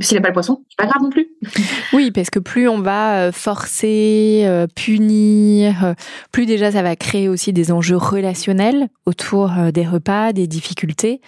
S'il 0.00 0.16
n'a 0.16 0.22
pas 0.22 0.28
le 0.28 0.32
poisson, 0.32 0.64
c'est 0.70 0.78
pas 0.78 0.86
grave 0.86 1.02
non 1.02 1.10
plus. 1.10 1.28
Oui, 1.92 2.10
parce 2.10 2.30
que 2.30 2.38
plus 2.38 2.66
on 2.66 2.80
va 2.80 3.18
euh, 3.18 3.32
forcer, 3.32 4.44
euh, 4.46 4.66
punir, 4.74 5.84
euh, 5.84 5.94
plus 6.32 6.46
déjà 6.46 6.72
ça 6.72 6.82
va 6.82 6.96
créer 6.96 7.28
aussi 7.28 7.52
des 7.52 7.70
enjeux 7.70 7.98
relationnels 7.98 8.88
autour 9.04 9.50
des 9.74 9.86
repas, 9.86 10.32
des 10.32 10.46
difficultés. 10.46 11.20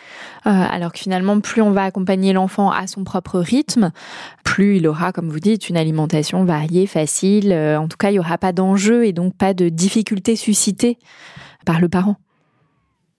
Alors 0.45 0.93
que 0.93 0.99
finalement, 0.99 1.41
plus 1.41 1.61
on 1.61 1.71
va 1.71 1.85
accompagner 1.85 2.33
l'enfant 2.33 2.71
à 2.71 2.87
son 2.87 3.05
propre 3.05 3.41
rythme, 3.41 3.93
plus 4.45 4.77
il 4.77 4.87
aura, 4.87 5.12
comme 5.12 5.29
vous 5.29 5.41
dites, 5.41 5.69
une 5.69 5.77
alimentation 5.77 6.45
variée, 6.45 6.87
facile. 6.87 7.53
En 7.53 7.89
tout 7.89 7.97
cas, 7.97 8.11
il 8.11 8.15
n'y 8.15 8.19
aura 8.19 8.39
pas 8.39 8.53
d'enjeux 8.53 9.05
et 9.05 9.12
donc 9.12 9.37
pas 9.37 9.55
de 9.55 9.69
difficultés 9.69 10.37
suscitées 10.37 10.99
par 11.67 11.81
le 11.81 11.89
parent. 11.89 12.17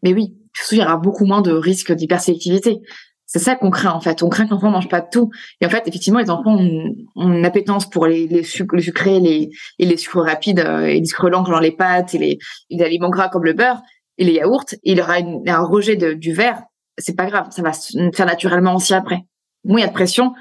Mais 0.04 0.14
oui, 0.14 0.36
il 0.72 0.78
y 0.78 0.82
aura 0.82 0.98
beaucoup 0.98 1.26
moins 1.26 1.41
de 1.41 1.52
risques 1.52 1.91
d'hypersélectivité. 1.91 2.82
C'est 3.26 3.40
ça 3.40 3.56
qu'on 3.56 3.72
craint 3.72 3.92
en 3.92 4.00
fait. 4.00 4.22
On 4.24 4.30
craint 4.30 4.46
que 4.46 4.52
l'enfant 4.52 4.70
mange 4.70 4.90
pas 4.90 5.02
de 5.02 5.08
tout. 5.12 5.32
Et 5.62 5.66
en 5.66 5.70
fait, 5.70 5.88
effectivement, 5.88 6.20
les 6.20 6.30
enfants 6.30 6.56
ont, 6.56 6.96
une 7.16 7.46
appétence 7.46 7.90
pour 7.90 8.06
les, 8.06 8.28
les, 8.28 8.44
sucres, 8.44 8.76
les 8.76 9.50
et 9.80 9.86
les 9.86 9.98
sucres 9.98 10.22
rapides 10.22 10.60
euh, 10.60 10.86
et 10.86 11.00
les 11.00 11.06
sucres 11.06 11.30
lents, 11.30 11.46
genre 11.46 11.60
les 11.60 11.72
pâtes 11.72 12.14
et 12.14 12.40
les, 12.70 12.82
aliments 12.82 13.10
gras 13.10 13.30
comme 13.30 13.46
le 13.46 13.54
beurre 13.54 13.82
et 14.18 14.26
les 14.26 14.34
yaourts. 14.34 14.66
Il 14.84 14.98
y 14.98 15.02
aura 15.02 15.16
un 15.18 15.64
rejet 15.64 15.96
du 15.96 16.34
verre. 16.34 16.62
C'est 16.98 17.16
pas 17.16 17.26
grave, 17.26 17.48
ça 17.50 17.62
va 17.62 17.74
se 17.74 17.98
faire 18.14 18.26
naturellement 18.26 18.76
aussi 18.76 18.94
après. 18.94 19.26
Moins 19.66 19.80
il 19.80 19.82
y 19.82 19.86
a 19.86 19.88
de 19.88 19.94
pression, 19.94 20.34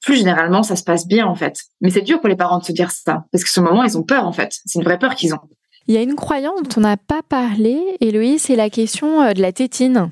plus 0.00 0.16
généralement 0.16 0.62
ça 0.62 0.76
se 0.76 0.84
passe 0.84 1.06
bien 1.06 1.26
en 1.26 1.34
fait. 1.34 1.64
Mais 1.80 1.90
c'est 1.90 2.00
dur 2.00 2.20
pour 2.20 2.28
les 2.28 2.36
parents 2.36 2.58
de 2.58 2.64
se 2.64 2.72
dire 2.72 2.90
ça 2.90 3.24
parce 3.32 3.44
que 3.44 3.50
ce 3.50 3.60
moment 3.60 3.84
ils 3.84 3.98
ont 3.98 4.02
peur 4.02 4.26
en 4.26 4.32
fait. 4.32 4.56
C'est 4.64 4.78
une 4.78 4.84
vraie 4.84 4.98
peur 4.98 5.14
qu'ils 5.14 5.34
ont. 5.34 5.40
Il 5.86 5.94
y 5.94 5.98
a 5.98 6.02
une 6.02 6.14
croyance 6.14 6.62
dont 6.62 6.70
on 6.78 6.80
n'a 6.82 6.96
pas 6.96 7.22
parlé, 7.22 7.96
Héloïse, 8.00 8.42
c'est 8.42 8.56
la 8.56 8.70
question 8.70 9.22
euh, 9.22 9.32
de 9.32 9.42
la 9.42 9.52
tétine. 9.52 10.10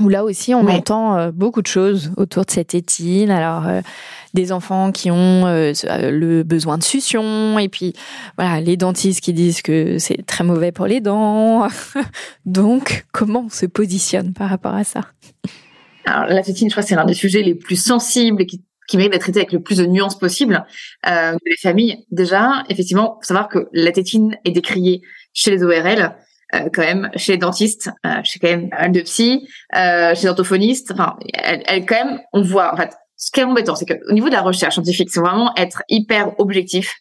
Où 0.00 0.08
là 0.08 0.24
aussi 0.24 0.54
on 0.54 0.66
entend 0.68 1.16
euh, 1.16 1.30
beaucoup 1.32 1.62
de 1.62 1.66
choses 1.66 2.12
autour 2.16 2.44
de 2.44 2.50
cette 2.50 2.68
tétine. 2.68 3.30
Alors 3.30 3.66
euh, 3.66 3.80
des 4.34 4.52
enfants 4.52 4.92
qui 4.92 5.10
ont 5.10 5.46
euh, 5.46 5.72
le 5.84 6.42
besoin 6.42 6.78
de 6.78 6.82
succion 6.82 7.58
et 7.58 7.68
puis 7.68 7.94
voilà 8.36 8.60
les 8.60 8.76
dentistes 8.76 9.20
qui 9.20 9.32
disent 9.32 9.62
que 9.62 9.98
c'est 9.98 10.24
très 10.26 10.44
mauvais 10.44 10.72
pour 10.72 10.86
les 10.86 11.00
dents. 11.00 11.68
Donc 12.46 13.06
comment 13.12 13.44
on 13.46 13.50
se 13.50 13.66
positionne 13.66 14.32
par 14.32 14.50
rapport 14.50 14.74
à 14.74 14.84
ça? 14.84 15.00
Alors 16.04 16.26
la 16.26 16.42
tétine, 16.42 16.68
je 16.68 16.74
crois, 16.74 16.84
c'est 16.84 16.94
l'un 16.94 17.04
des 17.04 17.14
sujets 17.14 17.42
les 17.42 17.54
plus 17.54 17.76
sensibles 17.76 18.42
et 18.42 18.46
qui 18.46 18.62
qui 18.86 18.96
mérite 18.96 19.12
d'être 19.12 19.22
traité 19.22 19.40
avec 19.40 19.52
le 19.52 19.60
plus 19.60 19.78
de 19.78 19.86
nuances 19.86 20.18
possible. 20.18 20.64
Euh, 21.08 21.36
les 21.44 21.56
familles, 21.56 22.04
déjà, 22.10 22.64
effectivement, 22.68 23.18
faut 23.20 23.26
savoir 23.26 23.48
que 23.48 23.68
la 23.72 23.92
tétine 23.92 24.36
est 24.44 24.52
décriée 24.52 25.02
chez 25.32 25.50
les 25.50 25.62
ORL, 25.62 26.14
euh, 26.54 26.68
quand 26.72 26.82
même, 26.82 27.10
chez 27.16 27.32
les 27.32 27.38
dentistes, 27.38 27.90
euh, 28.04 28.20
chez 28.22 28.38
quand 28.38 28.48
même 28.48 28.68
mal 28.70 28.92
de 28.92 29.00
psy, 29.00 29.48
euh, 29.74 30.14
chez 30.14 30.22
les 30.22 30.28
orthophonistes. 30.28 30.92
Enfin, 30.92 31.16
elle, 31.34 31.62
elle, 31.66 31.86
quand 31.86 32.04
même, 32.04 32.20
on 32.32 32.42
voit. 32.42 32.72
En 32.72 32.76
fait, 32.76 32.94
ce 33.16 33.30
qui 33.30 33.40
est 33.40 33.44
embêtant, 33.44 33.74
c'est 33.74 33.86
qu'au 33.86 34.12
niveau 34.12 34.28
de 34.28 34.34
la 34.34 34.42
recherche 34.42 34.74
scientifique, 34.74 35.10
c'est 35.10 35.20
vraiment 35.20 35.52
être 35.56 35.82
hyper 35.88 36.38
objectif. 36.38 36.94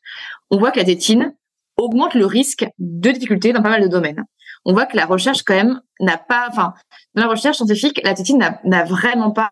On 0.49 0.57
voit 0.57 0.71
que 0.71 0.79
la 0.79 0.85
tétine 0.85 1.33
augmente 1.77 2.15
le 2.15 2.25
risque 2.25 2.65
de 2.79 3.11
difficultés 3.11 3.53
dans 3.53 3.61
pas 3.61 3.69
mal 3.69 3.83
de 3.83 3.87
domaines. 3.87 4.23
On 4.65 4.73
voit 4.73 4.85
que 4.85 4.97
la 4.97 5.05
recherche 5.05 5.43
quand 5.43 5.55
même 5.55 5.81
n'a 5.99 6.17
pas, 6.17 6.47
enfin, 6.49 6.73
dans 7.13 7.23
la 7.23 7.29
recherche 7.29 7.57
scientifique, 7.57 8.01
la 8.03 8.13
tétine 8.13 8.43
n'a 8.63 8.83
vraiment 8.83 9.31
pas 9.31 9.51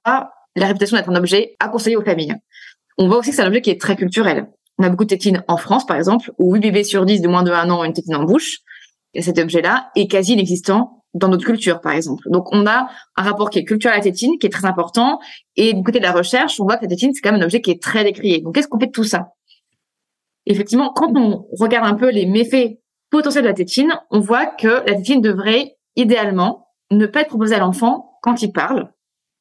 la 0.56 0.68
réputation 0.68 0.98
d'être 0.98 1.10
un 1.10 1.16
objet 1.16 1.56
à 1.60 1.68
conseiller 1.68 1.98
aux 1.98 2.04
familles. 2.04 2.36
On 2.98 3.08
voit 3.08 3.18
aussi 3.18 3.30
que 3.30 3.36
c'est 3.36 3.42
un 3.42 3.48
objet 3.48 3.62
qui 3.62 3.70
est 3.70 3.82
très 3.82 3.96
culturel. 3.96 4.48
On 4.78 4.84
a 4.84 4.90
beaucoup 4.90 5.04
de 5.04 5.10
tétines 5.10 5.44
en 5.48 5.58
France, 5.58 5.86
par 5.86 5.98
exemple, 5.98 6.32
où 6.40 6.54
8 6.54 6.60
bébés 6.62 6.84
sur 6.84 7.06
10 7.06 7.22
de 7.22 7.28
moins 7.28 7.44
de 7.44 7.52
1 7.52 7.70
an 7.70 7.82
ont 7.82 7.84
une 7.84 7.94
tétine 7.94 8.16
en 8.16 8.24
bouche. 8.24 8.60
Et 9.14 9.22
cet 9.22 9.38
objet-là 9.38 9.92
est 9.96 10.08
quasi 10.08 10.34
inexistant 10.34 11.04
dans 11.14 11.28
notre 11.28 11.46
culture, 11.46 11.80
par 11.82 11.92
exemple. 11.92 12.24
Donc, 12.30 12.48
on 12.52 12.66
a 12.66 12.88
un 13.16 13.24
rapport 13.24 13.50
qui 13.50 13.60
est 13.60 13.66
culturel 13.66 13.94
à 13.94 13.98
la 13.98 14.04
tétine, 14.04 14.40
qui 14.40 14.48
est 14.48 14.50
très 14.50 14.66
important. 14.66 15.20
Et 15.56 15.74
du 15.74 15.84
côté 15.84 16.00
de 16.00 16.04
la 16.04 16.12
recherche, 16.12 16.60
on 16.60 16.64
voit 16.64 16.78
que 16.78 16.84
la 16.84 16.90
tétine, 16.90 17.14
c'est 17.14 17.22
quand 17.22 17.32
même 17.32 17.42
un 17.42 17.46
objet 17.46 17.62
qui 17.62 17.72
est 17.72 17.82
très 17.82 18.04
décrié. 18.04 18.42
Donc, 18.42 18.56
qu'est-ce 18.56 18.68
qu'on 18.68 18.80
fait 18.80 18.88
de 18.88 18.92
tout 18.92 19.04
ça? 19.04 19.30
Effectivement, 20.46 20.92
quand 20.94 21.16
on 21.16 21.46
regarde 21.60 21.88
un 21.88 21.94
peu 21.94 22.10
les 22.10 22.26
méfaits 22.26 22.80
potentiels 23.12 23.44
de 23.44 23.50
la 23.50 23.54
tétine, 23.54 23.94
on 24.10 24.20
voit 24.20 24.48
que 24.48 24.84
la 24.88 24.96
tétine 24.96 25.22
devrait, 25.22 25.78
idéalement, 25.96 26.68
ne 26.92 27.06
pas 27.06 27.22
être 27.22 27.30
proposée 27.30 27.56
à 27.56 27.60
l'enfant 27.60 28.18
quand 28.22 28.42
il 28.42 28.52
parle, 28.52 28.92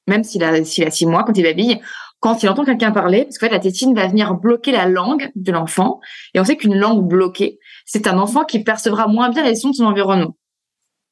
même 0.06 0.24
s'il 0.24 0.44
a, 0.44 0.62
s'il 0.64 0.84
a 0.84 0.90
six 0.90 1.06
mois, 1.06 1.24
quand 1.24 1.36
il 1.36 1.42
babille, 1.42 1.80
quand 2.22 2.44
il 2.44 2.48
entend 2.48 2.64
quelqu'un 2.64 2.92
parler, 2.92 3.24
parce 3.24 3.36
que 3.36 3.46
fait, 3.46 3.52
la 3.52 3.58
tétine 3.58 3.96
va 3.96 4.06
venir 4.06 4.34
bloquer 4.34 4.70
la 4.70 4.86
langue 4.86 5.32
de 5.34 5.50
l'enfant. 5.50 5.98
Et 6.34 6.40
on 6.40 6.44
sait 6.44 6.56
qu'une 6.56 6.76
langue 6.76 7.04
bloquée, 7.04 7.58
c'est 7.84 8.06
un 8.06 8.16
enfant 8.16 8.44
qui 8.44 8.62
percevra 8.62 9.08
moins 9.08 9.28
bien 9.30 9.42
les 9.42 9.56
sons 9.56 9.70
de 9.70 9.74
son 9.74 9.86
environnement. 9.86 10.36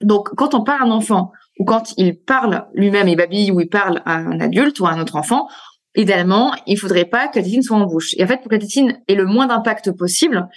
Donc, 0.01 0.29
quand 0.37 0.55
on 0.55 0.63
parle 0.63 0.83
à 0.83 0.85
un 0.87 0.93
enfant, 0.93 1.33
ou 1.59 1.65
quand 1.65 1.95
il 1.97 2.17
parle 2.17 2.69
lui-même 2.75 3.09
et 3.09 3.17
babille, 3.17 3.51
ou 3.51 3.61
il 3.61 3.69
parle 3.69 4.03
à 4.07 4.19
un 4.19 4.39
adulte 4.39 4.79
ou 4.79 4.87
à 4.87 4.93
un 4.93 5.01
autre 5.01 5.17
enfant, 5.17 5.49
idéalement, 5.97 6.53
il 6.69 6.79
faudrait 6.79 7.07
pas 7.07 7.27
que 7.27 7.41
la 7.41 7.45
tétine 7.45 7.63
soit 7.63 7.77
en 7.77 7.87
bouche. 7.87 8.15
Et 8.17 8.23
en 8.23 8.29
fait, 8.29 8.37
pour 8.37 8.49
que 8.49 8.55
la 8.55 8.61
tétine 8.61 9.03
ait 9.09 9.17
le 9.17 9.27
moins 9.27 9.49
d'impact 9.49 9.91
possible, 9.91 10.49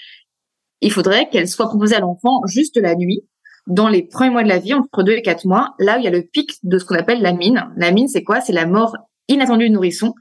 il 0.82 0.92
faudrait 0.92 1.30
qu'elle 1.30 1.48
soit 1.48 1.66
proposée 1.66 1.96
à 1.96 2.00
l'enfant 2.00 2.42
juste 2.46 2.78
la 2.78 2.94
nuit, 2.94 3.24
dans 3.66 3.90
les 3.90 4.04
premiers 4.04 4.30
mois 4.30 4.44
de 4.44 4.50
la 4.50 4.60
vie, 4.60 4.76
entre 4.76 5.02
deux 5.02 5.14
et 5.14 5.24
quatre 5.24 5.46
mois, 5.46 5.74
là 5.80 5.96
où 5.96 6.00
il 6.00 6.04
y 6.04 6.08
a 6.08 6.12
le 6.12 6.22
pic 6.22 6.60
de 6.62 6.78
ce 6.78 6.86
qu'on 6.86 6.96
appelle 6.96 7.24
la 7.24 7.34
mine. 7.34 7.72
La 7.76 7.90
mine, 7.90 8.08
c'est 8.08 8.24
quoi? 8.24 8.40
C'est 8.40 8.54
la 8.54 8.68
mort 8.68 8.96
inattendue 9.30 9.66
du 9.66 9.72
nourrisson, 9.72 10.14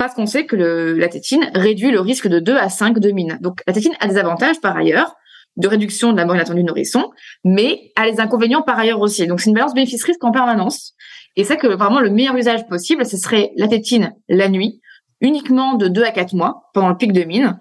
parce 0.00 0.14
qu'on 0.14 0.24
sait 0.24 0.46
que 0.46 0.56
la 0.56 1.08
tétine 1.08 1.50
réduit 1.54 1.90
le 1.90 2.00
risque 2.00 2.26
de 2.26 2.38
2 2.38 2.56
à 2.56 2.70
5 2.70 3.00
de 3.00 3.10
mine. 3.10 3.36
Donc 3.42 3.60
la 3.66 3.74
tétine 3.74 3.92
a 4.00 4.08
des 4.08 4.16
avantages 4.16 4.58
par 4.58 4.74
ailleurs 4.74 5.14
de 5.58 5.68
réduction 5.68 6.12
de 6.12 6.16
la 6.16 6.24
mort 6.24 6.36
inattendue 6.36 6.60
du 6.60 6.64
nourrisson, 6.64 7.10
mais 7.44 7.92
a 7.96 8.06
les 8.06 8.18
inconvénients 8.18 8.62
par 8.62 8.78
ailleurs 8.78 9.00
aussi. 9.00 9.26
Donc 9.26 9.42
c'est 9.42 9.50
une 9.50 9.56
balance 9.56 9.74
bénéfice-risque 9.74 10.24
en 10.24 10.30
permanence. 10.30 10.94
Et 11.36 11.44
c'est 11.44 11.58
que 11.58 11.66
vraiment 11.66 12.00
le 12.00 12.08
meilleur 12.08 12.34
usage 12.34 12.66
possible, 12.66 13.04
ce 13.04 13.18
serait 13.18 13.52
la 13.56 13.68
tétine 13.68 14.14
la 14.30 14.48
nuit, 14.48 14.80
uniquement 15.20 15.74
de 15.74 15.86
2 15.86 16.02
à 16.02 16.12
4 16.12 16.32
mois 16.32 16.70
pendant 16.72 16.88
le 16.88 16.96
pic 16.96 17.12
de 17.12 17.24
mine, 17.24 17.58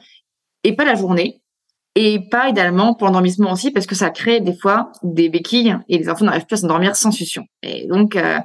et 0.64 0.78
pas 0.78 0.86
la 0.86 0.96
journée, 0.96 1.42
et 1.96 2.22
pas 2.32 2.48
idéalement 2.48 2.94
pour 2.94 3.08
l'endormissement 3.08 3.52
aussi 3.52 3.72
parce 3.72 3.86
que 3.86 3.96
ça 3.96 4.12
crée 4.12 4.40
des 4.40 4.56
fois 4.56 4.94
des 5.04 5.28
béquilles 5.28 5.76
et 5.90 5.98
les 5.98 6.08
enfants 6.08 6.24
n'arrivent 6.24 6.46
plus 6.46 6.56
à 6.56 6.62
s'endormir 6.62 6.96
sans 6.96 7.12
succion. 7.12 7.44
Et 7.64 7.86
donc 7.88 8.16
euh, 8.16 8.40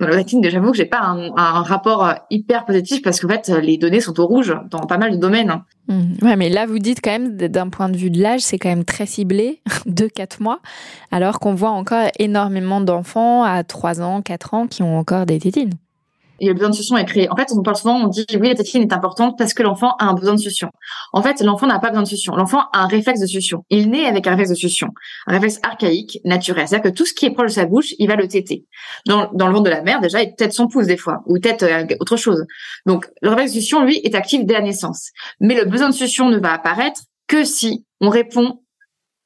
rating, 0.00 0.48
j'avoue 0.48 0.70
que 0.70 0.76
j'ai 0.76 0.86
pas 0.86 1.00
un, 1.00 1.62
rapport 1.62 2.14
hyper 2.30 2.64
positif 2.64 3.02
parce 3.02 3.20
qu'en 3.20 3.28
fait 3.28 3.48
les 3.48 3.76
données 3.76 4.00
sont 4.00 4.18
au 4.20 4.26
rouge 4.26 4.54
dans 4.70 4.80
pas 4.80 4.98
mal 4.98 5.12
de 5.12 5.16
domaines. 5.16 5.62
Mmh. 5.88 6.02
Ouais, 6.22 6.36
mais 6.36 6.48
là 6.48 6.66
vous 6.66 6.78
dites 6.78 7.00
quand 7.02 7.10
même 7.10 7.36
d'un 7.36 7.68
point 7.68 7.88
de 7.88 7.96
vue 7.96 8.10
de 8.10 8.20
l'âge, 8.20 8.40
c'est 8.40 8.58
quand 8.58 8.68
même 8.68 8.84
très 8.84 9.06
ciblé, 9.06 9.60
de 9.86 10.06
4 10.06 10.42
mois, 10.42 10.60
alors 11.10 11.38
qu'on 11.40 11.54
voit 11.54 11.70
encore 11.70 12.08
énormément 12.18 12.80
d'enfants 12.80 13.44
à 13.44 13.62
3 13.64 14.00
ans, 14.00 14.22
4 14.22 14.54
ans 14.54 14.66
qui 14.66 14.82
ont 14.82 14.98
encore 14.98 15.26
des 15.26 15.38
tétines 15.38 15.74
et 16.40 16.46
le 16.46 16.54
besoin 16.54 16.70
de 16.70 16.74
succion 16.74 16.96
est 16.96 17.04
créé. 17.04 17.30
En 17.30 17.36
fait, 17.36 17.48
on 17.56 17.62
parle 17.62 17.76
souvent, 17.76 17.96
on 17.96 18.08
dit 18.08 18.26
oui, 18.40 18.48
la 18.48 18.54
tétine 18.54 18.82
est 18.82 18.92
importante 18.92 19.36
parce 19.38 19.54
que 19.54 19.62
l'enfant 19.62 19.94
a 19.98 20.06
un 20.06 20.14
besoin 20.14 20.34
de 20.34 20.40
succion. 20.40 20.70
En 21.12 21.22
fait, 21.22 21.40
l'enfant 21.42 21.66
n'a 21.66 21.78
pas 21.78 21.88
besoin 21.88 22.02
de 22.02 22.08
succion. 22.08 22.34
L'enfant 22.34 22.62
a 22.72 22.84
un 22.84 22.86
réflexe 22.86 23.20
de 23.20 23.26
succion. 23.26 23.64
Il 23.70 23.90
naît 23.90 24.06
avec 24.06 24.26
un 24.26 24.30
réflexe 24.30 24.50
de 24.50 24.54
succion, 24.54 24.88
un 25.26 25.32
réflexe 25.32 25.60
archaïque, 25.62 26.18
naturel. 26.24 26.66
C'est-à-dire 26.66 26.90
que 26.90 26.96
tout 26.96 27.06
ce 27.06 27.14
qui 27.14 27.26
est 27.26 27.30
proche 27.30 27.48
de 27.48 27.54
sa 27.54 27.66
bouche, 27.66 27.94
il 27.98 28.08
va 28.08 28.16
le 28.16 28.26
téter. 28.26 28.64
Dans, 29.06 29.30
le 29.32 29.52
ventre 29.52 29.64
de 29.64 29.70
la 29.70 29.82
mère, 29.82 30.00
déjà, 30.00 30.22
il 30.22 30.34
tète 30.34 30.52
son 30.52 30.66
pouce 30.66 30.86
des 30.86 30.96
fois, 30.96 31.22
ou 31.26 31.38
tète 31.38 31.62
euh, 31.62 31.86
autre 32.00 32.16
chose. 32.16 32.44
Donc, 32.86 33.08
le 33.22 33.28
réflexe 33.30 33.52
de 33.52 33.60
succion, 33.60 33.84
lui, 33.84 34.00
est 34.02 34.14
actif 34.14 34.44
dès 34.44 34.54
la 34.54 34.62
naissance. 34.62 35.10
Mais 35.40 35.54
le 35.54 35.66
besoin 35.66 35.88
de 35.88 35.94
succion 35.94 36.28
ne 36.30 36.38
va 36.38 36.52
apparaître 36.52 37.02
que 37.26 37.44
si 37.44 37.84
on 38.00 38.08
répond 38.08 38.60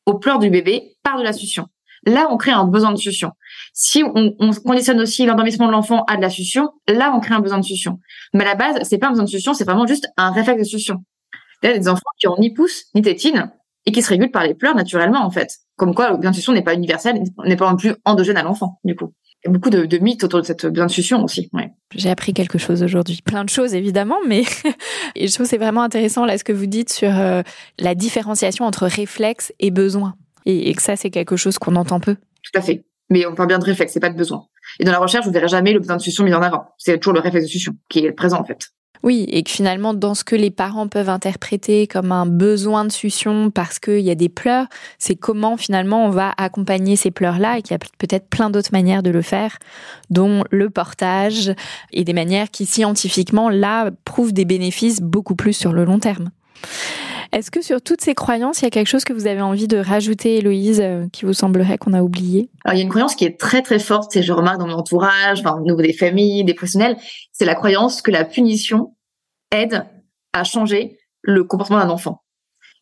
aux 0.07 0.19
pleurs 0.19 0.39
du 0.39 0.51
bébé 0.51 0.97
par 1.03 1.19
de 1.19 1.23
la 1.23 1.33
succion. 1.33 1.67
Là, 2.07 2.29
on 2.31 2.37
crée 2.37 2.51
un 2.51 2.65
besoin 2.65 2.93
de 2.93 2.99
succion. 2.99 3.31
Si 3.77 4.03
on, 4.05 4.35
on 4.39 4.51
conditionne 4.53 5.01
aussi 5.01 5.27
l'endormissement 5.27 5.67
de 5.67 5.73
l'enfant 5.73 6.05
à 6.05 6.17
de 6.17 6.23
la 6.23 6.31
succion, 6.31 6.71
là, 6.89 7.13
on 7.15 7.21
crée 7.21 7.35
un 7.35 7.41
besoin 7.41 7.59
de 7.59 7.65
succion. 7.65 7.99
Mais 8.33 8.45
à 8.45 8.47
la 8.47 8.55
base, 8.55 8.79
c'est 8.89 8.99
pas 8.99 9.09
un 9.09 9.11
besoin 9.11 9.25
de 9.25 9.31
succion, 9.31 9.53
c'est 9.53 9.65
vraiment 9.65 9.87
juste 9.87 10.09
un 10.17 10.31
réflexe 10.31 10.61
de 10.61 10.67
succion. 10.67 11.05
Il 11.63 11.71
y 11.71 11.73
a 11.73 11.79
des 11.79 11.89
enfants 11.89 12.01
qui 12.19 12.29
ont 12.29 12.37
ni 12.39 12.55
pouce, 12.55 12.85
ni 12.95 13.03
tétine, 13.03 13.51
et 13.87 13.93
qui 13.93 14.01
se 14.01 14.09
régulent 14.09 14.31
par 14.31 14.45
les 14.45 14.55
pleurs 14.55 14.75
naturellement, 14.75 15.25
en 15.25 15.31
fait. 15.31 15.59
Comme 15.77 15.95
quoi, 15.95 16.11
le 16.11 16.17
besoin 16.17 16.31
de 16.31 16.37
succion 16.37 16.53
n'est 16.53 16.63
pas 16.63 16.75
universel, 16.75 17.21
n'est 17.45 17.57
pas 17.57 17.71
non 17.71 17.77
plus 17.77 17.95
endogène 18.05 18.37
à 18.37 18.43
l'enfant, 18.43 18.79
du 18.85 18.95
coup. 18.95 19.13
Il 19.45 19.49
y 19.49 19.51
a 19.51 19.53
beaucoup 19.53 19.71
de, 19.71 19.85
de, 19.85 19.99
mythes 19.99 20.25
autour 20.25 20.41
de 20.41 20.47
cette 20.47 20.65
besoin 20.67 20.87
de 20.87 20.91
succion 20.91 21.23
aussi. 21.23 21.51
Ouais. 21.53 21.71
J'ai 21.95 22.09
appris 22.09 22.33
quelque 22.33 22.57
chose 22.59 22.83
aujourd'hui. 22.83 23.21
Plein 23.25 23.45
de 23.45 23.51
choses, 23.51 23.75
évidemment, 23.75 24.17
mais 24.27 24.45
et 25.17 25.27
je 25.27 25.35
trouve 25.35 25.47
c'est 25.47 25.59
vraiment 25.59 25.83
intéressant, 25.83 26.25
là, 26.25 26.39
ce 26.39 26.45
que 26.45 26.53
vous 26.53 26.67
dites 26.67 26.93
sur 26.93 27.19
euh, 27.19 27.43
la 27.79 27.95
différenciation 27.95 28.65
entre 28.65 28.87
réflexe 28.87 29.53
et 29.59 29.71
besoin 29.71 30.15
et, 30.47 30.75
que 30.75 30.83
ça, 30.83 30.97
c'est 30.97 31.11
quelque 31.11 31.37
chose 31.37 31.59
qu'on 31.59 31.77
entend 31.77 32.01
peu. 32.01 32.15
Tout 32.15 32.59
à 32.59 32.61
fait. 32.61 32.85
Mais 33.11 33.27
on 33.27 33.35
parle 33.35 33.49
bien 33.49 33.59
de 33.59 33.65
réflexe, 33.65 33.93
c'est 33.93 34.01
pas 34.01 34.11
de 34.11 34.17
besoin. 34.17 34.47
Et 34.81 34.85
dans 34.85 34.93
la 34.93 34.99
recherche, 34.99 35.27
vous 35.27 35.33
verrez 35.33 35.49
jamais 35.49 35.73
le 35.73 35.79
besoin 35.79 35.97
de 35.97 36.03
succion 36.03 36.25
mis 36.25 36.35
en 36.35 36.43
avant. 36.43 36.67
C'est 36.79 36.99
toujours 36.99 37.15
le 37.15 37.21
réflexe 37.21 37.47
de 37.47 37.51
succion 37.51 37.75
qui 37.89 38.01
est 38.01 38.13
présent, 38.13 38.41
en 38.41 38.45
fait. 38.45 38.71
Oui, 39.05 39.27
et 39.29 39.43
que 39.43 39.51
finalement, 39.51 39.93
dans 39.93 40.15
ce 40.15 40.25
que 40.25 40.35
les 40.35 40.51
parents 40.51 40.89
peuvent 40.89 41.11
interpréter 41.11 41.87
comme 41.87 42.11
un 42.11 42.25
besoin 42.25 42.87
de 42.87 42.91
succion 42.91 43.51
parce 43.51 43.79
qu'il 43.79 44.01
y 44.01 44.11
a 44.11 44.15
des 44.15 44.31
pleurs, 44.31 44.67
c'est 44.99 45.15
comment 45.15 45.59
finalement 45.59 46.07
on 46.07 46.11
va 46.11 46.33
accompagner 46.39 46.97
ces 46.97 47.11
pleurs-là 47.11 47.59
et 47.59 47.63
qu'il 47.63 47.73
y 47.73 47.75
a 47.75 47.87
peut-être 47.99 48.31
plein 48.31 48.49
d'autres 48.49 48.73
manières 48.73 49.03
de 49.03 49.11
le 49.11 49.21
faire, 49.21 49.59
dont 50.09 50.43
le 50.51 50.71
portage 50.71 51.53
et 51.93 52.05
des 52.05 52.15
manières 52.15 52.51
qui 52.51 52.65
scientifiquement, 52.65 53.51
là, 53.51 53.91
prouvent 54.07 54.33
des 54.33 54.47
bénéfices 54.47 55.03
beaucoup 55.03 55.35
plus 55.35 55.53
sur 55.53 55.75
le 55.75 55.85
long 55.85 55.99
terme. 55.99 56.31
Est-ce 57.35 57.51
que 57.51 57.63
sur 57.63 57.83
toutes 57.83 58.01
ces 58.01 58.15
croyances, 58.15 58.61
il 58.61 58.65
y 58.65 58.69
a 58.69 58.71
quelque 58.71 58.87
chose 58.87 59.03
que 59.03 59.13
vous 59.13 59.27
avez 59.27 59.41
envie 59.41 59.67
de 59.67 59.77
rajouter, 59.77 60.37
Héloïse, 60.37 60.81
euh, 60.81 61.09
qui 61.13 61.25
vous 61.25 61.33
semblerait 61.33 61.79
qu'on 61.79 61.93
a 61.93 62.01
oublié? 62.01 62.49
Il 62.71 62.77
y 62.77 62.79
a 62.79 62.83
une 62.83 62.89
croyance 62.89 63.17
qui 63.17 63.25
est 63.25 63.41
très 63.41 63.61
très 63.61 63.81
forte, 63.81 64.15
et 64.15 64.23
je 64.23 64.33
remarque 64.33 64.61
dans 64.61 64.69
mon 64.69 64.75
entourage, 64.75 65.41
enfin, 65.41 65.57
au 65.59 65.63
niveau 65.63 65.83
des 65.83 65.93
familles, 65.93 66.45
des 66.45 66.55
professionnels, 66.55 66.97
c'est 67.33 67.45
la 67.45 67.57
croyance 67.57 68.03
que 68.03 68.13
la 68.13 68.25
punition 68.25 68.95
aide 69.51 69.85
à 70.33 70.45
changer 70.45 70.97
le 71.23 71.43
comportement 71.43 71.81
d'un 71.81 71.91
enfant. 71.91 72.23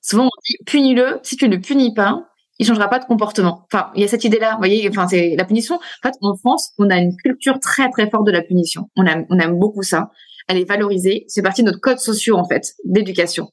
Souvent, 0.02 0.24
on 0.24 0.40
dit 0.46 0.58
punis-le. 0.66 1.20
Si 1.22 1.36
tu 1.36 1.48
ne 1.48 1.54
le 1.56 1.60
punis 1.62 1.94
pas, 1.94 2.26
il 2.58 2.66
changera 2.66 2.88
pas 2.88 2.98
de 2.98 3.06
comportement. 3.06 3.66
Enfin, 3.72 3.90
il 3.94 4.02
y 4.02 4.04
a 4.04 4.08
cette 4.08 4.24
idée-là. 4.24 4.52
Vous 4.52 4.58
voyez, 4.58 4.86
enfin, 4.90 5.08
c'est 5.08 5.34
la 5.34 5.46
punition. 5.46 5.76
En 5.76 6.08
fait, 6.08 6.14
en 6.20 6.36
France, 6.36 6.72
on 6.76 6.90
a 6.90 6.98
une 6.98 7.16
culture 7.16 7.58
très 7.58 7.88
très 7.88 8.10
forte 8.10 8.26
de 8.26 8.32
la 8.32 8.42
punition. 8.42 8.90
On 8.96 9.06
aime, 9.06 9.24
on 9.30 9.38
aime 9.38 9.58
beaucoup 9.58 9.82
ça. 9.82 10.10
Elle 10.46 10.58
est 10.58 10.68
valorisée. 10.68 11.24
C'est 11.28 11.40
partie 11.40 11.62
de 11.62 11.68
notre 11.68 11.80
code 11.80 12.00
social 12.00 12.36
en 12.36 12.46
fait 12.46 12.74
d'éducation. 12.84 13.48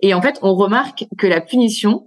Et 0.00 0.14
en 0.14 0.22
fait, 0.22 0.38
on 0.42 0.54
remarque 0.54 1.06
que 1.18 1.26
la 1.26 1.40
punition, 1.40 2.06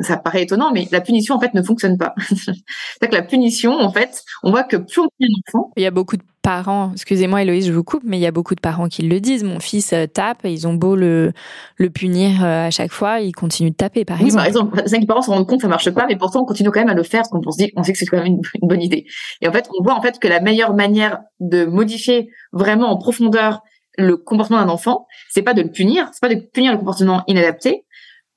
ça 0.00 0.16
paraît 0.16 0.42
étonnant, 0.42 0.70
mais 0.72 0.86
la 0.92 1.00
punition, 1.00 1.34
en 1.34 1.40
fait, 1.40 1.54
ne 1.54 1.62
fonctionne 1.62 1.98
pas. 1.98 2.14
C'est-à-dire 2.28 3.10
que 3.10 3.14
la 3.14 3.22
punition, 3.22 3.72
en 3.72 3.90
fait, 3.92 4.22
on 4.42 4.50
voit 4.50 4.62
que 4.62 4.76
plus 4.76 5.00
on 5.00 5.08
punit 5.18 5.32
un 5.34 5.40
enfant. 5.48 5.72
Il 5.76 5.82
y 5.82 5.86
a 5.86 5.90
beaucoup 5.90 6.16
de 6.16 6.22
parents, 6.42 6.92
excusez-moi 6.92 7.42
Héloïse, 7.42 7.66
je 7.66 7.72
vous 7.72 7.84
coupe, 7.84 8.02
mais 8.04 8.16
il 8.16 8.20
y 8.20 8.26
a 8.26 8.30
beaucoup 8.30 8.54
de 8.54 8.60
parents 8.60 8.88
qui 8.88 9.02
le 9.02 9.20
disent. 9.20 9.44
Mon 9.44 9.60
fils 9.60 9.92
euh, 9.92 10.06
tape, 10.06 10.44
et 10.44 10.52
ils 10.52 10.66
ont 10.66 10.74
beau 10.74 10.96
le, 10.96 11.32
le 11.76 11.90
punir 11.90 12.44
euh, 12.44 12.66
à 12.66 12.70
chaque 12.70 12.92
fois, 12.92 13.20
il 13.20 13.32
continue 13.32 13.70
de 13.70 13.76
taper, 13.76 14.04
par 14.04 14.20
exemple. 14.20 14.30
Oui, 14.32 14.36
par 14.36 14.46
exemple, 14.46 14.88
cinq 14.88 15.06
parents 15.06 15.22
se 15.22 15.30
rendent 15.30 15.46
compte 15.46 15.58
que 15.58 15.62
ça 15.62 15.68
marche 15.68 15.90
pas, 15.90 16.06
mais 16.06 16.16
pourtant 16.16 16.42
on 16.42 16.46
continue 16.46 16.70
quand 16.70 16.80
même 16.80 16.88
à 16.88 16.94
le 16.94 17.02
faire, 17.02 17.22
parce 17.22 17.30
qu'on 17.30 17.50
se 17.50 17.58
dit, 17.58 17.72
on 17.76 17.82
sait 17.82 17.92
que 17.92 17.98
c'est 17.98 18.06
quand 18.06 18.18
même 18.18 18.26
une, 18.26 18.40
une, 18.62 18.68
bonne 18.68 18.82
idée. 18.82 19.06
Et 19.40 19.48
en 19.48 19.52
fait, 19.52 19.68
on 19.78 19.82
voit 19.82 19.94
en 19.94 20.02
fait 20.02 20.18
que 20.18 20.28
la 20.28 20.40
meilleure 20.40 20.74
manière 20.74 21.20
de 21.40 21.64
modifier 21.64 22.30
vraiment 22.52 22.90
en 22.90 22.96
profondeur 22.96 23.60
le 23.98 24.16
comportement 24.16 24.60
d'un 24.60 24.68
enfant, 24.68 25.06
c'est 25.30 25.42
pas 25.42 25.54
de 25.54 25.62
le 25.62 25.70
punir, 25.70 26.08
c'est 26.12 26.20
pas 26.20 26.34
de 26.34 26.40
punir 26.40 26.72
le 26.72 26.78
comportement 26.78 27.22
inadapté, 27.26 27.84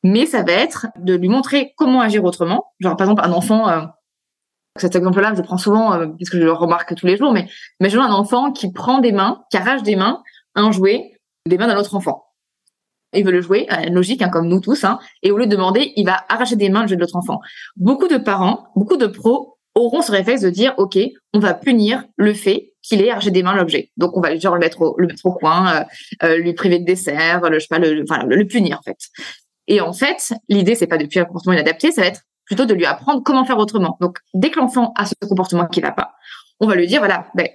mais 0.03 0.25
ça 0.25 0.43
va 0.43 0.53
être 0.53 0.87
de 0.97 1.15
lui 1.15 1.29
montrer 1.29 1.73
comment 1.77 2.01
agir 2.01 2.23
autrement. 2.23 2.73
Genre 2.79 2.95
par 2.95 3.07
exemple 3.07 3.23
un 3.25 3.31
enfant 3.31 3.69
euh, 3.69 3.81
Cet 4.77 4.95
exemple-là, 4.95 5.31
je 5.33 5.39
le 5.39 5.43
prends 5.43 5.57
souvent 5.57 5.93
euh, 5.93 6.07
parce 6.07 6.29
que 6.29 6.37
je 6.37 6.43
le 6.43 6.51
remarque 6.51 6.95
tous 6.95 7.05
les 7.05 7.17
jours, 7.17 7.31
mais 7.31 7.47
imaginons 7.79 8.03
un 8.03 8.13
enfant 8.13 8.51
qui 8.51 8.71
prend 8.71 8.99
des 8.99 9.11
mains, 9.11 9.43
qui 9.49 9.57
arrache 9.57 9.83
des 9.83 9.95
mains, 9.95 10.21
un 10.55 10.71
jouet, 10.71 11.13
des 11.47 11.57
mains 11.57 11.67
d'un 11.67 11.77
autre 11.77 11.95
enfant. 11.95 12.25
Il 13.15 13.23
veut 13.25 13.31
le 13.31 13.41
jouer, 13.41 13.67
euh, 13.71 13.89
logique, 13.89 14.21
hein, 14.21 14.29
comme 14.29 14.47
nous 14.47 14.59
tous, 14.59 14.83
hein, 14.83 14.99
et 15.21 15.31
au 15.31 15.37
lieu 15.37 15.45
de 15.45 15.51
demander, 15.51 15.93
il 15.95 16.05
va 16.05 16.25
arracher 16.29 16.55
des 16.55 16.69
mains 16.69 16.81
le 16.81 16.87
jeu 16.87 16.95
de 16.95 17.01
l'autre 17.01 17.15
enfant. 17.15 17.39
Beaucoup 17.75 18.07
de 18.07 18.17
parents, 18.17 18.67
beaucoup 18.75 18.97
de 18.97 19.05
pros 19.05 19.57
auront 19.75 20.01
ce 20.01 20.11
réflexe 20.11 20.41
de 20.41 20.49
dire, 20.49 20.73
OK, 20.77 20.97
on 21.33 21.39
va 21.39 21.53
punir 21.53 22.03
le 22.17 22.33
fait 22.33 22.72
qu'il 22.83 23.01
ait 23.01 23.09
arraché 23.09 23.31
des 23.31 23.41
mains 23.41 23.55
l'objet. 23.55 23.91
Donc, 23.97 24.15
on 24.15 24.21
va 24.21 24.37
genre 24.37 24.53
le 24.53 24.59
mettre 24.59 24.81
au, 24.81 24.95
le 24.97 25.07
mettre 25.07 25.25
au 25.25 25.31
coin, 25.31 25.85
euh, 26.21 26.37
lui 26.37 26.53
priver 26.53 26.79
de 26.79 26.85
dessert, 26.85 27.49
le, 27.49 27.59
je 27.59 27.67
pas, 27.67 27.79
le, 27.79 28.03
enfin, 28.03 28.23
le 28.25 28.45
punir, 28.45 28.77
en 28.79 28.83
fait. 28.83 28.97
Et 29.67 29.81
en 29.81 29.93
fait, 29.93 30.33
l'idée, 30.49 30.75
c'est 30.75 30.87
pas 30.87 30.97
de 30.97 31.05
punir 31.05 31.23
un 31.23 31.27
comportement 31.27 31.53
inadapté, 31.53 31.91
ça 31.91 32.01
va 32.01 32.07
être 32.07 32.21
plutôt 32.45 32.65
de 32.65 32.73
lui 32.73 32.85
apprendre 32.85 33.23
comment 33.23 33.45
faire 33.45 33.57
autrement. 33.57 33.97
Donc, 34.01 34.17
dès 34.33 34.51
que 34.51 34.59
l'enfant 34.59 34.91
a 34.97 35.05
ce 35.05 35.13
comportement 35.27 35.65
qui 35.65 35.79
va 35.79 35.91
pas, 35.91 36.11
on 36.59 36.67
va 36.67 36.75
lui 36.75 36.87
dire, 36.87 36.99
voilà, 36.99 37.27
ben, 37.35 37.47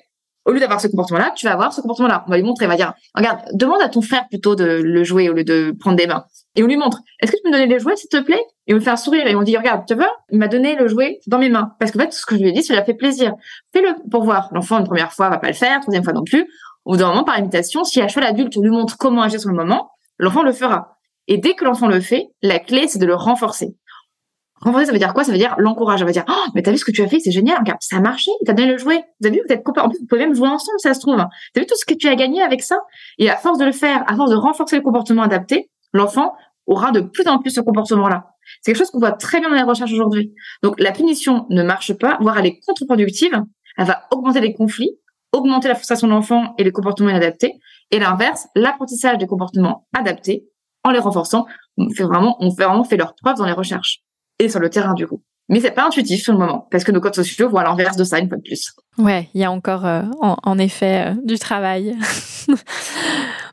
au 0.46 0.52
lieu 0.52 0.60
d'avoir 0.60 0.80
ce 0.80 0.88
comportement-là, 0.88 1.32
tu 1.36 1.46
vas 1.46 1.52
avoir 1.52 1.74
ce 1.74 1.82
comportement-là. 1.82 2.24
On 2.26 2.30
va 2.30 2.38
lui 2.38 2.42
montrer, 2.42 2.64
on 2.64 2.70
va 2.70 2.76
dire, 2.76 2.94
regarde, 3.14 3.40
demande 3.52 3.82
à 3.82 3.90
ton 3.90 4.00
frère 4.00 4.26
plutôt 4.28 4.54
de 4.54 4.64
le 4.64 5.04
jouer 5.04 5.28
au 5.28 5.34
lieu 5.34 5.44
de 5.44 5.76
prendre 5.78 5.96
des 5.96 6.06
mains. 6.06 6.24
Et 6.58 6.62
on 6.64 6.66
lui 6.66 6.76
montre, 6.76 6.98
est-ce 7.22 7.30
que 7.30 7.36
tu 7.36 7.42
peux 7.44 7.50
me 7.50 7.54
donner 7.54 7.72
les 7.72 7.78
jouets, 7.78 7.94
s'il 7.94 8.08
te 8.08 8.20
plaît? 8.20 8.42
Et 8.66 8.74
on 8.74 8.78
lui 8.78 8.84
fait 8.84 8.90
un 8.90 8.96
sourire 8.96 9.28
et 9.28 9.36
on 9.36 9.42
dit, 9.42 9.56
regarde, 9.56 9.84
tu 9.86 9.94
veux 9.94 10.02
Il 10.32 10.38
m'a 10.38 10.48
donné 10.48 10.74
le 10.74 10.88
jouet 10.88 11.20
dans 11.28 11.38
mes 11.38 11.48
mains. 11.48 11.70
Parce 11.78 11.92
qu'en 11.92 12.00
fait, 12.00 12.12
ce 12.12 12.26
que 12.26 12.34
je 12.34 12.40
lui 12.40 12.48
ai 12.48 12.52
dit, 12.52 12.64
ça 12.64 12.74
lui 12.74 12.80
a 12.80 12.84
fait 12.84 12.94
plaisir. 12.94 13.34
Fais-le 13.72 13.94
pour 14.10 14.24
voir. 14.24 14.48
L'enfant, 14.50 14.80
une 14.80 14.84
première 14.84 15.12
fois, 15.12 15.30
va 15.30 15.38
pas 15.38 15.46
le 15.46 15.54
faire, 15.54 15.78
troisième 15.78 16.02
fois 16.02 16.14
non 16.14 16.24
plus. 16.24 16.48
Au 16.84 16.92
bout 16.92 16.96
d'un 16.96 17.06
moment, 17.10 17.22
par 17.22 17.38
imitation, 17.38 17.84
si 17.84 18.00
à 18.00 18.08
cheval 18.08 18.24
l'adulte 18.24 18.56
lui 18.56 18.70
montre 18.70 18.96
comment 18.98 19.22
agir 19.22 19.38
sur 19.38 19.50
le 19.50 19.56
moment, 19.56 19.92
l'enfant 20.18 20.42
le 20.42 20.50
fera. 20.50 20.98
Et 21.28 21.38
dès 21.38 21.54
que 21.54 21.64
l'enfant 21.64 21.86
le 21.86 22.00
fait, 22.00 22.26
la 22.42 22.58
clé, 22.58 22.88
c'est 22.88 22.98
de 22.98 23.06
le 23.06 23.14
renforcer. 23.14 23.76
Renforcer, 24.60 24.86
ça 24.86 24.92
veut 24.92 24.98
dire 24.98 25.14
quoi? 25.14 25.22
Ça 25.22 25.30
veut 25.30 25.38
dire 25.38 25.54
l'encourager. 25.58 26.00
Ça 26.00 26.06
veut 26.06 26.12
dire, 26.12 26.24
oh, 26.28 26.46
mais 26.56 26.62
t'as 26.62 26.72
vu 26.72 26.78
ce 26.78 26.84
que 26.84 26.90
tu 26.90 27.02
as 27.02 27.06
fait? 27.06 27.20
C'est 27.20 27.30
génial. 27.30 27.58
Regarde, 27.60 27.78
ça 27.82 27.98
a 27.98 28.00
marché. 28.00 28.32
T'as 28.44 28.52
donné 28.52 28.72
le 28.72 28.78
jouet. 28.78 29.04
Vous 29.20 29.28
avez 29.28 29.36
vu 29.36 29.42
Vous 29.46 29.54
êtes 29.54 29.62
copains. 29.62 29.82
En 29.82 29.90
plus, 29.90 30.00
vous 30.00 30.06
pouvez 30.06 30.22
même 30.22 30.34
jouer 30.34 30.48
ensemble, 30.48 30.80
ça 30.80 30.92
se 30.92 30.98
trouve. 30.98 31.18
T'as 31.54 31.60
vu 31.60 31.66
tout 31.66 31.76
ce 31.76 31.84
que 31.84 31.94
tu 31.94 32.08
as 32.08 32.16
gagné 32.16 32.42
avec 32.42 32.62
ça? 32.62 32.80
Et 33.18 33.30
à 33.30 33.36
force 33.36 33.58
de 33.58 33.64
le 33.64 33.70
faire, 33.70 34.02
à 34.08 34.16
force 34.16 34.30
de 34.30 34.36
renforcer 34.36 34.74
le 34.74 34.82
comportement 34.82 35.22
adapté, 35.22 35.70
l'enfant 35.92 36.34
aura 36.68 36.92
de 36.92 37.00
plus 37.00 37.26
en 37.26 37.38
plus 37.38 37.50
ce 37.50 37.60
comportement-là. 37.60 38.26
C'est 38.62 38.72
quelque 38.72 38.78
chose 38.78 38.90
qu'on 38.90 38.98
voit 38.98 39.12
très 39.12 39.40
bien 39.40 39.50
dans 39.50 39.56
les 39.56 39.62
recherches 39.62 39.92
aujourd'hui. 39.92 40.32
Donc, 40.62 40.78
la 40.78 40.92
punition 40.92 41.46
ne 41.50 41.62
marche 41.62 41.92
pas, 41.94 42.18
voire 42.20 42.38
elle 42.38 42.46
est 42.46 42.60
contre-productive. 42.66 43.42
Elle 43.76 43.86
va 43.86 44.02
augmenter 44.10 44.40
les 44.40 44.54
conflits, 44.54 44.98
augmenter 45.32 45.68
la 45.68 45.74
frustration 45.74 46.06
de 46.06 46.12
l'enfant 46.12 46.54
et 46.58 46.64
les 46.64 46.72
comportements 46.72 47.10
inadaptés. 47.10 47.54
Et 47.90 47.98
l'inverse, 47.98 48.46
l'apprentissage 48.54 49.18
des 49.18 49.26
comportements 49.26 49.86
adaptés, 49.96 50.44
en 50.84 50.90
les 50.90 50.98
renforçant, 50.98 51.46
on 51.76 51.90
fait 51.90 52.04
vraiment, 52.04 52.36
on 52.40 52.84
fait 52.84 52.96
leur 52.96 53.14
preuve 53.14 53.36
dans 53.36 53.46
les 53.46 53.52
recherches 53.52 54.00
et 54.38 54.48
sur 54.48 54.60
le 54.60 54.70
terrain 54.70 54.94
du 54.94 55.06
coup. 55.06 55.22
Mais 55.48 55.60
c'est 55.60 55.70
pas 55.70 55.86
intuitif 55.86 56.22
sur 56.22 56.34
le 56.34 56.38
moment, 56.38 56.68
parce 56.70 56.84
que 56.84 56.92
nos 56.92 57.00
codes 57.00 57.14
sociaux 57.14 57.48
voient 57.48 57.64
l'inverse 57.64 57.96
de 57.96 58.04
ça 58.04 58.18
une 58.18 58.28
fois 58.28 58.36
de 58.36 58.42
plus. 58.42 58.74
Ouais, 58.98 59.30
il 59.32 59.40
y 59.40 59.44
a 59.44 59.50
encore 59.50 59.86
euh, 59.86 60.02
en, 60.20 60.36
en, 60.42 60.58
effet 60.58 61.06
euh, 61.06 61.14
du 61.24 61.38
travail. 61.38 61.96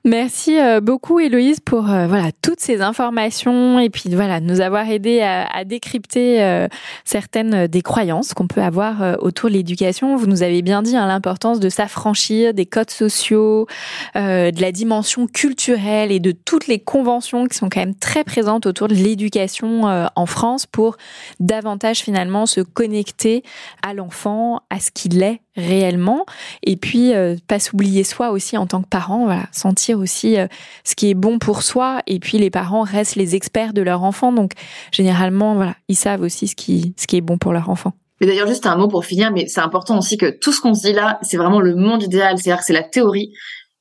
Merci 0.07 0.59
euh, 0.59 0.81
beaucoup 0.81 1.19
Héloïse 1.19 1.59
pour 1.59 1.89
euh, 1.89 2.05
voilà 2.05 2.29
toutes 2.43 2.59
ces 2.59 2.81
informations 2.81 3.79
et 3.79 3.89
puis 3.89 4.11
voilà 4.13 4.39
nous 4.39 4.61
avoir 4.61 4.87
aidé 4.87 5.21
à, 5.21 5.47
à 5.47 5.63
décrypter 5.63 6.43
euh, 6.43 6.67
certaines 7.05 7.65
des 7.65 7.81
croyances 7.81 8.35
qu'on 8.35 8.45
peut 8.45 8.61
avoir 8.61 9.17
autour 9.23 9.49
de 9.49 9.55
l'éducation. 9.55 10.15
Vous 10.15 10.27
nous 10.27 10.43
avez 10.43 10.61
bien 10.61 10.83
dit 10.83 10.95
hein, 10.95 11.07
l'importance 11.07 11.59
de 11.59 11.69
s'affranchir 11.69 12.53
des 12.53 12.67
codes 12.67 12.91
sociaux, 12.91 13.65
de 14.13 14.61
la 14.61 14.71
dimension 14.71 15.25
culturelle 15.25 16.11
et 16.11 16.19
de 16.19 16.31
toutes 16.31 16.67
les 16.67 16.77
conventions 16.77 17.47
qui 17.47 17.57
sont 17.57 17.69
quand 17.69 17.79
même 17.79 17.95
très 17.95 18.23
présentes 18.23 18.67
autour 18.67 18.87
de 18.87 18.93
l'éducation 18.93 20.09
en 20.15 20.25
France 20.27 20.67
pour 20.67 20.97
davantage 21.39 21.99
finalement 21.99 22.45
se 22.45 22.61
connecter 22.61 23.43
à 23.81 23.95
l'enfant, 23.95 24.61
à 24.69 24.79
ce 24.79 24.91
qu'il 24.91 25.23
est 25.23 25.41
réellement. 25.55 26.25
Et 26.63 26.75
puis 26.75 27.13
euh, 27.13 27.35
pas 27.47 27.59
s'oublier 27.59 28.03
soi 28.03 28.31
aussi 28.31 28.57
en 28.57 28.67
tant 28.67 28.81
que 28.81 28.87
parent 28.87 29.25
voilà. 29.25 29.47
Sentir 29.51 29.99
aussi 29.99 30.37
euh, 30.37 30.47
ce 30.83 30.95
qui 30.95 31.09
est 31.09 31.13
bon 31.13 31.39
pour 31.39 31.61
soi. 31.61 32.01
Et 32.07 32.19
puis 32.19 32.37
les 32.37 32.49
parents 32.49 32.83
restent 32.83 33.15
les 33.15 33.35
experts 33.35 33.73
de 33.73 33.81
leur 33.81 34.03
enfant. 34.03 34.31
Donc 34.31 34.51
généralement 34.91 35.55
voilà 35.55 35.75
ils 35.87 35.95
savent 35.95 36.21
aussi 36.21 36.47
ce 36.47 36.55
qui 36.55 36.93
ce 36.97 37.07
qui 37.07 37.17
est 37.17 37.21
bon 37.21 37.37
pour 37.37 37.53
leur 37.53 37.69
enfant. 37.69 37.93
Mais 38.21 38.27
d'ailleurs 38.27 38.47
juste 38.47 38.65
un 38.65 38.75
mot 38.75 38.87
pour 38.87 39.05
finir 39.05 39.31
mais 39.31 39.47
c'est 39.47 39.61
important 39.61 39.97
aussi 39.97 40.17
que 40.17 40.37
tout 40.39 40.51
ce 40.51 40.61
qu'on 40.61 40.73
se 40.73 40.87
dit 40.87 40.93
là 40.93 41.19
c'est 41.21 41.37
vraiment 41.37 41.61
le 41.61 41.75
monde 41.75 42.03
idéal. 42.03 42.37
C'est-à-dire 42.37 42.59
que 42.59 42.65
c'est 42.65 42.73
la 42.73 42.83
théorie. 42.83 43.33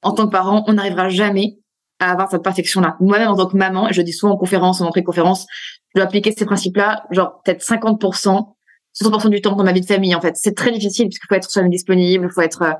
En 0.02 0.12
tant 0.12 0.26
que 0.26 0.32
parent 0.32 0.64
on 0.66 0.74
n'arrivera 0.74 1.08
jamais 1.08 1.58
à 2.00 2.10
avoir 2.10 2.30
cette 2.30 2.42
perfection 2.42 2.80
là 2.80 2.96
moi-même 3.00 3.28
en 3.28 3.36
tant 3.36 3.46
que 3.46 3.56
maman 3.56 3.88
je 3.90 4.02
dis 4.02 4.12
souvent 4.12 4.34
en 4.34 4.36
conférence 4.36 4.80
en 4.80 4.86
entrée 4.86 5.04
conférence 5.04 5.46
je 5.94 6.00
dois 6.00 6.06
appliquer 6.06 6.32
ces 6.32 6.44
principes 6.44 6.76
là 6.76 7.04
genre 7.10 7.40
peut-être 7.44 7.62
50% 7.62 8.53
60% 9.02 9.28
du 9.30 9.40
temps 9.40 9.56
dans 9.56 9.64
ma 9.64 9.72
vie 9.72 9.80
de 9.80 9.86
famille 9.86 10.14
en 10.14 10.20
fait. 10.20 10.36
C'est 10.36 10.54
très 10.54 10.70
difficile 10.70 11.08
puisqu'il 11.08 11.26
faut 11.28 11.34
être 11.34 11.50
soi-même 11.50 11.70
disponible, 11.70 12.30
faut 12.30 12.42
être 12.42 12.62
euh, 12.62 12.72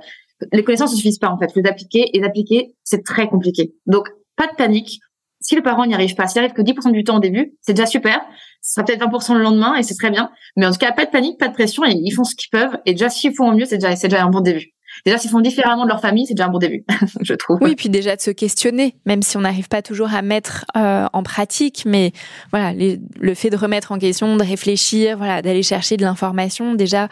les 0.53 0.65
connaissances 0.65 0.93
ne 0.93 0.97
suffisent 0.97 1.19
pas 1.19 1.31
en 1.31 1.39
fait. 1.39 1.51
Les 1.55 1.69
appliquer 1.69 2.17
et 2.17 2.21
d'appliquer, 2.21 2.75
c'est 2.85 3.05
très 3.05 3.29
compliqué. 3.29 3.75
Donc 3.87 4.09
pas 4.37 4.47
de 4.47 4.55
panique. 4.57 5.01
Si 5.41 5.55
le 5.55 5.63
parent 5.63 5.85
n'y 5.85 5.95
arrive 5.95 6.15
pas, 6.15 6.27
s'il 6.27 6.39
arrive 6.39 6.55
que 6.55 6.63
10% 6.63 6.91
du 6.93 7.05
temps 7.05 7.17
au 7.17 7.21
début, 7.21 7.55
c'est 7.61 7.75
déjà 7.75 7.87
super. 7.87 8.21
Ce 8.63 8.75
sera 8.75 8.85
peut-être 8.85 9.05
20% 9.05 9.35
le 9.35 9.43
lendemain 9.43 9.75
et 9.77 9.83
c'est 9.83 9.95
très 9.95 10.11
bien. 10.11 10.31
Mais 10.57 10.65
en 10.65 10.71
tout 10.71 10.79
cas, 10.79 10.93
pas 10.93 11.05
de 11.05 11.11
panique, 11.11 11.39
pas 11.39 11.49
de 11.49 11.53
pression 11.53 11.85
et 11.85 11.93
ils 11.93 12.13
font 12.13 12.25
ce 12.25 12.35
qu'ils 12.35 12.49
peuvent. 12.51 12.79
Et 12.87 12.93
déjà, 12.93 13.11
s'ils 13.11 13.35
font 13.35 13.51
au 13.51 13.55
mieux, 13.55 13.67
c'est 13.67 13.77
déjà, 13.77 13.95
c'est 13.95 14.09
déjà 14.09 14.25
un 14.25 14.31
bon 14.31 14.41
début. 14.41 14.74
Déjà, 15.05 15.19
s'ils 15.19 15.31
font 15.31 15.41
différemment 15.41 15.85
de 15.85 15.89
leur 15.89 16.01
famille, 16.01 16.27
c'est 16.27 16.35
déjà 16.35 16.47
un 16.47 16.51
bon 16.51 16.59
début, 16.59 16.85
je 17.21 17.35
trouve. 17.35 17.59
Oui, 17.61 17.75
puis 17.75 17.89
déjà 17.89 18.17
de 18.17 18.21
se 18.21 18.31
questionner, 18.31 18.97
même 19.07 19.23
si 19.23 19.37
on 19.37 19.41
n'arrive 19.41 19.69
pas 19.69 19.83
toujours 19.83 20.13
à 20.15 20.23
mettre 20.23 20.65
euh, 20.77 21.07
en 21.13 21.23
pratique, 21.23 21.85
mais 21.87 22.13
voilà, 22.51 22.73
les, 22.73 23.01
le 23.19 23.35
fait 23.35 23.51
de 23.51 23.57
remettre 23.57 23.93
en 23.93 23.99
question, 23.99 24.37
de 24.37 24.43
réfléchir, 24.45 25.17
voilà, 25.17 25.43
d'aller 25.43 25.63
chercher 25.63 25.97
de 25.97 26.03
l'information, 26.03 26.75
déjà, 26.75 27.09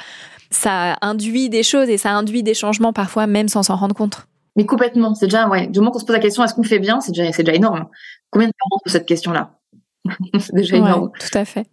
ça 0.51 0.97
induit 1.01 1.49
des 1.49 1.63
choses 1.63 1.89
et 1.89 1.99
ça 1.99 2.13
induit 2.13 2.43
des 2.43 2.55
changements 2.55 2.93
parfois 2.93 3.27
même 3.27 3.49
sans 3.49 3.63
s'en 3.63 3.77
rendre 3.77 3.95
compte. 3.95 4.27
Mais 4.57 4.67
complètement, 4.67 5.15
c'est 5.15 5.27
déjà, 5.27 5.49
ouais, 5.49 5.67
du 5.67 5.79
moment 5.79 5.93
qu'on 5.93 5.99
se 5.99 6.05
pose 6.05 6.15
la 6.15 6.21
question, 6.21 6.45
est-ce 6.45 6.55
qu'on 6.55 6.63
fait 6.63 6.79
bien, 6.79 7.01
c'est 7.01 7.13
déjà, 7.13 7.33
c'est 7.33 7.43
déjà 7.43 7.57
énorme. 7.57 7.87
Combien 8.31 8.49
de 8.49 8.53
parents 8.53 8.81
posent 8.85 8.93
cette 8.93 9.07
question-là 9.07 9.59
C'est 10.39 10.55
déjà 10.55 10.77
énorme. 10.77 11.05
Ouais, 11.05 11.11
tout 11.19 11.39
à 11.39 11.45
fait. 11.45 11.67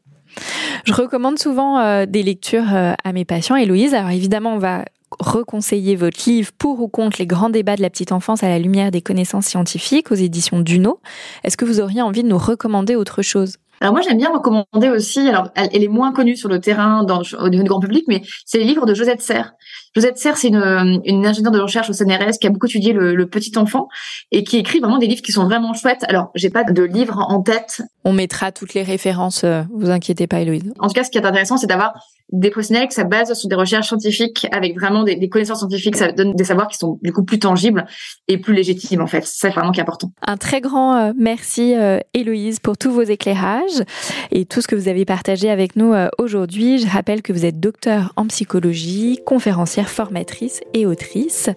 Je 0.85 0.93
recommande 0.93 1.39
souvent 1.39 1.79
euh, 1.79 2.05
des 2.05 2.23
lectures 2.23 2.73
euh, 2.73 2.93
à 3.03 3.11
mes 3.11 3.25
patients. 3.25 3.55
Héloïse, 3.55 3.93
alors 3.93 4.11
évidemment, 4.11 4.53
on 4.53 4.59
va 4.59 4.85
reconseiller 5.19 5.95
votre 5.95 6.29
livre 6.29 6.51
pour 6.57 6.81
ou 6.81 6.87
contre 6.87 7.17
les 7.19 7.27
grands 7.27 7.49
débats 7.49 7.75
de 7.75 7.81
la 7.81 7.89
petite 7.89 8.11
enfance 8.11 8.43
à 8.43 8.49
la 8.49 8.59
lumière 8.59 8.91
des 8.91 9.01
connaissances 9.01 9.45
scientifiques 9.45 10.11
aux 10.11 10.15
éditions 10.15 10.59
Duno. 10.59 10.99
Est-ce 11.43 11.57
que 11.57 11.65
vous 11.65 11.79
auriez 11.79 12.01
envie 12.01 12.23
de 12.23 12.27
nous 12.27 12.37
recommander 12.37 12.95
autre 12.95 13.21
chose? 13.21 13.57
Alors 13.81 13.93
moi 13.93 14.01
j'aime 14.01 14.17
bien 14.17 14.29
recommander 14.29 14.89
aussi, 14.89 15.19
alors 15.27 15.49
elle, 15.55 15.69
elle, 15.71 15.83
est 15.83 15.87
moins 15.87 16.11
connue 16.11 16.35
sur 16.35 16.49
le 16.49 16.59
terrain 16.59 17.03
dans, 17.03 17.21
au 17.39 17.49
niveau 17.49 17.63
du 17.63 17.69
grand 17.69 17.79
public, 17.79 18.03
mais 18.07 18.21
c'est 18.45 18.57
les 18.57 18.65
livres 18.65 18.85
de 18.85 18.93
Josette 18.93 19.21
Serre. 19.21 19.53
Josette 19.95 20.17
Serre, 20.17 20.37
c'est 20.37 20.49
une, 20.49 21.01
une 21.05 21.25
ingénieure 21.25 21.53
de 21.53 21.59
recherche 21.59 21.89
au 21.89 21.93
CNRS 21.93 22.39
qui 22.41 22.47
a 22.47 22.49
beaucoup 22.49 22.67
étudié 22.67 22.91
le, 22.91 23.15
le, 23.15 23.27
petit 23.27 23.57
enfant 23.57 23.87
et 24.31 24.43
qui 24.43 24.57
écrit 24.57 24.79
vraiment 24.79 24.97
des 24.97 25.07
livres 25.07 25.21
qui 25.21 25.31
sont 25.31 25.45
vraiment 25.45 25.73
chouettes. 25.73 26.03
Alors 26.09 26.29
j'ai 26.35 26.49
pas 26.49 26.65
de 26.65 26.83
livre 26.83 27.25
en 27.29 27.41
tête. 27.41 27.81
On 28.03 28.11
mettra 28.11 28.51
toutes 28.51 28.73
les 28.73 28.83
références, 28.83 29.43
euh, 29.45 29.63
vous 29.73 29.89
inquiétez 29.89 30.27
pas 30.27 30.41
Héloïse. 30.41 30.73
En 30.79 30.87
tout 30.87 30.93
cas, 30.93 31.05
ce 31.05 31.09
qui 31.09 31.17
est 31.17 31.25
intéressant, 31.25 31.55
c'est 31.55 31.67
d'avoir 31.67 31.93
des 32.31 32.49
professionnels 32.51 32.87
que 32.87 32.93
ça 32.93 33.03
base 33.03 33.33
sur 33.33 33.49
des 33.49 33.55
recherches 33.55 33.87
scientifiques 33.87 34.47
avec 34.51 34.77
vraiment 34.79 35.03
des, 35.03 35.29
connaissances 35.29 35.59
scientifiques, 35.59 35.95
ça 35.95 36.11
donne 36.11 36.33
des 36.33 36.43
savoirs 36.43 36.67
qui 36.67 36.77
sont 36.77 36.99
du 37.01 37.11
coup 37.11 37.23
plus 37.23 37.39
tangibles 37.39 37.85
et 38.27 38.37
plus 38.37 38.53
légitimes 38.53 39.01
en 39.01 39.07
fait. 39.07 39.25
C'est 39.25 39.49
vraiment 39.49 39.71
qui 39.71 39.79
est 39.79 39.83
important. 39.83 40.11
Un 40.25 40.37
très 40.37 40.61
grand 40.61 40.95
euh, 40.95 41.13
merci 41.17 41.75
euh, 41.75 41.99
Héloïse 42.13 42.59
pour 42.59 42.77
tous 42.77 42.91
vos 42.91 43.01
éclairages 43.01 43.83
et 44.31 44.45
tout 44.45 44.61
ce 44.61 44.67
que 44.67 44.75
vous 44.75 44.87
avez 44.87 45.05
partagé 45.05 45.49
avec 45.49 45.75
nous 45.75 45.93
euh, 45.93 46.09
aujourd'hui. 46.17 46.79
Je 46.79 46.87
rappelle 46.87 47.21
que 47.21 47.33
vous 47.33 47.45
êtes 47.45 47.59
docteur 47.59 48.13
en 48.15 48.27
psychologie, 48.27 49.19
conférencière, 49.25 49.89
formatrice 49.89 50.61
et 50.73 50.85
autrice 50.85 51.49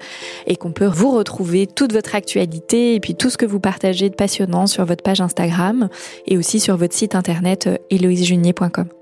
et 0.46 0.56
qu'on 0.56 0.72
peut 0.72 0.86
vous 0.86 1.10
retrouver 1.10 1.66
toute 1.66 1.92
votre 1.92 2.14
actualité 2.14 2.94
et 2.94 3.00
puis 3.00 3.14
tout 3.14 3.30
ce 3.30 3.36
que 3.36 3.46
vous 3.46 3.60
partagez 3.60 4.08
de 4.08 4.14
passionnant 4.14 4.66
sur 4.66 4.84
votre 4.84 5.02
page 5.02 5.20
Instagram 5.20 5.88
et 6.26 6.38
aussi 6.38 6.60
sur 6.60 6.76
votre 6.76 6.94
site 6.94 7.14
internet 7.14 7.68
héloïsejunier.com. 7.90 9.01